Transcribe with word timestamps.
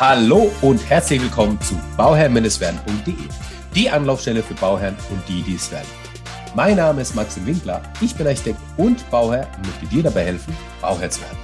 Hallo 0.00 0.50
und 0.62 0.78
herzlich 0.88 1.20
willkommen 1.20 1.60
zu 1.60 1.78
bauherrn-werden.de, 1.98 3.14
die 3.74 3.90
Anlaufstelle 3.90 4.42
für 4.42 4.54
Bauherren 4.54 4.96
und 5.10 5.22
die, 5.28 5.42
die 5.42 5.56
es 5.56 5.70
werden. 5.70 5.90
Mein 6.54 6.78
Name 6.78 7.02
ist 7.02 7.14
Maxim 7.14 7.44
Winkler, 7.44 7.82
ich 8.00 8.14
bin 8.14 8.26
Architekt 8.26 8.58
und 8.78 9.10
Bauherr 9.10 9.46
und 9.58 9.66
möchte 9.66 9.84
dir 9.88 10.02
dabei 10.02 10.24
helfen, 10.24 10.56
Bauherr 10.80 11.10
zu 11.10 11.20
werden. 11.20 11.36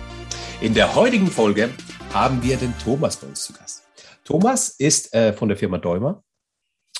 In 0.63 0.73
der 0.73 0.95
heutigen 0.95 1.27
Folge 1.27 1.69
haben 2.15 2.43
wir 2.43 2.57
den 2.57 2.73
Thomas 2.79 3.19
bei 3.19 3.27
uns 3.27 3.45
zu 3.45 3.53
Gast. 3.53 3.83
Thomas 4.25 4.71
ist 4.71 5.13
äh, 5.13 5.35
von 5.35 5.51
der 5.51 5.59
Firma 5.59 5.77
Däumer 5.77 6.25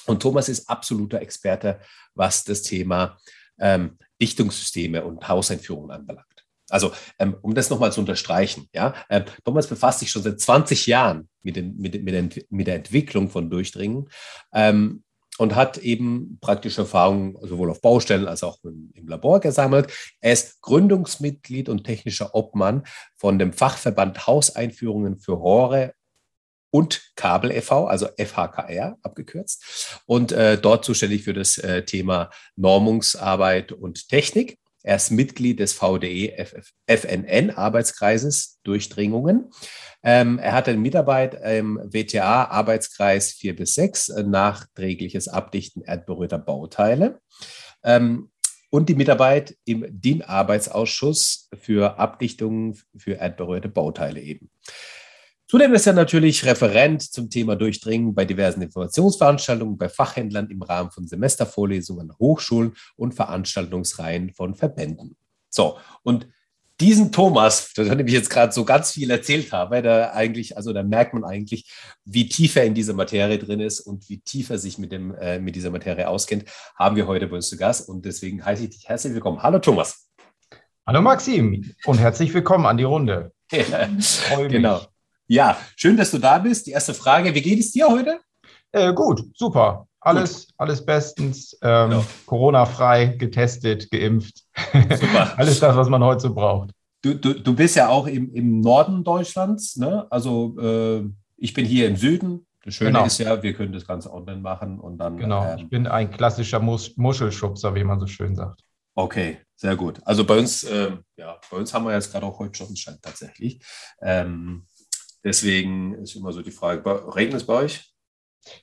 und 0.05 0.21
Thomas 0.21 0.51
ist 0.51 0.69
absoluter 0.69 1.23
Experte, 1.23 1.81
was 2.15 2.45
das 2.45 2.65
Thema 2.65 3.17
ähm, 3.59 3.97
Dichtungssysteme 4.21 5.03
und 5.03 5.27
Hauseinführungen 5.27 5.91
anbelangt. 5.91 6.36
Also, 6.69 6.93
ähm, 7.19 7.37
um 7.43 7.55
das 7.55 7.71
nochmal 7.71 7.93
zu 7.93 8.01
unterstreichen, 8.01 8.69
ja, 8.75 8.95
ähm, 9.09 9.25
Thomas 9.45 9.69
befasst 9.69 10.01
sich 10.01 10.11
schon 10.11 10.23
seit 10.23 10.41
20 10.41 10.87
Jahren 10.87 11.29
mit, 11.43 11.57
den, 11.57 11.77
mit, 11.77 12.03
mit, 12.03 12.47
mit 12.51 12.67
der 12.67 12.75
Entwicklung 12.75 13.31
von 13.31 13.51
Durchdringen 13.51 14.09
ähm, 14.53 15.05
und 15.39 15.55
hat 15.55 15.79
eben 15.79 16.39
praktische 16.41 16.83
Erfahrungen 16.83 17.37
sowohl 17.43 17.71
auf 17.71 17.81
Baustellen 17.81 18.27
als 18.27 18.43
auch 18.43 18.59
im, 18.65 18.91
im, 18.95 19.07
Labor 19.07 19.41
gesammelt. 19.41 19.93
Er 20.21 20.33
ist 20.33 20.61
Gründungsmitglied 20.63 21.69
und 21.69 21.85
technischer 21.85 22.35
Obmann 22.35 22.85
von 23.17 23.39
dem 23.39 23.53
Fachverband 23.53 24.27
Hauseinführungen 24.27 25.19
für 25.19 25.33
Rohre 25.33 25.93
und 26.71 27.13
Kabel 27.15 27.53
e.V., 27.53 27.87
also 27.87 28.09
FHKR 28.19 28.99
abgekürzt, 29.03 30.03
und 30.05 30.33
äh, 30.33 30.59
dort 30.59 30.85
zuständig 30.85 31.23
für 31.23 31.33
das 31.33 31.59
äh, 31.59 31.85
Thema 31.85 32.31
Normungsarbeit 32.57 33.73
und 33.73 34.09
Technik. 34.09 34.59
Er 34.87 34.95
ist 34.95 35.11
Mitglied 35.11 35.59
des 35.59 35.73
VDE 35.73 36.47
FNN 36.87 37.51
Arbeitskreises 37.51 38.61
Durchdringungen. 38.63 39.51
Ähm, 40.05 40.39
er 40.39 40.53
hatte 40.53 40.77
Mitarbeit 40.77 41.35
im 41.35 41.81
WTA 41.83 42.45
Arbeitskreis 42.45 43.33
4 43.33 43.57
bis 43.57 43.75
6, 43.75 44.11
äh, 44.11 44.23
nachträgliches 44.23 45.27
Abdichten 45.27 45.83
erdberührter 45.83 46.39
Bauteile. 46.39 47.19
Ähm, 47.83 48.31
und 48.71 48.89
die 48.89 48.95
Mitarbeit 48.95 49.57
im 49.65 49.85
DIN-Arbeitsausschuss 49.89 51.49
für 51.61 51.99
Abdichtungen 51.99 52.79
für 52.97 53.15
erdberührte 53.15 53.69
Bauteile 53.69 54.21
eben. 54.21 54.51
Zudem 55.49 55.75
ist 55.75 55.87
er 55.87 55.93
natürlich 55.93 56.45
Referent 56.45 57.03
zum 57.03 57.31
Thema 57.31 57.55
Durchdringen 57.55 58.17
bei 58.17 58.25
diversen 58.25 58.63
Informationsveranstaltungen, 58.63 59.79
bei 59.79 59.89
Fachhändlern 59.89 60.51
im 60.51 60.61
Rahmen 60.61 60.91
von 60.91 61.07
Semestervorlesungen 61.07 62.11
an 62.11 62.17
Hochschulen 62.19 62.75
und 62.97 63.15
Veranstaltungsreihen 63.15 64.35
von 64.35 64.57
Verbänden. 64.57 65.17
So, 65.49 65.79
und 66.03 66.27
diesen 66.81 67.13
Thomas, 67.13 67.61
von 67.61 67.97
dem 67.97 68.07
ich 68.09 68.13
jetzt 68.13 68.29
gerade 68.29 68.53
so 68.53 68.65
ganz 68.65 68.91
viel 68.91 69.09
erzählt 69.09 69.53
habe, 69.53 69.83
da 69.83 70.11
eigentlich, 70.11 70.57
also 70.57 70.73
da 70.73 70.83
merkt 70.83 71.15
man 71.15 71.23
eigentlich, 71.23 71.73
wie 72.05 72.29
tief 72.29 72.57
er 72.57 72.65
in 72.65 72.75
dieser 72.75 72.93
Materie 72.93 73.39
drin 73.39 73.61
ist 73.61 73.81
und 73.81 74.09
wie 74.09 74.19
tief 74.19 74.51
er 74.51 74.59
sich 74.59 74.79
mit, 74.79 74.91
dem, 74.91 75.15
äh, 75.15 75.39
mit 75.39 75.55
dieser 75.55 75.71
Materie 75.71 76.09
auskennt, 76.09 76.45
haben 76.75 76.97
wir 76.97 77.07
heute 77.07 77.29
bei 77.29 77.37
uns 77.37 77.49
zu 77.49 77.57
Gast. 77.57 77.89
Und 77.89 78.05
deswegen 78.05 78.45
heiße 78.45 78.65
ich 78.65 78.71
dich 78.71 78.89
herzlich 78.89 79.15
willkommen. 79.15 79.43
Hallo 79.43 79.61
Thomas. 79.61 80.11
Hallo 80.85 81.01
Maxim 81.01 81.73
und 81.85 81.99
herzlich 81.99 82.35
willkommen 82.35 82.67
an 82.67 82.77
die 82.77 82.85
Runde. 82.85 83.33
Ja, 83.53 83.89
genau. 84.49 84.83
Ja, 85.29 85.59
schön, 85.75 85.97
dass 85.97 86.11
du 86.11 86.19
da 86.19 86.39
bist. 86.39 86.67
Die 86.67 86.71
erste 86.71 86.95
Frage, 86.95 87.35
wie 87.35 87.43
geht 87.43 87.59
es 87.59 87.73
dir 87.73 87.89
heute? 87.89 88.21
Äh, 88.73 88.93
gut, 88.93 89.25
super. 89.35 89.89
Alles, 90.01 90.47
gut. 90.47 90.55
alles 90.59 90.85
bestens. 90.85 91.59
Ähm, 91.63 91.91
genau. 91.91 92.05
Corona-frei, 92.27 93.17
getestet, 93.19 93.91
geimpft. 93.91 94.45
Super. 94.73 95.33
alles 95.37 95.59
das, 95.59 95.77
was 95.77 95.89
man 95.89 96.03
heute 96.05 96.21
so 96.21 96.35
braucht. 96.35 96.71
Du, 97.03 97.15
du, 97.15 97.35
du 97.35 97.55
bist 97.55 97.75
ja 97.77 97.89
auch 97.89 98.07
im, 98.07 98.33
im 98.35 98.61
Norden 98.61 99.03
Deutschlands. 99.03 99.77
Ne? 99.77 100.07
Also 100.11 100.57
äh, 100.61 101.09
ich 101.37 101.53
bin 101.55 101.67
hier 101.67 101.89
im 101.89 101.97
Süden. 101.97 102.47
Das 102.65 102.75
Schöne 102.75 102.93
genau. 102.93 103.07
ist 103.07 103.19
ja, 103.19 103.43
wir 103.43 103.55
können 103.55 103.73
das 103.73 103.87
Ganze 103.87 104.13
online 104.13 104.41
machen 104.41 104.81
und 104.81 104.99
dann. 104.99 105.17
Genau, 105.17 105.45
ähm, 105.45 105.59
ich 105.59 105.69
bin 105.69 105.87
ein 105.87 106.11
klassischer 106.11 106.59
Mus 106.59 106.97
Muschelschubser, 106.97 107.75
wie 107.75 107.85
man 107.85 108.01
so 108.01 108.07
schön 108.07 108.35
sagt. 108.35 108.61
Okay, 108.95 109.39
sehr 109.55 109.77
gut. 109.77 110.01
Also 110.05 110.25
bei 110.25 110.39
uns, 110.39 110.65
äh, 110.65 110.93
ja, 111.17 111.39
bei 111.51 111.57
uns 111.59 111.73
haben 111.73 111.85
wir 111.85 111.93
jetzt 111.93 112.11
gerade 112.11 112.27
auch 112.27 112.39
heute 112.39 112.59
Sonnenschein 112.59 112.99
tatsächlich. 113.01 113.61
Ähm, 114.03 114.67
Deswegen 115.27 115.95
ist 115.95 116.15
immer 116.15 116.33
so 116.33 116.41
die 116.41 116.53
Frage, 116.53 116.85
regnet 117.13 117.41
es 117.41 117.47
bei 117.47 117.55
euch? 117.55 117.93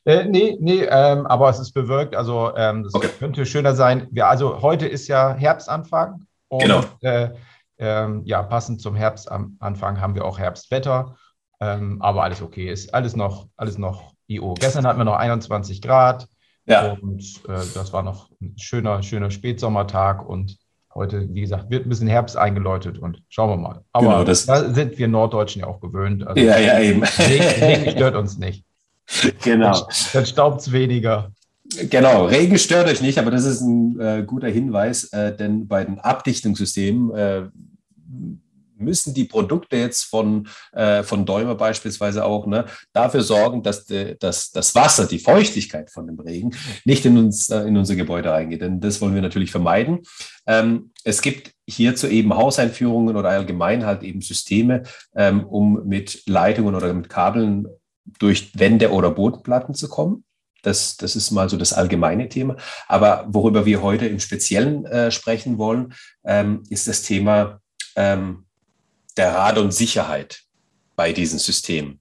Äh, 0.06 0.24
nee, 0.24 0.58
nee, 0.62 0.86
ähm, 0.90 1.26
aber 1.26 1.50
es 1.50 1.60
ist 1.60 1.74
bewölkt. 1.74 2.16
Also 2.16 2.56
ähm, 2.56 2.84
das 2.84 2.94
okay. 2.94 3.10
könnte 3.20 3.46
schöner 3.46 3.76
sein. 3.76 4.08
Wir, 4.12 4.28
also 4.28 4.62
heute 4.62 4.88
ist 4.88 5.10
ja 5.10 5.34
Herbstanfang. 5.34 6.26
Und, 6.48 6.62
genau. 6.62 6.82
Äh, 7.02 7.32
ähm, 7.80 8.22
ja, 8.24 8.42
passend 8.44 8.82
zum 8.82 8.96
Herbstanfang 8.96 10.00
haben 10.00 10.16
wir 10.16 10.24
auch 10.24 10.40
Herbstwetter. 10.40 11.18
Ähm, 11.60 12.02
aber 12.02 12.24
alles 12.24 12.42
okay, 12.42 12.72
ist 12.72 12.94
alles 12.94 13.18
noch, 13.18 13.50
alles 13.58 13.78
noch 13.78 14.14
IO. 14.28 14.54
Gestern 14.54 14.88
hatten 14.88 15.00
wir 15.00 15.04
noch 15.04 15.18
21 15.18 15.82
Grad. 15.82 16.30
Ja. 16.66 16.94
Und 16.94 17.42
äh, 17.50 17.60
das 17.74 17.92
war 17.92 18.04
noch 18.04 18.32
ein 18.42 18.56
schöner, 18.58 19.04
schöner 19.04 19.32
Spätsommertag 19.32 20.26
und 20.26 20.58
Heute, 20.96 21.28
wie 21.34 21.42
gesagt, 21.42 21.72
wird 21.72 21.86
ein 21.86 21.90
bisschen 21.90 22.08
Herbst 22.08 22.38
eingeläutet 22.38 23.00
und 23.00 23.24
schauen 23.30 23.50
wir 23.50 23.58
mal. 23.58 23.84
Aber 23.94 24.06
genau, 24.06 24.24
das 24.24 24.46
da 24.46 24.72
sind 24.72 24.98
wir 24.98 25.08
Norddeutschen 25.08 25.62
ja 25.62 25.68
auch 25.68 25.80
gewöhnt. 25.80 26.26
Also 26.26 26.42
ja, 26.42 26.60
ja, 26.60 26.80
eben. 26.80 27.04
Regen, 27.04 27.92
stört 27.92 28.16
uns 28.16 28.38
nicht. 28.38 28.64
Genau. 29.44 29.88
Dann 30.14 30.26
staubt 30.26 30.62
es 30.62 30.72
weniger. 30.72 31.32
Genau, 31.90 32.26
Regen 32.26 32.58
stört 32.60 32.88
euch 32.88 33.02
nicht, 33.02 33.18
aber 33.18 33.32
das 33.32 33.46
ist 33.46 33.62
ein 33.62 34.00
äh, 34.00 34.24
guter 34.26 34.50
Hinweis, 34.50 35.06
äh, 35.14 35.36
denn 35.36 35.68
bei 35.68 35.84
den 35.84 36.00
Abdichtungssystemen 36.00 37.12
äh, 37.16 37.44
müssen 38.78 39.14
die 39.14 39.26
Produkte 39.26 39.78
jetzt 39.78 40.04
von, 40.04 40.48
äh, 40.72 41.04
von 41.04 41.26
Däumer 41.26 41.56
beispielsweise 41.56 42.26
auch 42.26 42.48
ne, 42.48 42.66
dafür 42.92 43.22
sorgen, 43.22 43.64
dass, 43.64 43.86
de, 43.86 44.16
dass 44.20 44.52
das 44.52 44.76
Wasser, 44.76 45.08
die 45.08 45.20
Feuchtigkeit 45.20 45.92
von 45.92 46.08
dem 46.08 46.20
Regen 46.20 46.56
nicht 46.86 47.06
in, 47.06 47.18
uns, 47.18 47.50
äh, 47.50 47.62
in 47.62 47.78
unser 47.78 47.96
Gebäude 47.96 48.32
reingeht. 48.32 48.62
Denn 48.62 48.80
das 48.80 49.02
wollen 49.02 49.16
wir 49.16 49.22
natürlich 49.22 49.52
vermeiden. 49.52 50.02
Ähm, 50.48 50.92
es 51.04 51.22
gibt 51.22 51.54
hierzu 51.68 52.08
eben 52.08 52.36
Hauseinführungen 52.36 53.16
oder 53.16 53.30
allgemein 53.30 53.86
halt 53.86 54.04
eben 54.04 54.22
Systeme, 54.22 54.84
ähm, 55.16 55.46
um 55.46 55.86
mit 55.86 56.24
Leitungen 56.28 56.76
oder 56.76 56.94
mit 56.94 57.10
Kabeln 57.10 57.68
durch 58.20 58.58
Wände 58.58 58.92
oder 58.92 59.12
Bodenplatten 59.12 59.74
zu 59.74 59.88
kommen. 59.88 60.24
Das, 60.62 60.96
das 60.98 61.16
ist 61.16 61.32
mal 61.32 61.50
so 61.50 61.58
das 61.58 61.74
allgemeine 61.74 62.30
Thema. 62.30 62.56
Aber 62.88 63.26
worüber 63.28 63.66
wir 63.66 63.82
heute 63.82 64.08
im 64.08 64.20
Speziellen 64.20 64.86
äh, 64.86 65.12
sprechen 65.12 65.58
wollen, 65.58 65.94
ähm, 66.26 66.64
ist 66.70 66.88
das 66.88 67.02
Thema 67.02 67.60
ähm, 67.96 68.46
der 69.18 69.36
Radon-Sicherheit 69.36 70.44
bei 70.96 71.12
diesen 71.12 71.40
Systemen. 71.40 72.00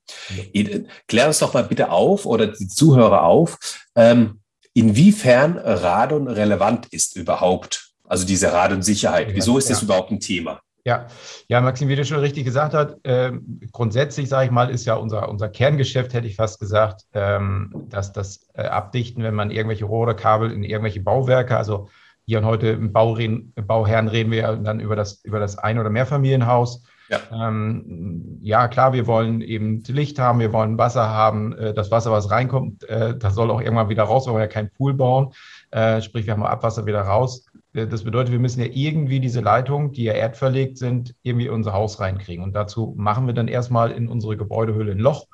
Klär 1.09 1.27
uns 1.29 1.39
doch 1.39 1.55
mal 1.55 1.65
bitte 1.65 1.91
auf 1.91 2.27
oder 2.27 2.49
die 2.49 2.69
Zuhörer 2.69 3.25
auf, 3.25 3.59
ähm, 3.97 4.41
inwiefern 4.75 5.57
Radon 5.59 6.29
relevant 6.29 6.87
ist 6.91 7.17
überhaupt. 7.17 7.93
Also 8.05 8.27
diese 8.27 8.53
Radon-Sicherheit. 8.53 9.29
Wieso 9.33 9.57
ist 9.57 9.69
ja. 9.69 9.75
das 9.75 9.83
überhaupt 9.83 10.11
ein 10.11 10.21
Thema? 10.21 10.61
Ja, 10.85 11.07
ja, 11.47 11.61
Maxim, 11.61 11.89
wie 11.89 11.95
du 11.95 12.05
schon 12.05 12.19
richtig 12.19 12.45
gesagt 12.45 12.75
hast, 12.75 12.97
äh, 13.05 13.33
grundsätzlich, 13.71 14.29
sage 14.29 14.47
ich 14.47 14.51
mal, 14.51 14.69
ist 14.69 14.85
ja 14.85 14.95
unser, 14.95 15.29
unser 15.29 15.49
Kerngeschäft, 15.49 16.13
hätte 16.13 16.27
ich 16.27 16.35
fast 16.35 16.59
gesagt, 16.59 17.03
ähm, 17.13 17.87
dass 17.89 18.13
das 18.13 18.49
äh, 18.55 18.63
Abdichten, 18.63 19.23
wenn 19.23 19.35
man 19.35 19.53
irgendwelche 19.53 19.85
Rohre, 19.85 20.17
Kabel 20.17 20.51
in 20.51 20.65
irgendwelche 20.65 21.01
Bauwerke, 21.01 21.57
also 21.57 21.89
hier 22.27 22.39
und 22.39 22.47
heute 22.47 22.69
im 22.69 22.93
Bauherren, 22.93 23.53
Bauherren 23.55 24.09
reden 24.09 24.33
wir 24.33 24.57
dann 24.57 24.81
über 24.81 24.97
das, 24.97 25.25
über 25.25 25.39
das 25.39 25.57
Ein- 25.57 25.79
oder 25.79 25.91
Mehrfamilienhaus, 25.91 26.83
ja. 27.13 27.49
Ähm, 27.49 28.39
ja, 28.41 28.69
klar, 28.69 28.93
wir 28.95 29.07
wollen 29.07 29.43
eben 29.43 29.83
Licht 29.87 30.19
haben, 30.19 30.41
wir 30.41 30.53
wollen 30.53 30.79
Wasser 30.79 31.11
haben. 31.11 31.53
Äh, 31.53 31.75
das 31.75 31.91
Wasser, 31.91 32.11
was 32.11 32.31
reinkommt, 32.31 32.85
äh, 32.89 33.17
das 33.17 33.35
soll 33.35 33.51
auch 33.51 33.61
irgendwann 33.61 33.91
wieder 33.91 34.05
raus, 34.05 34.27
weil 34.27 34.35
wir 34.35 34.41
ja 34.41 34.47
keinen 34.47 34.71
Pool 34.71 34.95
bauen. 34.95 35.33
Äh, 35.71 36.01
sprich, 36.01 36.27
wir 36.27 36.33
haben 36.33 36.43
Abwasser 36.43 36.87
wieder 36.87 37.03
raus. 37.03 37.47
Das 37.75 38.05
bedeutet, 38.05 38.33
wir 38.33 38.39
müssen 38.39 38.61
ja 38.61 38.69
irgendwie 38.71 39.21
diese 39.21 39.41
Leitungen, 39.41 39.93
die 39.93 40.05
ja 40.05 40.13
erdverlegt 40.13 40.77
sind, 40.77 41.15
irgendwie 41.23 41.47
in 41.47 41.53
unser 41.53 41.73
Haus 41.73 42.01
reinkriegen. 42.01 42.45
Und 42.45 42.55
dazu 42.55 42.95
machen 42.97 43.27
wir 43.27 43.35
dann 43.35 43.49
erstmal 43.49 43.93
in 43.93 44.09
unsere 44.09 44.37
Gebäudehülle 44.37 44.93
ein 44.93 44.99
Loch, 44.99 45.27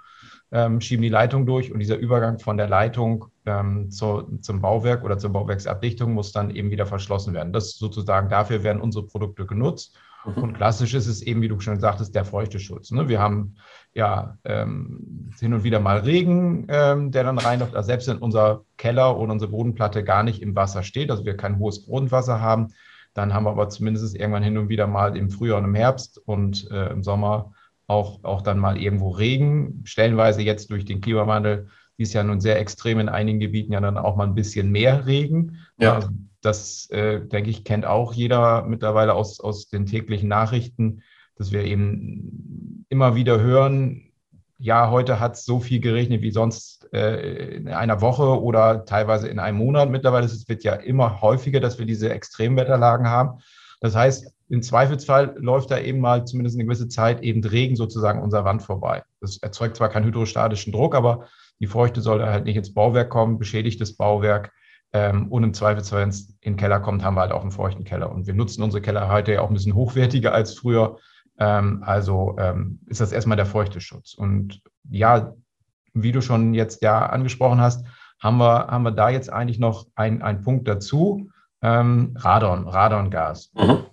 ähm, 0.53 0.81
schieben 0.81 1.03
die 1.03 1.09
Leitung 1.09 1.47
durch 1.47 1.73
und 1.73 1.81
dieser 1.81 1.97
Übergang 1.97 2.39
von 2.39 2.57
der 2.57 2.69
Leitung 2.69 3.27
ähm, 3.45 3.91
zu, 3.91 4.39
zum 4.41 4.61
Bauwerk 4.61 5.05
oder 5.05 5.19
zur 5.19 5.31
Bauwerksabdichtung 5.31 6.13
muss 6.13 6.33
dann 6.33 6.51
eben 6.51 6.71
wieder 6.71 6.87
verschlossen 6.87 7.35
werden. 7.35 7.53
Das 7.53 7.73
sozusagen, 7.73 8.29
dafür 8.29 8.63
werden 8.63 8.81
unsere 8.81 9.07
Produkte 9.07 9.45
genutzt. 9.45 9.97
Mhm. 10.25 10.43
Und 10.43 10.53
klassisch 10.55 10.95
ist 10.95 11.07
es 11.07 11.23
eben, 11.23 11.43
wie 11.43 11.49
du 11.49 11.61
schon 11.61 11.81
sagtest, 11.81 12.15
der 12.15 12.25
Feuchteschutz. 12.25 12.91
Ne? 12.91 13.09
Wir 13.09 13.21
haben 13.21 13.57
ja 13.95 14.39
ähm, 14.45 15.31
hin 15.39 15.55
und 15.55 15.65
wieder 15.65 15.81
mal 15.81 15.99
Regen, 15.99 16.67
ähm, 16.69 17.11
der 17.11 17.25
dann 17.25 17.39
reinläuft. 17.39 17.75
Also 17.75 17.87
selbst 17.87 18.09
wenn 18.09 18.19
unser 18.19 18.65
Keller 18.77 19.19
oder 19.19 19.33
unsere 19.33 19.51
Bodenplatte 19.51 20.05
gar 20.05 20.23
nicht 20.23 20.43
im 20.43 20.55
Wasser 20.55 20.83
steht, 20.83 21.11
also 21.11 21.25
wir 21.25 21.37
kein 21.37 21.59
hohes 21.59 21.87
Grundwasser 21.87 22.41
haben, 22.41 22.69
dann 23.15 23.35
haben 23.35 23.45
wir 23.45 23.51
aber 23.51 23.69
zumindest 23.69 24.15
irgendwann 24.17 24.43
hin 24.43 24.59
und 24.59 24.69
wieder 24.69 24.87
mal 24.87 25.17
im 25.17 25.31
Frühjahr 25.31 25.59
und 25.59 25.65
im 25.65 25.75
Herbst 25.75 26.21
und 26.25 26.71
äh, 26.71 26.91
im 26.91 27.03
Sommer 27.03 27.53
auch, 27.87 28.23
auch 28.23 28.43
dann 28.43 28.59
mal 28.59 28.77
irgendwo 28.81 29.11
Regen. 29.11 29.83
Stellenweise 29.85 30.43
jetzt 30.43 30.71
durch 30.71 30.85
den 30.85 31.01
Klimawandel 31.01 31.69
ist 31.97 32.13
ja 32.13 32.23
nun 32.23 32.41
sehr 32.41 32.61
extrem 32.61 33.01
in 33.01 33.09
einigen 33.09 33.41
Gebieten 33.41 33.73
ja 33.73 33.81
dann 33.81 33.99
auch 33.99 34.15
mal 34.15 34.27
ein 34.27 34.35
bisschen 34.35 34.71
mehr 34.71 35.07
Regen. 35.07 35.59
Ja. 35.79 35.95
Also 35.97 36.11
das, 36.49 36.91
äh, 36.91 37.21
denke 37.21 37.51
ich, 37.51 37.65
kennt 37.65 37.87
auch 37.87 38.13
jeder 38.13 38.65
mittlerweile 38.65 39.15
aus, 39.15 39.41
aus 39.41 39.69
den 39.69 39.87
täglichen 39.87 40.29
Nachrichten, 40.29 41.03
dass 41.37 41.53
wir 41.53 41.65
eben 41.65 42.85
immer 42.89 43.15
wieder 43.15 43.41
hören, 43.41 44.09
ja, 44.59 44.91
heute 44.91 45.21
hat 45.21 45.35
es 45.35 45.45
so 45.45 45.61
viel 45.61 45.79
geregnet 45.81 46.21
wie 46.21 46.33
sonst 46.33 46.93
äh, 46.93 47.55
in 47.57 47.69
einer 47.69 48.01
Woche 48.01 48.43
oder 48.43 48.85
teilweise 48.85 49.29
in 49.29 49.39
einem 49.39 49.59
Monat. 49.59 49.89
Mittlerweile 49.89 50.27
es 50.27 50.49
wird 50.49 50.65
ja 50.65 50.75
immer 50.75 51.21
häufiger, 51.21 51.61
dass 51.61 51.79
wir 51.79 51.87
diese 51.87 52.11
Extremwetterlagen 52.11 53.07
haben. 53.07 53.39
Das 53.81 53.95
heißt, 53.95 54.33
im 54.49 54.63
Zweifelsfall 54.63 55.37
läuft 55.39 55.71
da 55.71 55.79
eben 55.79 56.01
mal 56.01 56.25
zumindest 56.25 56.57
eine 56.57 56.65
gewisse 56.65 56.89
Zeit 56.89 57.23
eben 57.23 57.45
Regen 57.45 57.77
sozusagen 57.77 58.21
unserer 58.21 58.45
Wand 58.45 58.63
vorbei. 58.63 59.05
Das 59.21 59.39
erzeugt 59.39 59.77
zwar 59.77 59.91
keinen 59.91 60.07
hydrostatischen 60.07 60.73
Druck, 60.73 60.97
aber 60.97 61.29
die 61.61 61.67
Feuchte 61.69 62.01
soll 62.01 62.25
halt 62.25 62.45
nicht 62.45 62.57
ins 62.57 62.75
Bauwerk 62.75 63.11
kommen, 63.11 63.39
beschädigt 63.39 63.81
das 63.81 63.93
Bauwerk. 63.93 64.53
Ähm, 64.93 65.29
und 65.29 65.45
im 65.45 65.55
Zweifelsfall, 65.55 66.03
wenn 66.03 66.09
es 66.09 66.31
in 66.41 66.53
den 66.53 66.57
Keller 66.57 66.81
kommt, 66.81 67.05
haben 67.05 67.15
wir 67.15 67.21
halt 67.21 67.33
auch 67.33 67.43
einen 67.43 67.51
feuchten 67.51 67.85
Keller. 67.85 68.11
Und 68.11 68.27
wir 68.27 68.35
nutzen 68.35 68.63
unsere 68.63 68.81
Keller 68.81 69.09
heute 69.09 69.35
ja 69.35 69.43
auch 69.43 69.49
ein 69.49 69.55
bisschen 69.55 69.75
hochwertiger 69.75 70.33
als 70.33 70.55
früher. 70.55 70.97
Ähm, 71.39 71.83
also 71.85 72.37
ähm, 72.39 72.81
ist 72.87 73.01
das 73.01 73.13
erstmal 73.13 73.37
der 73.37 73.47
feuchte 73.47 73.81
Schutz. 73.81 74.15
Und 74.15 74.63
ja, 74.91 75.35
wie 75.93 76.13
du 76.13 76.23
schon 76.23 76.55
jetzt 76.55 76.83
ja 76.83 77.07
angesprochen 77.07 77.61
hast, 77.61 77.85
haben 78.21 78.39
wir, 78.39 78.67
haben 78.69 78.83
wir 78.83 78.91
da 78.91 79.11
jetzt 79.11 79.31
eigentlich 79.31 79.59
noch 79.59 79.87
einen 79.95 80.43
Punkt 80.43 80.67
dazu. 80.67 81.31
Radon, 81.61 82.69
Radongas. 82.69 83.53
Mhm. 83.55 83.85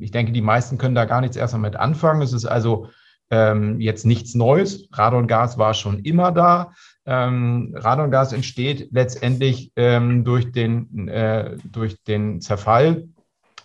Ich 0.00 0.10
denke, 0.10 0.32
die 0.32 0.42
meisten 0.42 0.76
können 0.76 0.94
da 0.94 1.06
gar 1.06 1.22
nichts 1.22 1.36
erstmal 1.36 1.62
mit 1.62 1.76
anfangen. 1.76 2.20
Es 2.20 2.32
ist 2.34 2.44
also 2.44 2.88
jetzt 3.30 4.04
nichts 4.04 4.34
Neues. 4.34 4.88
Radongas 4.92 5.56
war 5.56 5.72
schon 5.72 6.00
immer 6.00 6.32
da. 6.32 6.72
Ähm, 7.12 7.74
Radongas 7.76 8.32
entsteht 8.32 8.92
letztendlich 8.92 9.72
ähm, 9.74 10.22
durch, 10.22 10.52
den, 10.52 11.08
äh, 11.08 11.56
durch 11.64 12.00
den 12.04 12.40
Zerfall. 12.40 13.08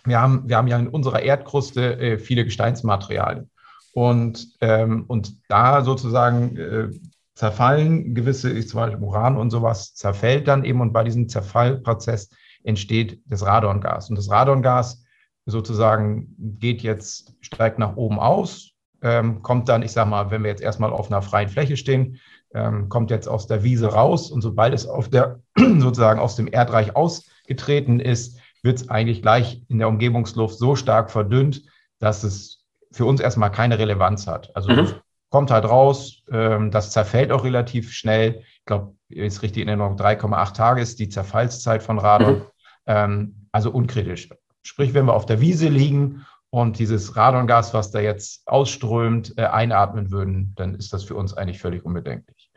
Wir 0.04 0.20
haben, 0.20 0.48
wir 0.48 0.56
haben 0.56 0.66
ja 0.66 0.76
in 0.76 0.88
unserer 0.88 1.22
Erdkruste 1.22 1.96
äh, 1.96 2.18
viele 2.18 2.44
Gesteinsmaterialien. 2.44 3.48
Und, 3.92 4.48
ähm, 4.60 5.04
und 5.06 5.36
da 5.48 5.84
sozusagen 5.84 6.56
äh, 6.56 6.88
zerfallen 7.34 8.16
gewisse, 8.16 8.66
zum 8.66 8.80
Beispiel 8.80 9.04
Uran 9.04 9.36
und 9.36 9.50
sowas, 9.50 9.94
zerfällt 9.94 10.48
dann 10.48 10.64
eben 10.64 10.80
und 10.80 10.92
bei 10.92 11.04
diesem 11.04 11.28
Zerfallprozess 11.28 12.30
entsteht 12.64 13.22
das 13.26 13.46
Radongas. 13.46 14.10
Und 14.10 14.16
das 14.16 14.28
Radongas 14.28 15.04
sozusagen 15.44 16.34
geht 16.58 16.82
jetzt, 16.82 17.32
steigt 17.42 17.78
nach 17.78 17.94
oben 17.94 18.18
aus, 18.18 18.72
ähm, 19.06 19.40
kommt 19.42 19.68
dann, 19.68 19.82
ich 19.82 19.92
sage 19.92 20.10
mal, 20.10 20.32
wenn 20.32 20.42
wir 20.42 20.50
jetzt 20.50 20.62
erstmal 20.62 20.92
auf 20.92 21.12
einer 21.12 21.22
freien 21.22 21.48
Fläche 21.48 21.76
stehen, 21.76 22.18
ähm, 22.52 22.88
kommt 22.88 23.12
jetzt 23.12 23.28
aus 23.28 23.46
der 23.46 23.62
Wiese 23.62 23.86
raus 23.86 24.32
und 24.32 24.42
sobald 24.42 24.74
es 24.74 24.86
auf 24.86 25.08
der, 25.08 25.40
sozusagen 25.56 26.18
aus 26.18 26.34
dem 26.34 26.48
Erdreich 26.48 26.96
ausgetreten 26.96 28.00
ist, 28.00 28.40
wird 28.62 28.78
es 28.78 28.90
eigentlich 28.90 29.22
gleich 29.22 29.62
in 29.68 29.78
der 29.78 29.86
Umgebungsluft 29.86 30.58
so 30.58 30.74
stark 30.74 31.12
verdünnt, 31.12 31.62
dass 32.00 32.24
es 32.24 32.64
für 32.90 33.04
uns 33.04 33.20
erstmal 33.20 33.52
keine 33.52 33.78
Relevanz 33.78 34.26
hat. 34.26 34.54
Also 34.56 34.72
mhm. 34.72 34.88
kommt 35.30 35.52
halt 35.52 35.66
raus, 35.66 36.24
ähm, 36.32 36.72
das 36.72 36.90
zerfällt 36.90 37.30
auch 37.30 37.44
relativ 37.44 37.92
schnell. 37.92 38.42
Ich 38.58 38.64
glaube, 38.64 38.94
ist 39.08 39.42
richtig 39.42 39.62
in 39.62 39.68
Erinnerung, 39.68 39.96
3,8 39.96 40.54
Tage 40.54 40.80
ist 40.80 40.98
die 40.98 41.08
Zerfallszeit 41.08 41.82
von 41.82 42.00
Radon. 42.00 42.38
Mhm. 42.38 42.42
Ähm, 42.86 43.48
also 43.52 43.70
unkritisch. 43.70 44.30
Sprich, 44.62 44.94
wenn 44.94 45.06
wir 45.06 45.14
auf 45.14 45.26
der 45.26 45.40
Wiese 45.40 45.68
liegen 45.68 46.26
und 46.50 46.78
dieses 46.78 47.16
Radongas, 47.16 47.74
was 47.74 47.90
da 47.90 48.00
jetzt 48.00 48.46
ausströmt, 48.46 49.34
äh, 49.36 49.44
einatmen 49.44 50.10
würden, 50.10 50.52
dann 50.56 50.74
ist 50.74 50.92
das 50.92 51.04
für 51.04 51.14
uns 51.14 51.34
eigentlich 51.34 51.60
völlig 51.60 51.84
unbedenklich. 51.84 52.50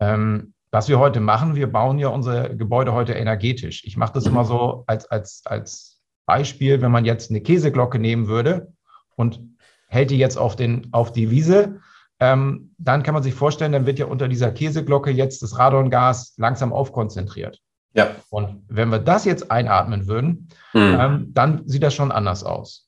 Ähm, 0.00 0.54
was 0.70 0.88
wir 0.88 0.98
heute 0.98 1.20
machen, 1.20 1.54
wir 1.54 1.70
bauen 1.70 1.98
ja 1.98 2.08
unsere 2.08 2.56
Gebäude 2.56 2.92
heute 2.92 3.12
energetisch. 3.12 3.84
Ich 3.84 3.96
mache 3.96 4.14
das 4.14 4.26
immer 4.26 4.44
so 4.44 4.84
als, 4.86 5.06
als, 5.06 5.42
als 5.44 6.00
Beispiel, 6.24 6.80
wenn 6.80 6.90
man 6.90 7.04
jetzt 7.04 7.30
eine 7.30 7.42
Käseglocke 7.42 7.98
nehmen 7.98 8.26
würde 8.26 8.72
und 9.16 9.40
hält 9.88 10.10
die 10.10 10.18
jetzt 10.18 10.38
auf, 10.38 10.56
den, 10.56 10.88
auf 10.92 11.12
die 11.12 11.30
Wiese, 11.30 11.80
ähm, 12.20 12.74
dann 12.78 13.02
kann 13.02 13.14
man 13.14 13.22
sich 13.22 13.34
vorstellen, 13.34 13.72
dann 13.72 13.84
wird 13.84 13.98
ja 13.98 14.06
unter 14.06 14.28
dieser 14.28 14.50
Käseglocke 14.50 15.10
jetzt 15.10 15.42
das 15.42 15.58
Radongas 15.58 16.34
langsam 16.38 16.72
aufkonzentriert. 16.72 17.60
Ja. 17.94 18.16
Und 18.30 18.62
wenn 18.68 18.88
wir 18.88 18.98
das 18.98 19.24
jetzt 19.24 19.50
einatmen 19.50 20.06
würden, 20.06 20.48
mhm. 20.72 20.98
ähm, 21.00 21.26
dann 21.34 21.68
sieht 21.68 21.82
das 21.82 21.94
schon 21.94 22.10
anders 22.10 22.44
aus. 22.44 22.81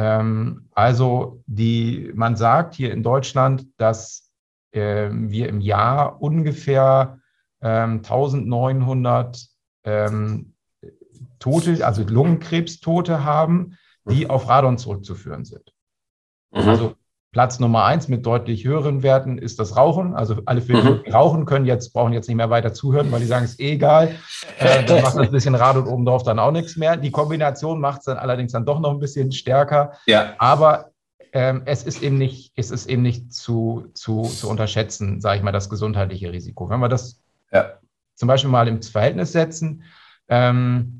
Ähm, 0.00 0.70
also 0.72 1.42
die, 1.46 2.10
man 2.14 2.34
sagt 2.34 2.74
hier 2.74 2.90
in 2.90 3.02
Deutschland, 3.02 3.66
dass 3.76 4.32
äh, 4.72 5.10
wir 5.12 5.50
im 5.50 5.60
Jahr 5.60 6.22
ungefähr 6.22 7.20
ähm, 7.60 7.98
1900 7.98 9.46
ähm, 9.84 10.54
Tote, 11.38 11.86
also 11.86 12.02
Lungenkrebstote 12.02 13.24
haben, 13.24 13.76
die 14.06 14.24
mhm. 14.24 14.30
auf 14.30 14.48
Radon 14.48 14.78
zurückzuführen 14.78 15.44
sind. 15.44 15.74
Mhm. 16.50 16.60
Also 16.60 16.94
Platz 17.32 17.60
Nummer 17.60 17.84
eins 17.84 18.08
mit 18.08 18.26
deutlich 18.26 18.64
höheren 18.64 19.04
Werten 19.04 19.38
ist 19.38 19.60
das 19.60 19.76
Rauchen. 19.76 20.14
Also 20.14 20.42
alle, 20.46 20.60
für 20.60 20.72
die 20.72 21.08
mhm. 21.08 21.12
rauchen 21.12 21.44
können, 21.44 21.64
jetzt 21.64 21.92
brauchen 21.92 22.12
jetzt 22.12 22.26
nicht 22.26 22.36
mehr 22.36 22.50
weiter 22.50 22.72
zuhören, 22.72 23.12
weil 23.12 23.20
die 23.20 23.26
sagen, 23.26 23.44
es 23.44 23.52
ist 23.52 23.60
eh 23.60 23.72
egal. 23.72 24.16
Äh, 24.58 24.84
dann 24.84 24.96
macht 25.02 25.16
das 25.16 25.28
ein 25.28 25.30
bisschen 25.30 25.54
Rad 25.54 25.76
und 25.76 25.86
obendrauf 25.86 26.24
dann 26.24 26.40
auch 26.40 26.50
nichts 26.50 26.76
mehr. 26.76 26.96
Die 26.96 27.12
Kombination 27.12 27.80
macht 27.80 28.00
es 28.00 28.04
dann 28.06 28.18
allerdings 28.18 28.50
dann 28.50 28.66
doch 28.66 28.80
noch 28.80 28.90
ein 28.90 28.98
bisschen 28.98 29.30
stärker. 29.30 29.92
Ja. 30.06 30.34
Aber 30.38 30.90
ähm, 31.32 31.62
es 31.66 31.84
ist 31.84 32.02
eben 32.02 32.18
nicht, 32.18 32.52
es 32.56 32.72
ist 32.72 32.88
eben 32.88 33.02
nicht 33.02 33.32
zu, 33.32 33.86
zu, 33.94 34.22
zu 34.22 34.48
unterschätzen, 34.48 35.20
sage 35.20 35.36
ich 35.36 35.42
mal, 35.44 35.52
das 35.52 35.70
gesundheitliche 35.70 36.32
Risiko. 36.32 36.68
Wenn 36.68 36.80
wir 36.80 36.88
das 36.88 37.22
ja. 37.52 37.74
zum 38.16 38.26
Beispiel 38.26 38.50
mal 38.50 38.66
ins 38.66 38.88
Verhältnis 38.88 39.30
setzen, 39.30 39.84
ähm, 40.28 40.99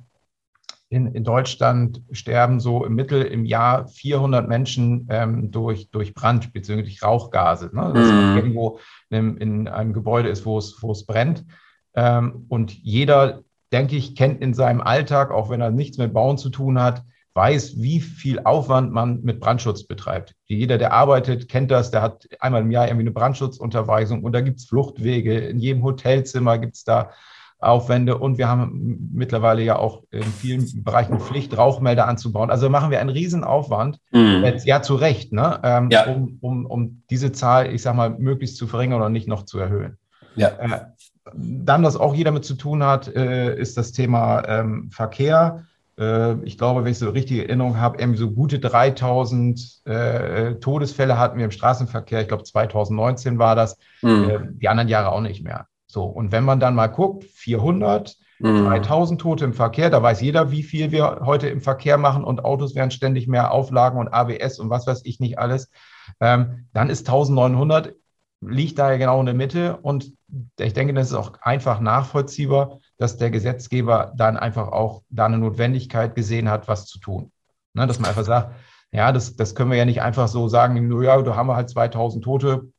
in, 0.91 1.15
in 1.15 1.23
Deutschland 1.23 2.03
sterben 2.11 2.59
so 2.59 2.85
im 2.85 2.97
Mittel 2.97 3.23
im 3.23 3.45
Jahr 3.45 3.87
400 3.87 4.49
Menschen 4.49 5.07
ähm, 5.09 5.53
durch, 5.53 5.89
durch 5.91 6.15
Brand 6.15 6.53
bzw. 6.53 6.99
Rauchgase. 7.01 7.71
Ne? 7.73 7.93
Dass 7.95 8.09
mm. 8.09 8.37
irgendwo 8.37 8.81
in, 9.09 9.37
in, 9.37 9.69
einem 9.69 9.93
Gebäude 9.93 10.29
ist, 10.29 10.45
wo 10.45 10.59
es, 10.59 10.83
wo 10.83 10.91
es 10.91 11.07
brennt. 11.07 11.45
Ähm, 11.95 12.45
und 12.49 12.73
jeder, 12.73 13.45
denke 13.73 13.95
ich, 13.95 14.17
kennt 14.17 14.43
in 14.43 14.53
seinem 14.53 14.81
Alltag, 14.81 15.31
auch 15.31 15.49
wenn 15.49 15.61
er 15.61 15.71
nichts 15.71 15.97
mit 15.97 16.13
Bauen 16.13 16.39
zu 16.39 16.51
tun 16.51 16.81
hat, 16.81 17.05
weiß, 17.35 17.81
wie 17.81 18.01
viel 18.01 18.41
Aufwand 18.41 18.93
man 18.93 19.23
mit 19.23 19.39
Brandschutz 19.39 19.85
betreibt. 19.85 20.35
Jeder, 20.47 20.77
der 20.77 20.93
arbeitet, 20.93 21.49
kennt 21.49 21.71
das, 21.71 21.93
der 21.93 22.03
hat 22.03 22.27
einmal 22.41 22.63
im 22.63 22.73
Jahr 22.73 22.89
irgendwie 22.89 23.05
eine 23.05 23.13
Brandschutzunterweisung 23.13 24.25
und 24.25 24.33
da 24.33 24.41
gibt 24.41 24.59
es 24.59 24.67
Fluchtwege. 24.67 25.39
In 25.39 25.61
jedem 25.61 25.85
Hotelzimmer 25.85 26.59
gibt 26.59 26.75
es 26.75 26.83
da 26.83 27.13
Aufwände 27.61 28.17
und 28.17 28.39
wir 28.39 28.49
haben 28.49 29.11
mittlerweile 29.13 29.63
ja 29.63 29.77
auch 29.77 30.03
in 30.11 30.23
vielen 30.23 30.83
Bereichen 30.83 31.21
Pflicht, 31.21 31.57
Rauchmelder 31.57 32.09
anzubauen. 32.09 32.51
Also 32.51 32.71
machen 32.71 32.91
wir 32.91 33.01
einen 33.01 33.11
Riesenaufwand, 33.11 33.99
mhm. 34.13 34.43
jetzt, 34.45 34.67
ja 34.67 34.81
zu 34.81 34.95
Recht, 34.95 35.33
ne? 35.33 35.61
Ähm, 35.63 35.91
ja. 35.91 36.07
Um, 36.07 36.39
um, 36.41 36.67
um 36.67 37.03
diese 37.11 37.33
Zahl, 37.33 37.73
ich 37.73 37.83
sag 37.83 37.95
mal, 37.95 38.11
möglichst 38.11 38.57
zu 38.57 38.67
verringern 38.67 39.01
oder 39.01 39.11
nicht 39.11 39.29
noch 39.29 39.45
zu 39.45 39.59
erhöhen. 39.59 39.99
Ja. 40.37 40.49
Äh, 40.49 40.81
dann, 41.35 41.83
was 41.85 41.97
auch 41.97 42.15
jeder 42.15 42.33
mit 42.33 42.45
zu 42.45 42.55
tun 42.55 42.83
hat, 42.83 43.15
äh, 43.15 43.55
ist 43.57 43.77
das 43.77 43.93
Thema 43.93 44.43
ähm, 44.49 44.91
Verkehr. 44.91 45.65
Äh, 45.99 46.43
ich 46.45 46.57
glaube, 46.57 46.83
wenn 46.83 46.93
ich 46.93 46.99
so 46.99 47.11
richtige 47.11 47.45
Erinnerung 47.45 47.79
habe, 47.79 47.99
irgendwie 47.99 48.19
so 48.19 48.31
gute 48.31 48.59
3000 48.59 49.87
äh, 49.87 50.55
Todesfälle 50.55 51.19
hatten 51.19 51.39
wir 51.39 51.45
im 51.45 51.51
Straßenverkehr. 51.51 52.23
Ich 52.23 52.29
glaube, 52.29 52.45
2019 52.45 53.39
war 53.39 53.55
das. 53.55 53.77
Mhm. 54.01 54.31
Äh, 54.31 54.39
die 54.53 54.69
anderen 54.69 54.89
Jahre 54.89 55.13
auch 55.13 55.21
nicht 55.21 55.45
mehr. 55.45 55.67
So, 55.91 56.05
und 56.05 56.31
wenn 56.31 56.45
man 56.45 56.61
dann 56.61 56.75
mal 56.75 56.87
guckt, 56.87 57.25
400, 57.25 58.17
mhm. 58.39 58.65
3000 58.65 59.21
Tote 59.21 59.45
im 59.45 59.55
Verkehr, 59.55 59.91
da 59.91 60.03
weiß 60.03 60.21
jeder, 60.21 60.51
wie 60.51 60.63
viel 60.63 60.93
wir 60.93 61.23
heute 61.25 61.49
im 61.49 61.61
Verkehr 61.61 61.99
machen 61.99 62.23
und 62.23 62.45
Autos 62.45 62.75
werden 62.75 62.91
ständig 62.91 63.27
mehr 63.27 63.53
Auflagen 63.53 63.99
und 63.99 64.09
ABS 64.09 64.59
und 64.61 64.71
was 64.71 64.87
weiß 64.87 65.03
ich 65.05 65.19
nicht 65.19 65.39
alles. 65.39 65.71
Ähm, 66.21 66.69
dann 66.73 66.91
ist 66.91 67.09
1900, 67.09 67.95
liegt 68.41 68.79
da 68.79 68.93
ja 68.93 68.99
genau 68.99 69.21
in 69.21 69.27
der 69.27 69.35
Mitte 69.35 69.79
und 69.79 70.13
ich 70.59 70.73
denke, 70.73 70.95
das 70.95 71.09
ist 71.09 71.15
auch 71.15 71.33
einfach 71.43 71.81
nachvollziehbar, 71.81 72.79
dass 72.97 73.17
der 73.17 73.31
Gesetzgeber 73.31 74.13
dann 74.17 74.37
einfach 74.37 74.69
auch 74.69 75.03
da 75.11 75.27
eine 75.27 75.39
Notwendigkeit 75.39 76.15
gesehen 76.15 76.49
hat, 76.49 76.69
was 76.69 76.87
zu 76.87 77.01
tun. 77.01 77.33
Ne, 77.75 77.87
dass 77.87 77.99
man 77.99 78.09
einfach 78.09 78.25
sagt, 78.25 78.55
ja, 78.93 79.13
das, 79.13 79.37
das 79.37 79.55
können 79.55 79.71
wir 79.71 79.79
ja 79.79 79.85
nicht 79.85 80.03
einfach 80.03 80.29
so 80.29 80.49
sagen, 80.49 80.89
nur 80.89 81.05
ja, 81.05 81.21
da 81.23 81.37
haben 81.37 81.49
wir 81.49 81.57
halt 81.57 81.71
2000 81.71 82.25
Tote, 82.25 82.73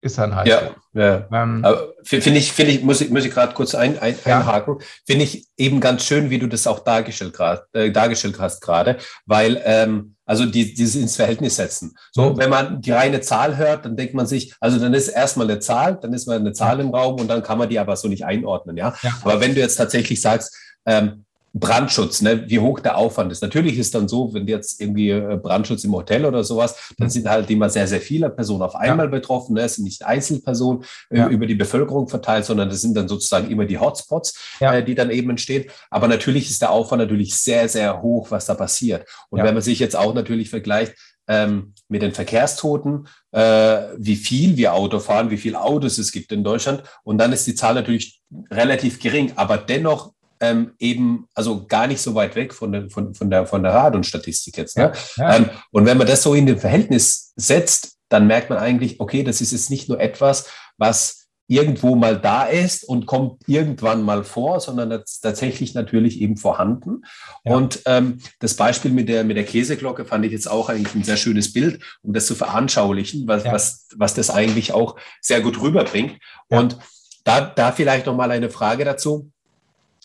ist 0.00 0.18
dann 0.18 0.34
halt. 0.34 0.46
Ja, 0.46 0.74
ja. 0.92 1.26
Ähm, 1.32 1.64
finde 2.04 2.38
ich, 2.38 2.52
finde 2.52 2.72
ich, 2.72 2.82
muss 2.82 3.00
ich, 3.00 3.10
muss 3.10 3.24
ich 3.24 3.32
gerade 3.32 3.54
kurz 3.54 3.74
ein, 3.74 3.98
ein, 3.98 4.14
ja. 4.24 4.38
einhaken. 4.38 4.78
Finde 5.06 5.24
ich 5.24 5.46
eben 5.56 5.80
ganz 5.80 6.04
schön, 6.04 6.30
wie 6.30 6.38
du 6.38 6.46
das 6.46 6.66
auch 6.66 6.80
dargestellt, 6.80 7.32
grad, 7.32 7.64
äh, 7.72 7.90
dargestellt 7.90 8.38
hast 8.38 8.60
gerade, 8.60 8.98
weil 9.24 9.60
ähm, 9.64 10.16
also 10.24 10.44
die, 10.44 10.74
dieses 10.74 10.96
ins 10.96 11.16
Verhältnis 11.16 11.56
setzen. 11.56 11.96
So, 12.12 12.30
mhm. 12.30 12.38
wenn 12.38 12.50
man 12.50 12.80
die 12.80 12.92
reine 12.92 13.20
Zahl 13.20 13.56
hört, 13.56 13.84
dann 13.84 13.96
denkt 13.96 14.14
man 14.14 14.26
sich, 14.26 14.54
also 14.60 14.78
dann 14.78 14.94
ist 14.94 15.08
erstmal 15.08 15.48
eine 15.48 15.60
Zahl, 15.60 15.98
dann 16.00 16.12
ist 16.12 16.26
mal 16.26 16.38
eine 16.38 16.52
Zahl 16.52 16.80
im 16.80 16.94
Raum 16.94 17.20
und 17.20 17.28
dann 17.28 17.42
kann 17.42 17.58
man 17.58 17.68
die 17.68 17.78
aber 17.78 17.96
so 17.96 18.08
nicht 18.08 18.24
einordnen, 18.24 18.76
ja. 18.76 18.94
ja. 19.02 19.12
Aber 19.22 19.40
wenn 19.40 19.54
du 19.54 19.60
jetzt 19.60 19.76
tatsächlich 19.76 20.20
sagst, 20.20 20.56
ähm, 20.84 21.25
Brandschutz, 21.52 22.20
ne, 22.20 22.44
wie 22.48 22.58
hoch 22.58 22.80
der 22.80 22.98
Aufwand 22.98 23.32
ist. 23.32 23.42
Natürlich 23.42 23.78
ist 23.78 23.94
dann 23.94 24.08
so, 24.08 24.34
wenn 24.34 24.46
jetzt 24.46 24.80
irgendwie 24.80 25.10
äh, 25.10 25.38
Brandschutz 25.42 25.84
im 25.84 25.92
Hotel 25.92 26.26
oder 26.26 26.44
sowas, 26.44 26.92
dann 26.98 27.06
mhm. 27.06 27.10
sind 27.10 27.28
halt 27.28 27.50
immer 27.50 27.70
sehr, 27.70 27.86
sehr 27.86 28.00
viele 28.00 28.28
Personen 28.28 28.62
auf 28.62 28.76
einmal 28.76 29.06
ja. 29.06 29.10
betroffen. 29.10 29.54
Ne? 29.54 29.62
Es 29.62 29.76
sind 29.76 29.84
nicht 29.84 30.04
Einzelpersonen 30.04 30.84
äh, 31.10 31.18
ja. 31.18 31.28
über 31.28 31.46
die 31.46 31.54
Bevölkerung 31.54 32.08
verteilt, 32.08 32.44
sondern 32.44 32.68
das 32.68 32.82
sind 32.82 32.94
dann 32.94 33.08
sozusagen 33.08 33.50
immer 33.50 33.64
die 33.64 33.78
Hotspots, 33.78 34.38
ja. 34.60 34.74
äh, 34.74 34.84
die 34.84 34.94
dann 34.94 35.10
eben 35.10 35.30
entstehen. 35.30 35.64
Aber 35.90 36.08
natürlich 36.08 36.50
ist 36.50 36.60
der 36.60 36.70
Aufwand 36.70 37.00
natürlich 37.00 37.34
sehr, 37.34 37.68
sehr 37.68 38.02
hoch, 38.02 38.30
was 38.30 38.46
da 38.46 38.54
passiert. 38.54 39.08
Und 39.30 39.42
wenn 39.42 39.54
man 39.54 39.62
sich 39.62 39.78
jetzt 39.78 39.96
auch 39.96 40.12
natürlich 40.12 40.50
vergleicht, 40.50 40.94
ähm, 41.28 41.74
mit 41.88 42.02
den 42.02 42.12
Verkehrstoten, 42.12 43.08
äh, 43.32 43.82
wie 43.96 44.16
viel 44.16 44.56
wir 44.56 44.74
Auto 44.74 44.98
fahren, 44.98 45.30
wie 45.30 45.36
viele 45.36 45.60
Autos 45.60 45.98
es 45.98 46.12
gibt 46.12 46.32
in 46.32 46.44
Deutschland. 46.44 46.82
Und 47.02 47.18
dann 47.18 47.32
ist 47.32 47.46
die 47.46 47.54
Zahl 47.54 47.74
natürlich 47.74 48.22
relativ 48.50 49.00
gering, 49.00 49.32
aber 49.36 49.58
dennoch 49.58 50.12
ähm, 50.40 50.72
eben, 50.78 51.28
also 51.34 51.66
gar 51.66 51.86
nicht 51.86 52.00
so 52.00 52.14
weit 52.14 52.36
weg 52.36 52.54
von, 52.54 52.72
den, 52.72 52.90
von, 52.90 53.14
von 53.14 53.30
der, 53.30 53.46
von 53.46 53.62
der 53.62 53.72
Radon-Statistik 53.72 54.56
jetzt. 54.56 54.76
Ne? 54.76 54.92
Ja, 55.16 55.28
ja. 55.28 55.36
Ähm, 55.36 55.50
und 55.70 55.86
wenn 55.86 55.98
man 55.98 56.06
das 56.06 56.22
so 56.22 56.34
in 56.34 56.46
den 56.46 56.58
Verhältnis 56.58 57.32
setzt, 57.36 57.96
dann 58.08 58.26
merkt 58.26 58.50
man 58.50 58.58
eigentlich, 58.58 59.00
okay, 59.00 59.22
das 59.22 59.40
ist 59.40 59.52
jetzt 59.52 59.70
nicht 59.70 59.88
nur 59.88 60.00
etwas, 60.00 60.48
was 60.78 61.26
irgendwo 61.48 61.94
mal 61.94 62.18
da 62.18 62.44
ist 62.44 62.84
und 62.84 63.06
kommt 63.06 63.42
irgendwann 63.46 64.02
mal 64.02 64.24
vor, 64.24 64.60
sondern 64.60 64.90
das 64.90 65.20
tatsächlich 65.20 65.74
natürlich 65.74 66.20
eben 66.20 66.36
vorhanden. 66.36 67.04
Ja. 67.44 67.54
Und 67.54 67.82
ähm, 67.86 68.18
das 68.40 68.54
Beispiel 68.54 68.90
mit 68.90 69.08
der, 69.08 69.22
mit 69.22 69.36
der 69.36 69.44
Käseglocke 69.44 70.04
fand 70.04 70.24
ich 70.24 70.32
jetzt 70.32 70.50
auch 70.50 70.68
eigentlich 70.68 70.94
ein 70.94 71.04
sehr 71.04 71.16
schönes 71.16 71.52
Bild, 71.52 71.82
um 72.02 72.12
das 72.12 72.26
zu 72.26 72.34
veranschaulichen, 72.34 73.28
was, 73.28 73.44
ja. 73.44 73.52
was, 73.52 73.86
was 73.96 74.14
das 74.14 74.30
eigentlich 74.30 74.72
auch 74.72 74.96
sehr 75.20 75.40
gut 75.40 75.60
rüberbringt. 75.60 76.18
Ja. 76.50 76.58
Und 76.58 76.78
da, 77.22 77.40
da 77.40 77.72
vielleicht 77.72 78.06
noch 78.06 78.16
mal 78.16 78.30
eine 78.30 78.50
Frage 78.50 78.84
dazu. 78.84 79.30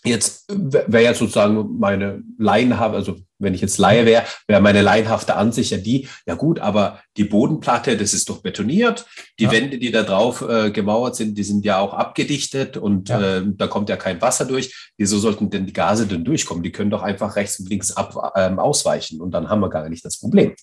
Jetzt 0.04 0.46
wäre 0.48 1.04
ja 1.04 1.14
sozusagen 1.14 1.78
meine 1.78 2.22
laienhafte, 2.36 2.96
also 2.96 3.16
wenn 3.38 3.54
ich 3.54 3.60
jetzt 3.60 3.78
Laie 3.78 4.04
wäre, 4.04 4.24
wäre 4.48 4.60
meine 4.60 4.82
laienhafte 4.82 5.36
Ansicht 5.36 5.70
ja 5.70 5.78
die, 5.78 6.08
ja 6.26 6.34
gut, 6.34 6.58
aber 6.58 7.00
die 7.16 7.24
Bodenplatte, 7.24 7.96
das 7.96 8.12
ist 8.12 8.28
doch 8.28 8.42
betoniert. 8.42 9.06
Die 9.38 9.44
ja. 9.44 9.52
Wände, 9.52 9.78
die 9.78 9.92
da 9.92 10.02
drauf 10.02 10.42
äh, 10.42 10.70
gemauert 10.70 11.14
sind, 11.14 11.38
die 11.38 11.44
sind 11.44 11.64
ja 11.64 11.78
auch 11.78 11.94
abgedichtet 11.94 12.76
und 12.76 13.10
ja. 13.10 13.38
äh, 13.38 13.42
da 13.46 13.66
kommt 13.68 13.88
ja 13.88 13.96
kein 13.96 14.20
Wasser 14.20 14.44
durch. 14.44 14.92
Wieso 14.96 15.18
sollten 15.18 15.50
denn 15.50 15.66
die 15.66 15.72
Gase 15.72 16.06
denn 16.06 16.24
durchkommen? 16.24 16.64
Die 16.64 16.72
können 16.72 16.90
doch 16.90 17.02
einfach 17.02 17.36
rechts 17.36 17.60
und 17.60 17.68
links 17.68 17.92
ab, 17.92 18.32
ähm, 18.36 18.58
ausweichen 18.58 19.20
und 19.20 19.30
dann 19.32 19.48
haben 19.48 19.60
wir 19.60 19.70
gar 19.70 19.88
nicht 19.88 20.04
das 20.04 20.18
Problem. 20.18 20.54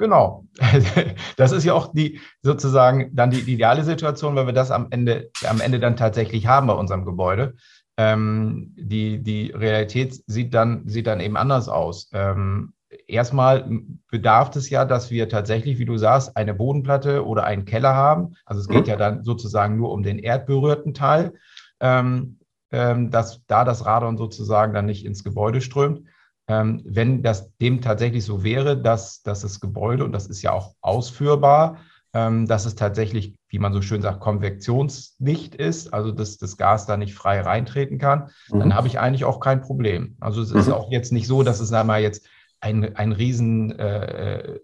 Genau. 0.00 0.46
Das 1.36 1.52
ist 1.52 1.64
ja 1.64 1.74
auch 1.74 1.92
die 1.92 2.20
sozusagen 2.42 3.14
dann 3.14 3.30
die, 3.30 3.42
die 3.42 3.54
ideale 3.54 3.84
Situation, 3.84 4.34
weil 4.34 4.46
wir 4.46 4.52
das 4.52 4.70
am 4.70 4.88
Ende, 4.90 5.30
am 5.46 5.60
Ende 5.60 5.78
dann 5.78 5.96
tatsächlich 5.96 6.46
haben 6.46 6.66
bei 6.66 6.72
unserem 6.72 7.04
Gebäude. 7.04 7.54
Ähm, 8.02 8.72
die, 8.78 9.22
die 9.22 9.50
Realität 9.50 10.22
sieht 10.26 10.54
dann, 10.54 10.88
sieht 10.88 11.06
dann 11.06 11.20
eben 11.20 11.36
anders 11.36 11.68
aus. 11.68 12.08
Ähm, 12.14 12.72
erstmal 13.06 13.68
bedarf 14.10 14.56
es 14.56 14.70
ja, 14.70 14.86
dass 14.86 15.10
wir 15.10 15.28
tatsächlich, 15.28 15.78
wie 15.78 15.84
du 15.84 15.98
sagst, 15.98 16.34
eine 16.34 16.54
Bodenplatte 16.54 17.26
oder 17.26 17.44
einen 17.44 17.66
Keller 17.66 17.94
haben. 17.94 18.36
Also 18.46 18.62
es 18.62 18.68
geht 18.68 18.84
mhm. 18.84 18.90
ja 18.90 18.96
dann 18.96 19.22
sozusagen 19.22 19.76
nur 19.76 19.92
um 19.92 20.02
den 20.02 20.18
erdberührten 20.18 20.94
Teil, 20.94 21.34
ähm, 21.80 22.38
ähm, 22.72 23.10
dass 23.10 23.42
da 23.46 23.64
das 23.66 23.84
Radon 23.84 24.16
sozusagen 24.16 24.72
dann 24.72 24.86
nicht 24.86 25.04
ins 25.04 25.22
Gebäude 25.22 25.60
strömt. 25.60 26.08
Ähm, 26.48 26.80
wenn 26.86 27.22
das 27.22 27.54
dem 27.58 27.82
tatsächlich 27.82 28.24
so 28.24 28.42
wäre, 28.42 28.80
dass, 28.80 29.20
dass 29.20 29.42
das 29.42 29.60
Gebäude, 29.60 30.04
und 30.04 30.12
das 30.12 30.26
ist 30.26 30.40
ja 30.40 30.52
auch 30.52 30.74
ausführbar, 30.80 31.76
ähm, 32.12 32.46
dass 32.46 32.66
es 32.66 32.74
tatsächlich, 32.74 33.36
wie 33.48 33.58
man 33.58 33.72
so 33.72 33.82
schön 33.82 34.02
sagt, 34.02 34.20
konvektionsdicht 34.20 35.54
ist, 35.54 35.94
also 35.94 36.10
dass 36.10 36.38
das 36.38 36.56
Gas 36.56 36.86
da 36.86 36.96
nicht 36.96 37.14
frei 37.14 37.40
reintreten 37.40 37.98
kann, 37.98 38.30
mhm. 38.50 38.60
dann 38.60 38.74
habe 38.74 38.88
ich 38.88 38.98
eigentlich 38.98 39.24
auch 39.24 39.40
kein 39.40 39.60
Problem. 39.60 40.16
Also 40.20 40.42
es 40.42 40.52
mhm. 40.52 40.60
ist 40.60 40.68
auch 40.70 40.90
jetzt 40.90 41.12
nicht 41.12 41.26
so, 41.26 41.42
dass 41.42 41.60
es 41.60 41.72
einmal 41.72 42.02
jetzt 42.02 42.26
ein, 42.60 42.96
ein 42.96 43.12
riesen 43.12 43.78
äh, 43.78 44.38
äh, 44.38 44.60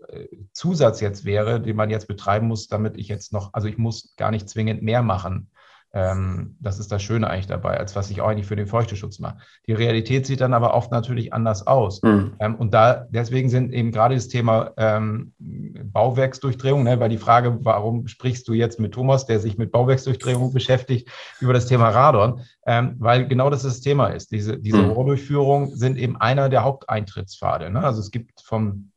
Zusatz 0.52 1.00
jetzt 1.00 1.24
wäre, 1.24 1.60
den 1.60 1.76
man 1.76 1.88
jetzt 1.88 2.08
betreiben 2.08 2.46
muss, 2.46 2.68
damit 2.68 2.98
ich 2.98 3.08
jetzt 3.08 3.32
noch, 3.32 3.54
also 3.54 3.68
ich 3.68 3.78
muss 3.78 4.14
gar 4.16 4.30
nicht 4.30 4.48
zwingend 4.48 4.82
mehr 4.82 5.02
machen, 5.02 5.50
ähm, 5.96 6.56
das 6.60 6.78
ist 6.78 6.92
das 6.92 7.02
Schöne 7.02 7.30
eigentlich 7.30 7.46
dabei, 7.46 7.78
als 7.78 7.96
was 7.96 8.10
ich 8.10 8.20
auch 8.20 8.28
eigentlich 8.28 8.46
für 8.46 8.54
den 8.54 8.66
Feuchteschutz 8.66 9.18
mache. 9.18 9.38
Die 9.66 9.72
Realität 9.72 10.26
sieht 10.26 10.42
dann 10.42 10.52
aber 10.52 10.74
oft 10.74 10.92
natürlich 10.92 11.32
anders 11.32 11.66
aus. 11.66 12.02
Mhm. 12.02 12.34
Ähm, 12.38 12.54
und 12.56 12.74
da 12.74 13.06
deswegen 13.08 13.48
sind 13.48 13.72
eben 13.72 13.92
gerade 13.92 14.14
das 14.14 14.28
Thema 14.28 14.72
ähm, 14.76 15.32
Bauwerksdurchdrehung, 15.38 16.82
ne, 16.82 17.00
weil 17.00 17.08
die 17.08 17.16
Frage, 17.16 17.64
warum 17.64 18.08
sprichst 18.08 18.46
du 18.46 18.52
jetzt 18.52 18.78
mit 18.78 18.92
Thomas, 18.92 19.24
der 19.24 19.40
sich 19.40 19.56
mit 19.56 19.72
Bauwerksdurchdrehung 19.72 20.52
beschäftigt, 20.52 21.08
über 21.40 21.54
das 21.54 21.64
Thema 21.64 21.88
Radon, 21.88 22.42
ähm, 22.66 22.96
weil 22.98 23.26
genau 23.26 23.48
das 23.48 23.62
das 23.62 23.80
Thema 23.80 24.08
ist. 24.08 24.32
Diese, 24.32 24.58
diese 24.58 24.82
mhm. 24.82 24.90
Rohrdurchführung 24.90 25.74
sind 25.74 25.96
eben 25.96 26.18
einer 26.18 26.50
der 26.50 26.62
Haupteintrittspfade. 26.62 27.70
Ne? 27.70 27.82
Also 27.82 28.00
es 28.00 28.10
gibt 28.10 28.42
vom 28.42 28.90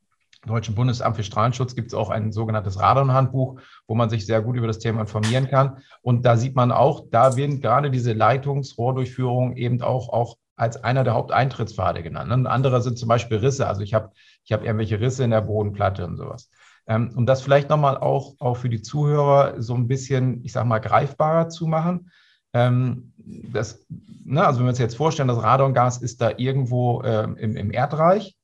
Deutschen 0.46 0.76
Bundesamt 0.76 1.18
für 1.18 1.24
Strahlenschutz 1.24 1.76
gibt 1.76 1.90
es 1.90 1.94
auch 1.94 2.10
ein 2.10 2.32
sogenanntes 2.32 2.80
Radon-Handbuch, 2.80 3.60
wo 3.88 3.96
man 3.96 4.10
sich 4.10 4.26
sehr 4.26 4.42
gut 4.42 4.56
über 4.56 4.68
das 4.68 4.80
Thema 4.80 5.02
informieren 5.02 5.50
kann. 5.50 5.80
Und 6.02 6.26
da 6.26 6.38
sieht 6.38 6.56
man 6.56 6.72
auch, 6.72 7.06
da 7.12 7.36
werden 7.36 7.60
gerade 7.60 7.92
diese 7.92 8.14
Leitungsrohrdurchführungen 8.14 9.58
eben 9.58 9.82
auch, 9.82 10.10
auch 10.10 10.38
als 10.56 10.82
einer 10.84 11.04
der 11.04 11.14
Haupteintrittspfade 11.14 12.04
genannt. 12.04 12.32
Und 12.32 12.48
andere 12.48 12.82
sind 12.82 12.98
zum 12.98 13.10
Beispiel 13.10 13.38
Risse. 13.38 13.68
Also 13.68 13.82
ich 13.82 13.94
habe 13.94 14.12
ich 14.44 14.52
hab 14.52 14.64
irgendwelche 14.64 15.00
Risse 15.00 15.24
in 15.24 15.32
der 15.32 15.42
Bodenplatte 15.42 16.06
und 16.06 16.18
sowas. 16.18 16.50
Ähm, 16.88 17.12
um 17.16 17.26
das 17.26 17.42
vielleicht 17.42 17.70
nochmal 17.70 17.98
auch, 17.98 18.36
auch 18.40 18.56
für 18.56 18.70
die 18.70 18.82
Zuhörer 18.82 19.62
so 19.62 19.76
ein 19.76 19.88
bisschen, 19.88 20.44
ich 20.44 20.54
sag 20.54 20.66
mal, 20.66 20.80
greifbarer 20.80 21.50
zu 21.50 21.68
machen. 21.68 22.12
Ähm, 22.54 23.14
das, 23.18 23.86
ne, 24.26 24.46
also 24.46 24.60
wenn 24.60 24.66
wir 24.66 24.70
uns 24.70 24.80
jetzt 24.80 24.98
vorstellen, 24.98 25.28
das 25.28 25.44
Radongas 25.44 25.98
ist 25.98 26.22
da 26.22 26.32
irgendwo 26.38 27.04
ähm, 27.04 27.36
im, 27.38 27.56
im 27.56 27.72
Erdreich 27.72 28.39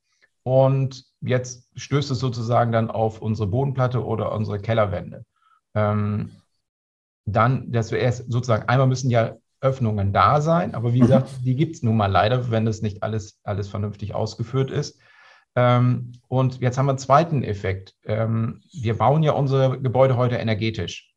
und 0.45 1.05
jetzt 1.21 1.67
stößt 1.75 2.11
es 2.11 2.19
sozusagen 2.19 2.71
dann 2.71 2.91
auf 2.91 3.19
unsere 3.19 3.47
Bodenplatte 3.47 4.05
oder 4.05 4.31
unsere 4.31 4.59
Kellerwände. 4.59 5.25
Ähm, 5.73 6.33
dann, 7.25 7.71
dass 7.71 7.91
wir 7.91 7.97
erst 7.97 8.31
sozusagen, 8.31 8.69
einmal 8.69 8.85
müssen 8.85 9.09
ja 9.09 9.37
Öffnungen 9.59 10.13
da 10.13 10.41
sein, 10.41 10.75
aber 10.75 10.93
wie 10.93 10.99
mhm. 10.99 11.07
gesagt, 11.07 11.29
die 11.43 11.55
gibt 11.55 11.77
es 11.77 11.81
nun 11.81 11.97
mal 11.97 12.11
leider, 12.11 12.51
wenn 12.51 12.65
das 12.65 12.83
nicht 12.83 13.01
alles, 13.01 13.39
alles 13.43 13.69
vernünftig 13.69 14.13
ausgeführt 14.13 14.69
ist. 14.69 14.99
Ähm, 15.55 16.11
und 16.27 16.61
jetzt 16.61 16.77
haben 16.77 16.85
wir 16.85 16.91
einen 16.91 16.99
zweiten 16.99 17.43
Effekt. 17.43 17.95
Ähm, 18.03 18.61
wir 18.71 18.99
bauen 18.99 19.23
ja 19.23 19.31
unsere 19.31 19.81
Gebäude 19.81 20.15
heute 20.15 20.35
energetisch. 20.35 21.11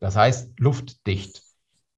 Das 0.00 0.16
heißt 0.16 0.58
luftdicht. 0.58 1.41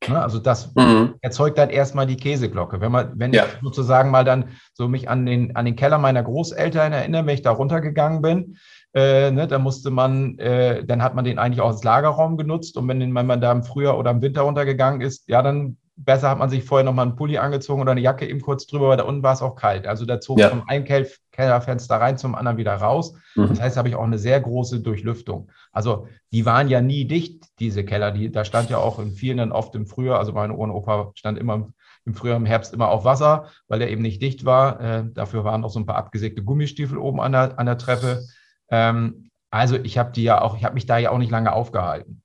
Ne? 0.09 0.21
Also 0.21 0.39
das 0.39 0.75
mhm. 0.75 1.15
erzeugt 1.21 1.59
dann 1.59 1.71
erstmal 1.71 2.07
die 2.07 2.17
Käseglocke. 2.17 2.81
Wenn 2.81 2.93
man, 2.93 3.13
wenn 3.17 3.33
ja. 3.33 3.45
ich 3.45 3.63
sozusagen 3.63 4.11
mal 4.11 4.25
dann 4.25 4.51
so 4.73 4.89
mich 4.89 5.09
an 5.09 5.27
den, 5.27 5.57
an 5.57 5.65
den 5.65 5.77
Keller 5.77 5.99
meiner 5.99 6.23
Großeltern 6.23 6.93
erinnere, 6.93 7.27
wenn 7.27 7.35
ich 7.35 7.43
da 7.43 7.51
runtergegangen 7.51 8.23
bin, 8.23 8.57
äh, 8.95 9.31
ne, 9.31 9.49
da 9.49 9.59
musste 9.59 9.91
man, 9.91 10.39
äh, 10.39 10.85
dann 10.85 11.03
hat 11.03 11.15
man 11.15 11.25
den 11.25 11.39
eigentlich 11.39 11.61
auch 11.61 11.71
als 11.71 11.85
Lagerraum 11.85 12.37
genutzt. 12.37 12.77
Und 12.77 12.89
wenn, 12.89 13.15
wenn 13.15 13.27
man 13.27 13.41
da 13.41 13.51
im 13.51 13.65
Frühjahr 13.65 13.99
oder 13.99 14.13
im 14.13 14.23
Winter 14.23 14.43
runtergegangen 14.43 15.01
ist, 15.01 15.29
ja, 15.29 15.43
dann 15.43 15.77
besser 15.97 16.29
hat 16.29 16.39
man 16.39 16.51
sich 16.51 16.65
vorher 16.65 16.85
nochmal 16.85 17.07
einen 17.07 17.17
Pulli 17.17 17.39
angezogen 17.39 17.81
oder 17.81 17.93
eine 17.93 18.01
Jacke 18.01 18.29
eben 18.29 18.41
kurz 18.41 18.67
drüber, 18.67 18.89
weil 18.89 18.97
da 18.97 19.05
unten 19.05 19.23
war 19.23 19.33
es 19.33 19.43
auch 19.43 19.55
kalt. 19.55 19.87
Also 19.87 20.05
da 20.05 20.21
zog 20.21 20.39
ja. 20.39 20.49
vom 20.49 20.65
einen 20.67 20.85
Kellerfenster 20.85 21.97
rein 21.97 22.19
zum 22.19 22.35
anderen 22.35 22.59
wieder 22.59 22.75
raus. 22.75 23.15
Mhm. 23.37 23.49
Das 23.49 23.61
heißt, 23.61 23.77
da 23.77 23.79
habe 23.79 23.89
ich 23.89 23.95
auch 23.95 24.05
eine 24.05 24.19
sehr 24.19 24.41
große 24.41 24.81
Durchlüftung. 24.81 25.51
Also 25.73 26.09
die 26.33 26.45
waren 26.47 26.69
ja 26.69 26.81
nie 26.81 27.05
dicht, 27.05 27.45
diese 27.61 27.85
Keller. 27.85 28.11
Die, 28.11 28.31
da 28.31 28.45
stand 28.45 28.71
ja 28.71 28.79
auch 28.79 28.99
in 28.99 29.13
vielen 29.13 29.39
dann 29.39 29.53
oft 29.53 29.75
im 29.75 29.87
Frühjahr, 29.87 30.19
also 30.19 30.33
meine 30.33 30.55
Opa 30.55 31.13
stand 31.15 31.39
immer 31.39 31.69
im 32.05 32.15
Frühjahr, 32.15 32.37
im 32.37 32.47
Herbst 32.47 32.75
immer 32.75 32.89
auf 32.89 33.05
Wasser, 33.05 33.47
weil 33.69 33.81
er 33.81 33.89
eben 33.89 34.03
nicht 34.03 34.21
dicht 34.21 34.45
war. 34.45 34.81
Äh, 34.81 35.05
dafür 35.13 35.45
waren 35.45 35.65
auch 35.65 35.71
so 35.71 35.79
ein 35.79 35.87
paar 35.87 35.97
abgesägte 35.97 36.43
Gummistiefel 36.43 36.99
oben 36.99 37.21
an 37.21 37.33
der, 37.33 37.59
an 37.59 37.67
der 37.67 37.79
Treppe. 37.79 38.25
Ähm, 38.69 39.31
also 39.51 39.77
ich 39.77 39.97
habe 39.97 40.11
die 40.11 40.25
ja 40.25 40.43
auch, 40.43 40.57
ich 40.57 40.65
habe 40.65 40.75
mich 40.75 40.87
da 40.87 40.99
ja 40.99 41.11
auch 41.11 41.19
nicht 41.19 41.31
lange 41.31 41.53
aufgehalten. 41.53 42.24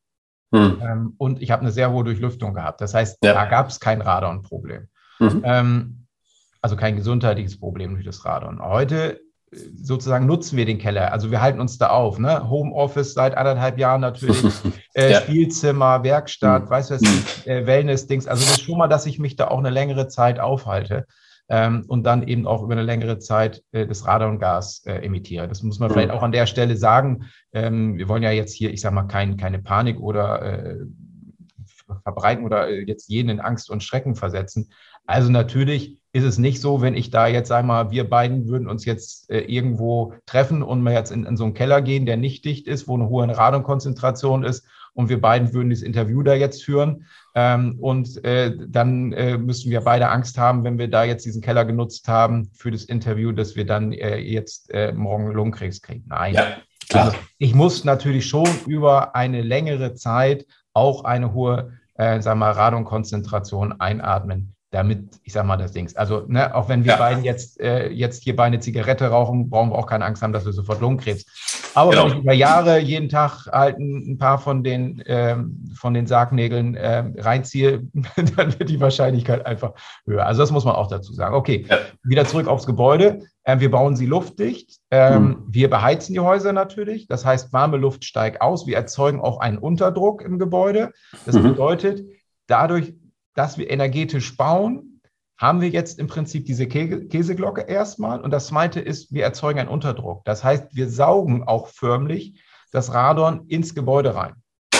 Hm. 0.51 0.81
Ähm, 0.81 1.13
und 1.17 1.41
ich 1.41 1.51
habe 1.51 1.61
eine 1.61 1.71
sehr 1.71 1.91
hohe 1.91 2.03
Durchlüftung 2.03 2.53
gehabt. 2.53 2.81
Das 2.81 2.93
heißt, 2.93 3.19
ja. 3.23 3.33
da 3.33 3.45
gab 3.45 3.69
es 3.69 3.79
kein 3.79 4.01
Radon-Problem. 4.01 4.87
Mhm. 5.19 5.41
Ähm, 5.43 6.05
also 6.61 6.75
kein 6.75 6.95
gesundheitliches 6.95 7.59
Problem 7.59 7.93
durch 7.93 8.05
das 8.05 8.25
Radon. 8.25 8.61
Heute 8.61 9.21
äh, 9.51 9.57
sozusagen 9.75 10.25
nutzen 10.25 10.57
wir 10.57 10.65
den 10.65 10.79
Keller. 10.79 11.11
Also 11.11 11.29
wir 11.29 11.41
halten 11.41 11.59
uns 11.59 11.77
da 11.77 11.89
auf. 11.89 12.17
Ne? 12.17 12.49
Homeoffice 12.49 13.13
seit 13.13 13.37
anderthalb 13.37 13.77
Jahren 13.77 14.01
natürlich, 14.01 14.43
äh, 14.95 15.11
ja. 15.11 15.21
Spielzimmer, 15.21 16.03
Werkstatt, 16.03 16.65
mhm. 16.65 16.69
weiß 16.69 16.91
was, 16.91 17.01
äh, 17.45 17.65
Wellness-Dings. 17.65 18.27
Also 18.27 18.43
das 18.43 18.57
ist 18.57 18.61
schon 18.63 18.77
mal, 18.77 18.87
dass 18.87 19.05
ich 19.05 19.19
mich 19.19 19.35
da 19.35 19.49
auch 19.49 19.59
eine 19.59 19.69
längere 19.69 20.07
Zeit 20.07 20.39
aufhalte 20.39 21.05
ähm, 21.49 21.83
und 21.87 22.03
dann 22.03 22.27
eben 22.27 22.47
auch 22.47 22.63
über 22.63 22.73
eine 22.73 22.83
längere 22.83 23.19
Zeit 23.19 23.63
äh, 23.71 23.87
das 23.87 24.05
Radongas 24.05 24.85
äh, 24.85 25.05
emittiere. 25.05 25.47
Das 25.47 25.63
muss 25.63 25.79
man 25.79 25.89
vielleicht 25.89 26.11
auch 26.11 26.23
an 26.23 26.31
der 26.31 26.45
Stelle 26.45 26.77
sagen. 26.77 27.25
Ähm, 27.53 27.97
wir 27.97 28.07
wollen 28.07 28.23
ja 28.23 28.31
jetzt 28.31 28.53
hier, 28.53 28.71
ich 28.71 28.81
sage 28.81 28.95
mal, 28.95 29.03
kein, 29.03 29.35
keine 29.35 29.59
Panik 29.59 29.99
oder 29.99 30.41
äh, 30.41 30.77
verbreiten 32.03 32.45
oder 32.45 32.69
äh, 32.69 32.83
jetzt 32.83 33.09
jeden 33.09 33.29
in 33.29 33.39
Angst 33.39 33.69
und 33.69 33.83
Schrecken 33.83 34.15
versetzen. 34.15 34.69
Also 35.05 35.31
natürlich 35.31 35.99
ist 36.11 36.23
es 36.23 36.37
nicht 36.37 36.61
so, 36.61 36.81
wenn 36.81 36.95
ich 36.95 37.09
da 37.09 37.27
jetzt 37.27 37.51
einmal, 37.51 37.89
wir 37.89 38.07
beiden 38.07 38.47
würden 38.47 38.67
uns 38.67 38.85
jetzt 38.85 39.29
äh, 39.31 39.39
irgendwo 39.39 40.13
treffen 40.27 40.61
und 40.61 40.83
mal 40.83 40.93
jetzt 40.93 41.11
in, 41.11 41.25
in, 41.25 41.35
so 41.35 41.45
einen 41.45 41.55
Keller 41.55 41.81
gehen, 41.81 42.05
der 42.05 42.17
nicht 42.17 42.45
dicht 42.45 42.67
ist, 42.67 42.87
wo 42.87 42.95
eine 42.95 43.09
hohe 43.09 43.27
Radonkonzentration 43.35 44.43
ist 44.43 44.65
und 44.99 45.07
wir 45.07 45.21
beiden 45.21 45.53
würden 45.53 45.69
das 45.69 45.81
Interview 45.81 46.23
da 46.23 46.33
jetzt 46.33 46.61
führen. 46.61 47.05
Ähm, 47.33 47.77
und 47.79 48.21
äh, 48.25 48.53
dann 48.67 49.13
äh, 49.13 49.37
müssen 49.37 49.71
wir 49.71 49.79
beide 49.79 50.09
Angst 50.09 50.37
haben, 50.37 50.65
wenn 50.65 50.77
wir 50.77 50.89
da 50.89 51.05
jetzt 51.05 51.25
diesen 51.25 51.41
Keller 51.41 51.63
genutzt 51.63 52.09
haben 52.09 52.49
für 52.53 52.69
das 52.69 52.83
Interview, 52.83 53.31
dass 53.31 53.55
wir 53.55 53.65
dann 53.65 53.93
äh, 53.93 54.17
jetzt 54.17 54.69
äh, 54.71 54.91
morgen 54.91 55.31
Lungenkrebs 55.31 55.81
kriegen. 55.81 56.03
Nein. 56.09 56.33
Ja, 56.33 56.57
klar. 56.89 57.05
Also 57.05 57.17
ich 57.37 57.55
muss 57.55 57.85
natürlich 57.85 58.27
schon 58.27 58.49
über 58.67 59.15
eine 59.15 59.41
längere 59.41 59.95
Zeit 59.95 60.45
auch 60.73 61.05
eine 61.05 61.33
hohe, 61.33 61.79
äh, 61.93 62.21
wir 62.21 62.35
mal, 62.35 62.51
Radonkonzentration 62.51 63.79
einatmen. 63.79 64.53
damit, 64.71 65.19
ich 65.23 65.33
sag 65.33 65.45
mal, 65.45 65.57
das 65.57 65.71
Ding. 65.71 65.89
Also, 65.95 66.25
ne, 66.27 66.53
auch 66.53 66.69
wenn 66.69 66.83
wir 66.83 66.91
ja. 66.91 66.97
beiden 66.97 67.23
jetzt, 67.23 67.59
äh, 67.59 67.89
jetzt 67.89 68.23
hier 68.23 68.35
bei 68.35 68.43
eine 68.43 68.59
Zigarette 68.59 69.07
rauchen, 69.07 69.49
brauchen 69.49 69.71
wir 69.71 69.77
auch 69.77 69.87
keine 69.87 70.05
Angst 70.05 70.21
haben, 70.21 70.33
dass 70.33 70.45
wir 70.45 70.53
sofort 70.53 70.79
Lungenkrebs. 70.81 71.25
Aber 71.75 71.91
genau. 71.91 72.03
wenn 72.05 72.11
ich 72.11 72.23
über 72.23 72.33
Jahre 72.33 72.79
jeden 72.79 73.09
Tag 73.09 73.47
halt 73.47 73.77
ein, 73.77 74.17
paar 74.17 74.39
von 74.39 74.63
den, 74.63 75.03
ähm, 75.05 75.65
von 75.75 75.93
den 75.93 76.07
Sargnägeln 76.07 76.75
äh, 76.75 77.05
reinziehe, 77.17 77.87
dann 78.35 78.59
wird 78.59 78.69
die 78.69 78.79
Wahrscheinlichkeit 78.79 79.45
einfach 79.45 79.73
höher. 80.05 80.25
Also, 80.25 80.41
das 80.41 80.51
muss 80.51 80.65
man 80.65 80.75
auch 80.75 80.87
dazu 80.87 81.13
sagen. 81.13 81.35
Okay, 81.35 81.65
ja. 81.69 81.77
wieder 82.03 82.25
zurück 82.25 82.47
aufs 82.47 82.65
Gebäude. 82.65 83.21
Ähm, 83.45 83.59
wir 83.59 83.71
bauen 83.71 83.95
sie 83.95 84.05
luftdicht. 84.05 84.79
Ähm, 84.91 85.23
mhm. 85.23 85.43
Wir 85.47 85.69
beheizen 85.69 86.13
die 86.13 86.19
Häuser 86.19 86.53
natürlich. 86.53 87.07
Das 87.07 87.25
heißt, 87.25 87.53
warme 87.53 87.77
Luft 87.77 88.05
steigt 88.05 88.41
aus. 88.41 88.67
Wir 88.67 88.75
erzeugen 88.75 89.21
auch 89.21 89.39
einen 89.39 89.57
Unterdruck 89.57 90.21
im 90.21 90.39
Gebäude. 90.39 90.91
Das 91.25 91.35
mhm. 91.35 91.43
bedeutet, 91.43 92.01
dadurch 92.47 92.93
dass 93.39 93.57
wir 93.57 93.69
energetisch 93.69 94.35
bauen, 94.35 94.88
haben 95.39 95.61
wir 95.61 95.69
jetzt 95.69 95.99
im 95.99 96.07
Prinzip 96.07 96.45
diese 96.45 96.67
Käseglocke 96.67 97.61
erstmal. 97.61 98.19
Und 98.19 98.31
das 98.31 98.47
zweite 98.47 98.81
ist, 98.81 99.13
wir 99.13 99.23
erzeugen 99.23 99.59
einen 99.59 99.69
Unterdruck. 99.69 100.25
Das 100.25 100.43
heißt, 100.43 100.75
wir 100.75 100.89
saugen 100.89 101.43
auch 101.43 101.69
förmlich 101.69 102.43
das 102.71 102.93
Radon 102.93 103.47
ins 103.47 103.73
Gebäude 103.73 104.13
rein. 104.13 104.33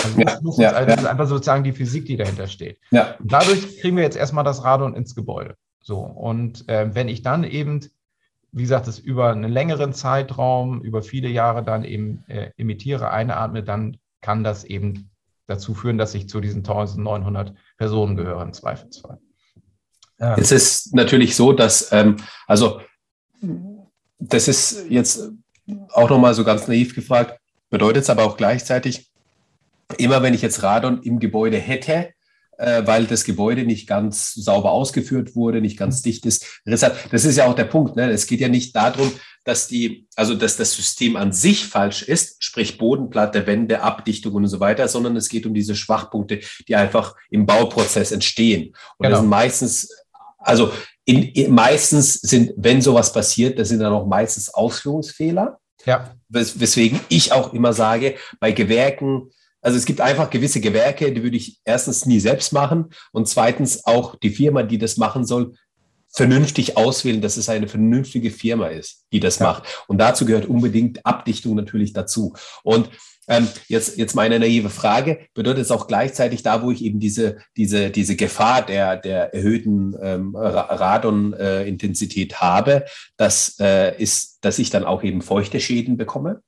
Also 0.04 0.20
das, 0.22 0.56
ja, 0.58 0.72
ja, 0.72 0.84
das 0.84 1.00
ist 1.00 1.06
einfach 1.06 1.26
sozusagen 1.26 1.64
die 1.64 1.72
Physik, 1.72 2.04
die 2.04 2.16
dahinter 2.18 2.46
steht. 2.46 2.78
Ja. 2.90 3.14
Und 3.18 3.32
dadurch 3.32 3.80
kriegen 3.80 3.96
wir 3.96 4.04
jetzt 4.04 4.18
erstmal 4.18 4.44
das 4.44 4.62
Radon 4.62 4.94
ins 4.94 5.14
Gebäude. 5.14 5.56
So, 5.82 5.98
und 5.98 6.68
äh, 6.68 6.94
wenn 6.94 7.08
ich 7.08 7.22
dann 7.22 7.42
eben, 7.42 7.80
wie 8.52 8.62
gesagt, 8.62 8.86
das 8.86 8.98
über 8.98 9.30
einen 9.30 9.50
längeren 9.50 9.94
Zeitraum, 9.94 10.82
über 10.82 11.02
viele 11.02 11.28
Jahre 11.28 11.64
dann 11.64 11.84
eben 11.84 12.22
äh, 12.28 12.50
emittiere, 12.58 13.10
einatme, 13.10 13.62
dann 13.62 13.96
kann 14.20 14.44
das 14.44 14.64
eben 14.64 15.10
dazu 15.46 15.72
führen, 15.74 15.96
dass 15.96 16.14
ich 16.14 16.28
zu 16.28 16.40
diesen 16.40 16.58
1900 16.58 17.54
Personen 17.78 18.16
gehöre 18.16 18.42
im 18.42 18.52
Zweifelsfall. 18.52 19.18
Ja. 20.20 20.36
Es 20.36 20.52
ist 20.52 20.94
natürlich 20.94 21.34
so, 21.34 21.52
dass, 21.52 21.90
ähm, 21.92 22.16
also 22.46 22.80
das 24.18 24.48
ist 24.48 24.84
jetzt 24.88 25.30
auch 25.92 26.10
nochmal 26.10 26.34
so 26.34 26.44
ganz 26.44 26.68
naiv 26.68 26.94
gefragt, 26.94 27.40
bedeutet 27.70 28.02
es 28.02 28.10
aber 28.10 28.24
auch 28.24 28.36
gleichzeitig, 28.36 29.10
immer 29.96 30.22
wenn 30.22 30.34
ich 30.34 30.42
jetzt 30.42 30.62
Radon 30.62 31.02
im 31.02 31.18
Gebäude 31.20 31.56
hätte, 31.56 32.10
äh, 32.58 32.86
weil 32.86 33.06
das 33.06 33.24
Gebäude 33.24 33.64
nicht 33.64 33.86
ganz 33.86 34.34
sauber 34.34 34.72
ausgeführt 34.72 35.34
wurde, 35.34 35.62
nicht 35.62 35.78
ganz 35.78 36.02
dicht 36.02 36.26
ist. 36.26 36.60
Das 36.64 37.24
ist 37.24 37.36
ja 37.36 37.46
auch 37.46 37.54
der 37.54 37.64
Punkt. 37.64 37.96
Ne? 37.96 38.10
Es 38.10 38.26
geht 38.26 38.40
ja 38.40 38.48
nicht 38.48 38.76
darum, 38.76 39.10
dass 39.44 39.68
die, 39.68 40.06
also 40.16 40.34
dass 40.34 40.58
das 40.58 40.74
System 40.74 41.16
an 41.16 41.32
sich 41.32 41.66
falsch 41.66 42.02
ist, 42.02 42.44
sprich 42.44 42.76
Bodenplatte, 42.76 43.46
Wände, 43.46 43.80
Abdichtung 43.80 44.34
und 44.34 44.46
so 44.48 44.60
weiter, 44.60 44.86
sondern 44.88 45.16
es 45.16 45.30
geht 45.30 45.46
um 45.46 45.54
diese 45.54 45.74
Schwachpunkte, 45.74 46.40
die 46.68 46.76
einfach 46.76 47.16
im 47.30 47.46
Bauprozess 47.46 48.12
entstehen. 48.12 48.74
Und 48.98 49.04
genau. 49.04 49.10
das 49.10 49.20
sind 49.20 49.30
meistens, 49.30 49.88
also 50.40 50.72
in, 51.04 51.22
in, 51.22 51.52
meistens 51.52 52.14
sind, 52.14 52.52
wenn 52.56 52.82
sowas 52.82 53.12
passiert, 53.12 53.58
das 53.58 53.68
sind 53.68 53.80
dann 53.80 53.92
auch 53.92 54.06
meistens 54.06 54.52
Ausführungsfehler. 54.52 55.58
Ja. 55.86 56.14
Wes 56.28 56.60
weswegen 56.60 57.00
ich 57.08 57.32
auch 57.32 57.52
immer 57.52 57.72
sage, 57.72 58.16
bei 58.38 58.52
Gewerken, 58.52 59.30
also 59.62 59.76
es 59.76 59.84
gibt 59.84 60.00
einfach 60.00 60.30
gewisse 60.30 60.60
Gewerke, 60.60 61.12
die 61.12 61.22
würde 61.22 61.36
ich 61.36 61.60
erstens 61.64 62.06
nie 62.06 62.20
selbst 62.20 62.52
machen 62.52 62.90
und 63.12 63.28
zweitens 63.28 63.84
auch 63.84 64.14
die 64.16 64.30
Firma, 64.30 64.62
die 64.62 64.78
das 64.78 64.96
machen 64.96 65.24
soll, 65.24 65.54
vernünftig 66.12 66.76
auswählen, 66.76 67.20
dass 67.20 67.36
es 67.36 67.48
eine 67.48 67.68
vernünftige 67.68 68.30
Firma 68.30 68.66
ist, 68.68 69.04
die 69.12 69.20
das 69.20 69.38
ja. 69.38 69.46
macht. 69.46 69.84
Und 69.86 69.98
dazu 69.98 70.24
gehört 70.26 70.46
unbedingt 70.46 71.06
Abdichtung 71.06 71.54
natürlich 71.54 71.92
dazu. 71.92 72.34
Und 72.62 72.90
ähm, 73.28 73.48
jetzt, 73.68 73.96
jetzt 73.96 74.14
meine 74.16 74.40
naive 74.40 74.70
Frage, 74.70 75.20
bedeutet 75.34 75.62
es 75.62 75.70
auch 75.70 75.86
gleichzeitig 75.86 76.42
da, 76.42 76.62
wo 76.62 76.72
ich 76.72 76.82
eben 76.82 76.98
diese, 76.98 77.38
diese, 77.56 77.90
diese 77.90 78.16
Gefahr 78.16 78.66
der, 78.66 78.96
der 78.96 79.32
erhöhten 79.32 79.94
ähm, 80.02 80.34
Radon-Intensität 80.34 82.32
äh, 82.32 82.36
habe, 82.36 82.86
dass, 83.16 83.56
äh, 83.60 83.96
ist, 84.02 84.38
dass 84.40 84.58
ich 84.58 84.70
dann 84.70 84.84
auch 84.84 85.04
eben 85.04 85.22
feuchte 85.22 85.60
Schäden 85.60 85.96
bekomme? 85.96 86.42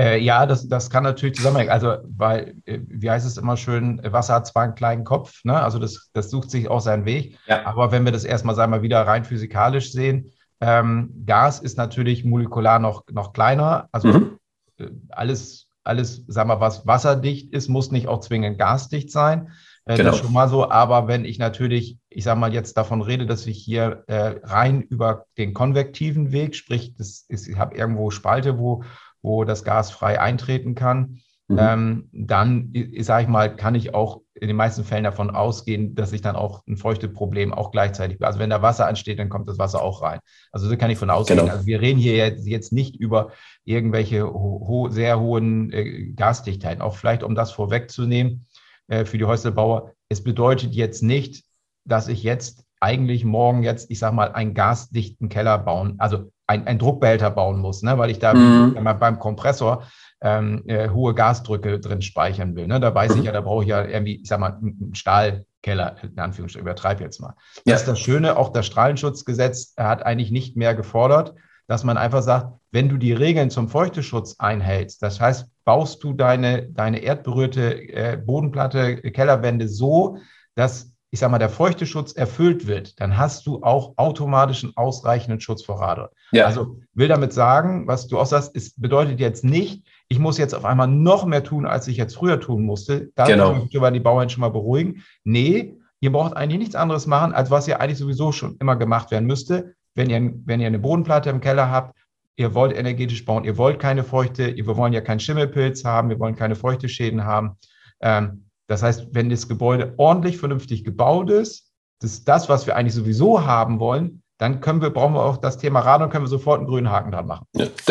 Äh, 0.00 0.18
ja, 0.18 0.46
das, 0.46 0.66
das 0.66 0.88
kann 0.88 1.02
natürlich 1.02 1.36
zusammenhängen. 1.36 1.70
Also, 1.70 1.98
weil, 2.04 2.54
äh, 2.64 2.78
wie 2.86 3.10
heißt 3.10 3.26
es 3.26 3.36
immer 3.36 3.58
schön, 3.58 4.00
Wasser 4.02 4.34
hat 4.34 4.46
zwar 4.46 4.62
einen 4.62 4.74
kleinen 4.74 5.04
Kopf, 5.04 5.44
ne? 5.44 5.60
also 5.60 5.78
das, 5.78 6.08
das 6.14 6.30
sucht 6.30 6.50
sich 6.50 6.68
auch 6.68 6.80
seinen 6.80 7.04
Weg. 7.04 7.36
Ja. 7.46 7.66
Aber 7.66 7.92
wenn 7.92 8.04
wir 8.06 8.12
das 8.12 8.24
erstmal, 8.24 8.54
sagen 8.54 8.72
wir 8.72 8.80
wieder 8.80 9.06
rein 9.06 9.24
physikalisch 9.26 9.92
sehen, 9.92 10.32
ähm, 10.62 11.24
Gas 11.26 11.60
ist 11.60 11.76
natürlich 11.76 12.24
molekular 12.24 12.78
noch, 12.78 13.04
noch 13.10 13.32
kleiner. 13.32 13.88
Also 13.92 14.08
mhm. 14.08 14.38
Äh, 14.78 14.88
alles, 15.10 15.68
alles, 15.84 16.24
sagen 16.28 16.48
wir, 16.48 16.60
was 16.60 16.86
wasserdicht 16.86 17.52
ist, 17.52 17.68
muss 17.68 17.90
nicht 17.90 18.08
auch 18.08 18.20
zwingend 18.20 18.58
gasdicht 18.58 19.10
sein. 19.10 19.50
Äh, 19.84 19.96
genau. 19.96 20.12
Das 20.12 20.18
schon 20.20 20.32
mal 20.32 20.48
so. 20.48 20.70
Aber 20.70 21.08
wenn 21.08 21.26
ich 21.26 21.38
natürlich, 21.38 21.98
ich 22.08 22.24
sage 22.24 22.40
mal, 22.40 22.54
jetzt 22.54 22.76
davon 22.78 23.02
rede, 23.02 23.26
dass 23.26 23.46
ich 23.46 23.58
hier 23.58 24.04
äh, 24.06 24.40
rein 24.44 24.80
über 24.80 25.26
den 25.36 25.52
konvektiven 25.52 26.32
Weg, 26.32 26.54
sprich, 26.54 26.94
das 26.96 27.26
ist, 27.28 27.48
ich 27.48 27.58
habe 27.58 27.76
irgendwo 27.76 28.10
Spalte, 28.10 28.58
wo 28.58 28.82
wo 29.22 29.44
das 29.44 29.64
Gas 29.64 29.90
frei 29.90 30.20
eintreten 30.20 30.74
kann, 30.74 31.20
mhm. 31.48 31.58
ähm, 31.58 32.08
dann, 32.12 32.72
sage 33.00 33.24
ich 33.24 33.28
mal, 33.28 33.54
kann 33.54 33.74
ich 33.74 33.94
auch 33.94 34.20
in 34.34 34.48
den 34.48 34.56
meisten 34.56 34.84
Fällen 34.84 35.04
davon 35.04 35.30
ausgehen, 35.30 35.94
dass 35.94 36.12
ich 36.12 36.22
dann 36.22 36.36
auch 36.36 36.66
ein 36.66 36.76
Feuchteproblem 36.76 37.52
auch 37.52 37.70
gleichzeitig, 37.70 38.22
also 38.22 38.38
wenn 38.38 38.50
da 38.50 38.62
Wasser 38.62 38.86
ansteht, 38.86 39.18
dann 39.18 39.28
kommt 39.28 39.48
das 39.48 39.58
Wasser 39.58 39.82
auch 39.82 40.02
rein. 40.02 40.20
Also 40.50 40.68
so 40.68 40.76
kann 40.76 40.90
ich 40.90 40.98
von 40.98 41.10
ausgehen. 41.10 41.38
Genau. 41.38 41.52
Also 41.52 41.66
wir 41.66 41.80
reden 41.80 42.00
hier 42.00 42.16
jetzt, 42.16 42.46
jetzt 42.46 42.72
nicht 42.72 42.96
über 42.96 43.32
irgendwelche 43.64 44.24
ho 44.24 44.88
sehr 44.90 45.20
hohen 45.20 45.72
äh, 45.72 46.12
Gasdichtheiten. 46.12 46.80
Auch 46.80 46.96
vielleicht, 46.96 47.22
um 47.22 47.34
das 47.34 47.52
vorwegzunehmen 47.52 48.46
äh, 48.88 49.04
für 49.04 49.18
die 49.18 49.26
Häuslebauer, 49.26 49.92
es 50.08 50.24
bedeutet 50.24 50.74
jetzt 50.74 51.02
nicht, 51.02 51.44
dass 51.84 52.08
ich 52.08 52.22
jetzt 52.22 52.64
eigentlich 52.80 53.24
morgen 53.24 53.62
jetzt, 53.62 53.90
ich 53.90 53.98
sage 53.98 54.16
mal, 54.16 54.32
einen 54.32 54.54
gasdichten 54.54 55.28
Keller 55.28 55.58
bauen, 55.58 55.96
also 55.98 56.30
ein, 56.50 56.66
ein 56.66 56.78
Druckbehälter 56.78 57.30
bauen 57.30 57.60
muss, 57.60 57.82
ne? 57.82 57.96
weil 57.96 58.10
ich 58.10 58.18
da 58.18 58.34
mhm. 58.34 58.74
beim 58.98 59.18
Kompressor 59.20 59.84
ähm, 60.20 60.64
äh, 60.66 60.88
hohe 60.90 61.14
Gasdrücke 61.14 61.78
drin 61.78 62.02
speichern 62.02 62.56
will. 62.56 62.66
Ne? 62.66 62.80
Da 62.80 62.92
weiß 62.92 63.14
ich 63.14 63.24
ja, 63.24 63.32
da 63.32 63.40
brauche 63.40 63.62
ich 63.62 63.70
ja 63.70 63.84
irgendwie, 63.84 64.16
ich 64.16 64.28
sag 64.28 64.40
mal, 64.40 64.58
einen 64.60 64.94
Stahlkeller, 64.94 65.96
in 66.02 66.18
Anführungsstrichen, 66.18 66.66
übertreibe 66.66 67.04
jetzt 67.04 67.20
mal. 67.20 67.34
Ja. 67.64 67.74
Das 67.74 67.82
ist 67.82 67.88
das 67.88 68.00
Schöne, 68.00 68.36
auch 68.36 68.52
das 68.52 68.66
Strahlenschutzgesetz 68.66 69.74
hat 69.76 70.04
eigentlich 70.04 70.32
nicht 70.32 70.56
mehr 70.56 70.74
gefordert, 70.74 71.34
dass 71.68 71.84
man 71.84 71.96
einfach 71.96 72.22
sagt, 72.22 72.52
wenn 72.72 72.88
du 72.88 72.96
die 72.96 73.12
Regeln 73.12 73.50
zum 73.50 73.68
Feuchteschutz 73.68 74.36
einhältst, 74.38 75.02
das 75.02 75.20
heißt, 75.20 75.46
baust 75.64 76.02
du 76.02 76.12
deine, 76.14 76.66
deine 76.66 76.98
erdberührte 76.98 77.74
äh, 77.74 78.16
Bodenplatte, 78.16 78.96
Kellerwände 78.96 79.68
so, 79.68 80.18
dass 80.56 80.89
ich 81.12 81.18
sage 81.18 81.32
mal, 81.32 81.38
der 81.38 81.48
Feuchteschutz 81.48 82.12
erfüllt 82.12 82.66
wird, 82.66 83.00
dann 83.00 83.16
hast 83.16 83.46
du 83.46 83.62
auch 83.62 83.94
automatisch 83.96 84.62
einen 84.62 84.76
ausreichenden 84.76 85.40
Schutz 85.40 85.64
vor 85.64 85.80
Radon. 85.80 86.08
Ja. 86.30 86.46
Also 86.46 86.78
will 86.94 87.08
damit 87.08 87.32
sagen, 87.32 87.88
was 87.88 88.06
du 88.06 88.18
auch 88.18 88.26
sagst, 88.26 88.54
es 88.54 88.74
bedeutet 88.74 89.18
jetzt 89.18 89.44
nicht, 89.44 89.84
ich 90.08 90.20
muss 90.20 90.38
jetzt 90.38 90.54
auf 90.54 90.64
einmal 90.64 90.86
noch 90.86 91.26
mehr 91.26 91.42
tun, 91.42 91.66
als 91.66 91.88
ich 91.88 91.96
jetzt 91.96 92.14
früher 92.14 92.38
tun 92.38 92.64
musste. 92.64 93.10
Da 93.16 93.26
genau. 93.26 93.52
kann 93.52 93.66
ich 93.66 93.74
über 93.74 93.90
die 93.90 94.00
Bauern 94.00 94.30
schon 94.30 94.42
mal 94.42 94.50
beruhigen. 94.50 95.02
Nee, 95.24 95.76
ihr 95.98 96.12
braucht 96.12 96.36
eigentlich 96.36 96.60
nichts 96.60 96.74
anderes 96.76 97.06
machen, 97.06 97.32
als 97.32 97.50
was 97.50 97.66
ja 97.66 97.78
eigentlich 97.78 97.98
sowieso 97.98 98.30
schon 98.30 98.56
immer 98.60 98.76
gemacht 98.76 99.10
werden 99.10 99.26
müsste. 99.26 99.74
Wenn 99.96 100.10
ihr, 100.10 100.32
wenn 100.44 100.60
ihr 100.60 100.68
eine 100.68 100.78
Bodenplatte 100.78 101.30
im 101.30 101.40
Keller 101.40 101.70
habt, 101.70 101.96
ihr 102.36 102.54
wollt 102.54 102.72
energetisch 102.72 103.24
bauen, 103.24 103.44
ihr 103.44 103.58
wollt 103.58 103.80
keine 103.80 104.04
Feuchte, 104.04 104.54
wir 104.54 104.76
wollen 104.76 104.92
ja 104.92 105.00
keinen 105.00 105.20
Schimmelpilz 105.20 105.84
haben, 105.84 106.08
wir 106.08 106.20
wollen 106.20 106.36
keine 106.36 106.54
Feuchteschäden 106.54 107.24
haben. 107.24 107.56
Ähm, 108.00 108.49
das 108.70 108.84
heißt, 108.84 109.08
wenn 109.10 109.28
das 109.28 109.48
Gebäude 109.48 109.94
ordentlich, 109.96 110.38
vernünftig 110.38 110.84
gebaut 110.84 111.28
ist, 111.28 111.72
das 112.00 112.12
ist 112.12 112.28
das, 112.28 112.48
was 112.48 112.68
wir 112.68 112.76
eigentlich 112.76 112.94
sowieso 112.94 113.44
haben 113.44 113.80
wollen, 113.80 114.22
dann 114.38 114.60
können 114.60 114.80
wir, 114.80 114.90
brauchen 114.90 115.14
wir 115.14 115.24
auch 115.24 115.38
das 115.38 115.58
Thema 115.58 115.80
Radon, 115.80 116.08
können 116.08 116.24
wir 116.24 116.28
sofort 116.28 116.60
einen 116.60 116.68
grünen 116.68 116.88
Haken 116.88 117.10
dran 117.10 117.26
machen. 117.26 117.46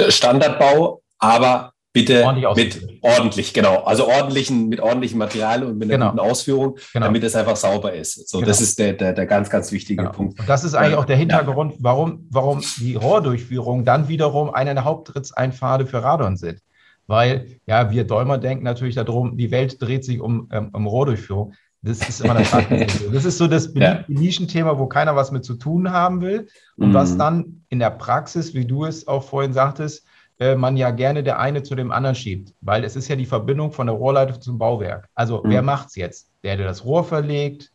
Standardbau, 0.08 1.02
aber 1.18 1.74
bitte 1.92 2.24
ordentlich 2.24 2.56
mit 2.56 3.04
ordentlich, 3.04 3.54
genau. 3.54 3.84
Also 3.84 4.08
ordentlichen, 4.08 4.70
mit 4.70 4.80
ordentlichem 4.80 5.20
Material 5.20 5.66
und 5.66 5.78
mit 5.78 5.90
einer 5.90 5.98
genau. 5.98 6.12
guten 6.12 6.32
Ausführung, 6.32 6.78
genau. 6.94 7.08
damit 7.08 7.26
es 7.26 7.36
einfach 7.36 7.58
sauber 7.58 7.94
ist. 7.94 8.30
So, 8.30 8.38
genau. 8.38 8.48
das 8.48 8.62
ist 8.62 8.80
der, 8.80 8.94
der, 8.94 9.12
der 9.12 9.26
ganz, 9.26 9.50
ganz 9.50 9.74
wichtige 9.74 10.04
genau. 10.04 10.14
Punkt. 10.14 10.40
Und 10.40 10.48
das 10.48 10.64
ist 10.64 10.76
eigentlich 10.76 10.96
auch 10.96 11.04
der 11.04 11.18
Hintergrund, 11.18 11.76
warum, 11.80 12.26
warum 12.32 12.64
die 12.78 12.96
Rohrdurchführung 12.96 13.84
dann 13.84 14.08
wiederum 14.08 14.50
eine 14.54 14.74
der 14.74 14.86
Hauptrittseinpfade 14.86 15.86
für 15.88 16.02
Radon 16.02 16.38
sind 16.38 16.62
weil 17.10 17.60
ja, 17.66 17.90
wir 17.90 18.06
Däumer 18.06 18.38
denken 18.38 18.64
natürlich 18.64 18.94
darum, 18.94 19.36
die 19.36 19.50
Welt 19.50 19.82
dreht 19.82 20.06
sich 20.06 20.22
um, 20.22 20.48
ähm, 20.52 20.70
um 20.74 20.86
Rohrdurchführung. 20.86 21.54
Das 21.82 22.08
ist 22.08 22.22
immer 22.22 22.36
das 22.36 22.52
Das 23.12 23.26
ist 23.26 23.40
so 23.40 23.48
das 23.48 23.74
beliebte 23.74 24.06
ja. 24.08 24.20
Nischenthema, 24.20 24.78
wo 24.78 24.86
keiner 24.86 25.16
was 25.16 25.32
mit 25.32 25.44
zu 25.44 25.56
tun 25.56 25.92
haben 25.92 26.22
will 26.22 26.48
und 26.78 26.90
mhm. 26.90 26.94
was 26.94 27.18
dann 27.18 27.64
in 27.70 27.80
der 27.80 27.90
Praxis, 27.90 28.54
wie 28.54 28.66
du 28.66 28.86
es 28.86 29.08
auch 29.08 29.24
vorhin 29.24 29.54
sagtest, 29.54 30.06
äh, 30.40 30.56
man 30.56 30.78
ja 30.78 30.92
gerne 30.92 31.24
der 31.24 31.40
eine 31.40 31.64
zu 31.64 31.74
dem 31.74 31.92
anderen 31.92 32.16
schiebt, 32.16 32.54
weil 32.62 32.84
es 32.84 32.96
ist 32.96 33.08
ja 33.08 33.16
die 33.16 33.26
Verbindung 33.26 33.72
von 33.72 33.88
der 33.88 33.96
Rohrleitung 33.96 34.40
zum 34.40 34.60
Bauwerk. 34.60 35.10
Also 35.16 35.42
mhm. 35.44 35.50
wer 35.50 35.62
macht 35.64 35.88
es 35.88 35.96
jetzt? 35.96 36.30
Der, 36.44 36.58
der 36.58 36.68
das 36.68 36.86
Rohr 36.86 37.04
verlegt, 37.04 37.72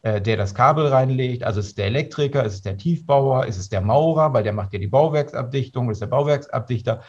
äh, 0.00 0.22
der 0.22 0.38
das 0.38 0.54
Kabel 0.54 0.86
reinlegt, 0.86 1.44
also 1.44 1.60
ist 1.60 1.66
es 1.66 1.74
der 1.74 1.86
Elektriker, 1.86 2.42
ist 2.42 2.54
es 2.54 2.62
der 2.62 2.78
Tiefbauer, 2.78 3.44
ist 3.44 3.58
es 3.58 3.68
der 3.68 3.82
Maurer, 3.82 4.32
weil 4.32 4.44
der 4.44 4.54
macht 4.54 4.72
ja 4.72 4.78
die 4.78 4.86
Bauwerksabdichtung, 4.86 5.90
ist 5.90 6.00
der 6.00 6.06
Bauwerksabdichter. 6.06 7.02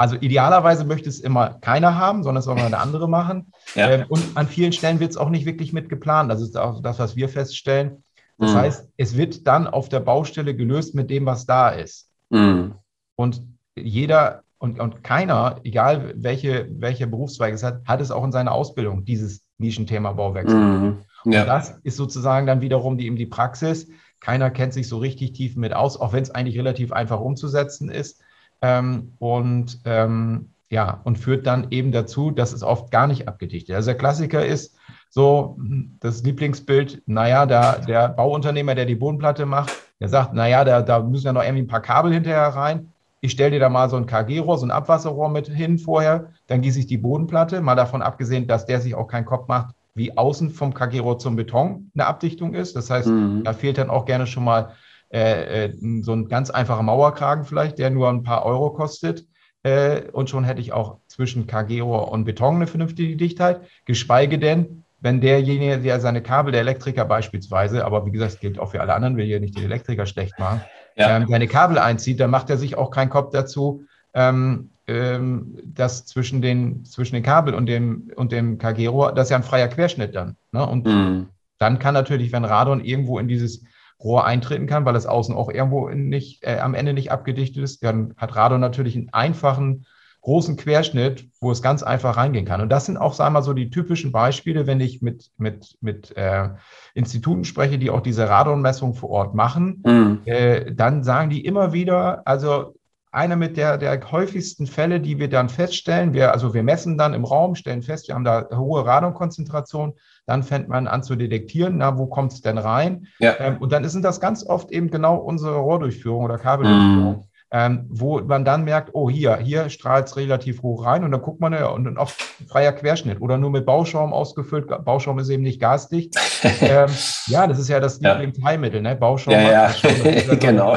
Also 0.00 0.16
idealerweise 0.16 0.86
möchte 0.86 1.10
es 1.10 1.20
immer 1.20 1.58
keiner 1.60 1.98
haben, 1.98 2.22
sondern 2.22 2.38
es 2.38 2.46
soll 2.46 2.54
mal 2.54 2.64
eine 2.64 2.78
andere 2.78 3.06
machen. 3.06 3.52
Ja. 3.74 3.88
Ähm, 3.88 4.06
und 4.08 4.22
an 4.34 4.48
vielen 4.48 4.72
Stellen 4.72 4.98
wird 4.98 5.10
es 5.10 5.16
auch 5.16 5.28
nicht 5.28 5.46
wirklich 5.46 5.72
mit 5.72 5.88
geplant. 5.88 6.28
Das 6.28 6.40
ist 6.40 6.56
auch 6.56 6.82
das, 6.82 6.98
was 6.98 7.14
wir 7.14 7.28
feststellen. 7.28 8.02
Das 8.36 8.52
mhm. 8.52 8.56
heißt, 8.56 8.88
es 8.96 9.16
wird 9.16 9.46
dann 9.46 9.68
auf 9.68 9.88
der 9.88 10.00
Baustelle 10.00 10.56
gelöst 10.56 10.94
mit 10.94 11.08
dem, 11.08 11.24
was 11.26 11.46
da 11.46 11.68
ist. 11.68 12.08
Mhm. 12.30 12.74
Und 13.14 13.42
jeder 13.76 14.42
und, 14.58 14.80
und 14.80 15.04
keiner, 15.04 15.60
egal 15.62 16.14
welche, 16.16 16.66
welche 16.70 17.06
Berufszweig 17.06 17.54
es 17.54 17.62
hat, 17.62 17.82
hat 17.84 18.00
es 18.00 18.10
auch 18.10 18.24
in 18.24 18.32
seiner 18.32 18.52
Ausbildung, 18.52 19.04
dieses 19.04 19.42
Nischenthema 19.58 20.12
Bauwerksmanagement. 20.12 21.04
Mhm. 21.24 21.32
Ja. 21.32 21.42
Und 21.42 21.46
das 21.46 21.78
ist 21.84 21.96
sozusagen 21.96 22.46
dann 22.46 22.62
wiederum 22.62 22.96
die, 22.96 23.06
eben 23.06 23.16
die 23.16 23.26
Praxis. 23.26 23.88
Keiner 24.18 24.50
kennt 24.50 24.72
sich 24.72 24.88
so 24.88 24.98
richtig 24.98 25.34
tief 25.34 25.54
mit 25.54 25.74
aus, 25.74 26.00
auch 26.00 26.12
wenn 26.12 26.22
es 26.22 26.30
eigentlich 26.30 26.58
relativ 26.58 26.90
einfach 26.90 27.20
umzusetzen 27.20 27.90
ist. 27.90 28.20
Ähm, 28.62 29.12
und 29.18 29.80
ähm, 29.84 30.50
ja, 30.70 31.00
und 31.04 31.18
führt 31.18 31.46
dann 31.46 31.66
eben 31.70 31.90
dazu, 31.90 32.30
dass 32.30 32.52
es 32.52 32.62
oft 32.62 32.90
gar 32.90 33.06
nicht 33.06 33.26
abgedichtet. 33.26 33.74
Also 33.74 33.90
der 33.90 33.98
Klassiker 33.98 34.46
ist 34.46 34.76
so 35.10 35.58
das 35.98 36.22
Lieblingsbild, 36.22 37.02
naja, 37.06 37.44
der, 37.44 37.80
der 37.80 38.08
Bauunternehmer, 38.10 38.76
der 38.76 38.86
die 38.86 38.94
Bodenplatte 38.94 39.46
macht, 39.46 39.72
der 39.98 40.08
sagt, 40.08 40.32
naja, 40.32 40.64
da, 40.64 40.82
da 40.82 41.00
müssen 41.00 41.26
ja 41.26 41.32
noch 41.32 41.42
irgendwie 41.42 41.64
ein 41.64 41.68
paar 41.68 41.82
Kabel 41.82 42.12
hinterher 42.12 42.48
rein. 42.48 42.92
Ich 43.20 43.32
stelle 43.32 43.50
dir 43.50 43.60
da 43.60 43.68
mal 43.68 43.90
so 43.90 43.96
ein 43.96 44.06
KG-Rohr, 44.06 44.58
so 44.58 44.66
ein 44.66 44.70
Abwasserrohr 44.70 45.28
mit 45.28 45.48
hin 45.48 45.78
vorher, 45.78 46.30
dann 46.46 46.62
gieße 46.62 46.78
ich 46.78 46.86
die 46.86 46.96
Bodenplatte, 46.96 47.60
mal 47.60 47.74
davon 47.74 48.00
abgesehen, 48.00 48.46
dass 48.46 48.64
der 48.64 48.80
sich 48.80 48.94
auch 48.94 49.08
keinen 49.08 49.26
Kopf 49.26 49.48
macht, 49.48 49.74
wie 49.94 50.16
außen 50.16 50.50
vom 50.50 50.72
KG-Rohr 50.72 51.18
zum 51.18 51.36
Beton 51.36 51.90
eine 51.94 52.06
Abdichtung 52.06 52.54
ist. 52.54 52.76
Das 52.76 52.88
heißt, 52.88 53.08
mhm. 53.08 53.42
da 53.44 53.52
fehlt 53.52 53.76
dann 53.76 53.90
auch 53.90 54.04
gerne 54.04 54.26
schon 54.26 54.44
mal 54.44 54.70
äh, 55.12 55.64
äh, 55.64 56.02
so 56.02 56.12
ein 56.12 56.28
ganz 56.28 56.50
einfacher 56.50 56.82
Mauerkragen 56.82 57.44
vielleicht, 57.44 57.78
der 57.78 57.90
nur 57.90 58.08
ein 58.08 58.22
paar 58.22 58.44
Euro 58.46 58.70
kostet. 58.70 59.26
Äh, 59.62 60.02
und 60.12 60.30
schon 60.30 60.44
hätte 60.44 60.60
ich 60.60 60.72
auch 60.72 60.98
zwischen 61.08 61.46
KG-Rohr 61.46 62.10
und 62.12 62.24
Beton 62.24 62.56
eine 62.56 62.66
vernünftige 62.66 63.16
Dichtheit. 63.16 63.60
Geschweige 63.84 64.38
denn, 64.38 64.84
wenn 65.00 65.20
derjenige, 65.20 65.78
der 65.78 66.00
seine 66.00 66.22
Kabel, 66.22 66.52
der 66.52 66.60
Elektriker 66.60 67.04
beispielsweise, 67.04 67.84
aber 67.84 68.06
wie 68.06 68.10
gesagt, 68.10 68.34
das 68.34 68.40
gilt 68.40 68.58
auch 68.58 68.70
für 68.70 68.80
alle 68.80 68.94
anderen, 68.94 69.16
will 69.16 69.26
hier 69.26 69.40
nicht 69.40 69.56
den 69.56 69.64
Elektriker 69.64 70.06
schlecht 70.06 70.38
machen, 70.38 70.62
ja. 70.96 71.16
ähm, 71.16 71.26
seine 71.28 71.48
Kabel 71.48 71.78
einzieht, 71.78 72.20
dann 72.20 72.30
macht 72.30 72.50
er 72.50 72.56
sich 72.56 72.76
auch 72.76 72.90
keinen 72.90 73.10
Kopf 73.10 73.32
dazu, 73.32 73.82
ähm, 74.14 74.70
ähm, 74.86 75.58
dass 75.64 76.06
zwischen 76.06 76.42
den, 76.42 76.84
zwischen 76.84 77.14
den 77.14 77.22
Kabel 77.22 77.54
und 77.54 77.66
dem, 77.66 78.10
und 78.16 78.32
dem 78.32 78.58
KG-Rohr, 78.58 79.12
das 79.12 79.26
ist 79.26 79.30
ja 79.30 79.36
ein 79.36 79.42
freier 79.42 79.68
Querschnitt 79.68 80.14
dann. 80.14 80.36
Ne? 80.52 80.66
Und 80.66 80.86
mhm. 80.86 81.28
dann 81.58 81.78
kann 81.78 81.94
natürlich, 81.94 82.32
wenn 82.32 82.44
Radon 82.44 82.84
irgendwo 82.84 83.18
in 83.18 83.28
dieses 83.28 83.64
Rohr 84.02 84.24
eintreten 84.24 84.66
kann, 84.66 84.84
weil 84.84 84.96
es 84.96 85.06
außen 85.06 85.34
auch 85.34 85.50
irgendwo 85.50 85.88
nicht, 85.88 86.42
äh, 86.44 86.58
am 86.58 86.74
Ende 86.74 86.92
nicht 86.92 87.12
abgedichtet 87.12 87.62
ist, 87.62 87.82
dann 87.84 88.14
hat 88.16 88.34
Radon 88.36 88.60
natürlich 88.60 88.96
einen 88.96 89.12
einfachen 89.12 89.86
großen 90.22 90.56
Querschnitt, 90.56 91.28
wo 91.40 91.50
es 91.50 91.62
ganz 91.62 91.82
einfach 91.82 92.16
reingehen 92.16 92.44
kann. 92.44 92.60
Und 92.60 92.68
das 92.68 92.86
sind 92.86 92.98
auch, 92.98 93.14
sagen 93.14 93.32
wir 93.32 93.40
mal, 93.40 93.44
so 93.44 93.54
die 93.54 93.70
typischen 93.70 94.12
Beispiele, 94.12 94.66
wenn 94.66 94.80
ich 94.80 95.00
mit, 95.00 95.30
mit, 95.38 95.76
mit 95.80 96.16
äh, 96.16 96.50
Instituten 96.94 97.44
spreche, 97.44 97.78
die 97.78 97.90
auch 97.90 98.02
diese 98.02 98.28
Radonmessung 98.28 98.94
vor 98.94 99.10
Ort 99.10 99.34
machen, 99.34 99.82
mhm. 99.84 100.20
äh, 100.26 100.72
dann 100.72 101.04
sagen 101.04 101.30
die 101.30 101.44
immer 101.44 101.72
wieder, 101.72 102.26
also 102.26 102.74
einer 103.12 103.36
mit 103.36 103.56
der, 103.56 103.76
der 103.76 104.12
häufigsten 104.12 104.66
Fälle, 104.66 105.00
die 105.00 105.18
wir 105.18 105.28
dann 105.28 105.48
feststellen, 105.48 106.12
wir, 106.12 106.32
also 106.32 106.54
wir 106.54 106.62
messen 106.62 106.96
dann 106.96 107.14
im 107.14 107.24
Raum, 107.24 107.54
stellen 107.56 107.82
fest, 107.82 108.06
wir 108.06 108.14
haben 108.14 108.24
da 108.24 108.48
hohe 108.54 108.86
Radonkonzentration, 108.86 109.94
dann 110.30 110.42
fängt 110.42 110.68
man 110.68 110.86
an 110.86 111.02
zu 111.02 111.16
detektieren, 111.16 111.78
na, 111.78 111.98
wo 111.98 112.06
kommt 112.06 112.32
es 112.32 112.40
denn 112.40 112.58
rein? 112.58 113.06
Ja. 113.18 113.34
Ähm, 113.38 113.58
und 113.58 113.72
dann 113.72 113.86
sind 113.88 114.04
das 114.04 114.20
ganz 114.20 114.46
oft 114.46 114.70
eben 114.70 114.90
genau 114.90 115.16
unsere 115.16 115.56
Rohrdurchführung 115.58 116.24
oder 116.24 116.38
Kabeldurchführung. 116.38 117.16
Mhm 117.18 117.24
ähm, 117.52 117.86
wo 117.88 118.20
man 118.20 118.44
dann 118.44 118.64
merkt, 118.64 118.90
oh 118.92 119.10
hier, 119.10 119.36
hier 119.38 119.70
strahlt 119.70 120.06
es 120.06 120.16
relativ 120.16 120.62
hoch 120.62 120.84
rein 120.84 121.02
und 121.02 121.10
dann 121.10 121.20
guckt 121.20 121.40
man 121.40 121.52
ja 121.52 121.66
und 121.66 121.84
dann 121.84 121.98
oft 121.98 122.22
freier 122.48 122.72
Querschnitt 122.72 123.20
oder 123.20 123.38
nur 123.38 123.50
mit 123.50 123.66
Bauschaum 123.66 124.12
ausgefüllt. 124.12 124.68
Bauschaum 124.84 125.18
ist 125.18 125.30
eben 125.30 125.42
nicht 125.42 125.60
gasdicht. 125.60 126.14
ähm, 126.60 126.88
ja, 127.26 127.46
das 127.46 127.58
ist 127.58 127.68
ja 127.68 127.80
das 127.80 128.00
ja. 128.00 128.12
Lieblingsheilmittel, 128.12 128.80
ne? 128.82 128.94
Bauschaum. 128.94 129.34
Ja, 129.34 129.50
ja. 129.50 129.70
Schon, 129.70 129.90
genau. 130.38 130.76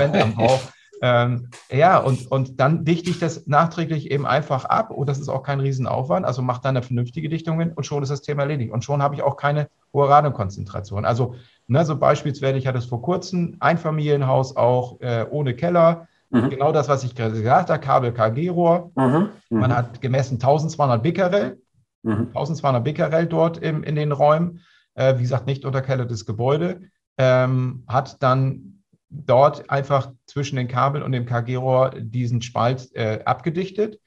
Ähm, 1.06 1.50
ja, 1.70 1.98
und, 1.98 2.32
und 2.32 2.62
dann 2.62 2.86
dichte 2.86 3.10
ich 3.10 3.20
das 3.20 3.46
nachträglich 3.46 4.10
eben 4.10 4.26
einfach 4.26 4.64
ab 4.64 4.90
und 4.90 5.10
das 5.10 5.20
ist 5.20 5.28
auch 5.28 5.44
kein 5.44 5.60
Riesenaufwand. 5.60 6.26
Also 6.26 6.42
macht 6.42 6.64
dann 6.64 6.78
eine 6.78 6.84
vernünftige 6.84 7.28
Dichtung 7.28 7.60
hin 7.60 7.74
und 7.76 7.86
schon 7.86 8.02
ist 8.04 8.10
das 8.10 8.22
Thema 8.22 8.44
erledigt. 8.44 8.72
Und 8.72 8.86
schon 8.86 9.04
habe 9.04 9.14
ich 9.14 9.22
auch 9.22 9.36
keine 9.36 9.68
hohe 9.94 10.08
Radonkonzentration. 10.08 11.04
Also, 11.04 11.36
ne, 11.68 11.86
so 11.86 11.98
beispielsweise, 11.98 12.58
ich 12.58 12.68
hatte 12.68 12.78
es 12.78 12.86
vor 12.86 13.02
kurzem, 13.02 13.58
Einfamilienhaus 13.60 14.56
auch 14.56 15.02
äh, 15.02 15.26
ohne 15.30 15.56
Keller, 15.56 16.08
Mhm. 16.34 16.50
Genau 16.50 16.72
das, 16.72 16.90
was 16.90 17.04
ich 17.04 17.14
gerade 17.14 17.34
gesagt 17.34 17.70
habe, 17.70 17.80
Kabel-KG-Rohr. 17.80 18.92
Mhm. 18.96 19.30
Mhm. 19.50 19.60
Man 19.60 19.76
hat 19.76 20.02
gemessen 20.02 20.36
1200 20.36 21.02
Becquerel, 21.04 21.62
1200 22.04 22.82
mhm. 22.82 22.84
Becquerel 22.84 23.28
dort 23.28 23.60
im, 23.60 23.84
in 23.84 23.96
den 23.96 24.12
Räumen. 24.12 24.62
Äh, 24.96 25.18
wie 25.18 25.22
gesagt, 25.22 25.46
nicht 25.46 25.64
unterkellertes 25.64 26.26
Gebäude. 26.26 26.82
Ähm, 27.18 27.84
hat 27.88 28.22
dann 28.24 28.73
dort 29.14 29.70
einfach 29.70 30.12
zwischen 30.26 30.56
den 30.56 30.68
Kabel 30.68 31.04
und 31.04 31.12
dem 31.12 31.26
KG-Rohr 31.26 31.92
diesen 32.00 32.42
Spalt 32.42 32.94
äh, 32.96 33.22
abgedichtet. 33.26 34.00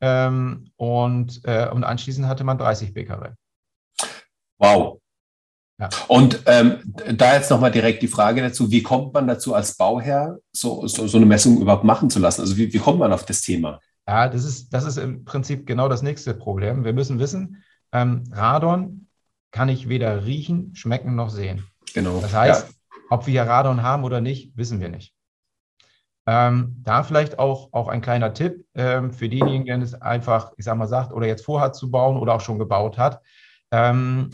Ähm, 0.00 0.70
und, 0.76 1.40
äh, 1.44 1.68
und 1.70 1.84
anschließend 1.84 2.26
hatte 2.26 2.44
man 2.44 2.58
30 2.58 2.92
Becquerel. 2.92 3.36
Wow. 4.58 5.00
Ja. 5.78 5.88
Und 6.08 6.42
ähm, 6.46 6.78
da 7.16 7.34
jetzt 7.34 7.50
nochmal 7.50 7.70
direkt 7.70 8.02
die 8.02 8.08
Frage 8.08 8.40
dazu, 8.40 8.70
wie 8.70 8.82
kommt 8.82 9.12
man 9.12 9.26
dazu 9.26 9.54
als 9.54 9.76
Bauherr, 9.76 10.38
so, 10.52 10.86
so, 10.86 11.06
so, 11.06 11.16
eine 11.16 11.26
Messung 11.26 11.60
überhaupt 11.60 11.84
machen 11.84 12.10
zu 12.10 12.20
lassen? 12.20 12.42
Also 12.42 12.56
wie, 12.56 12.72
wie 12.72 12.78
kommt 12.78 13.00
man 13.00 13.12
auf 13.12 13.24
das 13.24 13.42
Thema? 13.42 13.80
Ja, 14.06 14.28
das 14.28 14.44
ist, 14.44 14.72
das 14.72 14.84
ist 14.84 14.98
im 14.98 15.24
Prinzip 15.24 15.66
genau 15.66 15.88
das 15.88 16.02
nächste 16.02 16.34
Problem. 16.34 16.84
Wir 16.84 16.92
müssen 16.92 17.18
wissen, 17.18 17.64
ähm, 17.92 18.24
Radon 18.30 19.08
kann 19.50 19.68
ich 19.68 19.88
weder 19.88 20.26
riechen, 20.26 20.74
schmecken 20.74 21.14
noch 21.14 21.30
sehen. 21.30 21.64
Genau. 21.94 22.20
Das 22.20 22.34
heißt, 22.34 22.68
ja. 22.68 22.73
Ob 23.14 23.26
wir 23.26 23.32
hier 23.32 23.50
Radon 23.50 23.82
haben 23.82 24.04
oder 24.04 24.20
nicht, 24.20 24.56
wissen 24.56 24.80
wir 24.80 24.88
nicht. 24.88 25.14
Ähm, 26.26 26.76
da 26.82 27.02
vielleicht 27.02 27.38
auch, 27.38 27.72
auch 27.72 27.88
ein 27.88 28.00
kleiner 28.00 28.32
Tipp 28.32 28.66
ähm, 28.74 29.12
für 29.12 29.28
diejenigen, 29.28 29.66
der 29.66 29.78
es 29.78 29.94
einfach, 29.94 30.52
ich 30.56 30.64
sag 30.64 30.76
mal, 30.76 30.88
sagt 30.88 31.12
oder 31.12 31.26
jetzt 31.26 31.44
vorhat 31.44 31.76
zu 31.76 31.90
bauen 31.90 32.16
oder 32.16 32.34
auch 32.34 32.40
schon 32.40 32.58
gebaut 32.58 32.98
hat. 32.98 33.20
Ähm, 33.70 34.30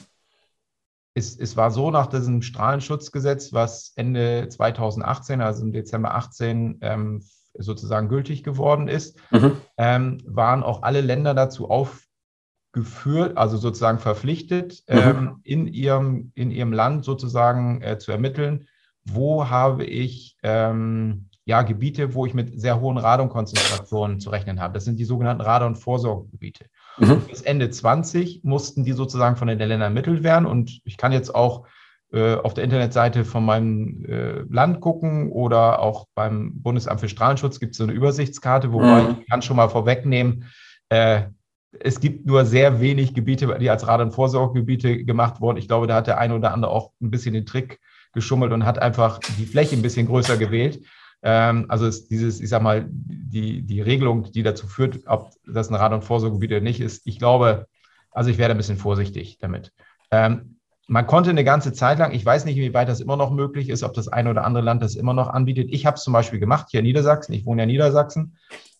es, 1.15 1.37
es 1.37 1.57
war 1.57 1.71
so 1.71 1.91
nach 1.91 2.07
diesem 2.07 2.43
Strahlenschutzgesetz, 2.43 3.53
was 3.53 3.93
Ende 3.97 4.49
2018, 4.49 5.41
also 5.41 5.63
im 5.63 5.73
Dezember 5.73 6.15
18, 6.15 6.79
ähm, 6.81 7.25
sozusagen 7.59 8.09
gültig 8.09 8.45
geworden 8.45 8.89
ist, 8.89 9.19
mhm. 9.33 9.57
ähm, 9.77 10.19
waren 10.25 10.63
auch 10.63 10.83
alle 10.85 11.01
Länder 11.01 11.35
dazu 11.35 11.69
aufgeführt, 11.69 13.37
also 13.37 13.57
sozusagen 13.57 13.99
verpflichtet, 13.99 14.85
mhm. 14.89 14.97
ähm, 14.97 15.41
in, 15.43 15.67
ihrem, 15.67 16.31
in 16.37 16.53
ihrem 16.53 16.73
Land 16.73 17.05
sozusagen 17.05 17.83
äh, 17.83 17.99
zu 17.99 18.13
ermitteln, 18.13 18.69
wo 19.05 19.49
habe 19.49 19.85
ich 19.85 20.37
ähm, 20.43 21.31
ja, 21.45 21.63
Gebiete, 21.63 22.15
wo 22.15 22.27
ich 22.27 22.35
mit 22.35 22.61
sehr 22.61 22.81
hohen 22.81 22.97
Radonkonzentrationen 22.97 24.21
zu 24.21 24.31
rechnen 24.31 24.61
habe. 24.61 24.75
Das 24.75 24.85
sind 24.85 24.99
die 24.99 25.05
sogenannten 25.05 25.43
Radon-Vorsorgegebiete. 25.43 26.67
Mhm. 26.99 27.23
Bis 27.29 27.43
Ende 27.43 27.71
20 27.71 28.45
mussten 28.45 28.85
die 28.85 28.93
sozusagen 28.93 29.37
von 29.37 29.49
den 29.49 29.59
Ländern 29.59 29.81
ermittelt 29.81 30.23
werden. 30.23 30.47
Und 30.47 30.81
ich 30.85 30.97
kann 30.97 31.13
jetzt 31.13 31.35
auch 31.35 31.67
äh, 32.13 32.35
auf 32.35 32.55
der 32.55 32.65
Internetseite 32.65 33.25
von 33.25 33.45
meinem 33.45 34.05
äh, 34.05 34.41
Land 34.49 34.81
gucken 34.81 35.33
oder 35.33 35.81
auch 35.81 36.07
beim 36.15 36.61
Bundesamt 36.63 37.01
für 37.01 37.09
Strahlenschutz 37.09 37.59
gibt 37.59 37.73
es 37.73 37.79
so 37.79 37.85
eine 37.85 37.93
Übersichtskarte, 37.93 38.73
wobei 38.73 39.03
mhm. 39.03 39.17
ich 39.21 39.29
kann 39.29 39.43
schon 39.43 39.57
mal 39.57 39.69
vorwegnehmen, 39.69 40.45
äh, 40.89 41.23
es 41.79 42.01
gibt 42.01 42.27
nur 42.27 42.45
sehr 42.45 42.81
wenig 42.81 43.15
Gebiete, 43.15 43.57
die 43.61 43.71
als 43.71 43.87
Radon-Vorsorgegebiete 43.87 45.05
gemacht 45.05 45.41
wurden. 45.41 45.57
Ich 45.57 45.69
glaube, 45.69 45.87
da 45.87 45.97
hat 45.97 46.09
der 46.09 46.19
eine 46.19 46.35
oder 46.35 46.53
andere 46.53 46.73
auch 46.73 46.91
ein 47.01 47.11
bisschen 47.11 47.33
den 47.33 47.47
Trick 47.47 47.79
geschummelt 48.13 48.53
und 48.53 48.65
hat 48.65 48.79
einfach 48.79 49.19
die 49.39 49.47
Fläche 49.47 49.77
ein 49.77 49.83
bisschen 49.83 50.07
größer 50.07 50.37
gewählt. 50.37 50.83
Ähm, 51.23 51.67
also 51.69 51.87
ist 51.87 52.11
dieses, 52.11 52.41
ich 52.41 52.49
sag 52.49 52.63
mal, 52.63 52.87
die, 52.89 53.63
die 53.63 53.81
Regelung, 53.81 54.31
die 54.33 54.43
dazu 54.43 54.67
führt, 54.67 55.01
ob 55.07 55.31
das 55.47 55.69
ein 55.69 55.75
Rad- 55.75 55.93
und 55.93 56.05
Vorsorgegebiet 56.05 56.53
oder 56.53 56.61
nicht 56.61 56.81
ist, 56.81 57.07
ich 57.07 57.19
glaube, 57.19 57.67
also 58.11 58.31
ich 58.31 58.39
werde 58.39 58.55
ein 58.55 58.57
bisschen 58.57 58.79
vorsichtig 58.79 59.39
damit. 59.39 59.73
Ähm, 60.11 60.57
man 60.89 61.07
konnte 61.07 61.31
eine 61.31 61.45
ganze 61.45 61.73
Zeit 61.73 62.01
lang, 62.01 62.13
ich 62.13 62.27
weiß 62.27 62.45
nicht, 62.45 62.57
wie 62.57 62.75
weit 62.75 62.89
das 62.89 63.01
immer 63.01 63.17
noch 63.17 63.31
möglich 63.31 63.69
ist, 63.69 63.85
ob 63.85 63.95
das 63.95 64.09
eine 64.09 64.31
oder 64.31 64.45
andere 64.45 64.65
Land 64.65 64.83
das 64.83 64.97
immer 64.97 65.15
noch 65.15 65.29
anbietet. 65.29 65.69
Ich 65.71 65.87
habe 65.87 65.97
es 65.97 66.03
zum 66.03 66.13
Beispiel 66.13 66.41
gemacht 66.41 66.67
hier 66.71 66.81
in 66.81 66.87
Niedersachsen. 66.87 67.33
Ich 67.33 67.47
wohne 67.47 67.63
ja 67.63 67.65
in 67.65 67.71
Niedersachsen. 67.71 68.37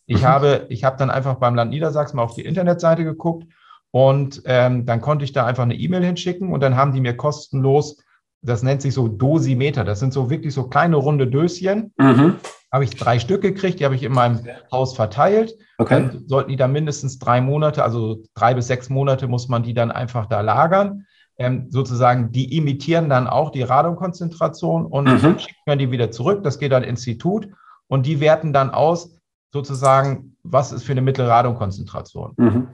Ich 0.07 0.23
mhm. 0.23 0.25
habe, 0.25 0.65
ich 0.67 0.83
habe 0.83 0.97
dann 0.97 1.09
einfach 1.09 1.35
beim 1.35 1.55
Land 1.55 1.71
Niedersachsen 1.71 2.17
mal 2.17 2.23
auf 2.23 2.35
die 2.35 2.41
Internetseite 2.41 3.05
geguckt 3.05 3.45
und 3.91 4.41
ähm, 4.45 4.85
dann 4.85 4.99
konnte 4.99 5.23
ich 5.23 5.31
da 5.31 5.45
einfach 5.45 5.63
eine 5.63 5.75
E-Mail 5.75 6.03
hinschicken 6.03 6.51
und 6.51 6.61
dann 6.61 6.75
haben 6.75 6.91
die 6.91 6.99
mir 6.99 7.15
kostenlos 7.15 7.97
das 8.41 8.63
nennt 8.63 8.81
sich 8.81 8.93
so 8.93 9.07
Dosimeter. 9.07 9.83
Das 9.83 9.99
sind 9.99 10.13
so 10.13 10.29
wirklich 10.29 10.53
so 10.53 10.63
kleine 10.63 10.95
runde 10.95 11.27
Döschen. 11.27 11.93
Mhm. 11.97 12.35
Habe 12.71 12.85
ich 12.85 12.91
drei 12.91 13.19
Stück 13.19 13.41
gekriegt, 13.41 13.79
die 13.79 13.85
habe 13.85 13.95
ich 13.95 14.03
in 14.03 14.13
meinem 14.13 14.39
Haus 14.71 14.95
verteilt. 14.95 15.53
Okay. 15.77 16.07
Dann 16.07 16.23
sollten 16.27 16.49
die 16.49 16.55
dann 16.55 16.71
mindestens 16.71 17.19
drei 17.19 17.41
Monate, 17.41 17.83
also 17.83 18.23
drei 18.33 18.53
bis 18.53 18.67
sechs 18.67 18.89
Monate 18.89 19.27
muss 19.27 19.49
man 19.49 19.63
die 19.63 19.73
dann 19.73 19.91
einfach 19.91 20.25
da 20.25 20.41
lagern. 20.41 21.05
Ähm, 21.37 21.67
sozusagen, 21.69 22.31
die 22.31 22.55
imitieren 22.55 23.09
dann 23.09 23.27
auch 23.27 23.51
die 23.51 23.63
Radonkonzentration 23.63 24.85
und 24.85 25.05
mhm. 25.05 25.21
dann 25.21 25.39
schickt 25.39 25.65
man 25.65 25.79
die 25.79 25.91
wieder 25.91 26.11
zurück. 26.11 26.43
Das 26.43 26.59
geht 26.59 26.71
dann 26.71 26.83
ins 26.83 27.01
Institut 27.01 27.47
und 27.87 28.05
die 28.05 28.19
werten 28.19 28.53
dann 28.53 28.69
aus, 28.69 29.17
sozusagen, 29.53 30.37
was 30.43 30.71
ist 30.71 30.83
für 30.83 30.93
eine 30.93 31.01
Mittelradonkonzentration. 31.01 32.33
Mhm 32.37 32.67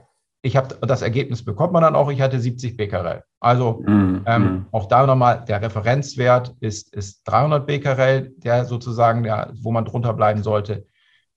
ich 0.48 0.56
habe 0.56 0.74
das 0.80 1.02
Ergebnis 1.02 1.44
bekommt 1.44 1.72
man 1.72 1.82
dann 1.82 1.94
auch, 1.94 2.10
ich 2.10 2.20
hatte 2.20 2.40
70 2.40 2.76
Becquerel. 2.76 3.22
Also 3.38 3.82
mm, 3.86 4.24
ähm, 4.26 4.42
mm. 4.42 4.66
auch 4.72 4.86
da 4.86 5.06
nochmal, 5.06 5.44
der 5.46 5.62
Referenzwert 5.62 6.56
ist, 6.60 6.92
ist 6.94 7.22
300 7.24 7.66
Becquerel, 7.66 8.32
der 8.38 8.64
sozusagen, 8.64 9.22
der, 9.22 9.52
wo 9.60 9.70
man 9.70 9.84
drunter 9.84 10.14
bleiben 10.14 10.42
sollte. 10.42 10.86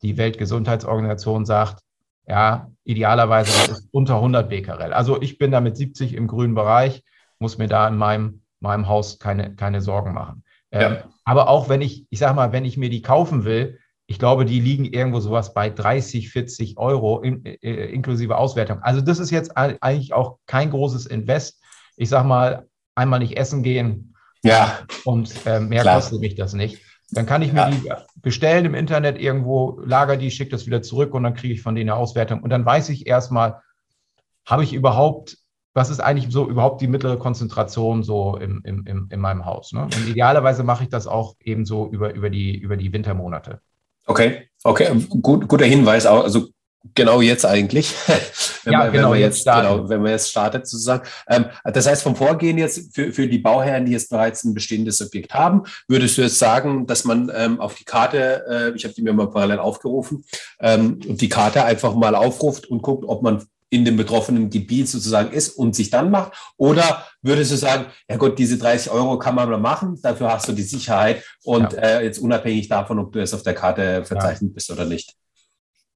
Die 0.02 0.18
Weltgesundheitsorganisation 0.18 1.46
sagt, 1.46 1.84
ja, 2.28 2.72
idealerweise 2.86 3.72
ist 3.72 3.90
unter 3.92 4.16
100 4.16 4.50
Becquerel. 4.50 4.94
Also 4.94 5.22
ich 5.22 5.38
bin 5.38 5.52
da 5.52 5.60
mit 5.60 5.76
70 5.76 6.14
im 6.16 6.28
grünen 6.28 6.56
Bereich, 6.56 7.04
muss 7.38 7.58
mir 7.58 7.68
da 7.68 7.88
in 7.88 7.98
meinem, 7.98 8.42
meinem 8.62 8.88
Haus 8.88 9.20
keine, 9.20 9.56
keine 9.56 9.82
Sorgen 9.82 10.14
machen. 10.14 10.44
Ähm, 10.72 10.94
ja. 10.94 11.04
Aber 11.26 11.50
auch 11.50 11.68
wenn 11.68 11.82
ich, 11.82 12.08
ich 12.10 12.20
sage 12.20 12.36
mal, 12.36 12.54
wenn 12.54 12.66
ich 12.66 12.78
mir 12.78 12.90
die 12.90 13.02
kaufen 13.02 13.44
will, 13.44 13.78
ich 14.12 14.20
glaube, 14.20 14.44
die 14.44 14.60
liegen 14.60 14.84
irgendwo 14.84 15.22
sowas 15.22 15.54
bei 15.54 15.70
30, 15.70 16.32
40 16.32 16.78
Euro 16.78 17.22
in, 17.22 17.46
äh, 17.46 17.86
inklusive 17.94 18.36
Auswertung. 18.36 18.80
Also 18.82 19.00
das 19.00 19.20
ist 19.20 19.32
jetzt 19.32 19.56
eigentlich 19.56 20.14
auch 20.14 20.38
kein 20.48 20.70
großes 20.70 21.06
Invest. 21.06 21.64
Ich 21.96 22.10
sage 22.10 22.28
mal, 22.28 22.68
einmal 22.94 23.20
nicht 23.20 23.38
essen 23.38 23.64
gehen 23.64 24.14
ja. 24.44 24.80
und 25.06 25.34
äh, 25.46 25.62
mehr 25.62 25.84
Klar. 25.84 25.96
kostet 25.96 26.20
mich 26.20 26.36
das 26.36 26.52
nicht. 26.52 26.82
Dann 27.12 27.26
kann 27.26 27.42
ich 27.42 27.54
mir 27.54 27.70
ja. 27.70 27.70
die 27.70 27.90
bestellen 28.22 28.66
im 28.66 28.76
Internet 28.76 29.18
irgendwo, 29.18 29.80
lager 29.86 30.18
die, 30.18 30.30
schicke 30.30 30.52
das 30.52 30.66
wieder 30.66 30.82
zurück 30.82 31.14
und 31.14 31.24
dann 31.24 31.34
kriege 31.34 31.54
ich 31.54 31.62
von 31.62 31.74
denen 31.74 31.90
eine 31.90 31.98
Auswertung. 31.98 32.44
Und 32.44 32.50
dann 32.50 32.66
weiß 32.66 32.90
ich 32.90 33.08
erstmal, 33.08 33.62
habe 34.46 34.66
ich 34.66 34.74
überhaupt, 34.74 35.38
was 35.74 35.90
ist 35.90 36.02
eigentlich 36.02 36.34
so 36.34 36.50
überhaupt 36.50 36.82
die 36.82 36.88
mittlere 36.88 37.18
Konzentration 37.18 38.04
so 38.04 38.36
im, 38.36 38.62
im, 38.66 38.86
im, 38.86 39.08
in 39.10 39.20
meinem 39.22 39.46
Haus? 39.46 39.72
Ne? 39.72 39.84
Und 39.84 40.10
idealerweise 40.10 40.64
mache 40.64 40.84
ich 40.84 40.90
das 40.90 41.08
auch 41.08 41.36
eben 41.40 41.64
so 41.64 41.90
über, 41.90 42.14
über, 42.14 42.30
die, 42.30 42.58
über 42.58 42.76
die 42.76 42.92
Wintermonate. 42.92 43.62
Okay, 44.12 44.50
okay, 44.66 44.90
Gut, 45.22 45.48
guter 45.48 45.64
Hinweis. 45.64 46.06
Also 46.06 46.50
genau 46.96 47.22
jetzt 47.22 47.46
eigentlich, 47.46 47.94
wenn, 48.66 48.74
ja, 48.74 48.80
man, 48.80 48.92
genau, 48.92 49.04
wenn, 49.04 49.10
man 49.12 49.20
jetzt, 49.20 49.46
genau, 49.46 49.88
wenn 49.88 50.02
man 50.02 50.12
jetzt 50.12 50.32
startet 50.32 50.68
sozusagen. 50.68 51.08
Ähm, 51.30 51.46
das 51.64 51.88
heißt, 51.88 52.04
vom 52.04 52.18
Vorgehen 52.18 52.58
jetzt 52.58 52.94
für, 52.94 53.14
für 53.14 53.30
die 53.30 53.38
Bauherren, 53.38 53.86
die 53.86 53.94
jetzt 53.94 54.10
bereits 54.10 54.44
ein 54.44 54.54
bestehendes 54.54 55.02
Objekt 55.02 55.34
haben, 55.34 55.64
würdest 55.88 56.18
du 56.18 56.24
jetzt 56.24 56.40
sagen, 56.40 56.88
dass 56.88 57.06
man 57.06 57.32
ähm, 57.34 57.62
auf 57.62 57.76
die 57.76 57.86
Karte, 57.86 58.44
äh, 58.50 58.76
ich 58.76 58.84
habe 58.84 58.94
die 58.94 59.02
mir 59.02 59.14
mal 59.14 59.30
parallel 59.30 59.60
aufgerufen, 59.60 60.26
ähm, 60.60 61.00
die 61.00 61.30
Karte 61.30 61.64
einfach 61.64 61.96
mal 61.96 62.14
aufruft 62.14 62.68
und 62.70 62.82
guckt, 62.82 63.06
ob 63.08 63.22
man 63.22 63.46
in 63.72 63.86
dem 63.86 63.98
betroffenen 63.98 64.50
Gebiet 64.50 64.88
sozusagen 64.90 65.32
ist 65.32 65.50
und 65.50 65.76
sich 65.76 65.90
dann 65.90 66.12
macht? 66.12 66.34
Oder 66.58 67.06
würdest 67.22 67.52
du 67.52 67.56
sagen, 67.56 67.86
ja 68.08 68.18
Gott, 68.18 68.38
diese 68.38 68.58
30 68.58 68.92
Euro 68.92 69.18
kann 69.18 69.34
man 69.34 69.50
mal 69.50 69.58
machen, 69.58 70.00
dafür 70.04 70.32
hast 70.32 70.48
du 70.48 70.52
die 70.52 70.62
Sicherheit 70.62 71.24
und 71.44 71.74
ja. 71.74 71.80
äh, 71.80 72.04
jetzt 72.04 72.20
unabhängig 72.20 72.68
davon, 72.68 73.00
ob 73.00 73.14
du 73.14 73.20
jetzt 73.20 73.34
auf 73.34 73.44
der 73.44 73.56
Karte 73.56 74.04
verzeichnet 74.04 74.52
ja. 74.52 74.54
bist 74.54 74.70
oder 74.72 74.86
nicht? 74.86 75.16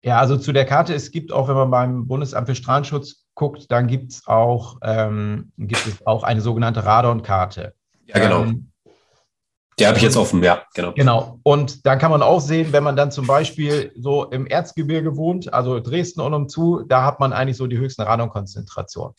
Ja, 0.03 0.19
also 0.19 0.38
zu 0.38 0.53
der 0.53 0.65
Karte, 0.65 0.93
es 0.93 1.11
gibt 1.11 1.31
auch, 1.31 1.47
wenn 1.47 1.55
man 1.55 1.71
beim 1.71 2.07
Bundesamt 2.07 2.47
für 2.47 2.55
Strahlenschutz 2.55 3.25
guckt, 3.33 3.71
dann 3.71 3.88
gibt 3.88 4.11
es 4.13 4.27
auch, 4.27 4.77
ähm, 4.83 5.51
gibt 5.57 5.85
es 5.85 6.05
auch 6.05 6.23
eine 6.23 6.41
sogenannte 6.41 6.85
Radon-Karte. 6.85 7.73
Ja, 8.07 8.19
genau. 8.19 8.43
Ähm, 8.43 8.71
die 9.77 9.85
habe 9.85 9.97
ich 9.97 10.03
jetzt 10.03 10.15
offen, 10.15 10.41
ja, 10.41 10.63
genau. 10.73 10.93
Genau. 10.93 11.39
Und 11.43 11.85
dann 11.85 11.99
kann 11.99 12.11
man 12.11 12.21
auch 12.21 12.39
sehen, 12.39 12.71
wenn 12.71 12.83
man 12.83 12.95
dann 12.95 13.11
zum 13.11 13.27
Beispiel 13.27 13.91
so 13.97 14.25
im 14.25 14.47
Erzgebirge 14.47 15.17
wohnt, 15.17 15.53
also 15.53 15.81
Dresden 15.81 16.21
und 16.21 16.33
umzu, 16.33 16.83
da 16.88 17.03
hat 17.03 17.19
man 17.19 17.33
eigentlich 17.33 17.57
so 17.57 17.67
die 17.67 17.77
höchsten 17.77 18.03
Radonkonzentrationen. 18.03 19.15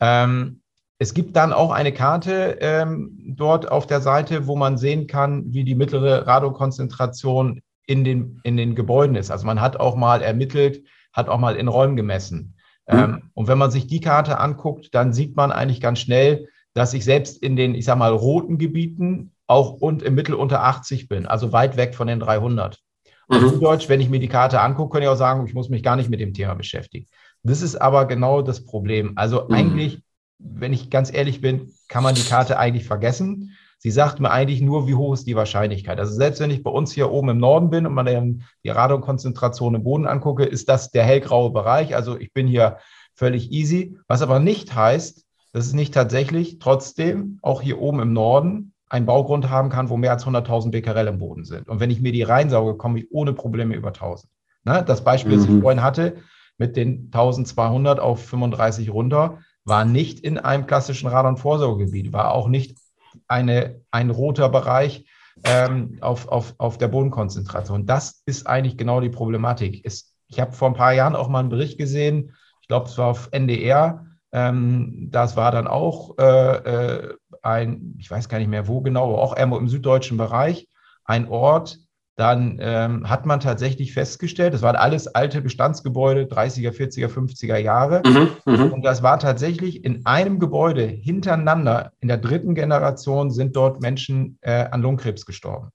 Ähm, 0.00 0.60
es 0.98 1.14
gibt 1.14 1.36
dann 1.36 1.52
auch 1.52 1.70
eine 1.70 1.92
Karte 1.92 2.58
ähm, 2.60 3.18
dort 3.36 3.70
auf 3.70 3.86
der 3.86 4.00
Seite, 4.00 4.46
wo 4.46 4.56
man 4.56 4.76
sehen 4.76 5.06
kann, 5.06 5.52
wie 5.52 5.64
die 5.64 5.74
mittlere 5.74 6.26
Radonkonzentration 6.26 7.62
in 7.86 8.04
den, 8.04 8.40
in 8.44 8.56
den 8.56 8.74
Gebäuden 8.74 9.16
ist. 9.16 9.30
Also 9.30 9.46
man 9.46 9.60
hat 9.60 9.78
auch 9.78 9.96
mal 9.96 10.22
ermittelt, 10.22 10.86
hat 11.12 11.28
auch 11.28 11.38
mal 11.38 11.56
in 11.56 11.68
Räumen 11.68 11.96
gemessen. 11.96 12.56
Mhm. 12.88 12.98
Ähm, 12.98 13.22
und 13.34 13.48
wenn 13.48 13.58
man 13.58 13.70
sich 13.70 13.86
die 13.86 14.00
Karte 14.00 14.38
anguckt, 14.38 14.94
dann 14.94 15.12
sieht 15.12 15.36
man 15.36 15.50
eigentlich 15.50 15.80
ganz 15.80 16.00
schnell, 16.00 16.48
dass 16.74 16.94
ich 16.94 17.04
selbst 17.04 17.42
in 17.42 17.56
den, 17.56 17.74
ich 17.74 17.84
sag 17.84 17.98
mal, 17.98 18.12
roten 18.12 18.58
Gebieten 18.58 19.33
auch 19.46 19.72
und 19.72 20.02
im 20.02 20.14
Mittel 20.14 20.34
unter 20.34 20.62
80 20.62 21.08
bin, 21.08 21.26
also 21.26 21.52
weit 21.52 21.76
weg 21.76 21.94
von 21.94 22.06
den 22.06 22.20
300. 22.20 22.80
Und 23.26 23.42
mhm. 23.42 23.60
Deutsch, 23.60 23.88
wenn 23.88 24.00
ich 24.00 24.10
mir 24.10 24.20
die 24.20 24.28
Karte 24.28 24.60
angucke, 24.60 24.94
kann 24.94 25.02
ich 25.02 25.08
auch 25.08 25.16
sagen, 25.16 25.46
ich 25.46 25.54
muss 25.54 25.68
mich 25.68 25.82
gar 25.82 25.96
nicht 25.96 26.10
mit 26.10 26.20
dem 26.20 26.34
Thema 26.34 26.54
beschäftigen. 26.54 27.06
Das 27.42 27.62
ist 27.62 27.76
aber 27.76 28.06
genau 28.06 28.42
das 28.42 28.64
Problem. 28.64 29.12
Also 29.16 29.44
mhm. 29.48 29.54
eigentlich, 29.54 30.02
wenn 30.38 30.72
ich 30.72 30.90
ganz 30.90 31.12
ehrlich 31.12 31.40
bin, 31.40 31.72
kann 31.88 32.02
man 32.02 32.14
die 32.14 32.22
Karte 32.22 32.58
eigentlich 32.58 32.86
vergessen. 32.86 33.56
Sie 33.78 33.90
sagt 33.90 34.18
mir 34.18 34.30
eigentlich 34.30 34.62
nur, 34.62 34.88
wie 34.88 34.94
hoch 34.94 35.12
ist 35.12 35.26
die 35.26 35.36
Wahrscheinlichkeit. 35.36 35.98
Also 35.98 36.14
selbst 36.14 36.40
wenn 36.40 36.50
ich 36.50 36.62
bei 36.62 36.70
uns 36.70 36.92
hier 36.92 37.10
oben 37.10 37.30
im 37.30 37.38
Norden 37.38 37.68
bin 37.68 37.86
und 37.86 37.92
man 37.92 38.44
die 38.64 38.70
Radonkonzentration 38.70 39.74
im 39.74 39.84
Boden 39.84 40.06
angucke, 40.06 40.44
ist 40.44 40.70
das 40.70 40.90
der 40.90 41.04
hellgraue 41.04 41.50
Bereich. 41.50 41.94
Also 41.94 42.18
ich 42.18 42.32
bin 42.32 42.46
hier 42.46 42.78
völlig 43.14 43.52
easy. 43.52 43.98
Was 44.08 44.22
aber 44.22 44.38
nicht 44.38 44.74
heißt, 44.74 45.24
dass 45.52 45.66
es 45.66 45.72
nicht 45.72 45.94
tatsächlich 45.94 46.58
trotzdem 46.58 47.38
auch 47.42 47.62
hier 47.62 47.78
oben 47.78 48.00
im 48.00 48.12
Norden 48.12 48.73
einen 48.94 49.06
Baugrund 49.06 49.50
haben 49.50 49.70
kann, 49.70 49.88
wo 49.88 49.96
mehr 49.96 50.12
als 50.12 50.24
100.000 50.24 50.70
Becquerel 50.70 51.08
im 51.08 51.18
Boden 51.18 51.44
sind. 51.44 51.68
Und 51.68 51.80
wenn 51.80 51.90
ich 51.90 52.00
mir 52.00 52.12
die 52.12 52.22
reinsauge, 52.22 52.76
komme 52.76 53.00
ich 53.00 53.08
ohne 53.10 53.32
Probleme 53.32 53.74
über 53.74 53.88
1000. 53.88 54.30
Ne? 54.64 54.84
Das 54.86 55.02
Beispiel, 55.02 55.32
mhm. 55.32 55.36
das 55.36 55.44
ich 55.46 55.50
mhm. 55.50 55.62
vorhin 55.62 55.82
hatte, 55.82 56.16
mit 56.58 56.76
den 56.76 57.10
1200 57.12 57.98
auf 57.98 58.24
35 58.24 58.90
runter, 58.90 59.38
war 59.64 59.84
nicht 59.84 60.20
in 60.20 60.38
einem 60.38 60.66
klassischen 60.66 61.08
Radon-Vorsorgegebiet, 61.08 62.12
war 62.12 62.32
auch 62.32 62.46
nicht 62.46 62.78
eine, 63.26 63.80
ein 63.90 64.10
roter 64.10 64.48
Bereich 64.48 65.06
ähm, 65.42 65.98
auf, 66.00 66.28
auf, 66.28 66.54
auf 66.58 66.78
der 66.78 66.88
Bodenkonzentration. 66.88 67.86
Das 67.86 68.22
ist 68.26 68.46
eigentlich 68.46 68.78
genau 68.78 69.00
die 69.00 69.10
Problematik. 69.10 69.80
Es, 69.84 70.14
ich 70.28 70.38
habe 70.38 70.52
vor 70.52 70.68
ein 70.68 70.74
paar 70.74 70.92
Jahren 70.92 71.16
auch 71.16 71.28
mal 71.28 71.40
einen 71.40 71.48
Bericht 71.48 71.78
gesehen, 71.78 72.32
ich 72.60 72.68
glaube, 72.68 72.86
es 72.86 72.96
war 72.96 73.08
auf 73.08 73.28
NDR, 73.32 74.06
ähm, 74.30 75.08
das 75.10 75.36
war 75.36 75.50
dann 75.50 75.66
auch 75.66 76.16
äh, 76.18 76.56
äh, 76.56 77.14
ein, 77.44 77.94
ich 77.98 78.10
weiß 78.10 78.28
gar 78.28 78.38
nicht 78.38 78.48
mehr 78.48 78.68
wo 78.68 78.80
genau, 78.80 79.04
aber 79.04 79.22
auch 79.22 79.36
irgendwo 79.36 79.58
im 79.58 79.68
süddeutschen 79.68 80.16
Bereich, 80.16 80.68
ein 81.04 81.28
Ort, 81.28 81.78
dann 82.16 82.58
ähm, 82.60 83.08
hat 83.08 83.26
man 83.26 83.40
tatsächlich 83.40 83.92
festgestellt, 83.92 84.54
das 84.54 84.62
waren 84.62 84.76
alles 84.76 85.08
alte 85.08 85.40
Bestandsgebäude, 85.40 86.22
30er, 86.22 86.70
40er, 86.70 87.08
50er 87.08 87.56
Jahre. 87.56 88.02
Mhm, 88.06 88.28
mhm, 88.44 88.72
und 88.72 88.82
das 88.84 89.02
war 89.02 89.18
tatsächlich 89.18 89.84
in 89.84 90.06
einem 90.06 90.38
Gebäude 90.38 90.84
hintereinander, 90.84 91.92
in 92.00 92.08
der 92.08 92.18
dritten 92.18 92.54
Generation 92.54 93.30
sind 93.32 93.56
dort 93.56 93.80
Menschen 93.80 94.38
äh, 94.42 94.66
an 94.70 94.82
Lungenkrebs 94.82 95.26
gestorben. 95.26 95.70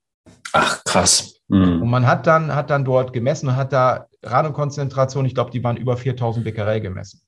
Ach, 0.53 0.81
krass. 0.85 1.41
Mhm. 1.49 1.81
Und 1.81 1.89
man 1.89 2.07
hat 2.07 2.25
dann, 2.25 2.55
hat 2.55 2.69
dann 2.69 2.85
dort 2.85 3.11
gemessen 3.11 3.49
und 3.49 3.55
hat 3.57 3.73
da 3.73 4.07
Radonkonzentration, 4.23 5.25
ich 5.25 5.35
glaube, 5.35 5.51
die 5.51 5.63
waren 5.63 5.77
über 5.77 5.97
4000 5.97 6.45
Becquerel 6.45 6.79
gemessen 6.79 7.21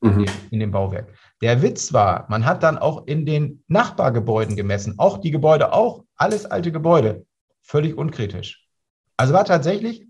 mhm. 0.00 0.26
in 0.50 0.60
dem 0.60 0.70
Bauwerk. 0.70 1.08
Der 1.42 1.60
Witz 1.60 1.92
war, 1.92 2.26
man 2.28 2.46
hat 2.46 2.62
dann 2.62 2.78
auch 2.78 3.06
in 3.06 3.26
den 3.26 3.62
Nachbargebäuden 3.68 4.56
gemessen, 4.56 4.94
auch 4.98 5.18
die 5.18 5.30
Gebäude, 5.30 5.72
auch 5.72 6.04
alles 6.16 6.46
alte 6.46 6.72
Gebäude, 6.72 7.26
völlig 7.62 7.96
unkritisch. 7.96 8.66
Also 9.16 9.34
war 9.34 9.44
tatsächlich 9.44 10.06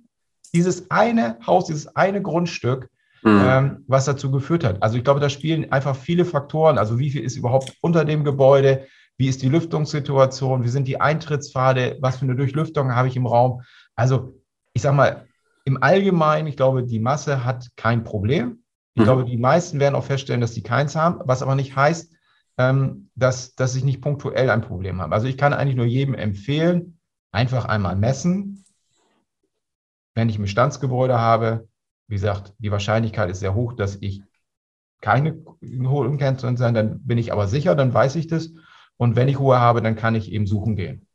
dieses 0.55 0.91
eine 0.91 1.39
Haus, 1.47 1.67
dieses 1.67 1.95
eine 1.97 2.23
Grundstück, 2.23 2.89
mhm. 3.23 3.43
ähm, 3.45 3.85
was 3.89 4.05
dazu 4.05 4.31
geführt 4.31 4.65
hat. 4.65 4.83
Also 4.83 4.97
ich 4.97 5.05
glaube, 5.05 5.21
da 5.21 5.29
spielen 5.29 5.73
einfach 5.73 5.97
viele 5.97 6.25
Faktoren. 6.25 6.79
Also 6.79 6.99
wie 6.99 7.11
viel 7.11 7.25
ist 7.25 7.37
überhaupt 7.37 7.75
unter 7.81 8.05
dem 8.05 8.25
Gebäude? 8.25 8.87
Wie 9.19 9.29
ist 9.29 9.43
die 9.43 9.49
Lüftungssituation? 9.49 10.63
Wie 10.63 10.69
sind 10.69 10.87
die 10.87 11.01
Eintrittspfade? 11.01 11.99
Was 12.01 12.19
für 12.19 12.25
eine 12.25 12.37
Durchlüftung 12.37 12.95
habe 12.95 13.09
ich 13.09 13.17
im 13.17 13.27
Raum? 13.27 13.63
Also 13.97 14.41
ich 14.75 14.83
sage 14.83 14.97
mal, 14.97 15.27
im 15.65 15.83
Allgemeinen, 15.83 16.47
ich 16.47 16.57
glaube, 16.57 16.85
die 16.85 17.01
Masse 17.01 17.45
hat 17.45 17.69
kein 17.77 18.05
Problem. 18.05 18.63
Ich 18.97 19.01
mhm. 19.01 19.05
glaube, 19.05 19.25
die 19.27 19.37
meisten 19.37 19.79
werden 19.79 19.95
auch 19.95 20.05
feststellen, 20.05 20.41
dass 20.41 20.55
sie 20.55 20.63
keins 20.63 20.97
haben, 20.97 21.21
was 21.25 21.43
aber 21.43 21.55
nicht 21.55 21.77
heißt, 21.77 22.13
ähm, 22.57 23.11
dass, 23.15 23.55
dass 23.55 23.77
ich 23.77 23.85
nicht 23.85 24.01
punktuell 24.01 24.49
ein 24.49 24.63
Problem 24.63 25.03
habe. 25.03 25.15
Also 25.15 25.27
ich 25.27 25.37
kann 25.37 25.53
eigentlich 25.53 25.77
nur 25.77 25.85
jedem 25.85 26.15
empfehlen, 26.15 26.99
einfach 27.31 27.67
einmal 27.67 27.95
messen. 27.95 28.65
Wenn 30.15 30.31
ich 30.31 30.39
ein 30.39 30.43
Bestandsgebäude 30.43 31.19
habe, 31.19 31.69
wie 32.09 32.15
gesagt, 32.15 32.55
die 32.59 32.71
Wahrscheinlichkeit 32.71 33.29
ist 33.29 33.41
sehr 33.41 33.55
hoch, 33.55 33.75
dass 33.75 33.99
ich 34.01 34.23
keine 35.03 35.45
hohe 35.63 36.09
Umkennzeichen 36.09 36.57
sein, 36.57 36.73
dann 36.73 37.03
bin 37.03 37.19
ich 37.19 37.33
aber 37.35 37.49
sicher, 37.49 37.75
dann 37.75 37.93
weiß 37.93 38.17
ich 38.17 38.29
das. 38.29 38.49
Und 38.97 39.15
wenn 39.15 39.29
ich 39.29 39.39
hohe 39.39 39.61
habe, 39.61 39.83
dann 39.83 39.95
kann 39.95 40.15
ich 40.15 40.33
eben 40.33 40.47
suchen 40.47 40.75
gehen. 40.75 41.07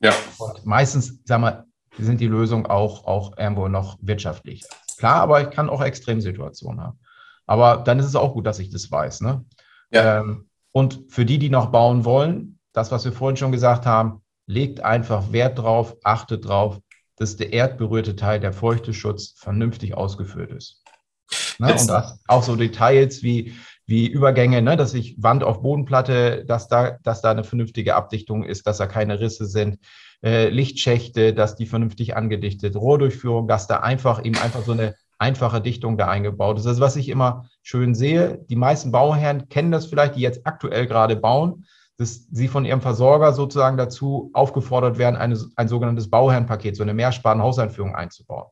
Ja. 0.00 0.14
Und 0.38 0.64
meistens, 0.64 1.20
sag 1.26 1.42
mal, 1.42 1.66
sind 1.98 2.22
die 2.22 2.26
Lösungen 2.26 2.64
auch, 2.64 3.04
auch 3.04 3.36
irgendwo 3.36 3.68
noch 3.68 3.98
wirtschaftlich. 4.00 4.64
Klar, 4.96 5.16
aber 5.16 5.42
ich 5.42 5.50
kann 5.50 5.68
auch 5.68 5.82
Extremsituationen 5.82 6.80
haben. 6.80 6.98
Aber 7.48 7.78
dann 7.78 7.98
ist 7.98 8.06
es 8.06 8.14
auch 8.14 8.34
gut, 8.34 8.46
dass 8.46 8.60
ich 8.60 8.70
das 8.70 8.92
weiß. 8.92 9.22
Ne? 9.22 9.44
Ja. 9.90 10.20
Ähm, 10.20 10.48
und 10.70 11.06
für 11.08 11.24
die, 11.24 11.38
die 11.38 11.48
noch 11.48 11.72
bauen 11.72 12.04
wollen, 12.04 12.58
das, 12.72 12.92
was 12.92 13.04
wir 13.04 13.12
vorhin 13.12 13.36
schon 13.36 13.50
gesagt 13.50 13.86
haben, 13.86 14.22
legt 14.46 14.80
einfach 14.80 15.32
Wert 15.32 15.58
drauf, 15.58 15.96
achtet 16.04 16.46
drauf, 16.46 16.78
dass 17.16 17.36
der 17.36 17.52
erdberührte 17.52 18.14
Teil, 18.14 18.38
der 18.38 18.52
Feuchteschutz, 18.52 19.34
vernünftig 19.36 19.94
ausgeführt 19.94 20.52
ist. 20.52 20.84
Ne? 21.58 21.72
Und 21.72 21.88
das, 21.88 22.20
auch 22.28 22.42
so 22.42 22.54
Details 22.54 23.22
wie, 23.22 23.54
wie 23.86 24.06
Übergänge, 24.06 24.62
ne? 24.62 24.76
dass 24.76 24.94
ich 24.94 25.20
Wand 25.20 25.42
auf 25.42 25.62
Bodenplatte, 25.62 26.44
dass 26.46 26.68
da, 26.68 26.98
dass 27.02 27.22
da 27.22 27.30
eine 27.30 27.44
vernünftige 27.44 27.96
Abdichtung 27.96 28.44
ist, 28.44 28.66
dass 28.66 28.76
da 28.76 28.86
keine 28.86 29.20
Risse 29.20 29.46
sind, 29.46 29.78
äh, 30.22 30.50
Lichtschächte, 30.50 31.32
dass 31.32 31.56
die 31.56 31.66
vernünftig 31.66 32.14
angedichtet, 32.14 32.76
Rohrdurchführung, 32.76 33.48
dass 33.48 33.66
da 33.66 33.80
einfach 33.80 34.24
eben 34.24 34.36
einfach 34.36 34.62
so 34.62 34.72
eine 34.72 34.94
einfache 35.18 35.60
Dichtung 35.60 35.98
da 35.98 36.08
eingebaut 36.08 36.58
ist. 36.58 36.66
Also 36.66 36.80
was 36.80 36.96
ich 36.96 37.08
immer 37.08 37.48
schön 37.62 37.94
sehe, 37.94 38.44
die 38.48 38.56
meisten 38.56 38.92
Bauherren 38.92 39.48
kennen 39.48 39.72
das 39.72 39.86
vielleicht, 39.86 40.16
die 40.16 40.20
jetzt 40.20 40.46
aktuell 40.46 40.86
gerade 40.86 41.16
bauen, 41.16 41.66
dass 41.96 42.26
sie 42.30 42.48
von 42.48 42.64
ihrem 42.64 42.80
Versorger 42.80 43.32
sozusagen 43.32 43.76
dazu 43.76 44.30
aufgefordert 44.32 44.98
werden, 44.98 45.16
eine, 45.16 45.36
ein 45.56 45.68
sogenanntes 45.68 46.08
Bauherrenpaket, 46.08 46.76
so 46.76 46.84
eine 46.84 46.94
Mehrsparen-Hauseinführung 46.94 47.94
einzubauen. 47.94 48.46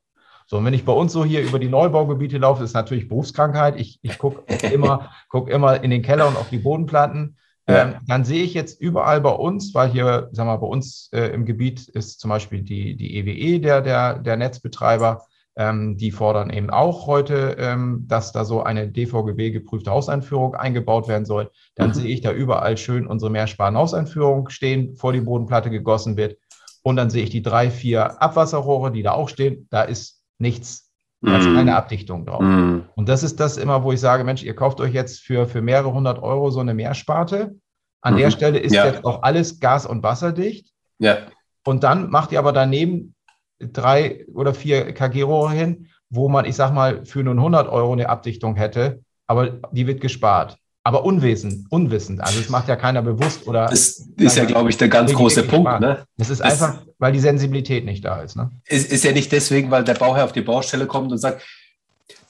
So, 0.48 0.58
und 0.58 0.64
wenn 0.64 0.74
ich 0.74 0.84
bei 0.84 0.92
uns 0.92 1.12
so 1.12 1.24
hier 1.24 1.42
über 1.42 1.58
die 1.58 1.68
Neubaugebiete 1.68 2.38
laufe, 2.38 2.62
ist 2.62 2.74
natürlich 2.74 3.08
Berufskrankheit. 3.08 3.78
Ich, 3.78 3.98
ich 4.02 4.18
gucke 4.18 4.42
immer, 4.72 5.10
guck 5.28 5.48
immer 5.48 5.82
in 5.82 5.90
den 5.90 6.02
Keller 6.02 6.28
und 6.28 6.36
auf 6.36 6.50
die 6.50 6.58
Bodenplatten. 6.58 7.36
Ja. 7.68 7.82
Ähm, 7.82 7.94
dann 8.06 8.24
sehe 8.24 8.44
ich 8.44 8.54
jetzt 8.54 8.80
überall 8.80 9.20
bei 9.20 9.30
uns, 9.30 9.74
weil 9.74 9.90
hier, 9.90 10.28
sagen 10.30 10.48
wir, 10.48 10.58
bei 10.58 10.66
uns 10.66 11.08
äh, 11.12 11.32
im 11.32 11.44
Gebiet 11.46 11.88
ist 11.88 12.20
zum 12.20 12.30
Beispiel 12.30 12.62
die, 12.62 12.96
die 12.96 13.16
EWE, 13.16 13.32
e, 13.32 13.58
der, 13.58 13.80
der, 13.80 14.18
der 14.20 14.36
Netzbetreiber, 14.36 15.26
ähm, 15.56 15.96
die 15.96 16.10
fordern 16.10 16.50
eben 16.50 16.70
auch 16.70 17.06
heute, 17.06 17.56
ähm, 17.58 18.04
dass 18.06 18.32
da 18.32 18.44
so 18.44 18.62
eine 18.62 18.88
DVGB-geprüfte 18.88 19.90
Hauseinführung 19.90 20.54
eingebaut 20.54 21.08
werden 21.08 21.24
soll. 21.24 21.50
Dann 21.74 21.88
mhm. 21.88 21.94
sehe 21.94 22.08
ich 22.08 22.20
da 22.20 22.32
überall 22.32 22.76
schön 22.76 23.06
unsere 23.06 23.30
Mehrsparen-Hauseinführung 23.30 24.50
stehen, 24.50 24.96
vor 24.96 25.12
die 25.12 25.22
Bodenplatte 25.22 25.70
gegossen 25.70 26.16
wird. 26.16 26.36
Und 26.82 26.96
dann 26.96 27.10
sehe 27.10 27.24
ich 27.24 27.30
die 27.30 27.42
drei, 27.42 27.70
vier 27.70 28.22
Abwasserrohre, 28.22 28.92
die 28.92 29.02
da 29.02 29.12
auch 29.12 29.28
stehen. 29.28 29.66
Da 29.70 29.82
ist 29.82 30.22
nichts. 30.38 30.92
Da 31.22 31.38
ist 31.38 31.46
keine 31.46 31.62
mhm. 31.62 31.76
Abdichtung 31.76 32.26
drauf. 32.26 32.42
Mm. 32.42 32.82
Und 32.94 33.08
das 33.08 33.24
ist 33.24 33.40
das 33.40 33.56
immer, 33.56 33.82
wo 33.82 33.90
ich 33.90 33.98
sage, 33.98 34.22
Mensch, 34.22 34.44
ihr 34.44 34.54
kauft 34.54 34.80
euch 34.80 34.92
jetzt 34.92 35.20
für, 35.20 35.48
für 35.48 35.62
mehrere 35.62 35.92
hundert 35.92 36.22
Euro 36.22 36.50
so 36.50 36.60
eine 36.60 36.74
Mehrsparte. 36.74 37.56
An 38.02 38.14
mm. 38.14 38.16
der 38.18 38.26
mhm. 38.26 38.30
Stelle 38.30 38.58
ist 38.58 38.74
ja. 38.74 38.86
jetzt 38.86 39.04
auch 39.04 39.22
alles 39.24 39.58
gas- 39.58 39.86
und 39.86 40.04
wasserdicht. 40.04 40.70
Ja. 40.98 41.16
Und 41.64 41.82
dann 41.82 42.10
macht 42.10 42.30
ihr 42.30 42.38
aber 42.38 42.52
daneben 42.52 43.15
drei 43.58 44.26
oder 44.34 44.54
vier 44.54 44.92
KG-Rohre 44.92 45.52
hin, 45.52 45.88
wo 46.10 46.28
man, 46.28 46.44
ich 46.44 46.56
sag 46.56 46.72
mal, 46.72 47.04
für 47.04 47.22
nur 47.22 47.34
100 47.34 47.68
Euro 47.68 47.92
eine 47.92 48.08
Abdichtung 48.08 48.56
hätte, 48.56 49.00
aber 49.26 49.58
die 49.72 49.86
wird 49.86 50.00
gespart 50.00 50.58
aber 50.86 51.04
unwissend, 51.04 51.66
unwissend. 51.70 52.20
Also 52.20 52.38
es 52.38 52.48
macht 52.48 52.68
ja 52.68 52.76
keiner 52.76 53.02
bewusst 53.02 53.48
oder. 53.48 53.66
Das 53.66 54.06
ist 54.16 54.36
ja, 54.36 54.44
glaube 54.44 54.70
ich, 54.70 54.76
der 54.76 54.86
ganz 54.86 55.12
große 55.12 55.42
Punkt. 55.42 55.80
Ne? 55.80 56.06
Das 56.16 56.30
ist 56.30 56.40
das 56.40 56.52
einfach, 56.52 56.80
weil 57.00 57.10
die 57.10 57.18
Sensibilität 57.18 57.84
nicht 57.84 58.04
da 58.04 58.22
ist. 58.22 58.36
Ne? 58.36 58.52
Ist, 58.66 58.92
ist 58.92 59.02
ja 59.02 59.10
nicht 59.10 59.32
deswegen, 59.32 59.72
weil 59.72 59.82
der 59.82 59.94
Bauherr 59.94 60.22
auf 60.22 60.30
die 60.30 60.42
Baustelle 60.42 60.86
kommt 60.86 61.10
und 61.10 61.18
sagt, 61.18 61.42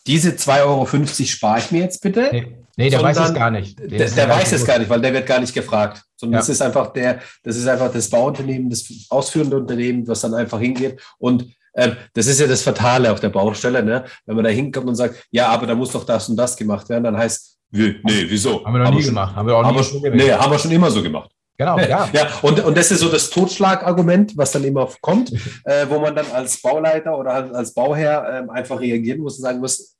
diese 0.07 0.31
2,50 0.31 0.63
Euro 0.63 0.87
spare 1.27 1.59
ich 1.59 1.71
mir 1.71 1.83
jetzt 1.83 2.01
bitte. 2.01 2.31
Nee, 2.33 2.57
nee 2.77 2.91
der 2.91 3.03
weiß 3.03 3.19
es 3.19 3.35
gar 3.35 3.51
nicht. 3.51 3.79
Der, 3.79 3.87
der, 3.89 4.11
der 4.11 4.29
weiß 4.29 4.53
es 4.53 4.65
gar 4.65 4.79
nicht, 4.79 4.89
weil 4.89 5.01
der 5.01 5.13
wird 5.13 5.27
gar 5.27 5.41
nicht 5.41 5.55
gefragt. 5.55 6.03
Sondern 6.17 6.35
ja. 6.35 6.39
das 6.39 6.49
ist 6.49 6.63
einfach 6.63 6.93
der, 6.93 7.21
das 7.43 7.57
ist 7.57 7.67
einfach 7.67 7.93
das 7.93 8.09
Bauunternehmen, 8.09 8.71
das 8.71 8.87
ausführende 9.11 9.57
Unternehmen, 9.57 10.07
was 10.09 10.21
dann 10.21 10.35
einfach 10.35 10.61
hingeht 10.61 11.01
und 11.19 11.47
ähm, 11.79 11.95
das 12.15 12.27
ist 12.27 12.41
ja 12.41 12.47
das 12.47 12.63
Fatale 12.63 13.13
auf 13.13 13.21
der 13.21 13.29
Baustelle, 13.29 13.83
ne? 13.83 14.05
wenn 14.25 14.35
man 14.35 14.47
da 14.47 14.51
hinkommt 14.51 14.89
und 14.89 14.95
sagt, 14.95 15.27
ja, 15.31 15.49
aber 15.49 15.67
da 15.67 15.75
muss 15.75 15.93
doch 15.93 16.05
das 16.05 16.27
und 16.31 16.37
das 16.37 16.57
gemacht 16.57 16.89
werden, 16.89 17.05
dann 17.05 17.19
heißt 17.19 17.57
wie, 17.71 18.01
nee, 18.05 18.25
wieso? 18.29 18.65
Haben 18.65 18.75
wir 18.75 18.79
noch 18.79 18.87
haben 18.87 18.97
nie 18.97 19.03
schon, 19.03 19.11
gemacht. 19.11 19.37
Haben 19.37 19.49
wir 19.49 19.57
auch 19.57 19.73
nie 19.73 19.83
schon, 19.83 20.01
Nee, 20.01 20.33
haben 20.33 20.53
wir 20.53 20.59
schon 20.59 20.71
immer 20.71 20.91
so 20.91 21.03
gemacht. 21.03 21.31
Genau, 21.59 21.79
ja. 21.79 22.09
ja 22.13 22.29
und, 22.43 22.63
und 22.65 22.77
das 22.77 22.91
ist 22.91 23.01
so 23.01 23.09
das 23.09 23.31
Totschlagargument, 23.31 24.37
was 24.37 24.53
dann 24.53 24.65
immer 24.65 24.89
kommt, 25.01 25.33
äh, 25.65 25.87
wo 25.89 25.99
man 25.99 26.15
dann 26.15 26.27
als 26.33 26.61
Bauleiter 26.61 27.19
oder 27.19 27.55
als 27.55 27.73
Bauherr 27.73 28.47
äh, 28.47 28.53
einfach 28.53 28.79
reagieren 28.79 29.21
muss 29.21 29.37
und 29.39 29.43
sagen 29.43 29.61
muss, 29.61 29.96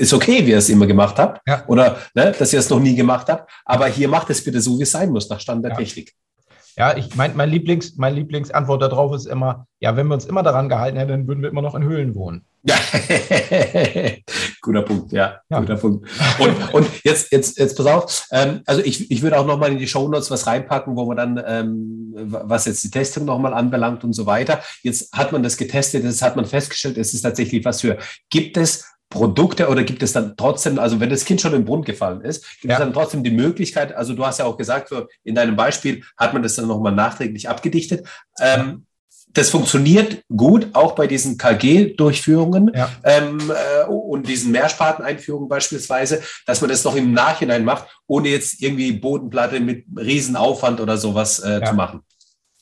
ist 0.00 0.12
okay, 0.14 0.46
wie 0.46 0.50
ihr 0.50 0.58
es 0.58 0.68
immer 0.68 0.86
gemacht 0.86 1.18
habt. 1.18 1.46
Ja. 1.46 1.64
Oder 1.66 1.98
ne, 2.14 2.32
dass 2.36 2.52
ihr 2.52 2.58
es 2.58 2.70
noch 2.70 2.80
nie 2.80 2.96
gemacht 2.96 3.28
habt. 3.28 3.50
Aber 3.64 3.86
hier 3.86 4.08
macht 4.08 4.30
es 4.30 4.42
bitte 4.42 4.60
so, 4.60 4.78
wie 4.78 4.84
es 4.84 4.90
sein 4.90 5.10
muss, 5.10 5.28
nach 5.28 5.40
Stand 5.40 5.64
der 5.64 5.72
ja. 5.72 5.76
Technik. 5.76 6.12
Ja, 6.76 6.96
ich 6.96 7.14
mein, 7.16 7.36
mein, 7.36 7.50
Lieblings, 7.50 7.96
mein 7.96 8.14
Lieblingsantwort 8.14 8.80
darauf 8.80 9.14
ist 9.14 9.26
immer, 9.26 9.66
ja, 9.80 9.96
wenn 9.96 10.06
wir 10.06 10.14
uns 10.14 10.24
immer 10.24 10.42
daran 10.42 10.68
gehalten 10.68 10.96
hätten, 10.96 11.10
dann 11.10 11.28
würden 11.28 11.42
wir 11.42 11.50
immer 11.50 11.62
noch 11.62 11.74
in 11.74 11.82
Höhlen 11.82 12.14
wohnen. 12.14 12.44
Ja, 12.62 12.76
guter 14.60 14.82
Punkt, 14.82 15.12
ja, 15.12 15.40
ja, 15.48 15.60
guter 15.60 15.76
Punkt. 15.76 16.08
Und, 16.38 16.74
und 16.74 17.04
jetzt, 17.04 17.32
jetzt, 17.32 17.58
jetzt 17.58 17.76
pass 17.76 17.86
auf, 17.86 18.26
ähm, 18.32 18.60
also 18.66 18.82
ich, 18.82 19.10
ich 19.10 19.22
würde 19.22 19.38
auch 19.38 19.46
nochmal 19.46 19.72
in 19.72 19.78
die 19.78 19.86
Shownotes 19.86 20.30
was 20.30 20.46
reinpacken, 20.46 20.96
wo 20.96 21.06
man 21.06 21.16
dann, 21.16 21.42
ähm, 21.46 22.14
was 22.14 22.66
jetzt 22.66 22.84
die 22.84 22.90
Testung 22.90 23.24
nochmal 23.24 23.52
anbelangt 23.52 24.04
und 24.04 24.12
so 24.12 24.26
weiter. 24.26 24.60
Jetzt 24.82 25.12
hat 25.12 25.32
man 25.32 25.42
das 25.42 25.56
getestet, 25.56 26.04
das 26.04 26.22
hat 26.22 26.36
man 26.36 26.46
festgestellt, 26.46 26.98
es 26.98 27.12
ist 27.12 27.22
tatsächlich 27.22 27.64
was 27.64 27.80
für, 27.80 27.98
gibt 28.30 28.56
es 28.56 28.84
Produkte 29.10 29.68
oder 29.68 29.82
gibt 29.82 30.02
es 30.02 30.12
dann 30.12 30.36
trotzdem, 30.36 30.78
also 30.78 31.00
wenn 31.00 31.10
das 31.10 31.24
Kind 31.24 31.40
schon 31.40 31.52
im 31.52 31.64
Brunnen 31.64 31.84
gefallen 31.84 32.22
ist, 32.22 32.44
gibt 32.60 32.70
ja. 32.70 32.74
es 32.74 32.78
dann 32.78 32.92
trotzdem 32.92 33.24
die 33.24 33.32
Möglichkeit, 33.32 33.94
also 33.94 34.14
du 34.14 34.24
hast 34.24 34.38
ja 34.38 34.46
auch 34.46 34.56
gesagt, 34.56 34.90
in 35.24 35.34
deinem 35.34 35.56
Beispiel 35.56 36.04
hat 36.16 36.32
man 36.32 36.42
das 36.42 36.54
dann 36.54 36.68
nochmal 36.68 36.92
nachträglich 36.92 37.48
abgedichtet. 37.48 38.06
Ähm, 38.40 38.86
das 39.32 39.50
funktioniert 39.50 40.24
gut, 40.34 40.68
auch 40.72 40.94
bei 40.94 41.06
diesen 41.06 41.38
KG-Durchführungen 41.38 42.72
ja. 42.74 42.88
ähm, 43.04 43.50
äh, 43.50 43.86
und 43.86 44.28
diesen 44.28 44.52
Mehrsparteneinführungen 44.52 45.48
beispielsweise, 45.48 46.22
dass 46.46 46.60
man 46.60 46.70
das 46.70 46.84
noch 46.84 46.96
im 46.96 47.12
Nachhinein 47.12 47.64
macht, 47.64 47.86
ohne 48.06 48.28
jetzt 48.28 48.62
irgendwie 48.62 48.92
Bodenplatte 48.92 49.60
mit 49.60 49.84
Riesenaufwand 49.96 50.80
oder 50.80 50.96
sowas 50.96 51.38
äh, 51.40 51.60
ja. 51.60 51.64
zu 51.64 51.74
machen. 51.74 52.00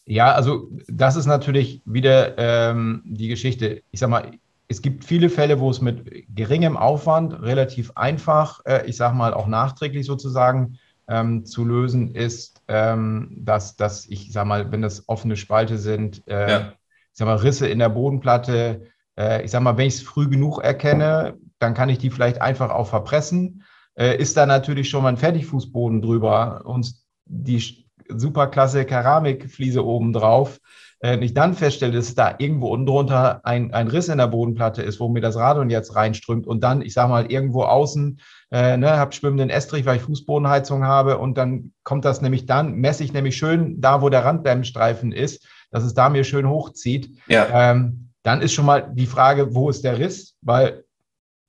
Ja, 0.04 0.32
also 0.32 0.70
das 0.88 1.16
ist 1.16 1.26
natürlich 1.26 1.82
wieder 1.84 2.36
ähm, 2.38 3.02
die 3.04 3.28
Geschichte. 3.28 3.82
Ich 3.90 4.00
sag 4.00 4.08
mal, 4.08 4.30
es 4.68 4.82
gibt 4.82 5.04
viele 5.04 5.30
Fälle, 5.30 5.60
wo 5.60 5.70
es 5.70 5.80
mit 5.80 6.26
geringem 6.34 6.76
Aufwand 6.76 7.42
relativ 7.42 7.92
einfach, 7.94 8.60
äh, 8.66 8.86
ich 8.86 8.96
sage 8.96 9.16
mal 9.16 9.32
auch 9.32 9.46
nachträglich 9.46 10.06
sozusagen, 10.06 10.78
ähm, 11.08 11.46
zu 11.46 11.64
lösen 11.64 12.14
ist, 12.14 12.62
ähm, 12.68 13.30
dass, 13.38 13.76
dass 13.76 14.06
ich 14.06 14.30
sage 14.30 14.48
mal, 14.48 14.70
wenn 14.70 14.82
das 14.82 15.08
offene 15.08 15.36
Spalte 15.36 15.78
sind, 15.78 16.22
äh, 16.28 16.50
ja. 16.50 16.72
ich 17.12 17.18
sage 17.18 17.30
mal 17.30 17.38
Risse 17.38 17.66
in 17.66 17.78
der 17.78 17.88
Bodenplatte, 17.88 18.82
äh, 19.18 19.42
ich 19.42 19.50
sage 19.50 19.64
mal, 19.64 19.78
wenn 19.78 19.86
ich 19.86 19.94
es 19.94 20.02
früh 20.02 20.28
genug 20.28 20.62
erkenne, 20.62 21.38
dann 21.58 21.72
kann 21.72 21.88
ich 21.88 21.98
die 21.98 22.10
vielleicht 22.10 22.42
einfach 22.42 22.70
auch 22.70 22.88
verpressen. 22.88 23.64
Äh, 23.94 24.18
ist 24.18 24.36
da 24.36 24.44
natürlich 24.44 24.90
schon 24.90 25.02
mal 25.02 25.08
ein 25.08 25.16
Fertigfußboden 25.16 26.02
drüber 26.02 26.62
und 26.66 26.94
die 27.24 27.86
superklasse 28.08 28.84
Keramikfliese 28.84 29.84
oben 29.84 30.12
drauf, 30.12 30.60
äh, 31.00 31.18
ich 31.18 31.34
dann 31.34 31.54
feststelle, 31.54 31.92
dass 31.92 32.14
da 32.14 32.34
irgendwo 32.38 32.68
unten 32.68 32.86
drunter 32.86 33.40
ein, 33.44 33.72
ein 33.72 33.88
Riss 33.88 34.08
in 34.08 34.18
der 34.18 34.26
Bodenplatte 34.26 34.82
ist, 34.82 35.00
wo 35.00 35.08
mir 35.08 35.20
das 35.20 35.36
Radon 35.36 35.70
jetzt 35.70 35.94
reinströmt 35.94 36.46
und 36.46 36.62
dann, 36.62 36.82
ich 36.82 36.94
sage 36.94 37.08
mal, 37.08 37.30
irgendwo 37.30 37.62
außen, 37.62 38.20
äh, 38.50 38.76
ne, 38.76 38.96
habe 38.96 39.12
schwimmenden 39.12 39.50
Estrich, 39.50 39.86
weil 39.86 39.96
ich 39.96 40.02
Fußbodenheizung 40.02 40.84
habe 40.84 41.18
und 41.18 41.38
dann 41.38 41.72
kommt 41.84 42.04
das 42.04 42.20
nämlich 42.20 42.46
dann, 42.46 42.74
messe 42.74 43.04
ich 43.04 43.12
nämlich 43.12 43.36
schön 43.36 43.80
da, 43.80 44.02
wo 44.02 44.08
der 44.08 44.24
Randdämmstreifen 44.24 45.12
ist, 45.12 45.46
dass 45.70 45.84
es 45.84 45.94
da 45.94 46.08
mir 46.08 46.24
schön 46.24 46.48
hochzieht. 46.48 47.18
Ja. 47.28 47.70
Ähm, 47.70 48.10
dann 48.22 48.42
ist 48.42 48.52
schon 48.52 48.66
mal 48.66 48.92
die 48.92 49.06
Frage, 49.06 49.54
wo 49.54 49.70
ist 49.70 49.84
der 49.84 49.98
Riss? 49.98 50.34
Weil 50.42 50.84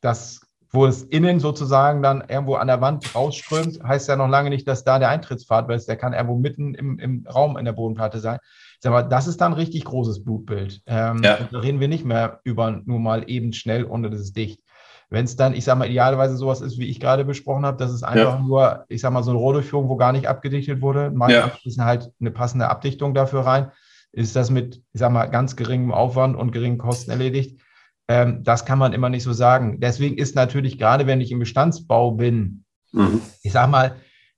das, 0.02 0.42
wo 0.72 0.86
es 0.86 1.04
innen 1.04 1.40
sozusagen 1.40 2.02
dann 2.02 2.24
irgendwo 2.28 2.56
an 2.56 2.68
der 2.68 2.80
Wand 2.80 3.16
rausströmt, 3.16 3.84
heißt 3.84 4.08
ja 4.08 4.16
noch 4.16 4.30
lange 4.30 4.50
nicht, 4.50 4.68
dass 4.68 4.84
da 4.84 5.00
der 5.00 5.10
Eintrittspfad 5.10 5.70
ist. 5.72 5.88
Der 5.88 5.98
kann 5.98 6.14
irgendwo 6.14 6.36
mitten 6.36 6.76
im, 6.76 7.00
im 7.00 7.28
Raum 7.28 7.58
in 7.58 7.66
der 7.66 7.74
Bodenplatte 7.74 8.20
sein. 8.20 8.40
Sag 8.80 8.92
mal, 8.94 9.04
das 9.04 9.28
ist 9.28 9.42
dann 9.42 9.54
ein 9.54 9.60
richtig 9.60 9.84
großes 9.84 10.24
Blutbild. 10.24 10.82
Ähm, 10.86 11.22
ja. 11.24 11.38
Da 11.52 11.60
reden 11.60 11.80
wir 11.80 11.90
nicht 11.90 12.06
mehr 12.06 12.40
über 12.44 12.82
nur 12.86 13.00
mal 13.00 13.30
eben 13.30 13.52
schnell 13.54 13.84
und 13.84 14.04
das 14.04 14.20
ist 14.20 14.38
dicht. 14.38 14.62
Wenn 15.10 15.26
es 15.26 15.36
dann, 15.36 15.56
ich 15.56 15.64
sage 15.64 15.80
mal, 15.80 15.90
idealerweise 15.90 16.38
sowas 16.38 16.62
ist, 16.62 16.78
wie 16.78 16.88
ich 16.88 17.00
gerade 17.00 17.26
besprochen 17.26 17.66
habe, 17.66 17.78
dass 17.78 17.92
es 17.92 18.04
einfach 18.04 18.36
ja. 18.36 18.40
nur, 18.40 18.86
ich 18.90 19.02
sage 19.02 19.14
mal, 19.14 19.24
so 19.24 19.32
eine 19.32 19.40
Rohdurchführung, 19.40 19.90
wo 19.90 19.96
gar 19.96 20.12
nicht 20.12 20.28
abgedichtet 20.28 20.82
wurde, 20.82 21.10
mal 21.10 21.32
ja. 21.32 21.52
halt 21.80 22.12
eine 22.20 22.32
passende 22.32 22.70
Abdichtung 22.70 23.14
dafür 23.16 23.42
rein, 23.42 23.72
ist 24.12 24.36
das 24.36 24.52
mit, 24.52 24.84
ich 24.94 25.00
sage 25.00 25.14
mal, 25.14 25.26
ganz 25.26 25.56
geringem 25.56 25.92
Aufwand 25.92 26.36
und 26.36 26.52
geringen 26.52 26.78
Kosten 26.78 27.10
erledigt. 27.12 27.60
Ähm, 28.08 28.44
das 28.44 28.66
kann 28.66 28.80
man 28.80 28.94
immer 28.94 29.10
nicht 29.10 29.24
so 29.24 29.34
sagen. 29.34 29.80
Deswegen 29.80 30.18
ist 30.18 30.36
natürlich, 30.36 30.78
gerade 30.78 31.08
wenn 31.08 31.22
ich 31.22 31.32
im 31.32 31.40
Bestandsbau 31.40 32.12
bin, 32.12 32.64
mhm. 32.92 33.22
ich 33.42 33.52
sage 33.52 33.72
mal, 33.72 33.96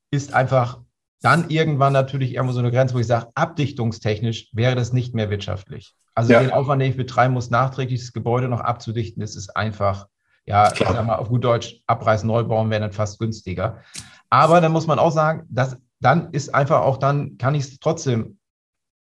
ist 0.10 0.34
einfach 0.34 0.82
dann 1.21 1.49
irgendwann 1.49 1.93
natürlich 1.93 2.34
irgendwo 2.34 2.53
so 2.53 2.60
eine 2.60 2.71
Grenze, 2.71 2.95
wo 2.95 2.99
ich 2.99 3.07
sage, 3.07 3.27
abdichtungstechnisch 3.36 4.49
wäre 4.53 4.75
das 4.75 4.91
nicht 4.91 5.13
mehr 5.13 5.29
wirtschaftlich. 5.29 5.95
Also 6.15 6.34
ja. 6.34 6.41
den 6.41 6.51
Aufwand, 6.51 6.81
den 6.81 6.91
ich 6.91 6.97
betreiben 6.97 7.34
muss, 7.34 7.49
nachträglich 7.49 8.01
das 8.01 8.12
Gebäude 8.12 8.47
noch 8.47 8.60
abzudichten, 8.60 9.21
das 9.21 9.36
ist 9.36 9.55
einfach, 9.55 10.07
ja, 10.45 10.71
Klar. 10.71 10.89
ich 10.89 10.95
sag 10.95 11.05
mal, 11.05 11.15
auf 11.15 11.29
gut 11.29 11.43
Deutsch, 11.43 11.81
abreißen, 11.88 12.27
neu 12.27 12.43
bauen 12.43 12.69
wäre 12.69 12.81
dann 12.81 12.91
fast 12.91 13.19
günstiger. 13.19 13.81
Aber 14.29 14.62
dann 14.62 14.71
muss 14.71 14.88
man 14.88 14.99
auch 14.99 15.12
sagen, 15.12 15.43
dass, 15.49 15.77
dann 15.99 16.31
ist 16.31 16.53
einfach 16.53 16.81
auch, 16.81 16.97
dann 16.97 17.38
kann 17.38 17.55
ich 17.55 17.63
es 17.63 17.79
trotzdem 17.79 18.39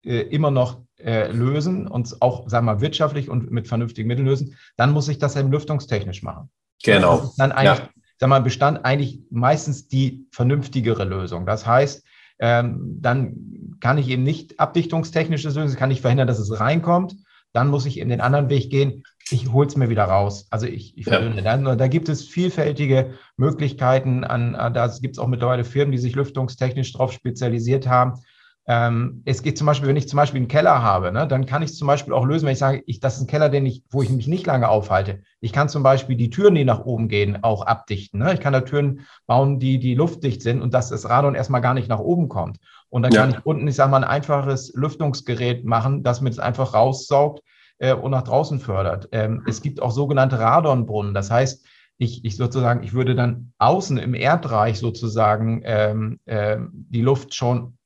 äh, 0.03 0.19
immer 0.21 0.51
noch 0.51 0.81
äh, 0.99 1.31
lösen 1.31 1.87
und 1.87 2.21
auch, 2.21 2.49
sagen 2.49 2.65
wir 2.65 2.73
mal, 2.73 2.81
wirtschaftlich 2.81 3.29
und 3.29 3.51
mit 3.51 3.67
vernünftigen 3.67 4.07
Mitteln 4.07 4.27
lösen. 4.27 4.57
Dann 4.75 4.91
muss 4.91 5.07
ich 5.07 5.17
das 5.17 5.35
eben 5.35 5.51
lüftungstechnisch 5.51 6.23
machen. 6.23 6.49
Genau. 6.83 7.31
dann 7.37 7.51
eigentlich 7.51 7.79
ja 7.79 7.89
sag 8.21 8.29
mal, 8.29 8.39
Bestand 8.39 8.85
eigentlich 8.85 9.19
meistens 9.31 9.87
die 9.87 10.27
vernünftigere 10.31 11.05
Lösung. 11.05 11.47
Das 11.47 11.65
heißt, 11.65 12.05
ähm, 12.37 12.99
dann 13.01 13.77
kann 13.79 13.97
ich 13.97 14.09
eben 14.09 14.21
nicht 14.21 14.59
abdichtungstechnisches 14.59 15.55
lösen, 15.55 15.75
kann 15.75 15.89
ich 15.89 16.01
verhindern, 16.01 16.27
dass 16.27 16.37
es 16.37 16.59
reinkommt. 16.59 17.15
Dann 17.51 17.67
muss 17.67 17.87
ich 17.87 17.97
in 17.97 18.09
den 18.09 18.21
anderen 18.21 18.49
Weg 18.49 18.69
gehen. 18.69 19.03
Ich 19.31 19.51
hole 19.51 19.67
es 19.67 19.75
mir 19.75 19.89
wieder 19.89 20.03
raus. 20.03 20.45
Also 20.51 20.67
ich, 20.67 20.95
ich 20.97 21.05
verdünne. 21.05 21.43
Ja. 21.43 21.57
Da, 21.57 21.75
da 21.75 21.87
gibt 21.87 22.09
es 22.09 22.23
vielfältige 22.23 23.15
Möglichkeiten. 23.37 24.23
An, 24.23 24.53
an 24.53 24.75
da 24.75 24.87
gibt 25.01 25.15
es 25.15 25.19
auch 25.19 25.27
mittlerweile 25.27 25.63
Firmen, 25.63 25.91
die 25.91 25.97
sich 25.97 26.15
lüftungstechnisch 26.15 26.93
darauf 26.93 27.13
spezialisiert 27.13 27.87
haben. 27.87 28.19
Ähm, 28.73 29.21
es 29.25 29.43
geht 29.43 29.57
zum 29.57 29.67
Beispiel, 29.67 29.89
wenn 29.89 29.97
ich 29.97 30.07
zum 30.07 30.15
Beispiel 30.15 30.37
einen 30.37 30.47
Keller 30.47 30.81
habe, 30.81 31.11
ne, 31.11 31.27
dann 31.27 31.45
kann 31.45 31.61
ich 31.61 31.75
zum 31.75 31.87
Beispiel 31.87 32.13
auch 32.13 32.23
lösen, 32.23 32.45
wenn 32.45 32.53
ich 32.53 32.59
sage, 32.59 32.81
ich, 32.85 33.01
das 33.01 33.17
ist 33.17 33.23
ein 33.23 33.27
Keller, 33.27 33.49
den 33.49 33.65
ich, 33.65 33.83
wo 33.89 34.01
ich 34.01 34.09
mich 34.09 34.27
nicht 34.27 34.45
lange 34.45 34.69
aufhalte. 34.69 35.23
Ich 35.41 35.51
kann 35.51 35.67
zum 35.67 35.83
Beispiel 35.83 36.15
die 36.15 36.29
Türen, 36.29 36.55
die 36.55 36.63
nach 36.63 36.85
oben 36.85 37.09
gehen, 37.09 37.43
auch 37.43 37.65
abdichten. 37.65 38.21
Ne? 38.21 38.33
Ich 38.33 38.39
kann 38.39 38.53
da 38.53 38.61
Türen 38.61 39.01
bauen, 39.27 39.59
die, 39.59 39.77
die 39.77 39.93
luftdicht 39.93 40.41
sind 40.41 40.61
und 40.61 40.73
dass 40.73 40.87
das 40.87 41.09
Radon 41.09 41.35
erstmal 41.35 41.59
gar 41.59 41.73
nicht 41.73 41.89
nach 41.89 41.99
oben 41.99 42.29
kommt. 42.29 42.59
Und 42.87 43.01
dann 43.01 43.11
ja. 43.11 43.19
kann 43.19 43.31
ich 43.31 43.45
unten, 43.45 43.67
ich 43.67 43.75
sage 43.75 43.91
mal, 43.91 44.05
ein 44.05 44.09
einfaches 44.09 44.71
Lüftungsgerät 44.73 45.65
machen, 45.65 46.01
das 46.01 46.21
mir 46.21 46.29
das 46.29 46.39
einfach 46.39 46.73
raussaugt 46.73 47.41
äh, 47.79 47.93
und 47.93 48.11
nach 48.11 48.23
draußen 48.23 48.61
fördert. 48.61 49.09
Ähm, 49.11 49.43
es 49.47 49.61
gibt 49.61 49.81
auch 49.81 49.91
sogenannte 49.91 50.39
Radonbrunnen. 50.39 51.13
Das 51.13 51.29
heißt, 51.29 51.65
ich, 51.97 52.23
ich 52.23 52.37
sozusagen, 52.37 52.83
ich 52.83 52.93
würde 52.93 53.15
dann 53.15 53.51
außen 53.57 53.97
im 53.97 54.13
Erdreich 54.13 54.79
sozusagen 54.79 55.61
ähm, 55.65 56.21
äh, 56.23 56.57
die 56.71 57.01
Luft 57.01 57.35
schon 57.35 57.77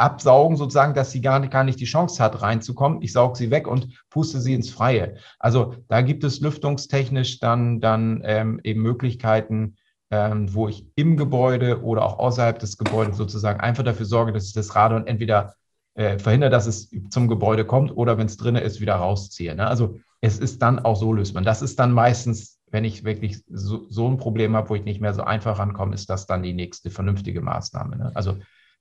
absaugen, 0.00 0.56
sozusagen, 0.56 0.94
dass 0.94 1.12
sie 1.12 1.20
gar 1.20 1.38
nicht, 1.38 1.52
gar 1.52 1.64
nicht 1.64 1.78
die 1.78 1.84
Chance 1.84 2.22
hat, 2.22 2.42
reinzukommen. 2.42 3.02
Ich 3.02 3.12
sauge 3.12 3.36
sie 3.36 3.50
weg 3.50 3.66
und 3.66 4.02
puste 4.10 4.40
sie 4.40 4.54
ins 4.54 4.70
Freie. 4.70 5.16
Also 5.38 5.74
da 5.88 6.00
gibt 6.00 6.24
es 6.24 6.40
lüftungstechnisch 6.40 7.38
dann, 7.38 7.80
dann 7.80 8.22
ähm, 8.24 8.60
eben 8.64 8.82
Möglichkeiten, 8.82 9.76
ähm, 10.10 10.52
wo 10.54 10.68
ich 10.68 10.86
im 10.96 11.16
Gebäude 11.16 11.82
oder 11.82 12.04
auch 12.04 12.18
außerhalb 12.18 12.58
des 12.58 12.78
Gebäudes 12.78 13.16
sozusagen 13.16 13.60
einfach 13.60 13.84
dafür 13.84 14.06
sorge, 14.06 14.32
dass 14.32 14.46
ich 14.46 14.54
das 14.54 14.74
Radon 14.74 15.06
entweder 15.06 15.54
äh, 15.94 16.18
verhindere, 16.18 16.50
dass 16.50 16.66
es 16.66 16.90
zum 17.10 17.28
Gebäude 17.28 17.64
kommt 17.64 17.96
oder 17.96 18.18
wenn 18.18 18.26
es 18.26 18.36
drin 18.36 18.56
ist, 18.56 18.80
wieder 18.80 18.96
rausziehe. 18.96 19.54
Ne? 19.54 19.66
Also 19.66 19.98
es 20.20 20.38
ist 20.38 20.62
dann 20.62 20.78
auch 20.78 20.96
so 20.96 21.12
lösbar. 21.12 21.42
Das 21.42 21.62
ist 21.62 21.78
dann 21.78 21.92
meistens, 21.92 22.58
wenn 22.70 22.84
ich 22.84 23.04
wirklich 23.04 23.42
so, 23.48 23.86
so 23.88 24.08
ein 24.08 24.16
Problem 24.16 24.56
habe, 24.56 24.70
wo 24.70 24.74
ich 24.74 24.84
nicht 24.84 25.00
mehr 25.00 25.14
so 25.14 25.22
einfach 25.22 25.58
rankomme, 25.58 25.94
ist 25.94 26.10
das 26.10 26.26
dann 26.26 26.42
die 26.42 26.52
nächste 26.52 26.90
vernünftige 26.90 27.40
Maßnahme. 27.40 27.96
Ne? 27.96 28.12
Also 28.14 28.38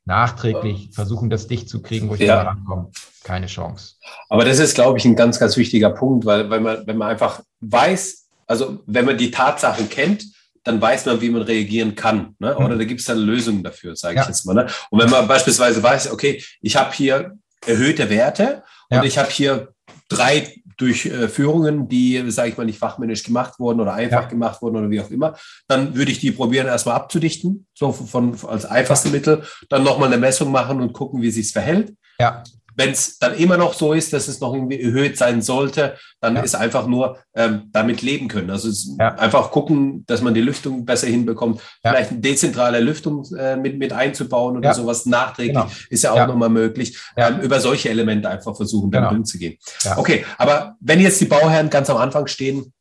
nachträglich 0.10 0.90
versuchen, 0.92 1.30
das 1.30 1.48
dicht 1.48 1.70
zu 1.70 1.82
kriegen, 1.82 2.10
wo 2.10 2.16
ich 2.16 2.22
ja. 2.22 2.42
rankomme. 2.42 2.90
Keine 3.24 3.46
Chance. 3.46 3.94
Aber 4.28 4.44
das 4.44 4.58
ist, 4.60 4.74
glaube 4.74 4.98
ich, 4.98 5.06
ein 5.06 5.16
ganz, 5.16 5.40
ganz 5.40 5.56
wichtiger 5.56 5.92
Punkt, 5.92 6.26
weil, 6.26 6.50
weil 6.50 6.60
man, 6.60 6.88
wenn 6.88 6.98
man 6.98 7.10
einfach 7.10 7.42
weiß, 7.62 8.28
also 8.48 8.80
wenn 8.88 9.06
man 9.06 9.18
die 9.18 9.30
Tatsachen 9.30 9.88
kennt, 9.88 10.26
dann 10.64 10.82
weiß 10.82 11.06
man, 11.06 11.22
wie 11.22 11.30
man 11.30 11.44
reagieren 11.44 11.96
kann. 11.96 12.36
Ne? 12.40 12.58
Oder 12.58 12.76
mhm. 12.76 12.80
da 12.80 12.86
gibt 12.86 13.00
es 13.00 13.06
dann 13.06 13.20
Lösungen 13.20 13.64
dafür, 13.64 13.96
sage 13.96 14.16
ja. 14.16 14.24
ich 14.24 14.28
jetzt 14.28 14.46
mal. 14.46 14.56
Ne? 14.56 14.68
Und 14.90 15.00
wenn 15.00 15.10
man 15.10 15.28
beispielsweise 15.28 15.82
weiß, 15.82 16.12
okay, 16.12 16.44
ich 16.62 16.76
habe 16.76 16.92
hier 16.92 17.38
erhöhte 17.66 18.10
Werte 18.10 18.64
und 18.90 18.98
ja. 18.98 19.04
ich 19.04 19.18
habe 19.18 19.30
hier 19.30 19.70
drei 20.10 20.56
Durchführungen, 20.80 21.90
die, 21.90 22.32
sage 22.32 22.50
ich 22.50 22.58
mal, 22.58 22.66
nicht 22.66 22.80
fachmännisch 22.80 23.24
gemacht 23.24 23.60
wurden 23.60 23.82
oder 23.82 23.94
einfach 23.94 24.24
ja. 24.24 24.28
gemacht 24.28 24.62
wurden 24.62 24.78
oder 24.78 24.90
wie 24.90 25.02
auch 25.02 25.12
immer, 25.12 25.36
dann 25.68 25.96
würde 25.96 26.12
ich 26.12 26.20
die 26.20 26.32
probieren, 26.32 26.68
erstmal 26.68 26.96
abzudichten, 26.96 27.68
so 27.74 27.92
von, 27.92 28.36
als 28.48 28.66
einfachste 28.66 29.10
Mittel, 29.10 29.44
dann 29.70 29.84
nochmal 29.84 30.08
eine 30.08 30.18
Messung 30.18 30.52
machen 30.52 30.82
und 30.82 30.94
gucken, 30.94 31.22
wie 31.22 31.32
sich 31.32 31.52
verhält. 31.52 31.94
Ja. 32.20 32.44
Wenn 32.80 32.92
es 32.92 33.20
dann 33.20 33.36
immer 33.36 33.58
noch 33.58 33.74
so 33.74 33.92
ist, 33.92 34.14
dass 34.14 34.30
es 34.30 34.40
noch 34.40 34.54
irgendwie 34.54 34.82
erhöht 34.82 35.18
sein 35.18 35.42
sollte, 35.42 35.98
dann 36.22 36.38
ja. 36.38 36.44
ist 36.44 36.56
einfach 36.56 36.88
nur 36.88 37.18
ähm, 37.36 37.64
damit 37.74 38.02
leben 38.02 38.30
können. 38.30 38.50
Also 38.50 38.70
ja. 38.98 39.16
einfach 39.16 39.52
gucken, 39.52 40.06
dass 40.08 40.22
man 40.22 40.34
die 40.34 40.40
Lüftung 40.40 40.86
besser 40.86 41.08
hinbekommt. 41.08 41.60
Ja. 41.84 41.92
Vielleicht 41.92 42.12
eine 42.12 42.22
dezentrale 42.22 42.80
Lüftung 42.80 43.26
äh, 43.38 43.58
mit, 43.58 43.78
mit 43.78 43.92
einzubauen 43.92 44.56
oder 44.56 44.74
sowas 44.74 45.06
nachträglich 45.06 45.56
genau. 45.56 45.70
ist 45.90 46.04
ja 46.04 46.14
auch 46.14 46.26
nochmal 46.26 46.48
möglich. 46.50 46.98
Ähm, 47.18 47.42
über 47.42 47.60
solche 47.60 47.90
Elemente 47.90 48.30
einfach 48.30 48.56
versuchen, 48.56 48.92
dann 48.92 49.04
genau. 49.04 49.16
umzugehen. 49.16 49.58
Okay, 49.98 50.26
aber 50.38 50.78
wenn 50.80 51.02
jetzt 51.02 51.20
die 51.20 51.26
Bauherren 51.26 51.70
ganz 51.70 51.90
am 51.90 51.98
Anfang 51.98 52.28
stehen 52.28 52.72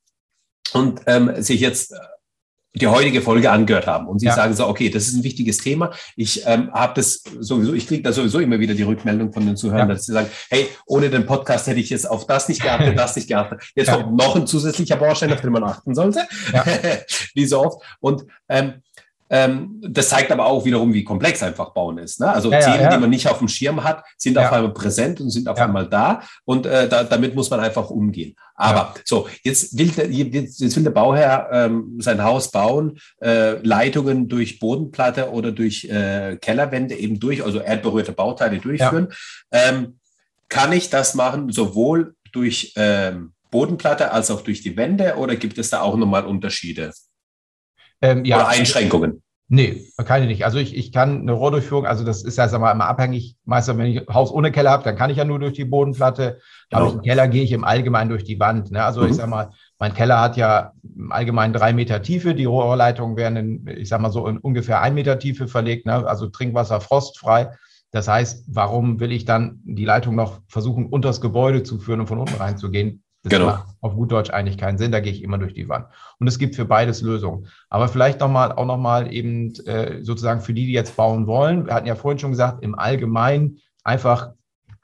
und 0.75 1.01
ähm, 1.07 1.43
sich 1.43 1.61
jetzt 1.61 1.93
die 2.75 2.87
heutige 2.87 3.23
Folge 3.23 3.51
angehört 3.51 3.87
haben 3.87 4.07
und 4.07 4.19
sie 4.19 4.27
ja. 4.27 4.35
sagen 4.35 4.55
so, 4.55 4.66
okay, 4.66 4.91
das 4.91 5.09
ist 5.09 5.14
ein 5.14 5.25
wichtiges 5.25 5.59
Thema. 5.59 5.91
Ich 6.16 6.47
ähm, 6.47 6.71
habe 6.73 6.95
das 6.95 7.23
sowieso, 7.41 7.73
ich 7.73 7.87
kriege 7.87 8.03
da 8.03 8.12
sowieso 8.12 8.41
immer 8.41 8.61
wieder 8.61 8.75
die 8.75 8.83
Rückmeldung 8.83 9.33
von 9.33 9.47
den 9.47 9.57
Zuhörern, 9.57 9.89
ja. 9.89 9.95
dass 9.95 10.07
sie 10.07 10.12
sagen, 10.12 10.29
hey, 10.51 10.69
ohne 10.87 11.09
den 11.09 11.27
Podcast 11.27 11.66
hätte 11.66 11.81
ich 11.81 11.91
jetzt 11.91 12.09
auf 12.09 12.27
das 12.27 12.49
nicht 12.49 12.62
geachtet, 12.62 12.99
das 12.99 13.16
nicht 13.16 13.29
geachtet. 13.29 13.62
Jetzt 13.75 13.89
ja. 13.89 13.97
kommt 13.97 14.16
noch 14.16 14.37
ein 14.37 14.47
zusätzlicher 14.47 14.97
Baustein, 14.97 15.33
auf 15.33 15.41
den 15.41 15.53
man 15.53 15.64
achten 15.64 15.95
sollte, 15.95 16.21
wie 17.35 17.47
so 17.47 17.61
oft. 17.61 17.83
Und 18.01 18.25
ähm, 18.49 18.83
ähm, 19.31 19.81
das 19.81 20.09
zeigt 20.09 20.33
aber 20.33 20.47
auch 20.47 20.64
wiederum, 20.64 20.93
wie 20.93 21.05
komplex 21.05 21.43
einfach 21.43 21.70
Bauen 21.70 21.99
ist. 21.99 22.20
Ne? 22.20 22.31
Also 22.31 22.51
ja, 22.51 22.61
Themen, 22.61 22.81
ja. 22.81 22.91
die 22.91 22.99
man 22.99 23.11
nicht 23.11 23.29
auf 23.29 23.39
dem 23.39 23.49
Schirm 23.49 23.85
hat, 23.85 24.05
sind 24.16 24.37
ja. 24.37 24.47
auf 24.47 24.53
einmal 24.53 24.72
präsent 24.72 25.20
und 25.20 25.31
sind 25.31 25.49
auf 25.49 25.59
einmal 25.59 25.89
da. 25.89 26.22
Und 26.45 26.66
äh, 26.66 26.89
da, 26.89 27.05
damit 27.05 27.35
muss 27.35 27.51
man 27.51 27.61
einfach 27.61 27.91
umgehen. 27.91 28.35
Aber 28.55 28.95
so, 29.05 29.29
jetzt 29.43 29.76
will 29.79 29.89
der, 29.91 30.11
jetzt 30.11 30.76
will 30.76 30.83
der 30.83 30.91
Bauherr 30.91 31.49
ähm, 31.53 31.97
sein 32.01 32.22
Haus 32.22 32.51
bauen, 32.51 32.99
äh, 33.20 33.53
Leitungen 33.62 34.29
durch 34.29 34.59
Bodenplatte 34.59 35.31
oder 35.31 35.53
durch 35.53 35.85
äh, 35.85 36.37
Kellerwände 36.41 36.95
eben 36.97 37.20
durch, 37.20 37.45
also 37.45 37.61
erdberührte 37.61 38.12
Bauteile 38.12 38.59
durchführen. 38.59 39.09
Ähm, 39.53 39.99
kann 40.49 40.72
ich 40.72 40.91
das 40.91 41.14
machen, 41.14 41.53
sowohl 41.53 42.14
durch 42.33 42.72
ähm, 42.76 43.33
Bodenplatte 43.51 44.11
als 44.12 44.31
auch 44.31 44.41
durch 44.41 44.62
die 44.62 44.76
Wände 44.76 45.16
oder 45.16 45.37
gibt 45.37 45.59
es 45.59 45.70
da 45.70 45.81
auch 45.81 45.97
nochmal 45.97 46.24
Unterschiede? 46.24 46.93
Ähm, 48.01 48.25
ja, 48.25 48.37
Oder 48.37 48.49
Einschränkungen? 48.49 49.23
Nee, 49.51 49.87
keine 50.05 50.27
nicht. 50.27 50.45
Also 50.45 50.59
ich, 50.59 50.77
ich 50.77 50.93
kann 50.93 51.23
eine 51.23 51.33
Rohrdurchführung, 51.33 51.87
also 51.87 52.05
das 52.05 52.23
ist 52.23 52.37
ja 52.37 52.49
sag 52.49 52.61
mal, 52.61 52.71
immer 52.71 52.85
abhängig. 52.85 53.35
Meistens, 53.47 53.79
wenn 53.79 53.87
ich 53.87 54.07
ein 54.07 54.15
Haus 54.15 54.31
ohne 54.31 54.53
Keller 54.53 54.71
habe, 54.71 54.85
dann 54.85 54.95
kann 54.95 55.09
ich 55.09 55.17
ja 55.17 55.25
nur 55.25 55.39
durch 55.39 55.55
die 55.55 55.65
Bodenplatte. 55.65 56.39
Genau. 56.69 56.83
Aber 56.83 56.93
im 56.93 57.01
Keller 57.01 57.29
gehe 57.29 57.45
ich 57.45 57.53
im 57.53 57.65
Allgemeinen 57.65 58.11
durch 58.11 58.25
die 58.25 58.39
Wand. 58.39 58.71
Ne? 58.71 58.85
Also 58.85 59.01
mhm. 59.01 59.09
ich 59.09 59.17
sag 59.17 59.27
mal, 59.31 59.49
mein 59.79 59.95
Keller 59.95 60.21
hat 60.21 60.37
ja 60.37 60.73
im 60.83 61.13
Allgemeinen 61.13 61.55
drei 61.55 61.73
Meter 61.73 62.03
Tiefe. 62.03 62.35
Die 62.35 62.45
Rohrleitungen 62.45 63.17
werden 63.17 63.37
in, 63.37 63.67
ich 63.79 63.89
sag 63.89 64.03
mal 64.03 64.13
so, 64.13 64.27
in 64.27 64.37
ungefähr 64.37 64.83
ein 64.83 64.93
Meter 64.93 65.19
Tiefe 65.19 65.49
verlegt. 65.49 65.87
Ne? 65.87 66.07
Also 66.07 66.27
Trinkwasser 66.27 66.83
frostfrei. 66.83 67.49
Das 67.91 68.07
heißt, 68.07 68.45
warum 68.49 69.01
will 69.01 69.13
ich 69.13 69.25
dann 69.25 69.61
die 69.65 69.87
Leitung 69.87 70.15
noch 70.15 70.43
versuchen, 70.49 70.87
unter 70.87 71.09
das 71.09 71.23
Gebäude 71.23 71.63
zu 71.63 71.79
führen 71.79 72.01
und 72.01 72.07
von 72.07 72.19
unten 72.19 72.37
reinzugehen? 72.37 73.03
Das 73.23 73.33
genau. 73.33 73.47
macht 73.47 73.66
auf 73.81 73.95
gut 73.95 74.12
Deutsch 74.12 74.31
eigentlich 74.31 74.59
keinen 74.59 74.79
Sinn, 74.79 74.93
da 74.93 75.01
gehe 75.01 75.12
ich 75.12 75.23
immer 75.23 75.39
durch 75.39 75.55
die 75.55 75.69
Wand. 75.69 75.87
Und 76.21 76.29
es 76.29 76.39
gibt 76.39 76.55
für 76.55 76.64
beides 76.64 77.03
Lösungen. 77.03 77.49
Aber 77.69 77.89
vielleicht 77.89 78.21
nochmal, 78.21 78.53
auch 78.53 78.64
nochmal 78.64 79.12
eben 79.12 79.55
äh, 79.66 80.03
sozusagen 80.05 80.41
für 80.41 80.55
die, 80.55 80.66
die 80.66 80.73
jetzt 80.73 80.97
bauen 80.97 81.27
wollen. 81.27 81.66
Wir 81.66 81.75
hatten 81.75 81.87
ja 81.87 81.97
vorhin 81.97 82.19
schon 82.19 82.31
gesagt, 82.31 82.62
im 82.62 82.79
Allgemeinen 82.79 83.59
einfach 83.83 84.33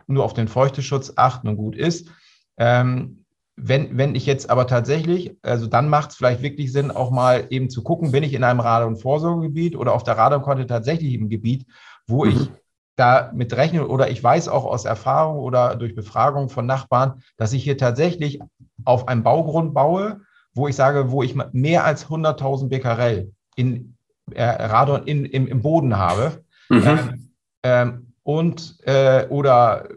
nur 0.07 0.25
auf 0.25 0.35
den 0.35 0.49
Feuchteschutz 0.49 1.13
achten 1.17 1.49
und 1.49 1.57
gut 1.57 1.77
ist. 1.77 2.11
Ähm, 2.57 3.25
wenn, 3.57 3.97
wenn 3.97 4.17
ich 4.17 4.27
jetzt 4.27 4.51
aber 4.51 4.67
tatsächlich, 4.67 5.37
also 5.43 5.67
dann 5.69 5.89
macht 5.89 6.11
es 6.11 6.17
vielleicht 6.17 6.43
wirklich 6.43 6.73
Sinn, 6.73 6.91
auch 6.91 7.13
mal 7.13 7.47
eben 7.51 7.71
zu 7.71 7.85
gucken, 7.85 8.11
bin 8.11 8.25
ich 8.25 8.35
in 8.35 8.43
einem 8.43 8.61
Radon-Vorsorgegebiet 8.61 9.77
oder 9.77 9.93
auf 9.93 10.03
der 10.03 10.19
Radon-Konte 10.19 10.67
tatsächlich 10.67 11.15
im 11.15 11.29
Gebiet, 11.29 11.67
wo 12.07 12.25
mhm. 12.25 12.31
ich 12.31 12.51
da 12.97 13.31
mit 13.35 13.57
rechnen 13.57 13.85
oder 13.85 14.11
ich 14.11 14.23
weiß 14.23 14.49
auch 14.49 14.65
aus 14.65 14.85
Erfahrung 14.85 15.39
oder 15.39 15.77
durch 15.77 15.95
Befragung 15.95 16.49
von 16.49 16.67
Nachbarn, 16.67 17.23
dass 17.37 17.53
ich 17.53 17.65
hier 17.65 17.77
tatsächlich 17.77 18.41
auf 18.85 19.09
einem 19.09 19.23
Baugrund 19.23 19.75
baue, 19.75 20.21
wo 20.55 20.69
ich 20.69 20.77
sage, 20.77 21.11
wo 21.11 21.23
ich 21.23 21.35
mehr 21.53 21.85
als 21.85 22.07
100.000 22.07 22.69
Becquerel 22.69 23.33
in 23.57 23.97
äh, 24.31 24.45
Radon 24.45 25.05
in, 25.05 25.25
im, 25.25 25.49
im 25.49 25.63
Boden 25.63 25.97
habe. 25.97 26.45
Mhm. 26.69 26.83
Ähm, 26.87 27.31
ähm, 27.63 28.13
und 28.23 28.79
äh, 28.87 29.27
oder 29.29 29.89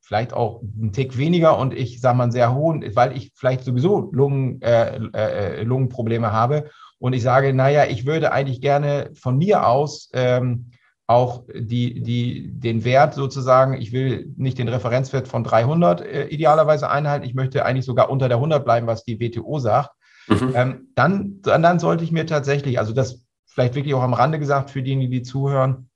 vielleicht 0.00 0.32
auch 0.32 0.60
einen 0.60 0.92
Tick 0.92 1.16
weniger 1.16 1.58
und 1.58 1.72
ich 1.72 2.00
sage 2.00 2.16
mal 2.16 2.24
einen 2.24 2.32
sehr 2.32 2.54
hohen, 2.54 2.84
weil 2.94 3.16
ich 3.16 3.32
vielleicht 3.34 3.64
sowieso 3.64 4.10
Lungen, 4.12 4.60
äh, 4.60 4.96
äh, 5.14 5.62
Lungenprobleme 5.62 6.32
habe 6.32 6.70
und 6.98 7.12
ich 7.12 7.22
sage, 7.22 7.54
naja, 7.54 7.84
ich 7.86 8.04
würde 8.04 8.32
eigentlich 8.32 8.60
gerne 8.60 9.10
von 9.14 9.38
mir 9.38 9.66
aus 9.66 10.10
ähm, 10.12 10.70
auch 11.06 11.44
die, 11.54 12.02
die, 12.02 12.52
den 12.52 12.84
Wert 12.84 13.14
sozusagen, 13.14 13.74
ich 13.74 13.92
will 13.92 14.32
nicht 14.36 14.58
den 14.58 14.68
Referenzwert 14.68 15.28
von 15.28 15.44
300 15.44 16.00
äh, 16.00 16.26
idealerweise 16.26 16.90
einhalten, 16.90 17.26
ich 17.26 17.34
möchte 17.34 17.64
eigentlich 17.64 17.84
sogar 17.84 18.10
unter 18.10 18.28
der 18.28 18.38
100 18.38 18.64
bleiben, 18.64 18.86
was 18.86 19.04
die 19.04 19.20
WTO 19.20 19.58
sagt, 19.58 19.90
mhm. 20.28 20.52
ähm, 20.54 20.88
dann, 20.94 21.40
dann, 21.42 21.62
dann 21.62 21.78
sollte 21.78 22.04
ich 22.04 22.12
mir 22.12 22.26
tatsächlich, 22.26 22.78
also 22.78 22.92
das 22.92 23.24
vielleicht 23.46 23.74
wirklich 23.74 23.94
auch 23.94 24.02
am 24.02 24.14
Rande 24.14 24.38
gesagt 24.38 24.70
für 24.70 24.82
diejenigen, 24.82 25.10
die 25.10 25.22
zuhören 25.22 25.90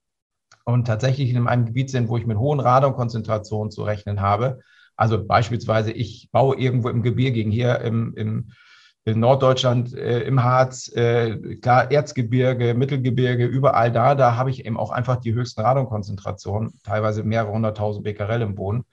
und 0.65 0.87
tatsächlich 0.87 1.31
in 1.31 1.47
einem 1.47 1.67
Gebiet 1.67 1.91
sind, 1.91 2.09
wo 2.09 2.17
ich 2.17 2.27
mit 2.27 2.39
hohen 2.39 2.61
Radonkonzentrationen 2.61 3.71
zu 3.71 3.85
rechnen 3.85 4.21
habe, 4.21 4.61
also 4.97 5.25
beispielsweise 5.25 5.93
ich 5.93 6.31
baue 6.33 6.57
irgendwo 6.57 6.89
im 6.89 7.03
Gebirge, 7.03 7.41
hier 7.41 7.81
im, 7.81 8.15
im 8.17 8.53
in 9.07 9.21
Norddeutschland, 9.21 9.95
äh, 9.95 10.23
im 10.23 10.43
Harz, 10.43 10.89
äh, 10.95 11.57
klar, 11.57 11.93
Erzgebirge, 11.93 12.75
Mittelgebirge, 12.75 13.47
überall 13.47 13.93
da, 13.93 14.17
da 14.17 14.37
habe 14.37 14.51
ich 14.51 14.67
eben 14.67 14.77
auch 14.77 14.91
einfach 14.91 15.17
die 15.17 15.33
höchsten 15.33 15.61
Radonkonzentrationen, 15.61 16.73
teilweise 16.83 17.23
mehrere 17.23 17.53
hunderttausend 17.53 18.05
Becquerel 18.05 18.43
im 18.43 18.57
Boden. 18.57 18.85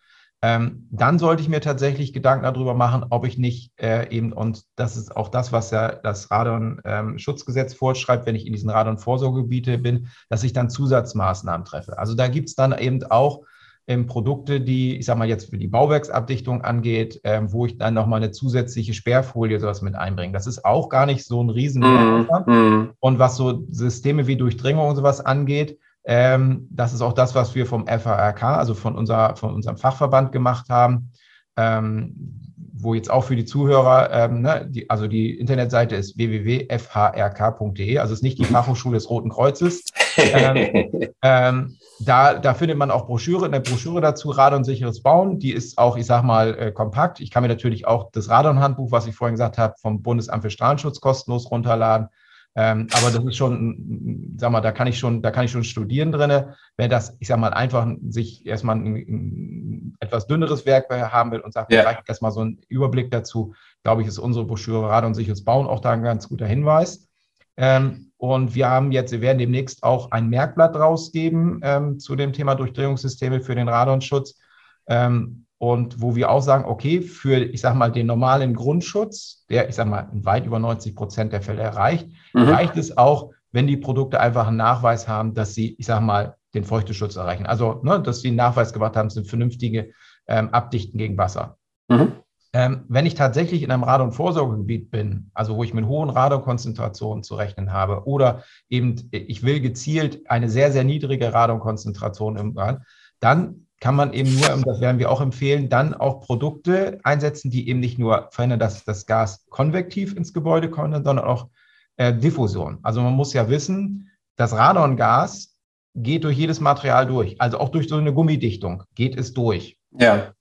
Ähm, 0.43 0.87
dann 0.91 1.17
sollte 1.19 1.41
ich 1.41 1.49
mir 1.49 1.61
tatsächlich 1.61 2.13
Gedanken 2.13 2.43
darüber 2.43 2.75
machen, 2.75 3.05
ob 3.09 3.25
ich 3.25 3.39
nicht 3.39 3.71
äh, 3.81 4.09
eben, 4.15 4.33
und 4.33 4.63
das 4.75 4.97
ist 4.97 5.15
auch 5.15 5.29
das, 5.29 5.51
was 5.51 5.71
ja 5.71 5.93
das 5.93 6.29
Radon-Schutzgesetz 6.29 7.71
ähm, 7.71 7.77
vorschreibt, 7.77 8.27
wenn 8.27 8.35
ich 8.35 8.45
in 8.45 8.53
diesen 8.53 8.69
Radon-Vorsorgegebiete 8.69 9.79
bin, 9.79 10.09
dass 10.29 10.43
ich 10.43 10.53
dann 10.53 10.69
Zusatzmaßnahmen 10.69 11.65
treffe. 11.65 11.97
Also 11.97 12.13
da 12.13 12.27
gibt 12.27 12.49
es 12.49 12.55
dann 12.55 12.77
eben 12.77 13.03
auch 13.05 13.45
ähm, 13.87 14.05
Produkte, 14.05 14.61
die, 14.61 14.97
ich 14.97 15.05
sage 15.05 15.19
mal 15.19 15.27
jetzt 15.27 15.49
für 15.49 15.57
die 15.57 15.67
Bauwerksabdichtung 15.67 16.61
angeht, 16.61 17.19
ähm, 17.23 17.51
wo 17.51 17.65
ich 17.65 17.77
dann 17.77 17.93
nochmal 17.93 18.21
eine 18.21 18.31
zusätzliche 18.31 18.93
Sperrfolie 18.93 19.59
sowas 19.59 19.81
mit 19.81 19.95
einbringe. 19.95 20.33
Das 20.33 20.47
ist 20.47 20.63
auch 20.63 20.89
gar 20.89 21.05
nicht 21.05 21.25
so 21.25 21.43
ein 21.43 21.49
riesen 21.49 21.81
mm, 21.81 22.27
mm. 22.45 22.93
Und 22.99 23.19
was 23.19 23.35
so 23.35 23.65
Systeme 23.69 24.27
wie 24.27 24.37
Durchdringung 24.37 24.87
und 24.89 24.95
sowas 24.95 25.21
angeht, 25.21 25.77
Ähm, 26.05 26.67
das 26.69 26.93
ist 26.93 27.01
auch 27.01 27.13
das, 27.13 27.33
was 27.33 27.55
wir 27.55 27.65
vom 27.65 27.87
FARK, 27.87 28.43
also 28.43 28.73
von, 28.73 28.97
unser, 28.97 29.37
von 29.37 29.53
unserem 29.53 29.77
Fachverband 29.77 30.33
gemacht 30.33 30.67
haben. 30.69 31.11
Ähm, 31.55 32.43
wo 32.75 32.93
jetzt 32.93 33.09
auch 33.09 33.23
für 33.23 33.35
die 33.35 33.45
Zuhörer, 33.45 34.11
ähm, 34.11 34.41
ne, 34.41 34.67
die, 34.69 34.89
also 34.89 35.07
die 35.07 35.31
Internetseite 35.39 35.95
ist 35.95 36.17
www.fhrk.de, 36.17 37.97
also 37.97 38.13
ist 38.13 38.23
nicht 38.23 38.37
die 38.39 38.45
Fachhochschule 38.53 38.95
des 38.95 39.09
Roten 39.09 39.29
Kreuzes. 39.29 39.85
ähm, 40.17 40.89
ähm, 41.21 41.77
da, 42.05 42.35
da 42.35 42.53
findet 42.53 42.77
man 42.77 42.91
auch 42.91 43.05
Broschüre, 43.05 43.45
eine 43.45 43.59
Broschüre 43.61 44.01
dazu, 44.01 44.29
Radon 44.29 44.63
sicheres 44.63 45.01
Bauen. 45.01 45.39
Die 45.39 45.51
ist 45.51 45.77
auch, 45.77 45.97
ich 45.97 46.05
sag 46.05 46.23
mal, 46.23 46.57
äh, 46.57 46.71
kompakt. 46.71 47.19
Ich 47.19 47.31
kann 47.31 47.43
mir 47.43 47.49
natürlich 47.49 47.87
auch 47.87 48.11
das 48.11 48.29
Radon-Handbuch, 48.29 48.91
was 48.91 49.07
ich 49.07 49.15
vorhin 49.15 49.35
gesagt 49.35 49.57
habe, 49.57 49.75
vom 49.79 50.01
Bundesamt 50.01 50.43
für 50.43 50.49
Strahlenschutz 50.49 50.99
kostenlos 51.01 51.49
runterladen. 51.51 52.07
Ähm, 52.55 52.87
aber 52.93 53.09
das 53.09 53.23
ist 53.23 53.35
schon, 53.35 54.35
sag 54.37 54.51
mal, 54.51 54.61
da 54.61 54.71
kann 54.71 54.87
ich 54.87 54.99
schon, 54.99 55.21
da 55.23 55.31
kann 55.31 55.45
ich 55.45 55.51
schon 55.51 55.63
studieren 55.63 56.11
drinne. 56.11 56.55
Wer 56.77 56.87
das, 56.87 57.17
ich 57.19 57.27
sag 57.27 57.39
mal, 57.39 57.53
einfach 57.53 57.87
sich 58.07 58.45
erstmal 58.45 58.75
ein, 58.75 58.95
ein 58.95 59.95
etwas 59.99 60.27
dünneres 60.27 60.65
Werk 60.65 60.89
haben 60.89 61.31
will 61.31 61.39
und 61.39 61.53
sagt, 61.53 61.73
ja. 61.73 61.81
vielleicht 61.81 62.07
erstmal 62.07 62.31
so 62.31 62.41
einen 62.41 62.61
Überblick 62.69 63.09
dazu, 63.09 63.55
glaube 63.83 64.03
ich, 64.03 64.07
ist 64.07 64.19
unsere 64.19 64.45
Broschüre 64.45 64.87
Rad 64.87 65.03
und 65.05 65.15
sicheres 65.15 65.43
Bauen 65.43 65.65
auch 65.65 65.79
da 65.79 65.91
ein 65.91 66.03
ganz 66.03 66.29
guter 66.29 66.45
Hinweis. 66.45 67.09
Ähm, 67.57 68.11
und 68.23 68.55
wir 68.55 68.69
haben 68.69 68.93
jetzt, 68.93 69.11
wir 69.11 69.19
werden 69.19 69.37
demnächst 69.37 69.83
auch 69.83 70.11
ein 70.11 70.29
Merkblatt 70.29 70.77
rausgeben 70.77 71.59
ähm, 71.61 71.99
zu 71.99 72.15
dem 72.15 72.31
Thema 72.31 72.55
Durchdrehungssysteme 72.55 73.41
für 73.41 73.53
den 73.53 73.67
Radonschutz. 73.67 74.39
Ähm, 74.87 75.45
und 75.57 76.01
wo 76.01 76.15
wir 76.15 76.31
auch 76.31 76.39
sagen, 76.39 76.63
okay, 76.63 77.01
für, 77.01 77.39
ich 77.39 77.59
sage 77.59 77.77
mal, 77.77 77.91
den 77.91 78.07
normalen 78.07 78.53
Grundschutz, 78.53 79.45
der, 79.49 79.67
ich 79.67 79.75
sage 79.75 79.89
mal, 79.89 80.07
in 80.13 80.23
weit 80.23 80.45
über 80.45 80.57
90 80.57 80.95
Prozent 80.95 81.33
der 81.33 81.41
Fälle 81.41 81.63
erreicht, 81.63 82.07
mhm. 82.33 82.43
reicht 82.43 82.77
es 82.77 82.97
auch, 82.97 83.31
wenn 83.51 83.67
die 83.67 83.75
Produkte 83.75 84.21
einfach 84.21 84.47
einen 84.47 84.55
Nachweis 84.55 85.09
haben, 85.09 85.33
dass 85.33 85.53
sie, 85.53 85.75
ich 85.77 85.85
sage 85.85 86.05
mal, 86.05 86.37
den 86.53 86.63
Feuchteschutz 86.63 87.17
erreichen. 87.17 87.45
Also, 87.45 87.81
ne, 87.83 88.01
dass 88.01 88.21
sie 88.21 88.29
einen 88.29 88.37
Nachweis 88.37 88.71
gemacht 88.71 88.95
haben, 88.95 89.09
sind 89.09 89.27
vernünftige 89.27 89.91
ähm, 90.27 90.47
Abdichten 90.51 90.97
gegen 90.97 91.17
Wasser. 91.17 91.57
Mhm. 91.89 92.13
Ähm, 92.55 92.85
wenn 92.87 93.07
ich 93.07 93.15
tatsächlich 93.15 93.63
in 93.63 93.71
einem 93.71 93.83
Radon-Vorsorgegebiet 93.83 94.91
bin, 94.91 95.31
also 95.33 95.57
wo 95.57 95.63
ich 95.63 95.73
mit 95.73 95.87
hohen 95.87 96.11
Radonkonzentrationen 96.11 97.23
zu 97.23 97.33
rechnen 97.33 97.73
habe, 97.73 98.05
oder 98.05 98.43
eben 98.69 99.09
ich 99.11 99.41
will 99.41 99.59
gezielt 99.59 100.29
eine 100.29 100.49
sehr, 100.49 100.71
sehr 100.71 100.83
niedrige 100.83 101.33
Radonkonzentration 101.33 102.37
im 102.37 102.53
Brand, 102.53 102.83
dann 103.19 103.67
kann 103.79 103.95
man 103.95 104.13
eben 104.13 104.33
nur, 104.35 104.47
das 104.63 104.79
werden 104.81 104.99
wir 104.99 105.11
auch 105.11 105.19
empfehlen, 105.19 105.67
dann 105.67 105.93
auch 105.93 106.21
Produkte 106.21 106.99
einsetzen, 107.03 107.49
die 107.49 107.67
eben 107.67 107.79
nicht 107.79 107.99
nur 107.99 108.29
verhindern, 108.31 108.59
dass 108.59 108.85
das 108.85 109.05
Gas 109.07 109.45
konvektiv 109.49 110.15
ins 110.15 110.31
Gebäude 110.31 110.69
kommt, 110.69 110.93
sondern 110.93 111.25
auch 111.25 111.49
äh, 111.97 112.13
Diffusion. 112.13 112.77
Also 112.83 113.01
man 113.01 113.13
muss 113.13 113.33
ja 113.33 113.49
wissen, 113.49 114.09
das 114.35 114.53
Radongas 114.53 115.57
geht 115.95 116.23
durch 116.23 116.37
jedes 116.37 116.59
Material 116.59 117.07
durch, 117.07 117.41
also 117.41 117.59
auch 117.59 117.69
durch 117.69 117.89
so 117.89 117.97
eine 117.97 118.13
Gummidichtung 118.13 118.83
geht 118.95 119.17
es 119.17 119.33
durch. 119.33 119.77
Ja. 119.91 120.33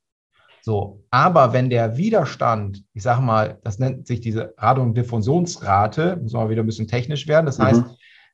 So, 0.64 1.04
aber 1.10 1.52
wenn 1.52 1.70
der 1.70 1.96
Widerstand, 1.96 2.84
ich 2.94 3.02
sage 3.02 3.20
mal, 3.20 3.58
das 3.64 3.80
nennt 3.80 4.06
sich 4.06 4.20
diese 4.20 4.54
Radondiffusionsrate, 4.58 6.18
muss 6.22 6.34
man 6.34 6.50
wieder 6.50 6.62
ein 6.62 6.66
bisschen 6.66 6.86
technisch 6.86 7.26
werden, 7.26 7.46
das 7.46 7.58
mhm. 7.58 7.62
heißt, 7.64 7.84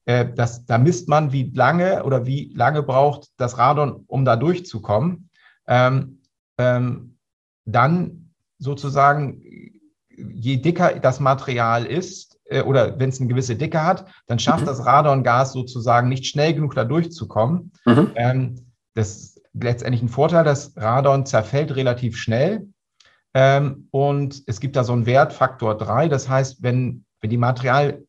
äh, 0.05 0.27
das, 0.35 0.67
da 0.67 0.77
misst 0.77 1.09
man, 1.09 1.33
wie 1.33 1.51
lange 1.55 2.05
oder 2.05 2.27
wie 2.27 2.53
lange 2.55 2.83
braucht 2.83 3.29
das 3.39 3.57
Radon, 3.57 4.05
um 4.07 4.27
da 4.27 4.37
durchzukommen. 4.37 5.31
Ähm, 5.67 6.21
ähm, 6.59 7.17
dann 7.65 8.35
sozusagen, 8.59 9.43
je 10.11 10.57
dicker 10.57 10.99
das 10.99 11.21
Material 11.21 11.87
ist, 11.87 12.39
äh, 12.45 12.63
oder 12.63 12.99
wenn 12.99 13.09
es 13.09 13.21
eine 13.21 13.29
gewisse 13.29 13.57
Dicke 13.57 13.83
hat, 13.83 14.05
dann 14.27 14.39
schafft 14.39 14.63
mhm. 14.63 14.69
das 14.69 14.85
Radongas 14.85 15.53
sozusagen 15.53 16.11
nicht 16.11 16.27
schnell 16.27 16.53
genug 16.53 16.75
da 16.75 16.85
durchzukommen. 16.85 17.73
Mhm. 17.87 18.11
Ähm, 18.17 18.67
das 18.95 19.17
ist 19.17 19.38
letztendlich 19.61 20.03
ein 20.03 20.09
Vorteil, 20.09 20.45
das 20.45 20.75
Radon 20.77 21.27
zerfällt 21.27 21.75
relativ 21.77 22.17
schnell. 22.17 22.69
Ähm, 23.35 23.89
und 23.91 24.43
es 24.47 24.61
gibt 24.61 24.77
da 24.77 24.85
so 24.85 24.93
einen 24.93 25.07
Wert, 25.07 25.33
Faktor 25.33 25.77
3. 25.77 26.09
Das 26.09 26.29
heißt, 26.29 26.63
wenn, 26.63 27.05
wenn 27.21 27.31
die 27.31 27.37
Material 27.37 28.03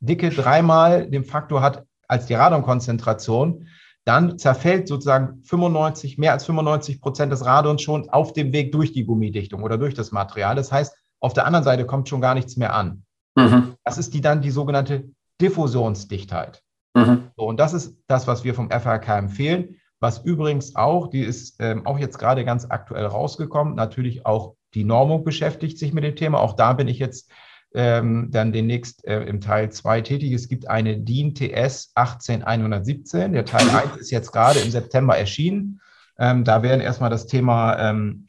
Dicke 0.00 0.30
dreimal 0.30 1.08
den 1.08 1.24
Faktor 1.24 1.62
hat 1.62 1.84
als 2.08 2.26
die 2.26 2.34
Radonkonzentration, 2.34 3.68
dann 4.04 4.38
zerfällt 4.38 4.88
sozusagen 4.88 5.42
95, 5.44 6.18
mehr 6.18 6.32
als 6.32 6.44
95 6.44 7.00
Prozent 7.00 7.32
des 7.32 7.44
Radons 7.44 7.82
schon 7.82 8.10
auf 8.10 8.32
dem 8.32 8.52
Weg 8.52 8.72
durch 8.72 8.92
die 8.92 9.04
Gummidichtung 9.04 9.62
oder 9.62 9.78
durch 9.78 9.94
das 9.94 10.10
Material. 10.10 10.56
Das 10.56 10.72
heißt, 10.72 10.94
auf 11.20 11.34
der 11.34 11.46
anderen 11.46 11.64
Seite 11.64 11.86
kommt 11.86 12.08
schon 12.08 12.20
gar 12.20 12.34
nichts 12.34 12.56
mehr 12.56 12.74
an. 12.74 13.04
Mhm. 13.36 13.74
Das 13.84 13.98
ist 13.98 14.12
die 14.12 14.20
dann 14.20 14.42
die 14.42 14.50
sogenannte 14.50 15.10
Diffusionsdichtheit. 15.40 16.62
Mhm. 16.94 17.30
So, 17.36 17.44
und 17.44 17.60
das 17.60 17.72
ist 17.74 17.96
das, 18.08 18.26
was 18.26 18.42
wir 18.42 18.54
vom 18.54 18.70
FHK 18.70 19.08
empfehlen. 19.18 19.76
Was 20.02 20.18
übrigens 20.24 20.74
auch, 20.74 21.10
die 21.10 21.20
ist 21.20 21.54
ähm, 21.60 21.86
auch 21.86 21.96
jetzt 21.96 22.18
gerade 22.18 22.44
ganz 22.44 22.66
aktuell 22.68 23.06
rausgekommen, 23.06 23.76
natürlich 23.76 24.26
auch 24.26 24.56
die 24.74 24.82
Normung 24.82 25.22
beschäftigt 25.22 25.78
sich 25.78 25.92
mit 25.92 26.02
dem 26.02 26.16
Thema. 26.16 26.40
Auch 26.40 26.54
da 26.54 26.72
bin 26.72 26.88
ich 26.88 26.98
jetzt 26.98 27.30
ähm, 27.72 28.28
dann 28.32 28.52
demnächst 28.52 29.06
äh, 29.06 29.22
im 29.22 29.40
Teil 29.40 29.70
2 29.70 30.00
tätig. 30.00 30.32
Es 30.32 30.48
gibt 30.48 30.68
eine 30.68 30.98
DIN 30.98 31.36
TS 31.36 31.92
18117. 31.94 33.32
Der 33.32 33.44
Teil 33.44 33.70
1 33.70 33.96
ist 33.96 34.10
jetzt 34.10 34.32
gerade 34.32 34.58
im 34.58 34.72
September 34.72 35.16
erschienen. 35.16 35.80
Ähm, 36.18 36.42
da 36.42 36.64
werden 36.64 36.80
erstmal 36.80 37.10
das 37.10 37.28
Thema 37.28 37.78
ähm, 37.78 38.26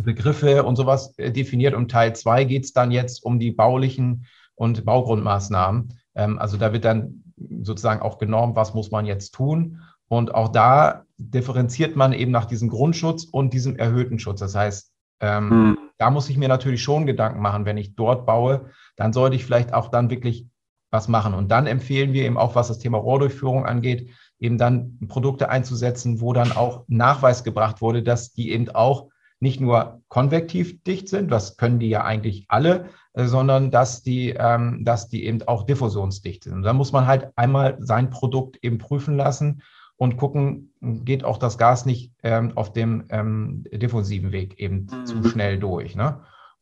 Begriffe 0.00 0.64
und 0.64 0.74
sowas 0.74 1.16
äh, 1.16 1.30
definiert. 1.30 1.74
Und 1.74 1.92
Teil 1.92 2.16
2 2.16 2.42
geht 2.42 2.64
es 2.64 2.72
dann 2.72 2.90
jetzt 2.90 3.22
um 3.22 3.38
die 3.38 3.52
baulichen 3.52 4.26
und 4.56 4.84
Baugrundmaßnahmen. 4.84 5.94
Ähm, 6.16 6.40
also 6.40 6.56
da 6.56 6.72
wird 6.72 6.84
dann 6.84 7.22
sozusagen 7.62 8.02
auch 8.02 8.18
genormt, 8.18 8.56
was 8.56 8.74
muss 8.74 8.90
man 8.90 9.06
jetzt 9.06 9.32
tun. 9.32 9.80
Und 10.08 10.34
auch 10.34 10.48
da 10.48 11.04
differenziert 11.18 11.96
man 11.96 12.12
eben 12.12 12.32
nach 12.32 12.46
diesem 12.46 12.68
Grundschutz 12.68 13.24
und 13.24 13.52
diesem 13.52 13.76
erhöhten 13.76 14.18
Schutz. 14.18 14.40
Das 14.40 14.54
heißt, 14.54 14.92
ähm, 15.20 15.50
hm. 15.50 15.78
Da 15.98 16.10
muss 16.10 16.30
ich 16.30 16.36
mir 16.36 16.48
natürlich 16.48 16.82
schon 16.82 17.06
Gedanken 17.06 17.40
machen, 17.40 17.64
wenn 17.64 17.76
ich 17.76 17.96
dort 17.96 18.24
baue, 18.24 18.70
dann 18.96 19.12
sollte 19.12 19.34
ich 19.34 19.44
vielleicht 19.44 19.74
auch 19.74 19.88
dann 19.88 20.10
wirklich 20.10 20.46
was 20.90 21.08
machen. 21.08 21.34
Und 21.34 21.50
dann 21.50 21.66
empfehlen 21.66 22.12
wir 22.12 22.24
eben 22.24 22.38
auch, 22.38 22.54
was 22.54 22.68
das 22.68 22.78
Thema 22.78 22.98
Rohrdurchführung 22.98 23.66
angeht, 23.66 24.10
eben 24.38 24.58
dann 24.58 24.98
Produkte 25.08 25.48
einzusetzen, 25.50 26.20
wo 26.20 26.32
dann 26.32 26.52
auch 26.52 26.84
Nachweis 26.86 27.42
gebracht 27.42 27.80
wurde, 27.80 28.02
dass 28.02 28.32
die 28.32 28.52
eben 28.52 28.70
auch 28.70 29.08
nicht 29.40 29.60
nur 29.60 30.02
konvektiv 30.08 30.82
dicht 30.82 31.08
sind, 31.08 31.30
das 31.30 31.56
können 31.56 31.78
die 31.78 31.88
ja 31.88 32.02
eigentlich 32.04 32.46
alle, 32.48 32.86
äh, 33.12 33.26
sondern 33.26 33.70
dass 33.70 34.02
die, 34.02 34.30
ähm, 34.30 34.84
dass 34.84 35.08
die 35.08 35.26
eben 35.26 35.42
auch 35.46 35.64
diffusionsdicht 35.64 36.44
sind. 36.44 36.54
Und 36.54 36.62
da 36.62 36.72
muss 36.72 36.90
man 36.92 37.06
halt 37.06 37.28
einmal 37.36 37.76
sein 37.80 38.10
Produkt 38.10 38.58
eben 38.62 38.78
prüfen 38.78 39.16
lassen 39.16 39.62
und 39.98 40.16
gucken, 40.16 40.72
geht 40.80 41.24
auch 41.24 41.38
das 41.38 41.58
Gas 41.58 41.84
nicht 41.84 42.12
ähm, 42.22 42.52
auf 42.56 42.72
dem 42.72 43.04
ähm, 43.10 43.64
diffusiven 43.70 44.32
Weg 44.32 44.58
eben 44.58 44.86
mhm. 44.90 45.06
zu 45.06 45.22
schnell 45.24 45.58
durch. 45.58 45.96
Ne? 45.96 46.20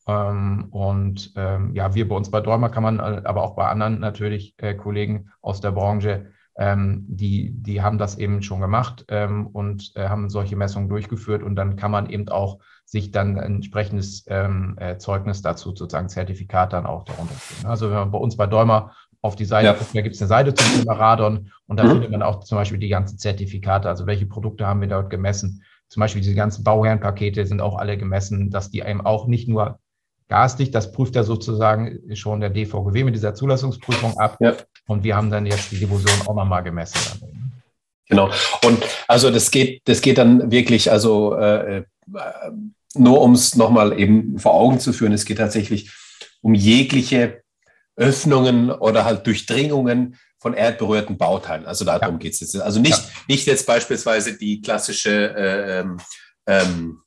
Ähm, 0.08 0.68
und 0.70 1.32
ähm, 1.36 1.74
ja, 1.74 1.94
wir 1.94 2.08
bei 2.08 2.16
uns 2.16 2.30
bei 2.30 2.40
Däumer 2.40 2.70
kann 2.70 2.82
man, 2.82 2.98
äh, 2.98 3.22
aber 3.24 3.42
auch 3.42 3.54
bei 3.54 3.66
anderen 3.68 4.00
natürlich 4.00 4.54
äh, 4.56 4.74
Kollegen 4.74 5.30
aus 5.42 5.60
der 5.60 5.72
Branche, 5.72 6.32
ähm, 6.58 7.04
die, 7.08 7.52
die 7.52 7.82
haben 7.82 7.98
das 7.98 8.16
eben 8.16 8.42
schon 8.42 8.60
gemacht 8.60 9.04
ähm, 9.08 9.46
und 9.48 9.92
äh, 9.94 10.08
haben 10.08 10.30
solche 10.30 10.56
Messungen 10.56 10.88
durchgeführt 10.88 11.42
und 11.42 11.56
dann 11.56 11.76
kann 11.76 11.90
man 11.90 12.08
eben 12.08 12.28
auch 12.30 12.60
sich 12.86 13.10
dann 13.10 13.38
ein 13.38 13.56
entsprechendes 13.56 14.24
ähm, 14.28 14.76
äh, 14.78 14.96
Zeugnis 14.96 15.42
dazu, 15.42 15.74
sozusagen 15.76 16.08
Zertifikat 16.08 16.72
dann 16.72 16.86
auch 16.86 17.04
darunter 17.04 17.34
ziehen. 17.34 17.66
Also 17.66 17.90
wenn 17.90 17.96
man 17.96 18.10
bei 18.12 18.18
uns 18.18 18.36
bei 18.36 18.46
Däumer 18.46 18.92
auf 19.22 19.36
die 19.36 19.44
Seite 19.44 19.66
ja. 19.66 19.72
guckt, 19.72 19.94
da 19.94 20.00
gibt 20.00 20.14
es 20.14 20.22
eine 20.22 20.28
Seite 20.28 20.54
zum 20.54 20.80
Thema 20.80 20.94
Radon 20.94 21.50
und 21.66 21.78
da 21.78 21.84
mhm. 21.84 21.90
findet 21.90 22.10
man 22.10 22.22
auch 22.22 22.44
zum 22.44 22.56
Beispiel 22.56 22.78
die 22.78 22.88
ganzen 22.88 23.18
Zertifikate, 23.18 23.88
also 23.88 24.06
welche 24.06 24.26
Produkte 24.26 24.66
haben 24.66 24.80
wir 24.80 24.88
dort 24.88 25.10
gemessen. 25.10 25.62
Zum 25.88 26.00
Beispiel 26.00 26.22
diese 26.22 26.34
ganzen 26.34 26.64
Bauherrenpakete 26.64 27.46
sind 27.46 27.60
auch 27.60 27.76
alle 27.76 27.96
gemessen, 27.96 28.50
dass 28.50 28.70
die 28.70 28.82
einem 28.82 29.00
auch 29.00 29.26
nicht 29.26 29.48
nur 29.48 29.78
gasdicht, 30.28 30.74
das 30.74 30.92
prüft 30.92 31.14
ja 31.14 31.22
sozusagen 31.22 32.00
schon 32.14 32.40
der 32.40 32.50
DVGW 32.50 33.04
mit 33.04 33.14
dieser 33.14 33.34
Zulassungsprüfung 33.34 34.18
ab. 34.18 34.36
Ja. 34.40 34.54
Und 34.86 35.04
wir 35.04 35.16
haben 35.16 35.30
dann 35.30 35.46
jetzt 35.46 35.70
die 35.70 35.78
Diffusion 35.78 36.26
auch 36.26 36.34
nochmal 36.34 36.62
gemessen. 36.62 36.98
Genau. 38.08 38.30
Und 38.64 38.84
also 39.08 39.30
das 39.30 39.50
geht, 39.50 39.82
das 39.84 40.00
geht 40.00 40.18
dann 40.18 40.50
wirklich, 40.50 40.90
also 40.90 41.36
äh, 41.36 41.78
äh 41.78 41.84
nur 42.94 43.20
um 43.20 43.32
es 43.32 43.56
nochmal 43.56 43.98
eben 43.98 44.38
vor 44.38 44.54
Augen 44.54 44.80
zu 44.80 44.92
führen, 44.92 45.12
es 45.12 45.26
geht 45.26 45.36
tatsächlich 45.36 45.92
um 46.40 46.54
jegliche 46.54 47.42
Öffnungen 47.96 48.70
oder 48.70 49.04
halt 49.04 49.26
Durchdringungen 49.26 50.16
von 50.38 50.54
erdberührten 50.54 51.16
Bauteilen. 51.16 51.66
Also 51.66 51.84
darum 51.84 52.14
ja. 52.14 52.18
geht 52.18 52.34
es 52.34 52.40
jetzt. 52.40 52.60
Also 52.60 52.80
nicht, 52.80 52.98
ja. 52.98 53.10
nicht 53.28 53.46
jetzt 53.46 53.66
beispielsweise 53.66 54.36
die 54.36 54.60
klassische 54.60 55.34
äh, 55.34 55.80
ähm, 55.80 55.96
ähm, 56.46 57.02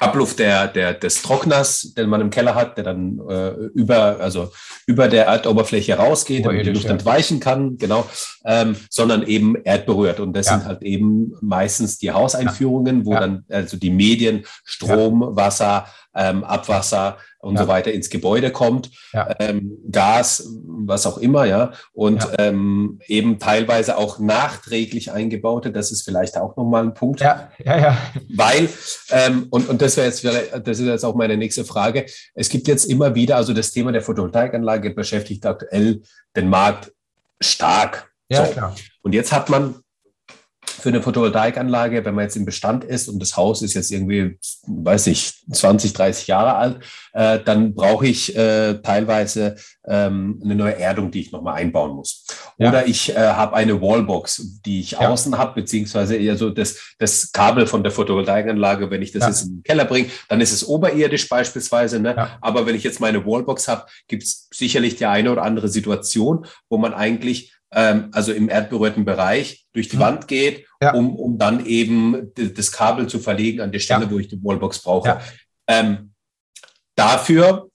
Abluft 0.00 0.38
der, 0.38 0.66
der, 0.66 0.94
des 0.94 1.20
Trockners, 1.20 1.92
den 1.94 2.08
man 2.08 2.22
im 2.22 2.30
Keller 2.30 2.54
hat, 2.54 2.78
der 2.78 2.84
dann 2.84 3.20
äh, 3.28 3.50
über, 3.74 4.18
also 4.18 4.50
über 4.86 5.08
der 5.08 5.26
Erdoberfläche 5.26 5.94
rausgeht, 5.94 6.46
damit 6.46 6.64
die 6.64 6.70
Luft 6.70 6.86
ja. 6.86 6.92
entweichen 6.92 7.38
kann, 7.38 7.76
genau, 7.76 8.08
ähm, 8.46 8.76
sondern 8.88 9.22
eben 9.22 9.56
erdberührt. 9.56 10.18
Und 10.18 10.32
das 10.32 10.46
ja. 10.46 10.56
sind 10.56 10.66
halt 10.66 10.82
eben 10.82 11.34
meistens 11.42 11.98
die 11.98 12.12
Hauseinführungen, 12.12 13.04
wo 13.04 13.12
dann 13.12 13.44
also 13.50 13.76
die 13.76 13.90
Medien, 13.90 14.46
Strom, 14.64 15.20
Wasser, 15.36 15.86
ähm, 16.14 16.44
Abwasser, 16.44 17.18
und 17.40 17.54
ja. 17.54 17.62
so 17.62 17.68
weiter 17.68 17.92
ins 17.92 18.10
Gebäude 18.10 18.50
kommt, 18.50 18.90
ja. 19.12 19.34
ähm, 19.38 19.78
Gas, 19.90 20.46
was 20.64 21.06
auch 21.06 21.18
immer, 21.18 21.44
ja, 21.44 21.72
und 21.92 22.22
ja. 22.22 22.38
Ähm, 22.38 23.00
eben 23.06 23.38
teilweise 23.38 23.96
auch 23.96 24.18
nachträglich 24.18 25.10
eingebaute, 25.10 25.72
das 25.72 25.90
ist 25.90 26.02
vielleicht 26.02 26.36
auch 26.36 26.56
nochmal 26.56 26.84
ein 26.84 26.94
Punkt. 26.94 27.20
Ja, 27.20 27.50
ja, 27.64 27.78
ja. 27.78 27.98
Weil, 28.34 28.68
ähm, 29.10 29.46
und, 29.50 29.68
und 29.68 29.80
das 29.80 29.96
wäre 29.96 30.06
jetzt, 30.06 30.24
das 30.24 30.78
ist 30.78 30.86
jetzt 30.86 31.04
auch 31.04 31.14
meine 31.14 31.36
nächste 31.36 31.64
Frage, 31.64 32.06
es 32.34 32.48
gibt 32.50 32.68
jetzt 32.68 32.84
immer 32.84 33.14
wieder, 33.14 33.36
also 33.36 33.54
das 33.54 33.70
Thema 33.70 33.92
der 33.92 34.02
Photovoltaikanlage 34.02 34.90
beschäftigt 34.90 35.44
aktuell 35.46 36.02
den 36.36 36.48
Markt 36.48 36.92
stark. 37.40 38.12
Ja, 38.28 38.44
so. 38.44 38.52
klar. 38.52 38.76
Und 39.02 39.14
jetzt 39.14 39.32
hat 39.32 39.48
man 39.48 39.76
für 40.70 40.88
eine 40.88 41.02
Photovoltaikanlage, 41.02 42.04
wenn 42.04 42.14
man 42.14 42.24
jetzt 42.24 42.36
im 42.36 42.44
Bestand 42.44 42.84
ist 42.84 43.08
und 43.08 43.20
das 43.20 43.36
Haus 43.36 43.62
ist 43.62 43.74
jetzt 43.74 43.90
irgendwie, 43.90 44.38
weiß 44.66 45.08
ich, 45.08 45.44
20, 45.50 45.92
30 45.92 46.26
Jahre 46.26 46.54
alt, 46.54 46.80
äh, 47.12 47.38
dann 47.44 47.74
brauche 47.74 48.06
ich 48.06 48.36
äh, 48.36 48.74
teilweise 48.82 49.56
ähm, 49.86 50.40
eine 50.44 50.54
neue 50.54 50.78
Erdung, 50.78 51.10
die 51.10 51.20
ich 51.20 51.32
nochmal 51.32 51.54
einbauen 51.54 51.96
muss. 51.96 52.24
Ja. 52.58 52.68
Oder 52.68 52.86
ich 52.86 53.10
äh, 53.10 53.18
habe 53.18 53.56
eine 53.56 53.80
Wallbox, 53.80 54.60
die 54.64 54.80
ich 54.80 54.92
ja. 54.92 55.08
außen 55.08 55.36
habe, 55.36 55.60
beziehungsweise 55.60 56.16
eher 56.16 56.36
so 56.36 56.50
das, 56.50 56.94
das 56.98 57.32
Kabel 57.32 57.66
von 57.66 57.82
der 57.82 57.92
Photovoltaikanlage, 57.92 58.90
wenn 58.90 59.02
ich 59.02 59.12
das 59.12 59.22
ja. 59.22 59.28
jetzt 59.28 59.42
in 59.42 59.56
den 59.56 59.62
Keller 59.62 59.84
bringe, 59.84 60.08
dann 60.28 60.40
ist 60.40 60.52
es 60.52 60.66
oberirdisch 60.66 61.28
beispielsweise. 61.28 62.00
Ne? 62.00 62.28
Aber 62.40 62.66
wenn 62.66 62.76
ich 62.76 62.84
jetzt 62.84 63.00
meine 63.00 63.24
Wallbox 63.26 63.68
habe, 63.68 63.86
gibt 64.08 64.22
es 64.22 64.48
sicherlich 64.52 64.96
die 64.96 65.06
eine 65.06 65.32
oder 65.32 65.42
andere 65.42 65.68
Situation, 65.68 66.46
wo 66.68 66.78
man 66.78 66.94
eigentlich 66.94 67.54
also 67.72 68.32
im 68.32 68.48
erdberührten 68.48 69.04
Bereich, 69.04 69.66
durch 69.72 69.88
die 69.88 69.96
mhm. 69.96 70.00
Wand 70.00 70.28
geht, 70.28 70.66
ja. 70.82 70.92
um, 70.92 71.14
um 71.14 71.38
dann 71.38 71.64
eben 71.66 72.32
das 72.34 72.72
Kabel 72.72 73.06
zu 73.06 73.20
verlegen 73.20 73.60
an 73.60 73.70
die 73.70 73.80
Stelle, 73.80 74.06
ja. 74.06 74.10
wo 74.10 74.18
ich 74.18 74.28
die 74.28 74.42
Wallbox 74.42 74.82
brauche. 74.82 75.08
Ja. 75.08 75.20
Ähm, 75.68 76.12
dafür, 76.96 77.68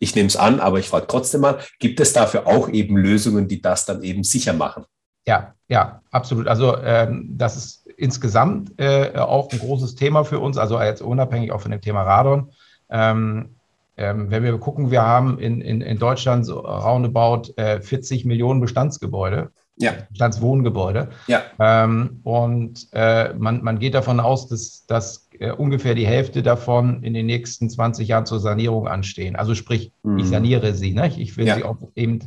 ich 0.00 0.14
nehme 0.14 0.26
es 0.26 0.36
an, 0.36 0.58
aber 0.60 0.78
ich 0.78 0.88
frage 0.88 1.06
trotzdem 1.06 1.42
mal, 1.42 1.60
gibt 1.78 2.00
es 2.00 2.12
dafür 2.12 2.46
auch 2.46 2.68
eben 2.68 2.96
Lösungen, 2.96 3.46
die 3.46 3.60
das 3.60 3.84
dann 3.84 4.02
eben 4.02 4.24
sicher 4.24 4.52
machen? 4.52 4.84
Ja, 5.26 5.54
ja, 5.68 6.02
absolut. 6.10 6.46
Also 6.46 6.76
ähm, 6.78 7.28
das 7.30 7.56
ist 7.56 7.86
insgesamt 7.96 8.78
äh, 8.78 9.12
auch 9.16 9.50
ein 9.50 9.58
großes 9.58 9.94
Thema 9.94 10.24
für 10.24 10.38
uns, 10.38 10.56
also 10.56 10.80
jetzt 10.80 11.02
unabhängig 11.02 11.52
auch 11.52 11.60
von 11.60 11.70
dem 11.70 11.80
Thema 11.80 12.02
Radon. 12.02 12.52
Ähm, 12.88 13.55
ähm, 13.96 14.30
wenn 14.30 14.42
wir 14.42 14.56
gucken, 14.58 14.90
wir 14.90 15.02
haben 15.02 15.38
in, 15.38 15.60
in, 15.60 15.80
in 15.80 15.98
Deutschland 15.98 16.44
so 16.44 16.60
roundabout 16.60 17.52
äh, 17.56 17.80
40 17.80 18.24
Millionen 18.24 18.60
Bestandsgebäude, 18.60 19.50
ja. 19.76 19.92
Bestandswohngebäude. 20.10 21.08
Ja. 21.26 21.42
Ähm, 21.58 22.20
und 22.24 22.88
äh, 22.92 23.34
man, 23.34 23.62
man 23.62 23.78
geht 23.78 23.94
davon 23.94 24.20
aus, 24.20 24.48
dass, 24.48 24.86
dass 24.86 25.28
äh, 25.38 25.50
ungefähr 25.50 25.94
die 25.94 26.06
Hälfte 26.06 26.42
davon 26.42 27.02
in 27.02 27.14
den 27.14 27.26
nächsten 27.26 27.68
20 27.68 28.08
Jahren 28.08 28.26
zur 28.26 28.40
Sanierung 28.40 28.88
anstehen. 28.88 29.36
Also 29.36 29.54
sprich, 29.54 29.92
mhm. 30.02 30.18
ich 30.18 30.28
saniere 30.28 30.74
sie. 30.74 30.92
Ne? 30.92 31.12
Ich 31.16 31.36
will 31.36 31.46
ja. 31.46 31.56
sie 31.56 31.64
auch 31.64 31.76
eben 31.94 32.20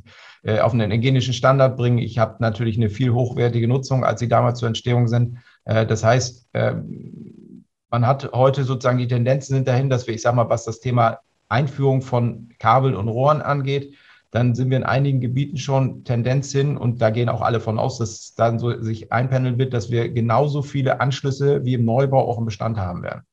äh, 0.43 0.59
auf 0.59 0.73
einen 0.73 0.91
hygienischen 0.91 1.33
Standard 1.33 1.75
bringen. 1.75 1.97
Ich 1.97 2.19
habe 2.19 2.37
natürlich 2.39 2.77
eine 2.77 2.89
viel 2.89 3.13
hochwertige 3.13 3.67
Nutzung, 3.67 4.03
als 4.03 4.19
sie 4.19 4.27
damals 4.27 4.59
zur 4.59 4.67
Entstehung 4.67 5.07
sind. 5.07 5.39
Äh, 5.65 5.85
das 5.85 6.03
heißt, 6.03 6.49
ähm, 6.53 7.65
man 7.89 8.05
hat 8.05 8.31
heute 8.33 8.63
sozusagen 8.63 8.99
die 8.99 9.07
Tendenzen 9.07 9.55
sind 9.55 9.67
dahin, 9.67 9.89
dass 9.89 10.05
wir, 10.05 10.13
ich 10.13 10.21
sage 10.21 10.35
mal, 10.35 10.49
was 10.49 10.65
das 10.65 10.79
Thema 10.79 11.19
Einführung 11.49 12.01
von 12.01 12.49
Kabel 12.59 12.95
und 12.95 13.07
Rohren 13.07 13.41
angeht, 13.41 13.95
dann 14.31 14.53
sind 14.53 14.69
wir 14.69 14.77
in 14.77 14.83
einigen 14.83 15.21
Gebieten 15.21 15.57
schon 15.57 16.03
Tendenz 16.03 16.51
hin 16.51 16.77
und 16.77 17.01
da 17.01 17.09
gehen 17.09 17.29
auch 17.29 17.41
alle 17.41 17.59
von 17.59 17.79
aus, 17.79 17.97
dass 17.97 18.35
dann 18.35 18.59
so 18.59 18.79
sich 18.81 19.11
einpendeln 19.11 19.57
wird, 19.57 19.73
dass 19.73 19.89
wir 19.89 20.09
genauso 20.09 20.61
viele 20.61 21.01
Anschlüsse 21.01 21.65
wie 21.65 21.73
im 21.73 21.85
Neubau 21.85 22.27
auch 22.27 22.37
im 22.37 22.45
Bestand 22.45 22.77
haben 22.77 23.01
werden. 23.01 23.23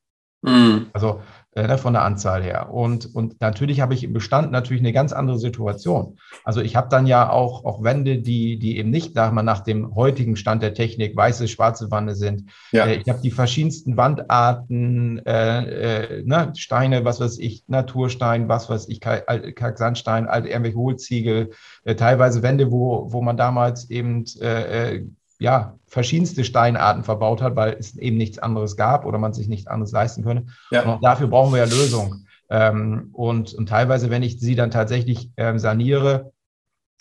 Mhm. 0.42 0.86
Also 0.94 1.20
äh, 1.56 1.66
ne, 1.66 1.78
von 1.78 1.94
der 1.94 2.02
Anzahl 2.02 2.42
her. 2.42 2.70
Und, 2.70 3.14
und 3.14 3.40
natürlich 3.40 3.80
habe 3.80 3.94
ich 3.94 4.04
im 4.04 4.12
Bestand 4.12 4.52
natürlich 4.52 4.82
eine 4.82 4.92
ganz 4.92 5.12
andere 5.14 5.38
Situation. 5.38 6.18
Also 6.44 6.60
ich 6.60 6.76
habe 6.76 6.88
dann 6.90 7.06
ja 7.06 7.30
auch, 7.30 7.64
auch 7.64 7.82
Wände, 7.82 8.18
die, 8.18 8.58
die 8.58 8.76
eben 8.76 8.90
nicht 8.90 9.14
nach, 9.14 9.32
nach 9.32 9.60
dem 9.60 9.94
heutigen 9.94 10.36
Stand 10.36 10.62
der 10.62 10.74
Technik 10.74 11.16
weiße, 11.16 11.48
schwarze 11.48 11.90
Wände 11.90 12.14
sind. 12.14 12.50
Ja. 12.72 12.84
Äh, 12.84 12.96
ich 12.96 13.08
habe 13.08 13.22
die 13.22 13.30
verschiedensten 13.30 13.96
Wandarten, 13.96 15.24
äh, 15.24 16.18
äh, 16.18 16.22
ne, 16.24 16.52
Steine, 16.56 17.06
was 17.06 17.20
weiß 17.20 17.38
ich, 17.38 17.64
Naturstein, 17.68 18.48
was 18.48 18.68
weiß 18.68 18.88
ich, 18.88 19.00
Kalksandstein, 19.00 20.26
alte 20.26 20.48
irgendwelche 20.48 20.76
Hohlziegel, 20.76 21.50
äh, 21.84 21.94
teilweise 21.94 22.42
Wände, 22.42 22.70
wo, 22.70 23.10
wo 23.10 23.22
man 23.22 23.38
damals 23.38 23.88
eben 23.88 24.24
äh, 24.40 25.04
ja, 25.38 25.78
verschiedenste 25.86 26.44
Steinarten 26.44 27.04
verbaut 27.04 27.42
hat, 27.42 27.56
weil 27.56 27.76
es 27.78 27.96
eben 27.96 28.16
nichts 28.16 28.38
anderes 28.38 28.76
gab 28.76 29.04
oder 29.04 29.18
man 29.18 29.32
sich 29.32 29.48
nichts 29.48 29.66
anderes 29.66 29.92
leisten 29.92 30.24
könne. 30.24 30.46
Ja. 30.70 30.82
Und 30.82 31.04
dafür 31.04 31.26
brauchen 31.28 31.52
wir 31.52 31.58
ja 31.58 31.64
Lösungen. 31.64 32.26
Ähm, 32.48 33.10
und, 33.12 33.54
und 33.54 33.68
teilweise, 33.68 34.10
wenn 34.10 34.22
ich 34.22 34.40
sie 34.40 34.54
dann 34.54 34.70
tatsächlich 34.70 35.30
ähm, 35.36 35.58
saniere, 35.58 36.32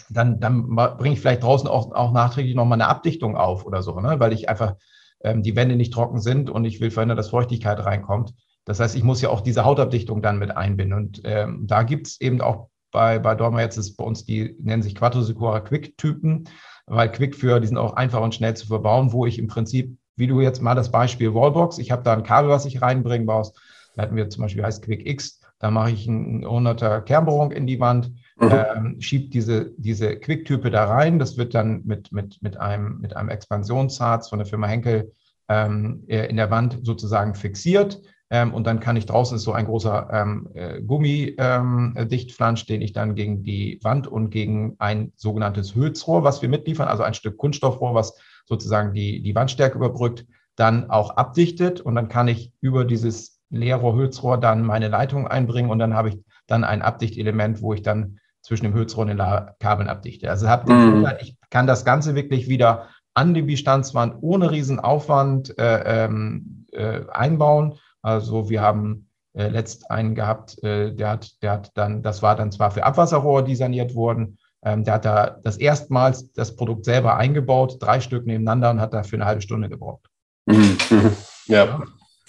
dann, 0.10 0.40
dann 0.40 0.76
bringe 0.76 1.14
ich 1.14 1.22
vielleicht 1.22 1.44
draußen 1.44 1.68
auch, 1.68 1.92
auch 1.94 2.12
nachträglich 2.12 2.56
nochmal 2.56 2.80
eine 2.80 2.90
Abdichtung 2.90 3.38
auf 3.38 3.66
oder 3.66 3.82
so, 3.82 4.00
ne? 4.00 4.20
weil 4.20 4.34
ich 4.34 4.50
einfach 4.50 4.76
ähm, 5.24 5.42
die 5.42 5.56
Wände 5.56 5.76
nicht 5.76 5.94
trocken 5.94 6.20
sind 6.20 6.50
und 6.50 6.66
ich 6.66 6.82
will 6.82 6.92
verhindern, 6.92 7.18
dass 7.18 7.30
Feuchtigkeit 7.30 7.84
reinkommt. 7.84 8.34
Das 8.66 8.80
heißt, 8.80 8.96
ich 8.96 9.04
muss 9.04 9.22
ja 9.22 9.30
auch 9.30 9.42
diese 9.42 9.64
Hautabdichtung 9.64 10.22
dann 10.22 10.40
mit 10.40 10.56
einbinden. 10.56 10.98
Und 10.98 11.22
ähm, 11.24 11.66
da 11.68 11.84
gibt 11.84 12.08
es 12.08 12.22
eben 12.22 12.42
auch 12.42 12.70
bei, 12.92 13.20
bei 13.20 13.36
Dormer 13.36 13.62
jetzt 13.62 13.78
ist 13.78 13.96
bei 13.98 14.04
uns, 14.04 14.26
die 14.26 14.56
nennen 14.60 14.82
sich 14.82 14.96
Quattro 14.96 15.22
Sicura 15.22 15.60
Quick-Typen 15.60 16.46
weil 16.88 17.12
Quickführer, 17.12 17.60
die 17.60 17.68
sind 17.68 17.78
auch 17.78 17.94
einfach 17.94 18.22
und 18.22 18.36
schnell 18.36 18.56
zu 18.56 18.68
verbauen, 18.68 19.12
wo 19.12 19.26
ich 19.26 19.40
im 19.40 19.48
Prinzip, 19.48 19.98
wie 20.16 20.28
du 20.28 20.42
jetzt 20.42 20.62
mal 20.62 20.76
das 20.76 20.92
Beispiel 20.92 21.34
Wallbox, 21.34 21.78
ich 21.78 21.92
habe 21.92 22.04
da 22.04 22.14
ein 22.14 22.24
Kabel, 22.24 22.50
was 22.50 22.66
ich 22.66 22.82
reinbringen 22.82 23.28
brauchst. 23.28 23.60
Da 23.96 24.04
hatten 24.04 24.16
wir 24.16 24.30
zum 24.30 24.44
Beispiel, 24.44 24.64
heißt 24.64 24.84
Quick 24.84 25.06
X, 25.08 25.42
da 25.60 25.72
mache 25.72 25.92
ich 25.92 26.08
eine 26.08 26.46
100er 26.46 27.02
Kernbohrung 27.02 27.52
in 27.52 27.66
die 27.66 27.80
Wand, 27.80 28.12
mhm. 28.38 28.52
ähm, 28.52 29.02
schiebe 29.02 29.30
diese, 29.30 29.72
diese 29.78 30.18
Quick-Type 30.18 30.70
da 30.70 30.86
rein. 30.86 31.18
Das 31.18 31.38
wird 31.38 31.56
dann 31.56 31.84
mit, 31.86 32.12
mit, 32.12 32.42
mit, 32.42 32.58
einem, 32.58 33.00
mit 33.00 33.16
einem 33.16 33.30
Expansionsharz 33.30 34.30
von 34.30 34.40
der 34.40 34.46
Firma 34.46 34.68
Henkel 34.68 35.14
ähm, 35.48 36.04
in 36.08 36.36
der 36.36 36.52
Wand 36.52 36.80
sozusagen 36.84 37.36
fixiert. 37.36 38.02
Ähm, 38.36 38.54
und 38.54 38.68
dann 38.68 38.82
kann 38.82 38.98
ich 38.98 39.06
draußen 39.06 39.38
ist 39.38 39.44
so 39.44 39.54
ein 39.54 39.66
großer 39.66 40.10
ähm, 40.12 40.50
äh, 40.54 40.82
Gummidichtflansch, 40.82 42.62
ähm, 42.64 42.68
den 42.68 42.82
ich 42.82 42.92
dann 42.92 43.16
gegen 43.16 43.44
die 43.44 43.80
Wand 43.82 44.08
und 44.08 44.30
gegen 44.30 44.76
ein 44.78 45.14
sogenanntes 45.16 45.74
Hülsrohr, 45.74 46.26
was 46.26 46.42
wir 46.42 46.50
mitliefern, 46.50 46.90
also 46.90 47.04
ein 47.04 47.14
Stück 47.14 47.38
Kunststoffrohr, 47.38 47.94
was 47.94 48.20
sozusagen 48.46 48.94
die, 48.94 49.22
die 49.22 49.36
Wandstärke 49.36 49.78
überbrückt, 49.78 50.26
dann 50.58 50.90
auch 50.90 51.12
abdichtet. 51.12 51.80
Und 51.80 51.96
dann 51.96 52.10
kann 52.10 52.28
ich 52.28 52.52
über 52.60 52.84
dieses 52.84 53.40
Leerrohr-Hülsrohr 53.52 54.38
dann 54.38 54.64
meine 54.64 54.90
Leitung 54.90 55.30
einbringen 55.30 55.70
und 55.70 55.80
dann 55.80 55.94
habe 55.94 56.10
ich 56.10 56.20
dann 56.46 56.66
ein 56.66 56.82
Abdichtelement, 56.82 57.62
wo 57.62 57.74
ich 57.74 57.84
dann 57.84 58.20
zwischen 58.42 58.66
dem 58.66 58.74
Hülsrohr 58.74 59.04
und 59.04 59.18
den 59.18 59.22
Kabeln 59.60 59.88
abdichte. 59.88 60.30
Also 60.30 60.50
habe 60.50 60.66
den. 60.66 60.92
Vorteil, 60.92 61.20
ich 61.22 61.38
kann 61.50 61.68
das 61.68 61.86
Ganze 61.86 62.16
wirklich 62.16 62.50
wieder 62.50 62.90
an 63.14 63.34
die 63.34 63.44
Bestandswand 63.44 64.16
ohne 64.20 64.52
Riesenaufwand 64.52 65.58
äh, 65.58 66.06
ähm, 66.06 66.66
äh, 66.74 67.06
einbauen 67.10 67.76
also 68.06 68.50
wir 68.50 68.62
haben 68.62 69.08
äh, 69.34 69.48
letzt 69.48 69.90
einen 69.90 70.14
gehabt, 70.14 70.64
äh, 70.64 70.94
der 70.94 71.10
hat, 71.10 71.42
der 71.42 71.52
hat 71.54 71.72
dann, 71.74 72.04
das 72.04 72.22
war 72.22 72.36
dann 72.36 72.52
zwar 72.52 72.70
für 72.70 72.84
Abwasserrohre, 72.84 73.44
die 73.44 73.56
saniert 73.56 73.96
wurden, 73.96 74.38
ähm, 74.64 74.84
der 74.84 74.94
hat 74.96 75.06
da 75.06 75.40
das 75.44 75.58
erstmals 75.58 76.32
das 76.34 76.56
Produkt 76.56 76.86
selber 76.86 77.18
eingebaut, 77.18 77.78
drei 77.80 78.00
Stück 78.00 78.28
nebeneinander 78.28 78.70
und 78.70 78.80
hat 78.80 78.94
dafür 78.94 79.18
eine 79.18 79.26
halbe 79.26 79.42
Stunde 79.42 79.70
gebraucht. 79.70 80.08
Mhm. 80.46 80.78
Ja. 81.48 81.84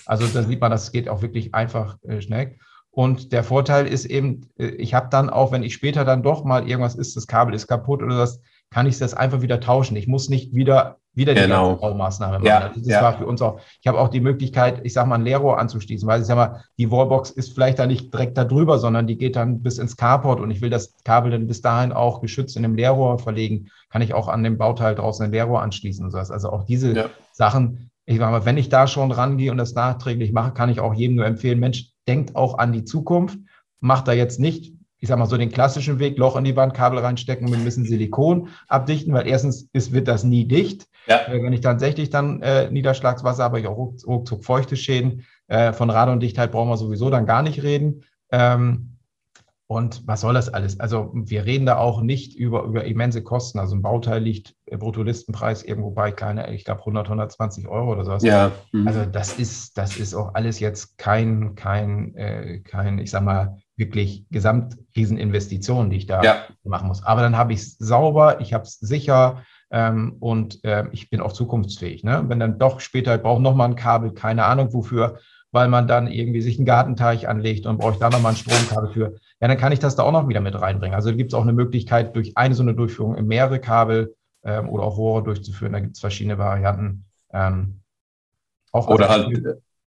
Also 0.05 0.27
da 0.27 0.43
sieht 0.43 0.61
man, 0.61 0.70
das 0.70 0.93
geht 0.93 1.09
auch 1.09 1.22
wirklich 1.22 1.55
einfach 1.55 1.97
äh, 2.03 2.20
schnell. 2.20 2.59
Und 2.91 3.33
der 3.33 3.45
Vorteil 3.45 3.87
ist 3.87 4.05
eben, 4.05 4.51
äh, 4.59 4.66
ich 4.66 4.93
habe 4.93 5.09
dann 5.11 5.31
auch, 5.31 5.53
wenn 5.53 5.62
ich 5.62 5.72
später 5.72 6.05
dann 6.05 6.22
doch 6.22 6.45
mal 6.45 6.68
irgendwas 6.68 6.95
ist, 6.95 7.16
das 7.16 7.27
Kabel 7.27 7.55
ist 7.55 7.66
kaputt 7.66 8.03
oder 8.03 8.18
das, 8.18 8.43
kann 8.71 8.87
ich 8.87 8.99
das 8.99 9.14
einfach 9.14 9.43
wieder 9.43 9.61
tauschen. 9.61 9.97
Ich 9.97 10.09
muss 10.09 10.29
nicht 10.29 10.55
wieder, 10.55 10.99
wieder 11.14 11.35
die 11.35 11.43
genau. 11.43 11.77
Baumaßnahme 11.77 12.39
machen. 12.39 12.47
Ja, 12.47 12.69
das 12.75 12.87
ja. 12.87 13.03
war 13.03 13.17
für 13.17 13.27
uns 13.27 13.41
auch. 13.41 13.61
Ich 13.81 13.87
habe 13.87 13.99
auch 13.99 14.09
die 14.09 14.21
Möglichkeit, 14.21 14.81
ich 14.85 14.93
sage 14.93 15.09
mal, 15.09 15.14
ein 15.17 15.25
Leerrohr 15.25 15.59
anzuschließen, 15.59 16.07
weil 16.07 16.21
ich 16.21 16.27
sage 16.27 16.41
mal, 16.41 16.64
die 16.79 16.91
Wallbox 16.91 17.31
ist 17.31 17.55
vielleicht 17.55 17.79
da 17.79 17.87
nicht 17.87 18.12
direkt 18.12 18.37
da 18.37 18.45
drüber, 18.45 18.79
sondern 18.79 19.07
die 19.07 19.17
geht 19.17 19.37
dann 19.37 19.62
bis 19.62 19.79
ins 19.79 19.97
Carport 19.97 20.41
und 20.41 20.51
ich 20.51 20.61
will 20.61 20.71
das 20.71 20.95
Kabel 21.05 21.31
dann 21.31 21.47
bis 21.47 21.62
dahin 21.62 21.93
auch 21.93 22.21
geschützt 22.21 22.57
in 22.57 22.64
dem 22.64 22.75
Leerrohr 22.75 23.19
verlegen, 23.19 23.69
kann 23.91 24.03
ich 24.03 24.14
auch 24.14 24.29
an 24.29 24.43
dem 24.43 24.59
Bauteil 24.59 24.95
draußen 24.95 25.25
ein 25.25 25.33
Leerrohr 25.33 25.62
anschließen 25.62 26.05
und 26.05 26.11
sowas. 26.11 26.31
Also 26.31 26.51
auch 26.51 26.64
diese 26.64 26.93
ja. 26.95 27.11
Sachen, 27.33 27.91
ich 28.05 28.19
sage 28.19 28.33
mal, 28.33 28.45
wenn 28.45 28.59
ich 28.59 28.69
da 28.69 28.87
schon 28.87 29.11
rangehe 29.11 29.51
und 29.51 29.59
das 29.59 29.75
nachträglich 29.75 30.33
mache, 30.33 30.53
kann 30.53 30.71
ich 30.71 30.81
auch 30.81 30.95
jedem 30.95 31.17
nur 31.17 31.27
empfehlen, 31.27 31.61
Mensch, 31.61 31.93
denkt 32.07 32.37
auch 32.37 32.59
an 32.59 32.73
die 32.73 32.85
Zukunft, 32.85 33.39
macht 33.81 34.07
da 34.09 34.12
jetzt 34.12 34.39
nicht 34.39 34.76
ich 35.07 35.09
sag 35.09 35.21
mal 35.21 35.27
so 35.27 35.37
den 35.37 35.53
klassischen 35.53 36.01
Weg, 36.01 36.19
Loch 36.19 36.35
in 36.35 36.43
die 36.43 36.57
Wand, 36.57 36.75
Kabel 36.75 36.99
reinstecken 36.99 37.49
mit 37.49 37.61
ein 37.61 37.65
bisschen 37.65 37.85
Silikon 37.85 38.49
abdichten, 38.67 39.15
weil 39.15 39.29
erstens 39.29 39.69
ist, 39.73 39.93
wird 39.93 40.09
das 40.09 40.25
nie 40.25 40.49
dicht. 40.49 40.89
Ja. 41.07 41.29
Äh, 41.29 41.41
wenn 41.45 41.53
ich 41.53 41.61
tatsächlich 41.61 42.11
dann 42.11 42.43
äh, 42.43 42.69
Niederschlagswasser 42.73 43.45
habe, 43.45 43.61
ich 43.61 43.69
auch 43.69 43.77
ruckzuck 43.79 44.45
feuchte 44.45 44.77
Schäden. 44.77 45.25
Äh, 45.47 45.73
von 45.73 45.91
Radondichtheit 45.91 46.51
brauchen 46.51 46.71
wir 46.71 46.77
sowieso 46.77 47.09
dann 47.09 47.25
gar 47.25 47.43
nicht 47.43 47.63
reden. 47.63 48.03
Ähm, 48.33 48.97
Und 49.69 50.07
was 50.07 50.23
soll 50.23 50.35
das 50.35 50.49
alles? 50.49 50.81
Also 50.81 51.11
wir 51.15 51.45
reden 51.45 51.67
da 51.67 51.77
auch 51.79 52.01
nicht 52.01 52.37
über, 52.37 52.65
über 52.65 52.85
immense 52.85 53.23
Kosten. 53.23 53.61
Also 53.61 53.77
ein 53.77 53.83
Bauteil 53.83 54.23
liegt 54.23 54.55
äh, 54.67 54.77
Bruttolistenpreis 54.77 55.63
irgendwo 55.63 55.91
bei 55.91 56.11
keine, 56.13 56.53
ich 56.53 56.65
glaube 56.65 56.81
100, 56.81 57.07
120 57.07 57.69
Euro 57.69 57.93
oder 57.93 58.05
sowas. 58.05 58.25
Ja. 58.25 58.53
Mhm. 58.73 58.89
Also 58.89 59.05
das 59.05 59.39
ist, 59.39 59.79
das 59.79 59.97
ist 59.97 60.15
auch 60.15 60.35
alles 60.35 60.61
jetzt 60.61 60.99
kein, 60.99 61.55
kein, 61.55 62.15
äh, 62.17 62.61
kein, 62.61 62.99
ich 62.99 63.11
sag 63.13 63.23
mal, 63.23 63.59
wirklich 63.77 64.24
Gesamtrieseninvestition, 64.31 65.91
die 65.91 65.99
ich 65.99 66.07
da 66.07 66.22
ja. 66.22 66.45
machen 66.64 66.89
muss. 66.89 67.05
Aber 67.05 67.20
dann 67.20 67.37
habe 67.37 67.53
ich 67.53 67.61
es 67.61 67.79
sauber, 67.79 68.41
ich 68.41 68.55
habe 68.55 68.64
es 68.64 68.79
sicher 68.79 69.43
ähm, 69.70 70.16
und 70.20 70.64
äh, 70.64 70.85
ich 70.93 71.11
bin 71.11 71.20
auch 71.20 71.33
zukunftsfähig. 71.33 72.03
Ne? 72.03 72.24
Wenn 72.27 72.41
dann 72.41 72.59
doch 72.59 72.81
später, 72.81 73.14
ich 73.14 73.22
brauche 73.22 73.43
nochmal 73.43 73.68
ein 73.68 73.77
Kabel, 73.77 74.12
keine 74.12 74.45
Ahnung 74.45 74.72
wofür, 74.72 75.18
weil 75.53 75.68
man 75.68 75.87
dann 75.87 76.07
irgendwie 76.07 76.41
sich 76.41 76.59
einen 76.59 76.66
Gartenteich 76.66 77.29
anlegt 77.29 77.66
und 77.66 77.79
braucht 77.79 78.01
da 78.01 78.11
nochmal 78.11 78.33
ein 78.33 78.37
Stromkabel 78.37 78.91
für, 78.91 79.14
ja, 79.41 79.49
dann 79.49 79.59
kann 79.59 79.72
ich 79.72 79.79
das 79.79 79.97
da 79.97 80.03
auch 80.03 80.12
noch 80.12 80.29
wieder 80.29 80.41
mit 80.41 80.61
reinbringen. 80.61 80.95
Also 80.95 81.14
gibt 81.14 81.33
es 81.33 81.35
auch 81.35 81.43
eine 81.43 81.53
Möglichkeit, 81.53 82.16
durch 82.16 82.37
eine 82.37 82.55
so 82.55 82.62
eine 82.62 82.74
Durchführung 82.74 83.14
mehrere 83.27 83.59
Kabel 83.59 84.14
ähm, 84.45 84.68
oder 84.68 84.85
auch 84.85 84.97
Rohre 84.97 85.22
durchzuführen. 85.22 85.72
Da 85.72 85.81
gibt 85.81 85.95
es 85.95 86.01
verschiedene 86.01 86.39
Varianten. 86.39 87.05
Ähm, 87.33 87.81
oder 88.72 89.09
halt 89.09 89.31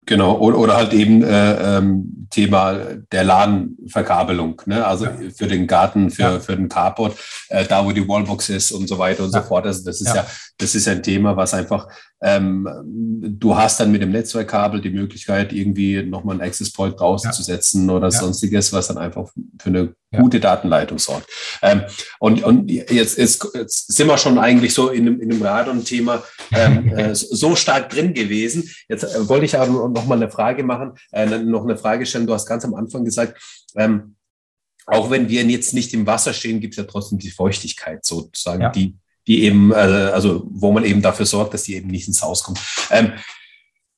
Genau, 0.10 0.40
oder, 0.40 0.58
oder 0.58 0.76
halt 0.76 0.92
eben 0.94 1.22
äh, 1.22 1.78
ähm, 1.78 2.26
Thema 2.32 2.80
der 3.12 3.24
LAN-Verkabelung, 3.24 4.60
ne? 4.66 4.84
also 4.84 5.06
ja. 5.06 5.14
für 5.36 5.46
den 5.46 5.68
Garten, 5.68 6.10
für, 6.10 6.22
ja. 6.24 6.40
für 6.40 6.56
den 6.56 6.68
Carport, 6.68 7.16
äh, 7.50 7.64
da 7.64 7.86
wo 7.86 7.92
die 7.92 8.08
Wallbox 8.08 8.50
ist 8.50 8.72
und 8.72 8.90
so 8.90 8.98
weiter 8.98 9.24
und 9.24 9.32
ja. 9.36 9.40
so 9.40 9.48
fort. 9.48 9.68
Also 9.68 9.86
das 9.86 10.02
ist 10.02 10.16
ja. 10.16 10.26
das 10.58 10.74
ist 10.74 10.88
ein 10.88 11.04
Thema, 11.04 11.38
was 11.38 11.54
einfach, 11.54 11.90
ähm, 12.24 12.68
du 12.84 13.56
hast 13.56 13.80
dann 13.80 13.92
mit 13.92 14.02
dem 14.02 14.10
Netzwerkkabel 14.10 14.82
die 14.82 14.90
Möglichkeit, 14.90 15.54
irgendwie 15.54 16.02
nochmal 16.02 16.38
einen 16.38 16.50
Access 16.50 16.74
Point 16.74 17.00
draußen 17.00 17.32
zu 17.32 17.44
setzen 17.44 17.88
oder 17.88 18.10
sonstiges, 18.10 18.74
was 18.74 18.88
dann 18.88 18.98
einfach 18.98 19.30
für 19.62 19.70
eine 19.70 19.94
gute 20.18 20.40
Datenleitung 20.40 20.98
sorgt. 20.98 21.30
Ähm, 21.62 21.84
und 22.20 22.44
und 22.44 22.70
jetzt, 22.70 23.18
jetzt, 23.18 23.48
jetzt 23.54 23.94
sind 23.94 24.08
wir 24.08 24.18
schon 24.18 24.40
eigentlich 24.40 24.74
so 24.74 24.90
in 24.90 25.08
einem, 25.08 25.22
in 25.22 25.32
einem 25.32 25.42
Radon-Thema 25.42 26.24
ähm, 26.52 26.90
äh, 26.98 27.14
so 27.14 27.56
stark 27.56 27.90
drin 27.90 28.14
gewesen. 28.14 28.70
Jetzt 28.88 29.04
äh, 29.04 29.30
wollte 29.30 29.46
ich 29.46 29.58
aber 29.58 29.72
noch 29.72 29.90
noch 29.90 30.06
mal 30.06 30.16
eine 30.16 30.32
Frage 30.32 30.64
machen, 30.64 30.94
äh, 31.12 31.26
noch 31.26 31.64
eine 31.64 31.78
Frage 31.78 32.06
stellen. 32.06 32.28
Du 32.28 32.34
hast 32.34 32.48
ganz 32.48 32.66
am 32.66 32.74
Anfang 32.74 33.06
gesagt, 33.06 33.40
ähm, 33.76 34.16
auch 34.88 35.12
wenn 35.12 35.30
wir 35.30 35.44
jetzt 35.44 35.74
nicht 35.74 35.94
im 35.94 36.08
Wasser 36.08 36.34
stehen, 36.34 36.60
gibt 36.60 36.74
es 36.74 36.78
ja 36.78 36.84
trotzdem 36.84 37.20
die 37.20 37.30
Feuchtigkeit 37.30 38.04
sozusagen, 38.04 38.64
ja. 38.64 38.70
die, 38.70 38.98
die 39.28 39.44
eben, 39.44 39.72
äh, 39.72 39.76
also 39.76 40.48
wo 40.50 40.72
man 40.72 40.84
eben 40.84 41.02
dafür 41.02 41.28
sorgt, 41.28 41.54
dass 41.54 41.64
die 41.64 41.76
eben 41.76 41.90
nicht 41.90 42.08
ins 42.08 42.24
Haus 42.24 42.44
kommt. 42.44 42.60
Ähm, 42.90 43.14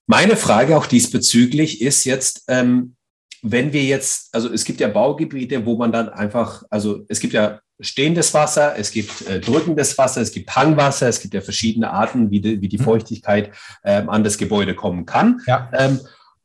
meine 0.08 0.36
Frage 0.36 0.78
auch 0.78 0.88
diesbezüglich 0.88 1.82
ist 1.82 2.04
jetzt, 2.04 2.44
ähm, 2.50 2.96
wenn 3.42 3.74
wir 3.74 3.84
jetzt, 3.84 4.34
also 4.34 4.52
es 4.52 4.64
gibt 4.66 4.80
ja 4.80 4.88
Baugebiete, 4.88 5.66
wo 5.66 5.76
man 5.76 5.92
dann 5.92 6.10
einfach, 6.10 6.64
also 6.70 7.06
es 7.08 7.20
gibt 7.20 7.34
ja 7.34 7.60
stehendes 7.80 8.34
Wasser, 8.34 8.78
es 8.78 8.92
gibt 8.92 9.28
äh, 9.28 9.40
drückendes 9.40 9.98
Wasser, 9.98 10.22
es 10.22 10.32
gibt 10.32 10.56
Hangwasser, 10.56 11.08
es 11.08 11.20
gibt 11.20 11.34
ja 11.34 11.42
verschiedene 11.42 11.92
Arten, 11.92 12.30
wie 12.30 12.40
die, 12.40 12.62
wie 12.62 12.68
die 12.70 12.78
mhm. 12.78 12.84
Feuchtigkeit 12.84 13.52
ähm, 13.84 14.10
an 14.10 14.24
das 14.24 14.38
Gebäude 14.38 14.76
kommen 14.76 15.06
kann. 15.06 15.42
Ja. 15.48 15.70
Ähm, 15.74 16.00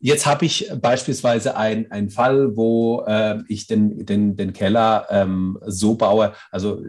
Jetzt 0.06 0.24
habe 0.24 0.44
ich 0.44 0.70
beispielsweise 0.80 1.56
einen 1.56 2.10
Fall, 2.10 2.56
wo 2.56 3.02
äh, 3.08 3.40
ich 3.48 3.66
den, 3.66 4.06
den, 4.06 4.36
den 4.36 4.52
Keller 4.52 5.04
ähm, 5.10 5.58
so 5.66 5.96
baue, 5.96 6.32
also 6.52 6.80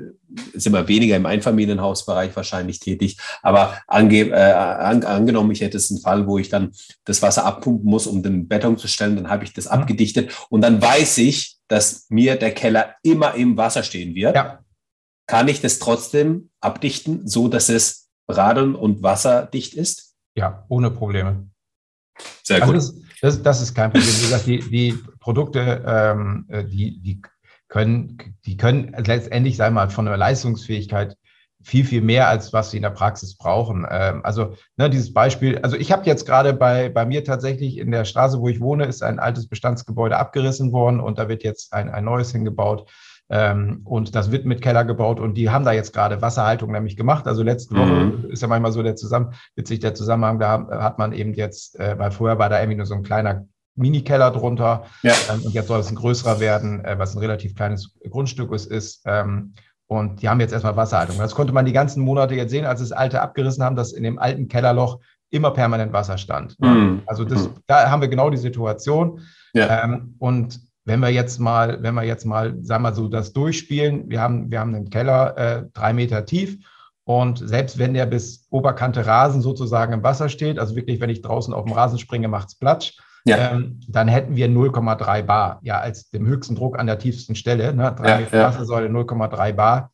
sind 0.54 0.74
wir 0.74 0.88
weniger 0.88 1.16
im 1.16 1.26
Einfamilienhausbereich 1.26 2.36
wahrscheinlich 2.36 2.80
tätig, 2.80 3.18
aber 3.42 3.76
ange, 3.88 4.30
äh, 4.30 4.34
an, 4.34 5.04
angenommen, 5.04 5.50
ich 5.50 5.62
hätte 5.62 5.78
es 5.78 5.90
einen 5.90 6.00
Fall, 6.00 6.28
wo 6.28 6.38
ich 6.38 6.50
dann 6.50 6.74
das 7.06 7.24
Wasser 7.24 7.44
abpumpen 7.44 7.90
muss, 7.90 8.06
um 8.06 8.22
den 8.22 8.48
Beton 8.48 8.78
zu 8.78 8.88
stellen, 8.88 9.16
dann 9.16 9.32
habe 9.32 9.46
ich 9.46 9.52
das 9.52 9.66
mhm. 9.66 9.72
abgedichtet 9.72 10.32
und 10.52 10.62
dann 10.62 10.80
weiß 10.80 11.18
ich, 11.18 11.58
dass 11.68 12.06
mir 12.10 12.36
der 12.36 12.54
Keller 12.54 12.98
immer 13.02 13.34
im 13.34 13.58
Wasser 13.58 13.82
stehen 13.82 14.14
wird. 14.14 14.36
Ja. 14.36 14.60
Kann 15.26 15.48
ich 15.48 15.60
das 15.60 15.80
trotzdem 15.80 16.52
abdichten, 16.62 17.28
so 17.28 17.48
dass 17.48 17.70
es 17.70 18.12
radon- 18.30 18.76
und 18.76 19.02
wasserdicht 19.02 19.74
ist? 19.74 20.14
Ja, 20.36 20.68
ohne 20.70 20.92
Probleme. 20.92 21.50
Sehr 22.44 22.62
also 22.62 22.74
gut. 22.74 22.76
Das, 22.76 23.07
das, 23.22 23.42
das, 23.42 23.62
ist 23.62 23.74
kein 23.74 23.92
Problem. 23.92 24.08
Wie 24.08 24.22
gesagt, 24.22 24.46
die, 24.46 24.60
die 24.60 25.00
Produkte, 25.20 25.84
ähm, 25.86 26.46
äh, 26.50 26.64
die, 26.64 27.00
die, 27.00 27.22
können, 27.68 28.18
die 28.46 28.58
können 28.58 28.96
letztendlich, 29.06 29.58
wir 29.58 29.70
mal, 29.72 29.90
von 29.90 30.06
der 30.06 30.18
Leistungsfähigkeit 30.18 31.18
viel, 31.64 31.84
viel 31.84 32.02
mehr, 32.02 32.30
als 32.30 32.54
was 32.54 32.72
sie 32.72 32.78
in 32.78 32.84
der 32.84 32.92
Praxis 32.92 33.36
brauchen. 33.36 33.86
Ähm, 33.90 34.22
also 34.24 34.56
ne, 34.78 34.90
dieses 34.90 35.14
Beispiel, 35.14 35.58
also 35.60 35.76
ich 35.76 35.92
habe 35.92 36.06
jetzt 36.06 36.26
gerade 36.26 36.54
bei, 36.54 36.90
bei 36.90 37.06
mir 37.06 37.24
tatsächlich 37.24 37.78
in 37.78 37.92
der 37.92 38.06
Straße, 38.06 38.40
wo 38.40 38.48
ich 38.48 38.62
wohne, 38.62 38.86
ist 38.86 39.04
ein 39.04 39.20
altes 39.20 39.48
Bestandsgebäude 39.48 40.18
abgerissen 40.18 40.72
worden 40.72 41.00
und 41.00 41.20
da 41.20 41.28
wird 41.28 41.44
jetzt 41.44 41.74
ein, 41.74 41.90
ein 41.90 42.06
neues 42.06 42.32
hingebaut. 42.32 42.90
Ähm, 43.30 43.82
und 43.84 44.16
das 44.16 44.32
wird 44.32 44.46
mit 44.46 44.62
Keller 44.62 44.86
gebaut 44.86 45.20
und 45.20 45.34
die 45.36 45.50
haben 45.50 45.66
da 45.66 45.74
jetzt 45.74 45.94
gerade 45.94 46.22
Wasserhaltung 46.22 46.72
nämlich 46.72 46.96
gemacht. 46.96 47.28
Also 47.28 47.44
letzte 47.44 47.76
Woche 47.76 47.92
mhm. 47.92 48.26
ist 48.30 48.42
ja 48.42 48.48
manchmal 48.48 48.72
so 48.72 48.82
der 48.84 48.96
Zusammen, 48.96 49.34
witzig 49.56 49.80
der 49.80 49.94
Zusammenhang, 49.94 50.40
da 50.40 50.68
hat 50.72 50.98
man 50.98 51.12
eben 51.12 51.34
jetzt, 51.34 51.80
äh, 51.80 51.98
weil 52.00 52.12
vorher 52.12 52.40
war 52.40 52.50
da 52.50 52.60
irgendwie 52.60 52.78
nur 52.78 52.86
so 52.86 52.96
ein 52.96 53.04
kleiner 53.04 53.46
Mini-Keller 53.76 54.32
drunter 54.32 54.86
ja. 55.04 55.14
ähm, 55.32 55.42
und 55.44 55.54
jetzt 55.54 55.68
soll 55.68 55.80
es 55.80 55.90
ein 55.90 55.96
größerer 55.96 56.40
werden, 56.40 56.84
äh, 56.86 56.98
was 56.98 57.16
ein 57.16 57.20
relativ 57.20 57.56
kleines 57.56 57.94
Grundstück 58.10 58.52
ist. 58.54 58.66
ist 58.66 59.02
ähm, 59.06 59.54
und 59.88 60.22
die 60.22 60.28
haben 60.28 60.42
jetzt 60.42 60.52
erstmal 60.52 60.76
Wasserhaltung. 60.76 61.18
Das 61.18 61.34
konnte 61.34 61.54
man 61.54 61.66
die 61.66 61.72
ganzen 61.72 62.04
Monate 62.04 62.36
jetzt 62.36 62.52
sehen, 62.52 62.66
als 62.66 62.82
das 62.82 62.92
alte 62.92 63.22
abgerissen 63.22 63.64
haben, 63.64 63.78
dass 63.78 63.94
in 63.94 64.04
dem 64.04 64.20
alten 64.20 64.50
Kellerloch 64.50 65.00
immer 65.30 65.52
permanent 65.52 65.94
Wasser 65.94 66.18
stand. 66.18 66.60
Mhm. 66.60 67.04
Also 67.06 67.24
das, 67.24 67.48
mhm. 67.48 67.54
da 67.68 67.90
haben 67.90 68.02
wir 68.02 68.10
genau 68.10 68.30
die 68.30 68.38
Situation. 68.38 69.22
Ja. 69.54 69.84
Ähm, 69.84 70.16
und 70.20 70.60
wenn 70.88 71.02
wir 71.02 71.10
jetzt 71.10 71.38
mal, 71.38 71.84
wenn 71.84 71.96
wir 71.96 72.04
jetzt 72.04 72.26
mal, 72.26 72.56
sagen 72.64 72.84
wir 72.84 72.94
so, 72.94 73.10
das 73.10 73.34
durchspielen, 73.34 74.10
wir 74.10 74.22
haben, 74.22 74.50
wir 74.50 74.62
haben 74.62 74.74
einen 74.74 74.90
Keller 74.90 75.38
äh, 75.38 75.64
drei 75.74 75.92
Meter 75.92 76.26
tief 76.26 76.58
und 77.04 77.40
selbst 77.40 77.78
wenn 77.78 77.94
der 77.94 78.06
bis 78.06 78.48
Oberkante 78.52 79.06
Rasen 79.06 79.42
sozusagen 79.42 79.92
im 79.92 80.04
Wasser 80.04 80.30
steht, 80.30 80.58
also 80.58 80.78
wirklich, 80.78 81.02
wenn 81.02 81.10
ich 81.10 81.22
draußen 81.22 81.54
auf 81.54 81.66
dem 81.66 81.74
Rasen 81.74 82.00
springe, 82.00 82.30
macht 82.30 82.48
es 82.48 82.56
Platsch, 82.56 82.98
ja. 83.26 83.52
ähm, 83.52 83.82
dann 83.90 84.08
hätten 84.08 84.38
wir 84.38 84.48
0,3 84.48 85.24
Bar, 85.24 85.60
ja, 85.62 85.78
als 85.78 86.10
dem 86.10 86.26
höchsten 86.26 86.56
Druck 86.56 86.80
an 86.80 86.88
der 86.88 87.00
tiefsten 87.00 87.36
Stelle, 87.36 87.74
ne, 87.74 87.94
drei 87.94 88.10
ja, 88.10 88.18
Meter 88.20 88.38
ja. 88.38 88.48
Wassersäule 88.48 88.88
0,3 88.88 89.52
Bar. 89.54 89.92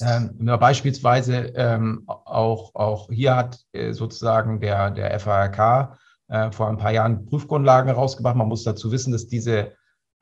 Ähm, 0.00 0.38
beispielsweise 0.58 1.52
ähm, 1.54 2.04
auch, 2.06 2.74
auch 2.74 3.10
hier 3.10 3.36
hat 3.36 3.60
äh, 3.72 3.92
sozusagen 3.92 4.58
der, 4.58 4.90
der 4.90 5.20
FARK 5.20 5.98
äh, 6.28 6.50
vor 6.50 6.70
ein 6.70 6.78
paar 6.78 6.92
Jahren 6.92 7.26
Prüfgrundlagen 7.26 7.88
herausgebracht. 7.88 8.36
Man 8.36 8.48
muss 8.48 8.64
dazu 8.64 8.90
wissen, 8.90 9.12
dass 9.12 9.26
diese 9.26 9.72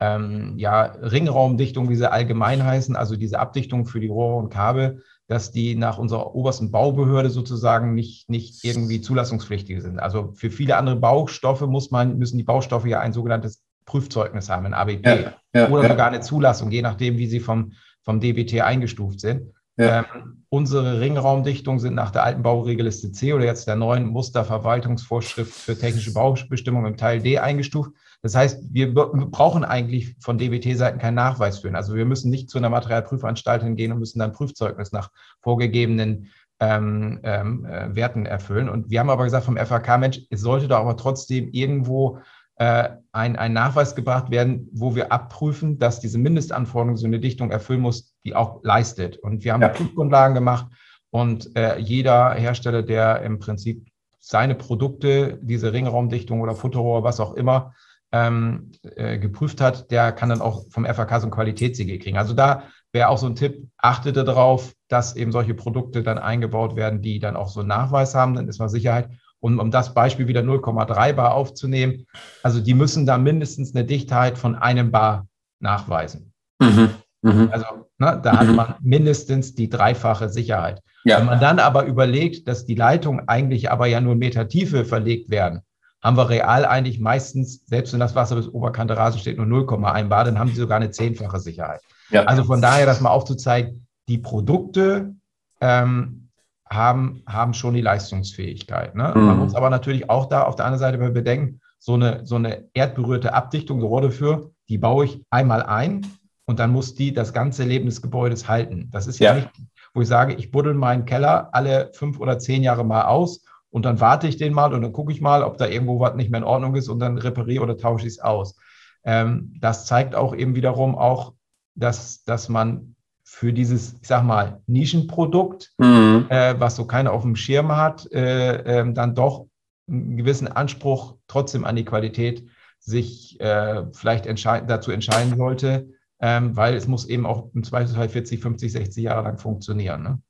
ähm, 0.01 0.53
ja, 0.57 0.81
Ringraumdichtung, 0.81 1.89
wie 1.89 1.95
sie 1.95 2.11
allgemein 2.11 2.65
heißen, 2.65 2.95
also 2.95 3.15
diese 3.15 3.39
Abdichtung 3.39 3.85
für 3.85 3.99
die 3.99 4.07
Rohre 4.07 4.37
und 4.37 4.49
Kabel, 4.49 5.03
dass 5.27 5.51
die 5.51 5.75
nach 5.75 5.99
unserer 5.99 6.35
obersten 6.35 6.71
Baubehörde 6.71 7.29
sozusagen 7.29 7.93
nicht, 7.93 8.27
nicht 8.27 8.65
irgendwie 8.65 8.99
zulassungspflichtig 8.99 9.81
sind. 9.81 9.99
Also 9.99 10.31
für 10.33 10.49
viele 10.49 10.75
andere 10.75 10.95
Baustoffe 10.95 11.61
muss 11.67 11.91
man, 11.91 12.17
müssen 12.17 12.37
die 12.37 12.43
Baustoffe 12.43 12.87
ja 12.87 12.99
ein 12.99 13.13
sogenanntes 13.13 13.63
Prüfzeugnis 13.85 14.49
haben, 14.49 14.65
ein 14.65 14.73
ABP 14.73 15.05
ja, 15.05 15.33
ja, 15.53 15.69
oder 15.69 15.83
ja. 15.83 15.89
sogar 15.89 16.07
eine 16.07 16.21
Zulassung, 16.21 16.71
je 16.71 16.81
nachdem, 16.81 17.17
wie 17.17 17.27
sie 17.27 17.39
vom, 17.39 17.73
vom 18.01 18.19
DBT 18.19 18.61
eingestuft 18.61 19.19
sind. 19.19 19.53
Ähm, 19.77 20.05
unsere 20.49 20.99
Ringraumdichtungen 20.99 21.79
sind 21.79 21.95
nach 21.95 22.11
der 22.11 22.23
alten 22.23 22.43
Bauregelliste 22.43 23.11
C 23.11 23.33
oder 23.33 23.45
jetzt 23.45 23.67
der 23.67 23.75
neuen 23.75 24.05
Musterverwaltungsvorschrift 24.07 25.53
für 25.53 25.77
technische 25.77 26.13
Baubestimmungen 26.13 26.91
im 26.91 26.97
Teil 26.97 27.21
D 27.21 27.39
eingestuft. 27.39 27.91
Das 28.21 28.35
heißt, 28.35 28.65
wir 28.71 28.93
brauchen 28.93 29.63
eigentlich 29.63 30.15
von 30.19 30.37
DBT-Seiten 30.37 30.99
keinen 30.99 31.15
Nachweis 31.15 31.59
führen. 31.59 31.75
Also 31.75 31.95
wir 31.95 32.05
müssen 32.05 32.29
nicht 32.29 32.49
zu 32.49 32.59
einer 32.59 32.69
Materialprüfanstalt 32.69 33.63
hingehen 33.63 33.91
und 33.91 33.99
müssen 33.99 34.19
dann 34.19 34.31
Prüfzeugnis 34.31 34.91
nach 34.91 35.09
vorgegebenen 35.41 36.29
ähm, 36.59 37.19
ähm, 37.23 37.65
äh, 37.65 37.95
Werten 37.95 38.27
erfüllen. 38.27 38.69
Und 38.69 38.91
wir 38.91 38.99
haben 38.99 39.09
aber 39.09 39.23
gesagt 39.23 39.45
vom 39.45 39.57
FAK, 39.57 39.99
Mensch, 39.99 40.21
es 40.29 40.41
sollte 40.41 40.67
da 40.67 40.77
aber 40.77 40.95
trotzdem 40.97 41.49
irgendwo 41.51 42.19
äh, 42.57 42.89
ein, 43.11 43.35
ein 43.37 43.53
Nachweis 43.53 43.95
gebracht 43.95 44.29
werden, 44.29 44.69
wo 44.71 44.93
wir 44.93 45.11
abprüfen, 45.11 45.79
dass 45.79 45.99
diese 45.99 46.19
Mindestanforderungen 46.19 46.97
so 46.97 47.07
eine 47.07 47.19
Dichtung 47.19 47.49
erfüllen 47.49 47.81
muss, 47.81 48.13
die 48.23 48.35
auch 48.35 48.63
leistet. 48.63 49.17
Und 49.17 49.43
wir 49.43 49.53
haben 49.53 49.63
ja. 49.63 49.69
Prüfgrundlagen 49.69 50.35
gemacht 50.35 50.67
und 51.09 51.55
äh, 51.55 51.79
jeder 51.79 52.35
Hersteller, 52.35 52.83
der 52.83 53.23
im 53.23 53.39
Prinzip 53.39 53.87
seine 54.19 54.53
Produkte, 54.53 55.39
diese 55.41 55.73
Ringraumdichtung 55.73 56.41
oder 56.41 56.55
Futterrohr, 56.55 57.03
was 57.03 57.19
auch 57.19 57.33
immer, 57.33 57.73
ähm, 58.11 58.71
äh, 58.95 59.17
geprüft 59.17 59.61
hat, 59.61 59.89
der 59.91 60.11
kann 60.11 60.29
dann 60.29 60.41
auch 60.41 60.65
vom 60.69 60.85
FAK 60.85 61.21
so 61.21 61.27
ein 61.27 61.31
Qualitätssiegel 61.31 61.97
kriegen. 61.99 62.17
Also 62.17 62.33
da 62.33 62.63
wäre 62.91 63.07
auch 63.09 63.17
so 63.17 63.27
ein 63.27 63.35
Tipp, 63.35 63.67
achtet 63.77 64.17
darauf, 64.17 64.73
dass 64.89 65.15
eben 65.15 65.31
solche 65.31 65.53
Produkte 65.53 66.03
dann 66.03 66.17
eingebaut 66.17 66.75
werden, 66.75 67.01
die 67.01 67.19
dann 67.19 67.35
auch 67.35 67.47
so 67.47 67.61
einen 67.61 67.69
Nachweis 67.69 68.13
haben, 68.15 68.35
dann 68.35 68.47
ist 68.47 68.59
mal 68.59 68.69
Sicherheit. 68.69 69.09
Und 69.39 69.59
um 69.59 69.71
das 69.71 69.93
Beispiel 69.93 70.27
wieder 70.27 70.41
0,3 70.41 71.13
Bar 71.13 71.33
aufzunehmen, 71.33 72.05
also 72.43 72.59
die 72.59 72.73
müssen 72.73 73.05
da 73.05 73.17
mindestens 73.17 73.73
eine 73.73 73.85
Dichtheit 73.85 74.37
von 74.37 74.55
einem 74.55 74.91
Bar 74.91 75.27
nachweisen. 75.59 76.33
Mhm. 76.59 76.89
Mhm. 77.21 77.49
Also 77.51 77.65
ne, 77.97 78.19
da 78.21 78.37
hat 78.37 78.47
mhm. 78.47 78.55
man 78.55 78.75
mindestens 78.81 79.55
die 79.55 79.69
dreifache 79.69 80.29
Sicherheit. 80.29 80.81
Ja. 81.03 81.19
Wenn 81.19 81.25
man 81.25 81.39
dann 81.39 81.59
aber 81.59 81.85
überlegt, 81.85 82.47
dass 82.47 82.65
die 82.65 82.75
Leitungen 82.75 83.27
eigentlich 83.27 83.71
aber 83.71 83.87
ja 83.87 84.01
nur 84.01 84.15
Meter 84.15 84.47
Tiefe 84.47 84.85
verlegt 84.85 85.29
werden, 85.29 85.61
haben 86.01 86.17
wir 86.17 86.29
real 86.29 86.65
eigentlich 86.65 86.99
meistens, 86.99 87.65
selbst 87.67 87.93
wenn 87.93 87.99
das 87.99 88.15
Wasser 88.15 88.35
bis 88.35 88.47
Oberkante 88.47 88.97
Rasen 88.97 89.19
steht, 89.19 89.37
nur 89.37 89.45
0,1 89.45 90.07
Bar, 90.07 90.23
dann 90.23 90.39
haben 90.39 90.49
sie 90.49 90.55
sogar 90.55 90.77
eine 90.77 90.91
zehnfache 90.91 91.39
Sicherheit. 91.39 91.81
Ja. 92.09 92.23
Also 92.23 92.43
von 92.43 92.61
daher, 92.61 92.85
das 92.85 93.01
mal 93.01 93.11
aufzuzeigen, 93.11 93.85
die 94.07 94.17
Produkte 94.17 95.15
ähm, 95.61 96.29
haben, 96.69 97.23
haben 97.27 97.53
schon 97.53 97.73
die 97.73 97.81
Leistungsfähigkeit. 97.81 98.95
Ne? 98.95 99.13
Mhm. 99.15 99.25
Man 99.25 99.37
muss 99.39 99.55
aber 99.55 99.69
natürlich 99.69 100.09
auch 100.09 100.27
da 100.27 100.43
auf 100.43 100.55
der 100.55 100.65
anderen 100.65 100.79
Seite 100.79 100.97
bedenken, 101.11 101.61
so 101.77 101.93
eine, 101.93 102.25
so 102.25 102.35
eine 102.35 102.65
erdberührte 102.73 103.33
Abdichtung, 103.33 103.81
so 103.81 103.87
Rohr 103.87 104.01
dafür, 104.01 104.51
die 104.69 104.77
baue 104.77 105.05
ich 105.05 105.23
einmal 105.29 105.63
ein 105.63 106.05
und 106.45 106.59
dann 106.59 106.71
muss 106.71 106.95
die 106.95 107.13
das 107.13 107.33
ganze 107.33 107.63
Leben 107.63 107.85
des 107.85 108.01
Gebäudes 108.01 108.47
halten. 108.47 108.89
Das 108.91 109.07
ist 109.07 109.19
ja, 109.19 109.35
ja. 109.35 109.41
nicht, 109.41 109.49
wo 109.93 110.01
ich 110.01 110.07
sage, 110.07 110.33
ich 110.33 110.51
buddel 110.51 110.73
meinen 110.73 111.05
Keller 111.05 111.49
alle 111.53 111.91
fünf 111.93 112.19
oder 112.19 112.39
zehn 112.39 112.63
Jahre 112.63 112.85
mal 112.85 113.03
aus 113.03 113.43
und 113.71 113.85
dann 113.85 113.99
warte 113.99 114.27
ich 114.27 114.37
den 114.37 114.53
mal 114.53 114.73
und 114.73 114.81
dann 114.81 114.93
gucke 114.93 115.11
ich 115.11 115.21
mal, 115.21 115.43
ob 115.43 115.57
da 115.57 115.67
irgendwo 115.67 115.99
was 115.99 116.15
nicht 116.15 116.29
mehr 116.29 116.39
in 116.39 116.45
Ordnung 116.45 116.75
ist 116.75 116.89
und 116.89 116.99
dann 116.99 117.17
repariere 117.17 117.63
oder 117.63 117.77
tausche 117.77 118.05
ich 118.05 118.13
es 118.13 118.19
aus. 118.19 118.55
Ähm, 119.03 119.53
das 119.59 119.85
zeigt 119.85 120.13
auch 120.13 120.35
eben 120.35 120.55
wiederum 120.55 120.95
auch, 120.95 121.33
dass, 121.75 122.23
dass 122.25 122.49
man 122.49 122.95
für 123.23 123.53
dieses, 123.53 123.95
ich 124.01 124.07
sag 124.07 124.23
mal, 124.23 124.61
Nischenprodukt, 124.67 125.71
mhm. 125.77 126.25
äh, 126.29 126.59
was 126.59 126.75
so 126.75 126.85
keiner 126.85 127.13
auf 127.13 127.21
dem 127.21 127.37
Schirm 127.37 127.75
hat, 127.75 128.11
äh, 128.11 128.81
äh, 128.81 128.93
dann 128.93 129.15
doch 129.15 129.47
einen 129.87 130.17
gewissen 130.17 130.49
Anspruch 130.49 131.15
trotzdem 131.27 131.63
an 131.63 131.77
die 131.77 131.85
Qualität 131.85 132.45
sich 132.79 133.39
äh, 133.39 133.85
vielleicht 133.93 134.25
entscheid 134.25 134.69
dazu 134.69 134.91
entscheiden 134.91 135.37
sollte, 135.37 135.89
ähm, 136.19 136.55
weil 136.57 136.75
es 136.75 136.87
muss 136.87 137.05
eben 137.05 137.25
auch 137.25 137.49
im 137.53 137.63
Zweifelsfall 137.63 138.09
40, 138.09 138.41
50, 138.41 138.71
60 138.71 139.03
Jahre 139.03 139.23
lang 139.23 139.37
funktionieren. 139.37 140.03
Ne? 140.03 140.21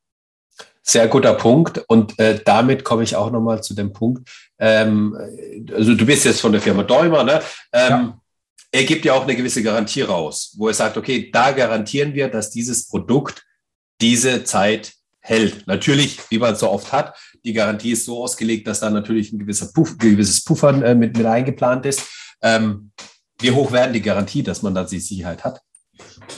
Sehr 0.84 1.07
guter 1.07 1.34
Punkt. 1.36 1.77
Und 1.88 2.17
äh, 2.19 2.39
damit 2.43 2.84
komme 2.84 3.03
ich 3.03 3.15
auch 3.15 3.32
nochmal 3.32 3.61
zu 3.63 3.73
dem 3.73 3.93
Punkt. 3.93 4.29
Ähm, 4.59 5.15
also 5.73 5.95
du 5.95 6.05
bist 6.05 6.25
jetzt 6.25 6.41
von 6.41 6.51
der 6.51 6.61
Firma 6.61 6.84
Däumer, 6.84 7.23
ne? 7.23 7.41
Ähm, 7.71 7.89
ja. 7.89 8.17
Er 8.73 8.84
gibt 8.86 9.03
ja 9.03 9.13
auch 9.13 9.23
eine 9.23 9.36
gewisse 9.36 9.61
Garantie 9.61 10.01
raus, 10.01 10.55
wo 10.57 10.69
er 10.69 10.73
sagt, 10.73 10.97
okay, 10.97 11.29
da 11.32 11.51
garantieren 11.51 12.13
wir, 12.13 12.29
dass 12.29 12.51
dieses 12.51 12.88
Produkt 12.88 13.45
diese 13.99 14.43
Zeit 14.45 14.93
hält. 15.19 15.67
Natürlich, 15.67 16.19
wie 16.29 16.39
man 16.39 16.53
es 16.53 16.59
so 16.59 16.69
oft 16.69 16.91
hat, 16.91 17.15
die 17.43 17.53
Garantie 17.53 17.91
ist 17.91 18.05
so 18.05 18.23
ausgelegt, 18.23 18.67
dass 18.67 18.79
da 18.79 18.89
natürlich 18.89 19.32
ein 19.32 19.39
gewisser 19.39 19.71
Puff, 19.73 19.97
gewisses 19.97 20.43
Puffern 20.43 20.82
äh, 20.84 20.95
mit, 20.95 21.17
mit 21.17 21.25
eingeplant 21.25 21.86
ist. 21.86 22.07
Ähm, 22.41 22.91
wie 23.39 23.51
hoch 23.51 23.71
werden 23.71 23.93
die 23.93 24.01
Garantie, 24.01 24.43
dass 24.43 24.61
man 24.61 24.73
da 24.73 24.84
die 24.84 24.99
Sicherheit 24.99 25.43
hat? 25.43 25.61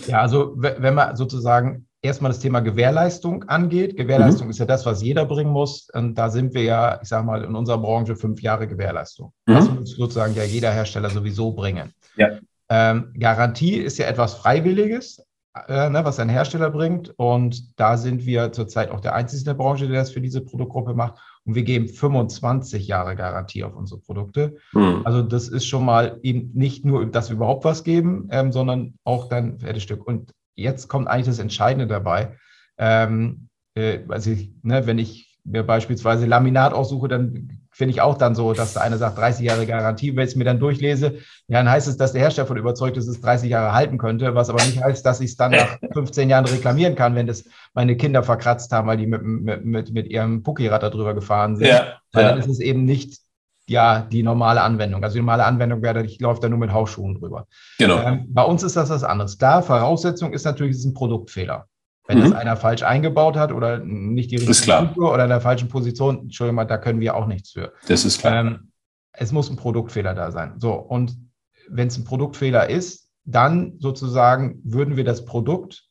Ja, 0.08 0.22
also 0.22 0.54
wenn 0.56 0.94
man 0.94 1.16
sozusagen 1.16 1.88
erstmal 2.04 2.32
das 2.32 2.40
Thema 2.40 2.60
Gewährleistung 2.60 3.44
angeht. 3.46 3.96
Gewährleistung 3.96 4.48
mhm. 4.48 4.52
ist 4.52 4.60
ja 4.60 4.66
das, 4.66 4.86
was 4.86 5.02
jeder 5.02 5.26
bringen 5.26 5.52
muss. 5.52 5.88
Und 5.94 6.16
da 6.16 6.30
sind 6.30 6.54
wir 6.54 6.64
ja, 6.64 7.00
ich 7.02 7.08
sage 7.08 7.26
mal, 7.26 7.44
in 7.44 7.56
unserer 7.56 7.80
Branche 7.80 8.16
fünf 8.16 8.42
Jahre 8.42 8.68
Gewährleistung. 8.68 9.34
Mhm. 9.48 9.54
Das 9.54 9.70
muss 9.70 9.92
sozusagen 9.96 10.36
ja 10.36 10.44
jeder 10.44 10.72
Hersteller 10.72 11.10
sowieso 11.10 11.54
bringen. 11.54 11.94
Ja. 12.18 12.30
Ähm, 12.70 13.14
Garantie 13.18 13.78
ist 13.78 13.98
ja 13.98 14.08
etwas 14.08 14.36
Freiwilliges, 14.36 15.26
äh, 15.68 15.90
ne, 15.90 16.04
was 16.04 16.20
ein 16.20 16.30
Hersteller 16.30 16.70
bringt. 16.70 17.14
Und 17.18 17.80
da 17.80 17.96
sind 17.96 18.26
wir 18.26 18.52
zurzeit 18.52 18.92
auch 18.92 19.00
der 19.00 19.16
Einzige 19.16 19.40
in 19.40 19.46
der 19.46 19.54
Branche, 19.54 19.88
der 19.88 20.02
das 20.02 20.12
für 20.12 20.22
diese 20.22 20.42
Produktgruppe 20.42 20.94
macht. 20.94 21.20
Und 21.46 21.56
wir 21.56 21.64
geben 21.64 21.88
25 21.88 22.86
Jahre 22.86 23.16
Garantie 23.16 23.64
auf 23.64 23.76
unsere 23.76 24.02
Produkte. 24.02 24.58
Mhm. 24.74 25.02
Also 25.06 25.22
das 25.22 25.48
ist 25.48 25.68
schon 25.68 25.86
mal 25.86 26.20
eben 26.22 26.52
nicht 26.54 26.84
nur, 26.84 27.06
dass 27.06 27.30
wir 27.30 27.38
überhaupt 27.38 27.64
was 27.64 27.86
geben, 27.86 28.28
ähm, 28.30 28.52
sondern 28.52 28.96
auch 29.06 29.30
dann 29.30 29.58
Stück. 29.80 30.06
Und 30.06 30.34
jetzt 30.56 30.88
kommt 30.88 31.08
eigentlich 31.08 31.28
das 31.28 31.40
Entscheidende 31.40 31.88
dabei. 31.88 32.38
Ähm, 32.78 33.50
äh, 33.76 34.00
also 34.08 34.32
ich, 34.32 34.52
ne, 34.62 34.86
wenn 34.86 35.00
ich 35.00 35.40
mir 35.46 35.64
beispielsweise 35.64 36.26
Laminat 36.26 36.74
aussuche, 36.74 37.08
dann 37.08 37.60
finde 37.70 37.92
ich 37.92 38.02
auch 38.02 38.18
dann 38.18 38.36
so, 38.36 38.54
dass 38.54 38.74
der 38.74 38.84
eine 38.84 38.98
sagt 38.98 39.18
30 39.18 39.46
Jahre 39.46 39.66
Garantie. 39.66 40.16
Wenn 40.16 40.24
ich 40.24 40.32
es 40.32 40.36
mir 40.36 40.44
dann 40.46 40.60
durchlese, 40.60 41.16
ja, 41.48 41.58
dann 41.58 41.70
heißt 41.70 41.88
es, 41.88 41.98
dass 41.98 42.14
der 42.14 42.22
Hersteller 42.22 42.48
von 42.48 42.58
überzeugt 42.58 42.98
ist, 42.98 43.08
dass 43.08 43.16
es 43.16 43.22
30 43.22 43.50
Jahre 43.50 43.74
halten 43.74 43.98
könnte, 43.98 44.36
was 44.36 44.50
aber 44.50 44.64
nicht 44.64 44.82
heißt, 44.82 45.06
dass 45.06 45.20
ich 45.20 45.32
es 45.32 45.36
dann 45.36 45.52
nach 45.52 45.80
15 45.94 46.30
Jahren 46.30 46.46
reklamieren 46.46 46.96
kann, 46.96 47.16
wenn 47.16 47.28
das 47.28 47.44
meine 47.74 47.98
Kinder 47.98 48.24
verkratzt 48.24 48.72
haben, 48.72 48.88
weil 48.88 48.98
die 48.98 49.08
mit, 49.08 49.24
mit, 49.24 49.66
mit, 49.66 49.94
mit 49.94 50.08
ihrem 50.08 50.44
Puckyrad 50.44 50.84
darüber 50.84 51.14
gefahren 51.14 51.58
sind. 51.58 51.68
Ja, 51.68 51.76
ja. 51.76 51.98
dann 52.12 52.40
ist 52.40 52.48
es 52.48 52.60
eben 52.60 52.86
nicht 52.86 53.20
ja 53.68 54.02
die 54.02 54.24
normale 54.24 54.62
Anwendung. 54.62 55.04
Also 55.04 55.16
die 55.16 55.22
normale 55.22 55.46
Anwendung 55.46 55.82
wäre, 55.82 56.04
ich 56.04 56.20
laufe 56.20 56.42
da 56.42 56.50
nur 56.50 56.60
mit 56.60 56.72
Hausschuhen 56.72 57.16
drüber. 57.16 57.48
Genau. 57.78 58.00
Ähm, 58.02 58.26
bei 58.30 58.44
uns 58.44 58.64
ist 58.64 58.76
das 58.76 58.90
was 58.90 59.04
anderes. 59.04 59.38
Klar, 59.38 59.64
Voraussetzung 59.64 60.34
ist 60.34 60.44
natürlich, 60.44 60.74
es 60.74 60.80
ist 60.80 60.86
ein 60.86 60.94
Produktfehler. 60.94 61.68
Wenn 62.06 62.20
mhm. 62.20 62.24
das 62.24 62.34
einer 62.34 62.58
falsch 62.58 62.84
eingebaut 62.84 63.38
hat 63.38 63.54
oder 63.54 63.80
nicht 63.80 64.32
die 64.32 64.36
richtige 64.36 64.78
Kultur 64.78 65.14
oder 65.14 65.24
in 65.24 65.30
der 65.30 65.40
falschen 65.40 65.70
Position, 65.70 66.24
Entschuldigung 66.24 66.56
mal, 66.56 66.66
da 66.66 66.78
können 66.78 67.00
wir 67.00 67.16
auch 67.16 67.28
nichts 67.28 67.52
für. 67.52 67.72
Das 67.88 68.04
ist 68.04 68.20
klar. 68.20 68.42
Ähm, 68.42 68.72
es 69.14 69.32
muss 69.32 69.50
ein 69.50 69.56
Produktfehler 69.56 70.14
da 70.14 70.32
sein. 70.32 70.56
So, 70.60 70.74
und 70.74 71.18
wenn 71.70 71.88
es 71.88 71.98
ein 71.98 72.04
Produktfehler 72.04 72.70
ist, 72.70 73.10
dann 73.26 73.76
sozusagen 73.80 74.60
würden 74.66 74.98
wir 74.98 75.06
das 75.06 75.24
Produkt 75.24 75.88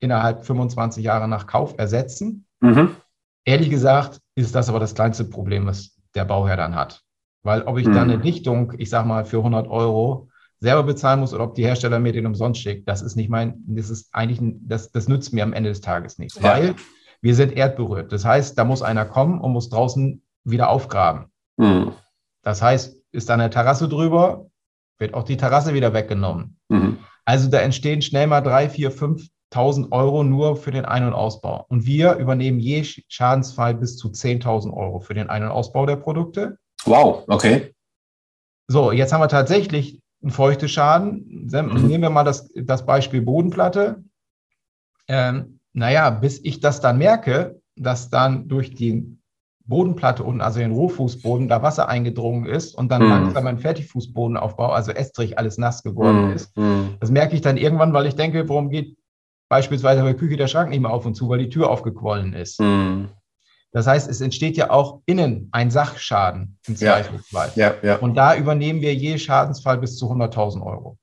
innerhalb 0.00 0.46
25 0.46 1.04
Jahre 1.04 1.28
nach 1.28 1.46
Kauf 1.46 1.74
ersetzen. 1.76 2.46
Mhm. 2.60 2.96
Ehrlich 3.44 3.68
gesagt 3.68 4.20
ist 4.34 4.54
das 4.54 4.70
aber 4.70 4.80
das 4.80 4.94
kleinste 4.94 5.24
Problem, 5.24 5.66
was 5.66 5.93
der 6.14 6.24
Bauherr 6.24 6.56
dann 6.56 6.74
hat. 6.74 7.02
Weil 7.42 7.62
ob 7.62 7.78
ich 7.78 7.86
mhm. 7.86 7.94
dann 7.94 8.10
eine 8.10 8.18
Dichtung, 8.18 8.72
ich 8.78 8.90
sag 8.90 9.06
mal, 9.06 9.24
für 9.24 9.38
100 9.38 9.68
Euro 9.68 10.28
selber 10.60 10.82
bezahlen 10.82 11.20
muss 11.20 11.34
oder 11.34 11.44
ob 11.44 11.54
die 11.54 11.64
Hersteller 11.64 11.98
mir 11.98 12.12
den 12.12 12.26
umsonst 12.26 12.60
schickt, 12.60 12.88
das 12.88 13.02
ist 13.02 13.16
nicht 13.16 13.28
mein, 13.28 13.62
das 13.66 13.90
ist 13.90 14.08
eigentlich, 14.12 14.40
das, 14.62 14.90
das 14.90 15.08
nützt 15.08 15.32
mir 15.32 15.42
am 15.42 15.52
Ende 15.52 15.68
des 15.68 15.82
Tages 15.82 16.18
nichts, 16.18 16.36
ja. 16.36 16.42
weil 16.42 16.74
wir 17.20 17.34
sind 17.34 17.52
erdberührt. 17.52 18.12
Das 18.12 18.24
heißt, 18.24 18.58
da 18.58 18.64
muss 18.64 18.82
einer 18.82 19.04
kommen 19.04 19.40
und 19.40 19.52
muss 19.52 19.68
draußen 19.68 20.22
wieder 20.44 20.70
aufgraben. 20.70 21.26
Mhm. 21.56 21.92
Das 22.42 22.62
heißt, 22.62 22.96
ist 23.12 23.28
da 23.28 23.34
eine 23.34 23.50
Terrasse 23.50 23.88
drüber, 23.88 24.46
wird 24.98 25.14
auch 25.14 25.24
die 25.24 25.36
Terrasse 25.36 25.74
wieder 25.74 25.92
weggenommen. 25.92 26.58
Mhm. 26.68 26.98
Also 27.24 27.50
da 27.50 27.58
entstehen 27.58 28.02
schnell 28.02 28.26
mal 28.26 28.40
drei, 28.40 28.68
vier, 28.68 28.90
5.000 29.54 29.92
Euro 29.92 30.24
nur 30.24 30.56
für 30.56 30.70
den 30.70 30.84
Ein- 30.84 31.06
und 31.06 31.12
Ausbau. 31.12 31.64
Und 31.68 31.86
wir 31.86 32.16
übernehmen 32.16 32.58
je 32.58 32.82
Schadensfall 32.82 33.74
bis 33.74 33.96
zu 33.96 34.08
10.000 34.08 34.72
Euro 34.72 35.00
für 35.00 35.14
den 35.14 35.30
Ein- 35.30 35.44
und 35.44 35.50
Ausbau 35.50 35.86
der 35.86 35.96
Produkte. 35.96 36.58
Wow, 36.84 37.24
okay. 37.28 37.74
So, 38.66 38.92
jetzt 38.92 39.12
haben 39.12 39.20
wir 39.20 39.28
tatsächlich 39.28 40.00
einen 40.22 40.32
feuchte 40.32 40.68
Schaden. 40.68 41.48
Mhm. 41.50 41.86
Nehmen 41.86 42.02
wir 42.02 42.10
mal 42.10 42.24
das, 42.24 42.50
das 42.54 42.84
Beispiel 42.86 43.22
Bodenplatte. 43.22 44.02
Ähm, 45.06 45.60
naja, 45.72 46.10
bis 46.10 46.40
ich 46.42 46.60
das 46.60 46.80
dann 46.80 46.98
merke, 46.98 47.60
dass 47.76 48.08
dann 48.08 48.48
durch 48.48 48.74
die 48.74 49.18
Bodenplatte 49.66 50.24
unten, 50.24 50.40
also 50.40 50.60
den 50.60 50.72
Rohfußboden, 50.72 51.48
da 51.48 51.62
Wasser 51.62 51.88
eingedrungen 51.88 52.46
ist 52.46 52.74
und 52.74 52.90
dann 52.90 53.02
mhm. 53.02 53.08
langsam 53.08 53.46
ein 53.46 53.58
Fertigfußbodenaufbau, 53.58 54.70
also 54.70 54.92
Estrich, 54.92 55.38
alles 55.38 55.58
nass 55.58 55.82
geworden 55.82 56.26
mhm. 56.26 56.32
ist. 56.32 56.52
Das 57.00 57.10
merke 57.10 57.34
ich 57.34 57.40
dann 57.40 57.56
irgendwann, 57.56 57.92
weil 57.92 58.06
ich 58.06 58.14
denke, 58.14 58.48
warum 58.48 58.68
geht 58.68 58.96
beispielsweise 59.54 60.00
bei 60.00 60.08
der 60.08 60.16
Küche 60.16 60.36
der 60.36 60.48
Schrank 60.48 60.70
nicht 60.70 60.80
mehr 60.80 60.90
auf 60.90 61.06
und 61.06 61.14
zu, 61.14 61.28
weil 61.28 61.38
die 61.38 61.48
Tür 61.48 61.70
aufgequollen 61.70 62.32
ist. 62.32 62.60
Mhm. 62.60 63.10
Das 63.70 63.86
heißt, 63.86 64.10
es 64.10 64.20
entsteht 64.20 64.56
ja 64.56 64.70
auch 64.70 65.00
innen 65.06 65.48
ein 65.52 65.70
Sachschaden 65.70 66.58
im 66.66 66.74
Zweifelsfall. 66.74 67.52
Ja, 67.54 67.74
ja, 67.80 67.88
ja. 67.88 67.96
Und 67.98 68.16
da 68.16 68.34
übernehmen 68.34 68.80
wir 68.80 68.92
je 68.92 69.16
Schadensfall 69.16 69.78
bis 69.78 69.96
zu 69.96 70.10
100.000 70.10 70.60
Euro. 70.60 70.98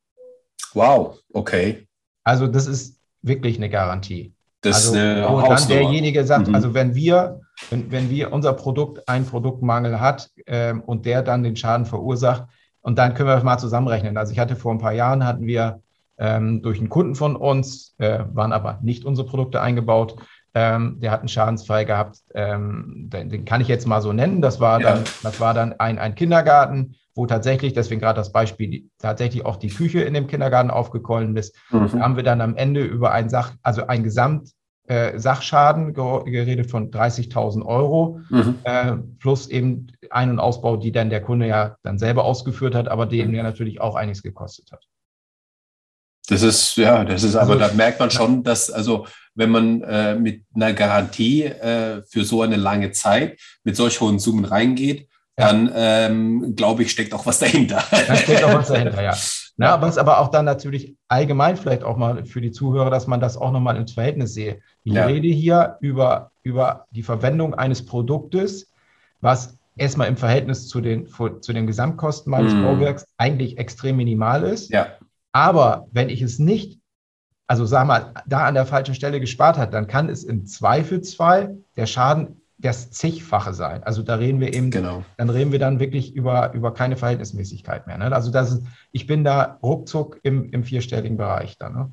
Wow, 0.73 1.17
okay. 1.31 1.87
Also 2.25 2.45
das 2.45 2.67
ist 2.67 2.99
wirklich 3.21 3.55
eine 3.55 3.69
Garantie. 3.69 4.33
Das 4.59 4.87
also, 4.87 4.99
eine 4.99 5.29
wo 5.29 5.39
dann 5.39 5.67
derjenige 5.69 6.25
sagt, 6.25 6.49
mhm. 6.49 6.55
also 6.55 6.73
wenn 6.73 6.93
wir, 6.93 7.39
wenn, 7.69 7.89
wenn 7.89 8.09
wir 8.09 8.33
unser 8.33 8.51
Produkt 8.51 9.07
einen 9.07 9.25
Produktmangel 9.25 10.01
hat 10.01 10.29
ähm, 10.45 10.81
und 10.81 11.05
der 11.05 11.23
dann 11.23 11.43
den 11.43 11.55
Schaden 11.55 11.85
verursacht, 11.85 12.43
und 12.81 12.97
dann 12.97 13.13
können 13.13 13.29
wir 13.29 13.35
das 13.35 13.43
mal 13.43 13.59
zusammenrechnen. 13.59 14.17
Also 14.17 14.33
ich 14.33 14.39
hatte 14.39 14.57
vor 14.57 14.73
ein 14.73 14.79
paar 14.79 14.91
Jahren 14.91 15.25
hatten 15.25 15.45
wir 15.45 15.81
ähm, 16.21 16.61
durch 16.61 16.77
einen 16.77 16.89
Kunden 16.89 17.15
von 17.15 17.35
uns, 17.35 17.95
äh, 17.97 18.19
waren 18.31 18.53
aber 18.53 18.79
nicht 18.83 19.05
unsere 19.05 19.27
Produkte 19.27 19.59
eingebaut, 19.59 20.15
ähm, 20.53 20.99
der 20.99 21.11
hat 21.11 21.21
einen 21.21 21.29
Schadensfall 21.29 21.85
gehabt, 21.85 22.19
ähm, 22.35 23.09
den, 23.11 23.29
den, 23.29 23.43
kann 23.45 23.61
ich 23.61 23.67
jetzt 23.67 23.87
mal 23.87 24.01
so 24.01 24.13
nennen. 24.13 24.41
Das 24.41 24.59
war 24.59 24.79
dann, 24.79 25.03
das 25.23 25.39
war 25.39 25.53
dann 25.53 25.73
ein, 25.79 25.97
ein 25.97 26.13
Kindergarten, 26.13 26.95
wo 27.15 27.25
tatsächlich, 27.25 27.73
deswegen 27.73 28.01
gerade 28.01 28.17
das 28.17 28.31
Beispiel, 28.31 28.89
tatsächlich 28.99 29.45
auch 29.45 29.55
die 29.55 29.69
Küche 29.69 30.01
in 30.01 30.13
dem 30.13 30.27
Kindergarten 30.27 30.69
aufgequollen 30.69 31.35
ist. 31.35 31.55
Mhm. 31.71 31.89
Da 31.91 31.99
haben 31.99 32.15
wir 32.17 32.23
dann 32.23 32.41
am 32.41 32.55
Ende 32.55 32.83
über 32.83 33.11
ein 33.11 33.29
Sach, 33.29 33.53
also 33.63 33.87
ein 33.87 34.03
Gesamt 34.03 34.51
äh, 34.87 35.17
Sachschaden 35.17 35.93
geredet 35.93 36.69
von 36.69 36.91
30.000 36.91 37.65
Euro, 37.65 38.19
mhm. 38.29 38.55
äh, 38.63 38.97
plus 39.19 39.47
eben 39.47 39.87
Ein- 40.09 40.31
und 40.31 40.39
Ausbau, 40.39 40.75
die 40.75 40.91
dann 40.91 41.09
der 41.09 41.21
Kunde 41.21 41.47
ja 41.47 41.77
dann 41.81 41.97
selber 41.97 42.25
ausgeführt 42.25 42.75
hat, 42.75 42.89
aber 42.89 43.05
den 43.05 43.29
mhm. 43.29 43.35
ja 43.35 43.43
natürlich 43.43 43.79
auch 43.79 43.95
einiges 43.95 44.21
gekostet 44.21 44.71
hat. 44.71 44.85
Das 46.31 46.43
ist, 46.43 46.77
ja, 46.77 47.03
das 47.03 47.23
ist, 47.23 47.35
aber 47.35 47.53
also, 47.53 47.67
da 47.67 47.73
merkt 47.73 47.99
man 47.99 48.09
schon, 48.09 48.41
dass, 48.41 48.71
also, 48.71 49.05
wenn 49.35 49.49
man 49.49 49.81
äh, 49.81 50.15
mit 50.15 50.45
einer 50.55 50.71
Garantie 50.71 51.43
äh, 51.43 52.03
für 52.09 52.23
so 52.23 52.41
eine 52.41 52.55
lange 52.55 52.93
Zeit 52.93 53.37
mit 53.65 53.75
solch 53.75 53.99
hohen 53.99 54.17
Summen 54.17 54.45
reingeht, 54.45 55.09
ja. 55.37 55.47
dann 55.47 55.69
ähm, 55.75 56.55
glaube 56.55 56.83
ich, 56.83 56.91
steckt 56.91 57.13
auch 57.13 57.25
was 57.25 57.39
dahinter. 57.39 57.83
Da 58.07 58.15
steckt 58.15 58.45
auch 58.45 58.53
was 58.53 58.69
dahinter, 58.69 59.03
ja. 59.03 59.13
Na, 59.57 59.81
was 59.81 59.97
aber 59.97 60.19
auch 60.19 60.29
dann 60.29 60.45
natürlich 60.45 60.95
allgemein 61.09 61.57
vielleicht 61.57 61.83
auch 61.83 61.97
mal 61.97 62.25
für 62.25 62.39
die 62.39 62.51
Zuhörer, 62.51 62.89
dass 62.89 63.07
man 63.07 63.19
das 63.19 63.35
auch 63.35 63.51
nochmal 63.51 63.75
ins 63.75 63.91
Verhältnis 63.91 64.33
sehe. 64.33 64.61
Ich 64.85 64.93
ja. 64.93 65.07
rede 65.07 65.27
hier 65.27 65.77
über, 65.81 66.31
über 66.43 66.85
die 66.91 67.03
Verwendung 67.03 67.55
eines 67.55 67.85
Produktes, 67.85 68.71
was 69.19 69.57
erstmal 69.75 70.07
im 70.07 70.15
Verhältnis 70.15 70.69
zu 70.69 70.79
den, 70.79 71.07
zu 71.41 71.53
den 71.53 71.67
Gesamtkosten 71.67 72.31
meines 72.31 72.53
mm. 72.53 72.63
Bauwerks 72.63 73.05
eigentlich 73.17 73.57
extrem 73.57 73.97
minimal 73.97 74.43
ist. 74.43 74.69
Ja. 74.69 74.87
Aber 75.31 75.87
wenn 75.91 76.09
ich 76.09 76.21
es 76.21 76.39
nicht, 76.39 76.79
also 77.47 77.65
sag 77.65 77.87
mal, 77.87 78.13
da 78.25 78.45
an 78.45 78.53
der 78.53 78.65
falschen 78.65 78.95
Stelle 78.95 79.19
gespart 79.19 79.57
hat, 79.57 79.73
dann 79.73 79.87
kann 79.87 80.09
es 80.09 80.23
im 80.23 80.45
Zweifelsfall 80.45 81.57
der 81.75 81.85
Schaden 81.85 82.41
das 82.61 82.91
zigfache 82.91 83.53
sein. 83.53 83.83
Also 83.83 84.03
da 84.03 84.15
reden 84.15 84.39
wir 84.39 84.53
eben, 84.53 84.69
genau. 84.69 85.03
dann 85.17 85.29
reden 85.29 85.51
wir 85.51 85.59
dann 85.59 85.79
wirklich 85.79 86.13
über, 86.15 86.53
über 86.53 86.73
keine 86.73 86.95
Verhältnismäßigkeit 86.95 87.87
mehr. 87.87 87.97
Ne? 87.97 88.13
Also 88.13 88.31
das 88.31 88.51
ist, 88.51 88.63
ich 88.91 89.07
bin 89.07 89.23
da 89.23 89.57
ruckzuck 89.63 90.19
im, 90.23 90.49
im 90.51 90.63
vierstelligen 90.63 91.17
Bereich 91.17 91.57
dann. 91.57 91.73
Ne? 91.73 91.91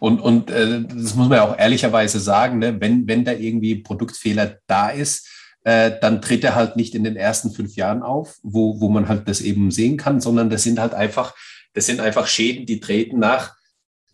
Und, 0.00 0.20
und 0.20 0.50
äh, 0.50 0.82
das 0.82 1.14
muss 1.14 1.28
man 1.28 1.38
ja 1.38 1.44
auch 1.44 1.58
ehrlicherweise 1.58 2.20
sagen, 2.20 2.58
ne? 2.58 2.80
wenn, 2.80 3.06
wenn 3.06 3.24
da 3.24 3.32
irgendwie 3.32 3.76
Produktfehler 3.76 4.56
da 4.66 4.88
ist, 4.88 5.28
äh, 5.64 5.92
dann 6.00 6.22
tritt 6.22 6.44
er 6.44 6.54
halt 6.54 6.76
nicht 6.76 6.94
in 6.94 7.04
den 7.04 7.16
ersten 7.16 7.50
fünf 7.50 7.76
Jahren 7.76 8.02
auf, 8.02 8.38
wo, 8.42 8.80
wo 8.80 8.88
man 8.88 9.08
halt 9.08 9.28
das 9.28 9.40
eben 9.40 9.70
sehen 9.70 9.96
kann, 9.96 10.20
sondern 10.20 10.48
das 10.48 10.62
sind 10.62 10.80
halt 10.80 10.94
einfach, 10.94 11.34
das 11.74 11.86
sind 11.86 12.00
einfach 12.00 12.26
Schäden, 12.26 12.66
die 12.66 12.80
treten 12.80 13.18
nach 13.18 13.58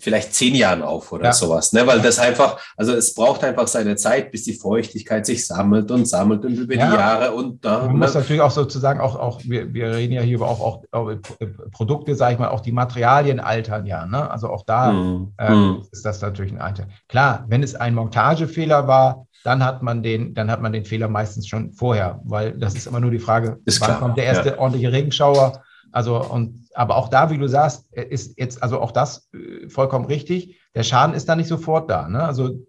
vielleicht 0.04 0.34
zehn 0.34 0.54
Jahren 0.54 0.82
auf 0.82 1.12
oder 1.12 1.26
ja. 1.26 1.32
sowas. 1.32 1.72
Ne? 1.72 1.86
Weil 1.86 2.00
das 2.00 2.18
einfach, 2.18 2.58
also 2.76 2.92
es 2.92 3.14
braucht 3.14 3.42
einfach 3.42 3.66
seine 3.66 3.96
Zeit, 3.96 4.30
bis 4.30 4.44
die 4.44 4.52
Feuchtigkeit 4.52 5.24
sich 5.24 5.46
sammelt 5.46 5.90
und 5.90 6.06
sammelt 6.06 6.44
und 6.44 6.54
über 6.54 6.74
ja. 6.74 6.90
die 6.90 6.96
Jahre 6.96 7.32
und 7.32 7.64
da. 7.64 7.78
Man 7.78 7.92
ne? 7.92 7.98
muss 7.98 8.14
natürlich 8.14 8.42
auch 8.42 8.50
sozusagen 8.50 9.00
auch, 9.00 9.16
auch 9.16 9.40
wir, 9.44 9.72
wir 9.72 9.94
reden 9.94 10.12
ja 10.12 10.22
hier 10.22 10.36
über 10.36 10.48
auch, 10.48 10.60
auch, 10.60 10.84
auch 10.92 11.12
Produkte, 11.72 12.14
sage 12.14 12.34
ich 12.34 12.38
mal, 12.38 12.48
auch 12.48 12.60
die 12.60 12.72
Materialien 12.72 13.40
altern 13.40 13.86
ja. 13.86 14.04
Ne? 14.06 14.30
Also 14.30 14.50
auch 14.50 14.64
da 14.66 14.92
mhm. 14.92 15.32
ähm, 15.38 15.82
ist 15.90 16.04
das 16.04 16.20
natürlich 16.20 16.52
ein 16.52 16.60
Alter. 16.60 16.86
Klar, 17.08 17.46
wenn 17.48 17.62
es 17.62 17.74
ein 17.74 17.94
Montagefehler 17.94 18.86
war, 18.86 19.26
dann 19.44 19.64
hat 19.64 19.82
man 19.82 20.02
den, 20.02 20.34
dann 20.34 20.50
hat 20.50 20.60
man 20.60 20.72
den 20.72 20.84
Fehler 20.84 21.08
meistens 21.08 21.46
schon 21.46 21.72
vorher, 21.72 22.20
weil 22.24 22.58
das 22.58 22.74
ist 22.74 22.86
immer 22.86 23.00
nur 23.00 23.10
die 23.10 23.18
Frage, 23.18 23.58
ist 23.64 23.80
wann 23.80 23.88
klar. 23.88 24.00
kommt 24.00 24.16
der 24.18 24.24
erste 24.24 24.50
ja. 24.50 24.58
ordentliche 24.58 24.90
Regenschauer 24.90 25.62
also, 25.94 26.20
und, 26.20 26.66
aber 26.74 26.96
auch 26.96 27.08
da, 27.08 27.30
wie 27.30 27.38
du 27.38 27.46
sagst, 27.46 27.92
ist 27.92 28.36
jetzt, 28.36 28.60
also 28.64 28.80
auch 28.80 28.90
das 28.90 29.28
äh, 29.32 29.68
vollkommen 29.68 30.06
richtig. 30.06 30.58
Der 30.74 30.82
Schaden 30.82 31.14
ist 31.14 31.28
da 31.28 31.36
nicht 31.36 31.46
sofort 31.46 31.88
da. 31.88 32.08
Ne? 32.08 32.20
Also, 32.20 32.66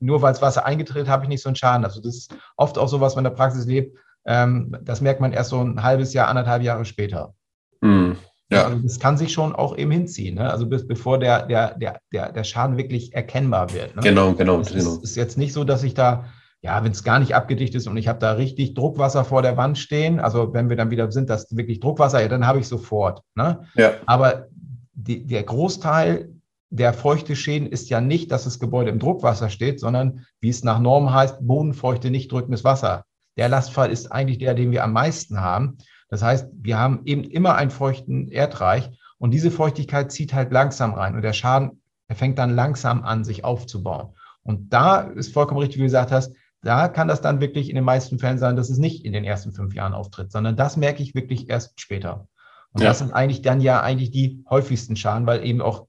nur 0.00 0.20
weil 0.20 0.34
es 0.34 0.42
Wasser 0.42 0.66
eingetreten 0.66 1.08
habe 1.08 1.24
ich 1.24 1.30
nicht 1.30 1.42
so 1.42 1.48
einen 1.48 1.56
Schaden. 1.56 1.82
Also, 1.82 2.02
das 2.02 2.16
ist 2.16 2.34
oft 2.58 2.76
auch 2.76 2.88
so, 2.88 3.00
was 3.00 3.16
man 3.16 3.24
in 3.24 3.30
der 3.30 3.36
Praxis 3.36 3.64
lebt. 3.64 3.96
Ähm, 4.26 4.76
das 4.82 5.00
merkt 5.00 5.22
man 5.22 5.32
erst 5.32 5.48
so 5.48 5.62
ein 5.62 5.82
halbes 5.82 6.12
Jahr, 6.12 6.28
anderthalb 6.28 6.62
Jahre 6.62 6.84
später. 6.84 7.32
Mm, 7.80 8.12
ja. 8.50 8.66
Also, 8.66 8.80
das 8.80 9.00
kann 9.00 9.16
sich 9.16 9.32
schon 9.32 9.54
auch 9.54 9.78
eben 9.78 9.90
hinziehen. 9.90 10.34
Ne? 10.34 10.50
Also, 10.50 10.66
bis, 10.66 10.86
bevor 10.86 11.18
der, 11.18 11.46
der, 11.46 11.78
der, 11.78 12.00
der, 12.12 12.32
der 12.32 12.44
Schaden 12.44 12.76
wirklich 12.76 13.14
erkennbar 13.14 13.72
wird. 13.72 13.96
Ne? 13.96 14.02
Genau, 14.02 14.34
genau. 14.34 14.60
Es 14.60 14.72
genau. 14.72 14.96
ist, 14.96 15.04
ist 15.04 15.16
jetzt 15.16 15.38
nicht 15.38 15.54
so, 15.54 15.64
dass 15.64 15.82
ich 15.84 15.94
da 15.94 16.26
ja, 16.62 16.84
wenn 16.84 16.92
es 16.92 17.04
gar 17.04 17.18
nicht 17.18 17.34
abgedichtet 17.34 17.80
ist 17.80 17.86
und 17.86 17.96
ich 17.96 18.08
habe 18.08 18.18
da 18.18 18.32
richtig 18.32 18.74
Druckwasser 18.74 19.24
vor 19.24 19.42
der 19.42 19.56
Wand 19.56 19.78
stehen, 19.78 20.20
also 20.20 20.52
wenn 20.52 20.68
wir 20.68 20.76
dann 20.76 20.90
wieder 20.90 21.10
sind, 21.10 21.30
das 21.30 21.56
wirklich 21.56 21.80
Druckwasser, 21.80 22.20
ja, 22.20 22.28
dann 22.28 22.46
habe 22.46 22.60
ich 22.60 22.68
sofort. 22.68 23.22
Ne? 23.34 23.66
Ja. 23.74 23.92
Aber 24.06 24.46
die, 24.92 25.26
der 25.26 25.42
Großteil 25.42 26.28
der 26.70 26.92
feuchte 26.92 27.34
Schäden 27.34 27.68
ist 27.68 27.90
ja 27.90 28.00
nicht, 28.00 28.30
dass 28.30 28.44
das 28.44 28.60
Gebäude 28.60 28.90
im 28.90 29.00
Druckwasser 29.00 29.50
steht, 29.50 29.80
sondern 29.80 30.24
wie 30.40 30.50
es 30.50 30.62
nach 30.62 30.78
Norm 30.78 31.12
heißt, 31.12 31.38
bodenfeuchte, 31.40 32.10
nicht 32.10 32.30
drückendes 32.30 32.62
Wasser. 32.62 33.04
Der 33.36 33.48
Lastfall 33.48 33.90
ist 33.90 34.12
eigentlich 34.12 34.38
der, 34.38 34.54
den 34.54 34.70
wir 34.70 34.84
am 34.84 34.92
meisten 34.92 35.40
haben. 35.40 35.78
Das 36.10 36.22
heißt, 36.22 36.48
wir 36.52 36.78
haben 36.78 37.00
eben 37.06 37.24
immer 37.24 37.56
einen 37.56 37.70
feuchten 37.70 38.28
Erdreich 38.28 38.90
und 39.18 39.32
diese 39.32 39.50
Feuchtigkeit 39.50 40.12
zieht 40.12 40.32
halt 40.32 40.52
langsam 40.52 40.94
rein 40.94 41.16
und 41.16 41.22
der 41.22 41.32
Schaden, 41.32 41.82
der 42.08 42.16
fängt 42.16 42.38
dann 42.38 42.54
langsam 42.54 43.02
an, 43.02 43.24
sich 43.24 43.44
aufzubauen. 43.44 44.14
Und 44.42 44.72
da 44.72 45.00
ist 45.00 45.32
vollkommen 45.32 45.60
richtig, 45.60 45.78
wie 45.78 45.82
du 45.82 45.86
gesagt 45.86 46.12
hast, 46.12 46.34
da 46.62 46.88
kann 46.88 47.08
das 47.08 47.20
dann 47.20 47.40
wirklich 47.40 47.70
in 47.70 47.74
den 47.74 47.84
meisten 47.84 48.18
Fällen 48.18 48.38
sein, 48.38 48.56
dass 48.56 48.70
es 48.70 48.78
nicht 48.78 49.04
in 49.04 49.12
den 49.12 49.24
ersten 49.24 49.52
fünf 49.52 49.74
Jahren 49.74 49.94
auftritt, 49.94 50.30
sondern 50.30 50.56
das 50.56 50.76
merke 50.76 51.02
ich 51.02 51.14
wirklich 51.14 51.48
erst 51.48 51.80
später. 51.80 52.26
Und 52.72 52.82
ja. 52.82 52.88
das 52.88 52.98
sind 52.98 53.12
eigentlich 53.12 53.42
dann 53.42 53.60
ja 53.60 53.80
eigentlich 53.80 54.10
die 54.10 54.44
häufigsten 54.48 54.96
Schaden, 54.96 55.26
weil 55.26 55.44
eben 55.44 55.60
auch 55.60 55.86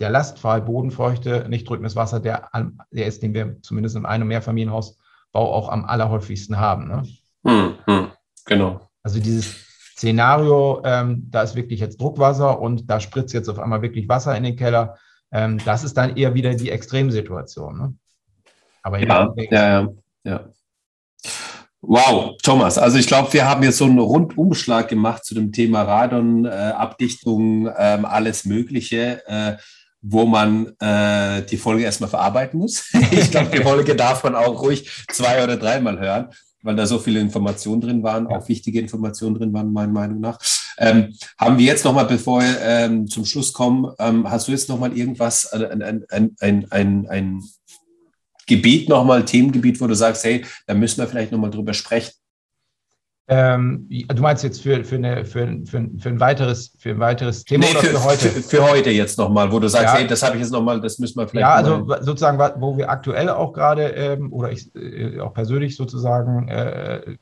der 0.00 0.10
Lastfall, 0.10 0.62
Bodenfeuchte, 0.62 1.46
nicht 1.48 1.68
drückendes 1.68 1.94
Wasser, 1.94 2.20
der, 2.20 2.50
der 2.90 3.06
ist, 3.06 3.22
den 3.22 3.34
wir 3.34 3.60
zumindest 3.62 3.96
im 3.96 4.06
Ein- 4.06 4.22
und 4.22 4.28
Mehrfamilienhausbau 4.28 4.98
auch 5.34 5.68
am 5.68 5.84
allerhäufigsten 5.84 6.58
haben. 6.58 6.88
Ne? 6.88 7.02
Hm, 7.46 7.74
hm, 7.84 8.08
genau. 8.46 8.80
Also 9.02 9.20
dieses 9.20 9.64
Szenario, 9.92 10.82
ähm, 10.84 11.28
da 11.30 11.42
ist 11.42 11.54
wirklich 11.54 11.78
jetzt 11.78 12.00
Druckwasser 12.00 12.60
und 12.60 12.90
da 12.90 12.98
spritzt 12.98 13.34
jetzt 13.34 13.48
auf 13.48 13.60
einmal 13.60 13.82
wirklich 13.82 14.08
Wasser 14.08 14.36
in 14.36 14.42
den 14.42 14.56
Keller. 14.56 14.96
Ähm, 15.30 15.58
das 15.64 15.84
ist 15.84 15.96
dann 15.96 16.16
eher 16.16 16.34
wieder 16.34 16.54
die 16.54 16.70
Extremsituation. 16.70 17.78
Ne? 17.78 17.94
Aber 18.82 18.98
ja, 18.98 19.32
ja, 19.36 19.82
ja. 19.82 19.88
Ja. 20.24 20.48
Wow, 21.86 22.36
Thomas, 22.42 22.78
also 22.78 22.96
ich 22.96 23.06
glaube, 23.06 23.32
wir 23.34 23.46
haben 23.46 23.62
jetzt 23.62 23.76
so 23.76 23.84
einen 23.84 23.98
Rundumschlag 23.98 24.88
gemacht 24.88 25.24
zu 25.24 25.34
dem 25.34 25.52
Thema 25.52 25.82
Radon-Abdichtung, 25.82 27.66
äh, 27.66 27.94
ähm, 27.94 28.06
alles 28.06 28.46
Mögliche, 28.46 29.22
äh, 29.26 29.56
wo 30.00 30.24
man 30.24 30.72
äh, 30.80 31.42
die 31.42 31.58
Folge 31.58 31.82
erstmal 31.84 32.08
verarbeiten 32.08 32.58
muss. 32.58 32.90
ich 33.10 33.30
glaube, 33.30 33.50
die 33.54 33.62
Folge 33.62 33.94
darf 33.94 34.24
man 34.24 34.34
auch 34.34 34.62
ruhig 34.62 34.88
zwei 35.10 35.44
oder 35.44 35.58
dreimal 35.58 35.98
hören, 35.98 36.28
weil 36.62 36.74
da 36.74 36.86
so 36.86 36.98
viele 36.98 37.20
Informationen 37.20 37.82
drin 37.82 38.02
waren, 38.02 38.28
auch 38.28 38.48
wichtige 38.48 38.80
Informationen 38.80 39.34
drin 39.34 39.52
waren, 39.52 39.70
meiner 39.70 39.92
Meinung 39.92 40.20
nach. 40.20 40.38
Ähm, 40.78 41.14
haben 41.38 41.58
wir 41.58 41.66
jetzt 41.66 41.84
nochmal, 41.84 42.06
bevor 42.06 42.40
wir 42.40 42.60
ähm, 42.62 43.06
zum 43.08 43.26
Schluss 43.26 43.52
kommen, 43.52 43.92
ähm, 43.98 44.30
hast 44.30 44.48
du 44.48 44.52
jetzt 44.52 44.70
nochmal 44.70 44.96
irgendwas, 44.96 45.52
ein, 45.52 45.82
ein, 45.82 46.36
ein, 46.40 46.66
ein, 46.70 47.06
ein 47.08 47.42
Gebiet 48.46 48.88
nochmal, 48.88 49.24
Themengebiet, 49.24 49.80
wo 49.80 49.86
du 49.86 49.94
sagst, 49.94 50.24
hey, 50.24 50.44
da 50.66 50.74
müssen 50.74 50.98
wir 50.98 51.06
vielleicht 51.06 51.32
nochmal 51.32 51.50
drüber 51.50 51.74
sprechen? 51.74 52.12
Ähm, 53.26 53.86
du 53.88 54.20
meinst 54.20 54.44
jetzt 54.44 54.62
für, 54.62 54.84
für, 54.84 54.96
eine, 54.96 55.24
für, 55.24 55.46
für, 55.64 55.88
für, 55.98 56.08
ein, 56.10 56.20
weiteres, 56.20 56.76
für 56.78 56.90
ein 56.90 57.00
weiteres 57.00 57.44
Thema 57.44 57.64
nee, 57.64 57.70
oder 57.70 57.80
für, 57.80 58.04
heute? 58.04 58.28
Für, 58.28 58.42
für, 58.42 58.70
heute 58.70 58.90
jetzt 58.90 59.16
nochmal, 59.16 59.50
wo 59.50 59.58
du 59.58 59.68
sagst, 59.68 59.94
ja. 59.94 60.00
hey, 60.00 60.06
das 60.06 60.22
habe 60.22 60.36
ich 60.36 60.42
jetzt 60.42 60.52
nochmal, 60.52 60.78
das 60.78 60.98
müssen 60.98 61.18
wir 61.18 61.26
vielleicht. 61.26 61.40
Ja, 61.40 61.54
also 61.54 61.86
sozusagen, 62.02 62.38
wo 62.60 62.76
wir 62.76 62.90
aktuell 62.90 63.30
auch 63.30 63.54
gerade 63.54 63.84
ähm, 63.84 64.30
oder 64.30 64.52
ich 64.52 64.74
äh, 64.76 65.20
auch 65.20 65.32
persönlich 65.32 65.74
sozusagen, 65.74 66.48
äh, 66.48 67.16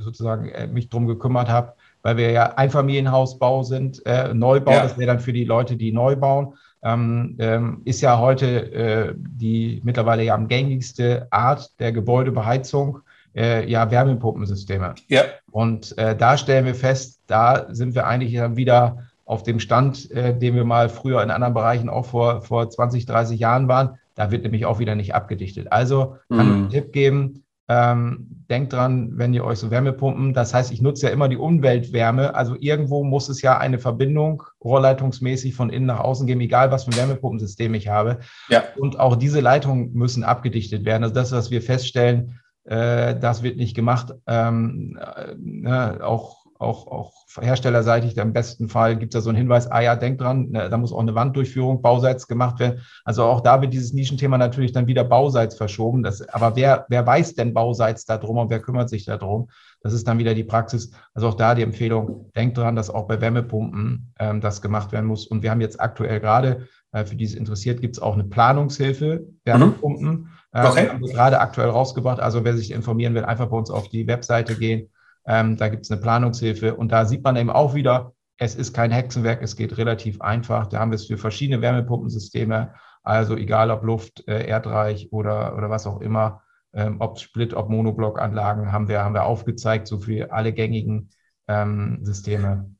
sozusagen 0.00 0.48
äh, 0.48 0.66
mich 0.66 0.88
drum 0.88 1.06
gekümmert 1.06 1.48
habe, 1.48 1.74
weil 2.02 2.16
wir 2.16 2.32
ja 2.32 2.54
Einfamilienhausbau 2.54 3.62
sind, 3.62 4.04
äh, 4.06 4.34
Neubau, 4.34 4.72
ja. 4.72 4.82
das 4.82 4.98
wäre 4.98 5.06
dann 5.06 5.20
für 5.20 5.32
die 5.32 5.44
Leute, 5.44 5.76
die 5.76 5.92
neu 5.92 6.16
bauen 6.16 6.54
ähm, 6.84 7.36
ähm, 7.38 7.82
ist 7.84 8.02
ja 8.02 8.18
heute 8.18 8.72
äh, 8.72 9.14
die 9.16 9.80
mittlerweile 9.84 10.22
ja 10.22 10.34
am 10.34 10.48
gängigste 10.48 11.26
Art 11.30 11.70
der 11.80 11.92
Gebäudebeheizung, 11.92 13.00
äh, 13.34 13.68
ja 13.68 13.90
Wärmepumpensysteme. 13.90 14.94
Ja. 15.08 15.22
Und 15.50 15.96
äh, 15.98 16.14
da 16.14 16.36
stellen 16.36 16.66
wir 16.66 16.74
fest, 16.74 17.20
da 17.26 17.66
sind 17.70 17.94
wir 17.94 18.06
eigentlich 18.06 18.34
dann 18.34 18.56
wieder 18.56 18.98
auf 19.24 19.42
dem 19.42 19.60
Stand, 19.60 20.10
äh, 20.10 20.36
den 20.36 20.54
wir 20.54 20.64
mal 20.64 20.90
früher 20.90 21.22
in 21.22 21.30
anderen 21.30 21.54
Bereichen 21.54 21.88
auch 21.88 22.04
vor, 22.04 22.42
vor 22.42 22.68
20, 22.68 23.06
30 23.06 23.40
Jahren 23.40 23.66
waren. 23.66 23.98
Da 24.14 24.30
wird 24.30 24.42
nämlich 24.42 24.66
auch 24.66 24.78
wieder 24.78 24.94
nicht 24.94 25.14
abgedichtet. 25.14 25.72
Also 25.72 26.16
kann 26.28 26.40
ich 26.40 26.46
mhm. 26.46 26.52
einen 26.52 26.68
Tipp 26.68 26.92
geben, 26.92 27.43
ähm, 27.68 28.26
denkt 28.50 28.72
dran, 28.74 29.12
wenn 29.14 29.32
ihr 29.32 29.44
euch 29.44 29.58
so 29.58 29.70
Wärmepumpen, 29.70 30.34
das 30.34 30.52
heißt, 30.52 30.70
ich 30.70 30.82
nutze 30.82 31.06
ja 31.06 31.12
immer 31.12 31.28
die 31.28 31.38
Umweltwärme, 31.38 32.34
also 32.34 32.56
irgendwo 32.58 33.04
muss 33.04 33.28
es 33.28 33.40
ja 33.40 33.56
eine 33.58 33.78
Verbindung 33.78 34.42
rohrleitungsmäßig 34.62 35.54
von 35.54 35.70
innen 35.70 35.86
nach 35.86 36.00
außen 36.00 36.26
geben, 36.26 36.40
egal 36.40 36.70
was 36.70 36.84
für 36.84 36.90
ein 36.90 36.96
Wärmepumpensystem 36.96 37.72
ich 37.74 37.88
habe. 37.88 38.18
Ja. 38.48 38.64
Und 38.76 39.00
auch 39.00 39.16
diese 39.16 39.40
Leitungen 39.40 39.92
müssen 39.94 40.24
abgedichtet 40.24 40.84
werden. 40.84 41.04
Also 41.04 41.14
das, 41.14 41.32
was 41.32 41.50
wir 41.50 41.62
feststellen, 41.62 42.38
äh, 42.64 43.18
das 43.18 43.42
wird 43.42 43.56
nicht 43.56 43.74
gemacht. 43.74 44.12
Ähm, 44.26 44.98
äh, 45.00 45.34
ne, 45.38 46.00
auch 46.02 46.43
auch, 46.58 46.86
auch 46.86 47.12
herstellerseitig, 47.40 48.16
im 48.16 48.32
besten 48.32 48.68
Fall 48.68 48.96
gibt 48.96 49.14
es 49.14 49.18
da 49.18 49.22
so 49.22 49.30
einen 49.30 49.38
Hinweis, 49.38 49.70
ah 49.70 49.80
ja, 49.80 49.96
denkt 49.96 50.20
dran, 50.20 50.50
ne, 50.50 50.68
da 50.70 50.76
muss 50.76 50.92
auch 50.92 51.00
eine 51.00 51.14
Wanddurchführung 51.14 51.82
bauseits 51.82 52.28
gemacht 52.28 52.60
werden. 52.60 52.80
Also 53.04 53.24
auch 53.24 53.40
da 53.40 53.60
wird 53.60 53.72
dieses 53.72 53.92
Nischenthema 53.92 54.38
natürlich 54.38 54.72
dann 54.72 54.86
wieder 54.86 55.04
bauseits 55.04 55.56
verschoben. 55.56 56.02
Das, 56.02 56.26
aber 56.28 56.56
wer, 56.56 56.86
wer 56.88 57.06
weiß 57.06 57.34
denn 57.34 57.54
bauseits 57.54 58.04
darum 58.04 58.38
und 58.38 58.50
wer 58.50 58.60
kümmert 58.60 58.88
sich 58.88 59.04
darum? 59.04 59.48
Das 59.80 59.92
ist 59.92 60.06
dann 60.06 60.18
wieder 60.18 60.34
die 60.34 60.44
Praxis. 60.44 60.92
Also 61.12 61.28
auch 61.28 61.34
da 61.34 61.54
die 61.54 61.62
Empfehlung, 61.62 62.30
denkt 62.36 62.56
dran, 62.56 62.76
dass 62.76 62.90
auch 62.90 63.06
bei 63.06 63.20
Wärmepumpen 63.20 64.14
ähm, 64.18 64.40
das 64.40 64.62
gemacht 64.62 64.92
werden 64.92 65.06
muss. 65.06 65.26
Und 65.26 65.42
wir 65.42 65.50
haben 65.50 65.60
jetzt 65.60 65.80
aktuell 65.80 66.20
gerade, 66.20 66.68
äh, 66.92 67.04
für 67.04 67.16
die 67.16 67.24
es 67.24 67.34
interessiert, 67.34 67.80
gibt 67.80 67.96
es 67.96 68.02
auch 68.02 68.14
eine 68.14 68.24
Planungshilfe, 68.24 69.26
Wärmepumpen. 69.44 70.08
Mhm. 70.08 70.28
Okay. 70.52 70.88
Ähm, 70.92 71.02
gerade 71.02 71.40
aktuell 71.40 71.68
rausgebracht. 71.68 72.20
Also 72.20 72.44
wer 72.44 72.56
sich 72.56 72.70
informieren 72.70 73.14
will, 73.14 73.24
einfach 73.24 73.48
bei 73.48 73.56
uns 73.56 73.70
auf 73.70 73.88
die 73.88 74.06
Webseite 74.06 74.54
gehen 74.54 74.88
ähm, 75.26 75.56
da 75.56 75.68
gibt 75.68 75.84
es 75.84 75.90
eine 75.90 76.00
Planungshilfe 76.00 76.74
und 76.74 76.92
da 76.92 77.04
sieht 77.04 77.24
man 77.24 77.36
eben 77.36 77.50
auch 77.50 77.74
wieder, 77.74 78.12
es 78.36 78.54
ist 78.54 78.72
kein 78.72 78.90
Hexenwerk, 78.90 79.42
es 79.42 79.56
geht 79.56 79.76
relativ 79.78 80.20
einfach. 80.20 80.66
Da 80.66 80.80
haben 80.80 80.90
wir 80.90 80.96
es 80.96 81.06
für 81.06 81.18
verschiedene 81.18 81.62
Wärmepumpensysteme, 81.62 82.74
also 83.02 83.36
egal 83.36 83.70
ob 83.70 83.84
Luft, 83.84 84.26
äh, 84.26 84.46
Erdreich 84.46 85.12
oder, 85.12 85.56
oder 85.56 85.70
was 85.70 85.86
auch 85.86 86.00
immer, 86.00 86.42
ähm, 86.72 86.96
ob 87.00 87.18
Split, 87.20 87.54
ob 87.54 87.70
Monoblockanlagen, 87.70 88.72
haben 88.72 88.88
wir, 88.88 89.04
haben 89.04 89.14
wir 89.14 89.24
aufgezeigt, 89.24 89.86
so 89.86 90.00
für 90.00 90.32
alle 90.32 90.52
gängigen 90.52 91.10
ähm, 91.46 92.00
Systeme, 92.02 92.74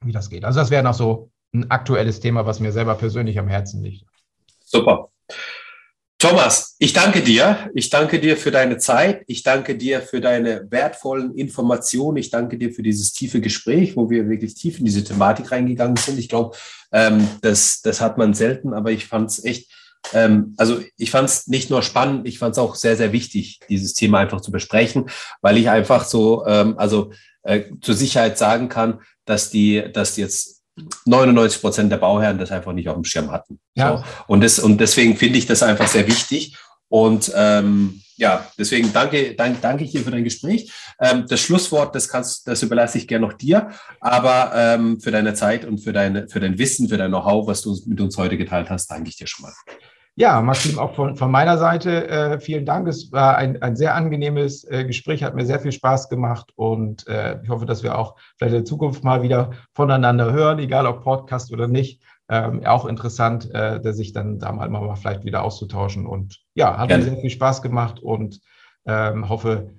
wie 0.00 0.12
das 0.12 0.30
geht. 0.30 0.44
Also 0.44 0.60
das 0.60 0.70
wäre 0.70 0.84
noch 0.84 0.94
so 0.94 1.30
ein 1.52 1.70
aktuelles 1.70 2.20
Thema, 2.20 2.46
was 2.46 2.60
mir 2.60 2.72
selber 2.72 2.94
persönlich 2.94 3.38
am 3.38 3.48
Herzen 3.48 3.82
liegt. 3.82 4.06
Super. 4.64 5.10
Thomas, 6.22 6.76
ich 6.78 6.92
danke 6.92 7.20
dir. 7.20 7.68
Ich 7.74 7.90
danke 7.90 8.20
dir 8.20 8.36
für 8.36 8.52
deine 8.52 8.78
Zeit. 8.78 9.24
Ich 9.26 9.42
danke 9.42 9.76
dir 9.76 10.00
für 10.00 10.20
deine 10.20 10.70
wertvollen 10.70 11.34
Informationen. 11.34 12.18
Ich 12.18 12.30
danke 12.30 12.56
dir 12.58 12.72
für 12.72 12.84
dieses 12.84 13.12
tiefe 13.12 13.40
Gespräch, 13.40 13.96
wo 13.96 14.08
wir 14.08 14.28
wirklich 14.28 14.54
tief 14.54 14.78
in 14.78 14.84
diese 14.84 15.02
Thematik 15.02 15.50
reingegangen 15.50 15.96
sind. 15.96 16.20
Ich 16.20 16.28
glaube, 16.28 16.56
ähm, 16.92 17.26
das, 17.40 17.82
das 17.82 18.00
hat 18.00 18.18
man 18.18 18.34
selten, 18.34 18.72
aber 18.72 18.92
ich 18.92 19.06
fand 19.06 19.30
es 19.30 19.44
echt, 19.44 19.72
ähm, 20.12 20.54
also 20.58 20.80
ich 20.96 21.10
fand 21.10 21.28
es 21.28 21.48
nicht 21.48 21.70
nur 21.70 21.82
spannend, 21.82 22.28
ich 22.28 22.38
fand 22.38 22.52
es 22.52 22.58
auch 22.60 22.76
sehr, 22.76 22.96
sehr 22.96 23.10
wichtig, 23.10 23.58
dieses 23.68 23.92
Thema 23.92 24.20
einfach 24.20 24.42
zu 24.42 24.52
besprechen, 24.52 25.10
weil 25.40 25.58
ich 25.58 25.70
einfach 25.70 26.04
so, 26.04 26.46
ähm, 26.46 26.78
also 26.78 27.10
äh, 27.42 27.62
zur 27.80 27.96
Sicherheit 27.96 28.38
sagen 28.38 28.68
kann, 28.68 29.00
dass 29.24 29.50
die, 29.50 29.90
dass 29.92 30.16
jetzt 30.16 30.61
99 31.04 31.60
Prozent 31.60 31.92
der 31.92 31.98
Bauherren 31.98 32.38
das 32.38 32.50
einfach 32.50 32.72
nicht 32.72 32.88
auf 32.88 32.94
dem 32.94 33.04
Schirm 33.04 33.30
hatten. 33.30 33.60
Ja. 33.74 33.98
So. 33.98 34.04
Und, 34.26 34.42
das, 34.42 34.58
und 34.58 34.80
deswegen 34.80 35.16
finde 35.16 35.38
ich 35.38 35.46
das 35.46 35.62
einfach 35.62 35.88
sehr 35.88 36.06
wichtig. 36.06 36.56
Und 36.88 37.32
ähm, 37.34 38.02
ja, 38.16 38.46
deswegen 38.58 38.92
danke, 38.92 39.34
danke, 39.34 39.58
danke 39.60 39.84
ich 39.84 39.92
dir 39.92 40.02
für 40.02 40.10
dein 40.10 40.24
Gespräch. 40.24 40.70
Ähm, 41.00 41.24
das 41.26 41.40
Schlusswort, 41.40 41.94
das 41.94 42.08
kannst, 42.08 42.46
das 42.46 42.62
überlasse 42.62 42.98
ich 42.98 43.08
gerne 43.08 43.26
noch 43.26 43.32
dir, 43.32 43.70
aber 44.00 44.52
ähm, 44.54 45.00
für 45.00 45.10
deine 45.10 45.34
Zeit 45.34 45.64
und 45.64 45.78
für 45.78 45.92
deine, 45.92 46.28
für 46.28 46.40
dein 46.40 46.58
Wissen, 46.58 46.88
für 46.88 46.98
dein 46.98 47.10
Know-how, 47.10 47.46
was 47.46 47.62
du 47.62 47.76
mit 47.86 48.00
uns 48.00 48.16
heute 48.18 48.36
geteilt 48.36 48.68
hast, 48.68 48.90
danke 48.90 49.08
ich 49.08 49.16
dir 49.16 49.26
schon 49.26 49.44
mal. 49.44 49.54
Ja, 50.14 50.42
Maxim, 50.42 50.78
auch 50.78 50.94
von, 50.94 51.16
von 51.16 51.30
meiner 51.30 51.56
Seite 51.56 52.06
äh, 52.08 52.38
vielen 52.38 52.66
Dank. 52.66 52.86
Es 52.86 53.10
war 53.12 53.36
ein, 53.38 53.62
ein 53.62 53.76
sehr 53.76 53.94
angenehmes 53.94 54.62
äh, 54.64 54.84
Gespräch, 54.84 55.24
hat 55.24 55.34
mir 55.34 55.46
sehr 55.46 55.58
viel 55.58 55.72
Spaß 55.72 56.10
gemacht 56.10 56.52
und 56.54 57.06
äh, 57.08 57.40
ich 57.42 57.48
hoffe, 57.48 57.64
dass 57.64 57.82
wir 57.82 57.98
auch 57.98 58.16
vielleicht 58.36 58.54
in 58.54 58.66
Zukunft 58.66 59.04
mal 59.04 59.22
wieder 59.22 59.52
voneinander 59.72 60.30
hören, 60.30 60.58
egal 60.58 60.86
ob 60.86 61.02
Podcast 61.02 61.50
oder 61.50 61.66
nicht. 61.66 62.02
Ähm, 62.28 62.64
auch 62.66 62.84
interessant, 62.84 63.48
äh, 63.54 63.80
sich 63.92 64.12
dann 64.12 64.38
da 64.38 64.52
mal, 64.52 64.68
mal 64.68 64.94
vielleicht 64.96 65.24
wieder 65.24 65.42
auszutauschen. 65.42 66.06
Und 66.06 66.40
ja, 66.54 66.76
hat 66.76 66.88
Gerne. 66.88 67.04
mir 67.04 67.10
sehr 67.10 67.20
viel 67.20 67.30
Spaß 67.30 67.62
gemacht 67.62 68.00
und 68.00 68.40
ähm, 68.86 69.28
hoffe, 69.28 69.74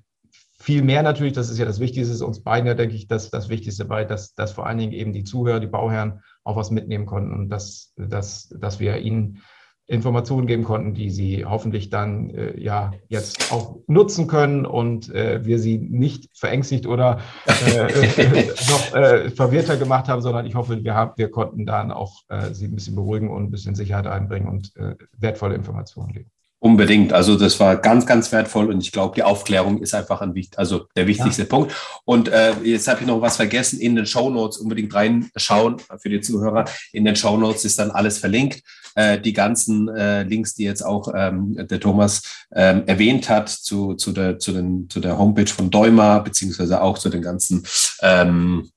viel 0.59 0.81
mehr 0.81 1.03
natürlich, 1.03 1.33
das 1.33 1.49
ist 1.49 1.57
ja 1.57 1.65
das 1.65 1.79
Wichtigste, 1.79 2.25
uns 2.25 2.41
beiden 2.41 2.67
ja, 2.67 2.73
denke 2.73 2.95
ich, 2.95 3.07
das, 3.07 3.29
das 3.29 3.49
Wichtigste 3.49 3.85
bei, 3.85 4.03
dass, 4.05 4.33
dass 4.33 4.53
vor 4.53 4.65
allen 4.65 4.77
Dingen 4.77 4.93
eben 4.93 5.13
die 5.13 5.25
Zuhörer, 5.25 5.59
die 5.59 5.67
Bauherren 5.67 6.21
auch 6.43 6.55
was 6.55 6.71
mitnehmen 6.71 7.05
konnten 7.05 7.33
und 7.33 7.49
dass, 7.49 7.93
dass, 7.97 8.49
dass 8.49 8.79
wir 8.79 8.97
ihnen 8.97 9.41
Informationen 9.87 10.47
geben 10.47 10.63
konnten, 10.63 10.93
die 10.93 11.09
sie 11.09 11.43
hoffentlich 11.45 11.89
dann 11.89 12.29
äh, 12.29 12.59
ja 12.59 12.91
jetzt 13.09 13.51
auch 13.51 13.79
nutzen 13.87 14.27
können 14.27 14.65
und 14.65 15.13
äh, 15.13 15.45
wir 15.45 15.59
sie 15.59 15.77
nicht 15.77 16.29
verängstigt 16.33 16.87
oder 16.87 17.19
äh, 17.45 17.87
noch 18.69 18.95
äh, 18.95 19.29
verwirrter 19.29 19.75
gemacht 19.75 20.07
haben, 20.07 20.21
sondern 20.21 20.45
ich 20.45 20.55
hoffe, 20.55 20.83
wir, 20.83 20.95
haben, 20.95 21.11
wir 21.17 21.29
konnten 21.29 21.65
dann 21.65 21.91
auch 21.91 22.21
äh, 22.29 22.53
sie 22.53 22.65
ein 22.65 22.75
bisschen 22.75 22.95
beruhigen 22.95 23.29
und 23.29 23.43
ein 23.43 23.51
bisschen 23.51 23.75
Sicherheit 23.75 24.07
einbringen 24.07 24.47
und 24.47 24.73
äh, 24.77 24.95
wertvolle 25.17 25.55
Informationen 25.55 26.13
geben. 26.13 26.31
Unbedingt. 26.73 27.13
Also 27.13 27.35
das 27.35 27.59
war 27.59 27.75
ganz, 27.75 28.07
ganz 28.07 28.31
wertvoll 28.31 28.71
und 28.71 28.81
ich 28.81 28.91
glaube, 28.91 29.13
die 29.13 29.21
Aufklärung 29.21 29.79
ist 29.83 29.93
einfach 29.93 30.21
ein 30.21 30.33
wichtig, 30.33 30.57
also 30.57 30.87
der 30.95 31.05
wichtigste 31.05 31.43
ja. 31.43 31.47
Punkt. 31.47 31.71
Und 32.03 32.29
äh, 32.29 32.53
jetzt 32.63 32.87
habe 32.87 33.01
ich 33.01 33.05
noch 33.05 33.21
was 33.21 33.35
vergessen. 33.35 33.79
In 33.79 33.95
den 33.95 34.07
Show 34.07 34.31
Notes 34.31 34.57
unbedingt 34.57 34.91
reinschauen 34.91 35.77
für 35.99 36.09
die 36.09 36.19
Zuhörer. 36.19 36.65
In 36.91 37.05
den 37.05 37.15
Show 37.15 37.37
Notes 37.37 37.63
ist 37.63 37.77
dann 37.77 37.91
alles 37.91 38.17
verlinkt. 38.17 38.63
Äh, 38.95 39.19
die 39.19 39.33
ganzen 39.33 39.87
äh, 39.87 40.23
Links, 40.23 40.55
die 40.55 40.63
jetzt 40.63 40.83
auch 40.83 41.13
ähm, 41.15 41.55
der 41.55 41.79
Thomas 41.79 42.23
ähm, 42.51 42.81
erwähnt 42.87 43.29
hat 43.29 43.49
zu, 43.49 43.93
zu, 43.93 44.11
der, 44.11 44.39
zu, 44.39 44.51
den, 44.51 44.89
zu 44.89 44.99
der 44.99 45.19
Homepage 45.19 45.45
von 45.45 45.69
Däumer, 45.69 46.21
beziehungsweise 46.21 46.81
auch 46.81 46.97
zu 46.97 47.09
den 47.09 47.21
ganzen 47.21 47.67
ähm, 48.01 48.71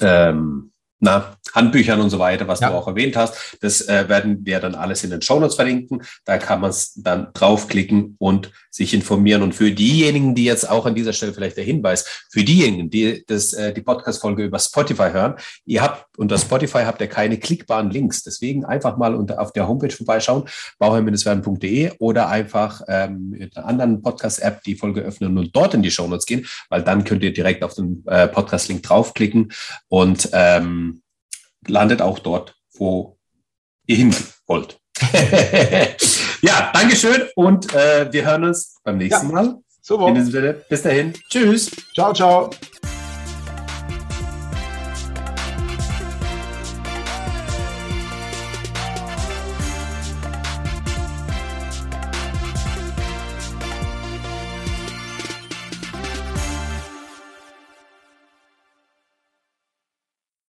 ähm, 0.00 0.70
na, 1.00 1.36
Handbüchern 1.54 2.00
und 2.00 2.10
so 2.10 2.18
weiter, 2.18 2.48
was 2.48 2.60
ja. 2.60 2.70
du 2.70 2.74
auch 2.74 2.88
erwähnt 2.88 3.16
hast. 3.16 3.56
Das 3.60 3.80
äh, 3.88 4.08
werden 4.08 4.44
wir 4.44 4.60
dann 4.60 4.74
alles 4.74 5.04
in 5.04 5.10
den 5.10 5.22
Shownotes 5.22 5.54
verlinken. 5.54 6.02
Da 6.24 6.38
kann 6.38 6.60
man 6.60 6.70
es 6.70 6.94
dann 6.94 7.28
draufklicken 7.32 8.16
und 8.18 8.50
sich 8.70 8.92
informieren. 8.92 9.42
Und 9.42 9.54
für 9.54 9.70
diejenigen, 9.70 10.34
die 10.34 10.44
jetzt 10.44 10.68
auch 10.68 10.84
an 10.84 10.94
dieser 10.94 11.12
Stelle 11.12 11.32
vielleicht 11.32 11.56
der 11.56 11.64
Hinweis, 11.64 12.24
für 12.30 12.42
diejenigen, 12.42 12.90
die 12.90 13.24
das, 13.26 13.52
äh, 13.52 13.72
die 13.72 13.82
Podcast-Folge 13.82 14.44
über 14.44 14.58
Spotify 14.58 15.10
hören, 15.12 15.34
ihr 15.64 15.82
habt 15.82 16.06
unter 16.16 16.38
Spotify 16.38 16.84
habt 16.84 17.00
ihr 17.00 17.08
keine 17.08 17.38
klickbaren 17.38 17.90
Links. 17.90 18.22
Deswegen 18.22 18.64
einfach 18.64 18.96
mal 18.96 19.14
unter, 19.14 19.40
auf 19.40 19.52
der 19.52 19.68
Homepage 19.68 19.90
vorbeischauen, 19.90 20.44
bauherr-werden.de 20.78 21.92
oder 21.98 22.28
einfach 22.28 22.82
ähm, 22.88 23.30
mit 23.30 23.56
einer 23.56 23.66
anderen 23.66 24.02
Podcast-App 24.02 24.62
die 24.62 24.76
Folge 24.76 25.00
öffnen 25.02 25.36
und 25.38 25.54
dort 25.54 25.74
in 25.74 25.82
die 25.82 25.90
Shownotes 25.90 26.26
gehen, 26.26 26.46
weil 26.68 26.82
dann 26.82 27.04
könnt 27.04 27.22
ihr 27.22 27.32
direkt 27.32 27.62
auf 27.62 27.74
den 27.74 28.04
äh, 28.06 28.28
Podcast-Link 28.28 28.82
draufklicken 28.82 29.52
und 29.88 30.28
ähm, 30.32 31.00
landet 31.66 32.02
auch 32.02 32.18
dort, 32.18 32.54
wo 32.74 33.18
ihr 33.86 33.96
hin 33.96 34.14
wollt. 34.46 34.78
ja, 36.42 36.70
Dankeschön 36.72 37.22
und 37.34 37.74
äh, 37.74 38.12
wir 38.12 38.24
hören 38.24 38.44
uns 38.44 38.76
beim 38.84 38.98
nächsten 38.98 39.28
ja. 39.28 39.32
Mal. 39.32 39.58
Super. 39.82 40.24
Sinne, 40.24 40.54
bis 40.68 40.82
dahin. 40.82 41.12
Tschüss. 41.28 41.70
Ciao, 41.94 42.14
ciao. 42.14 42.50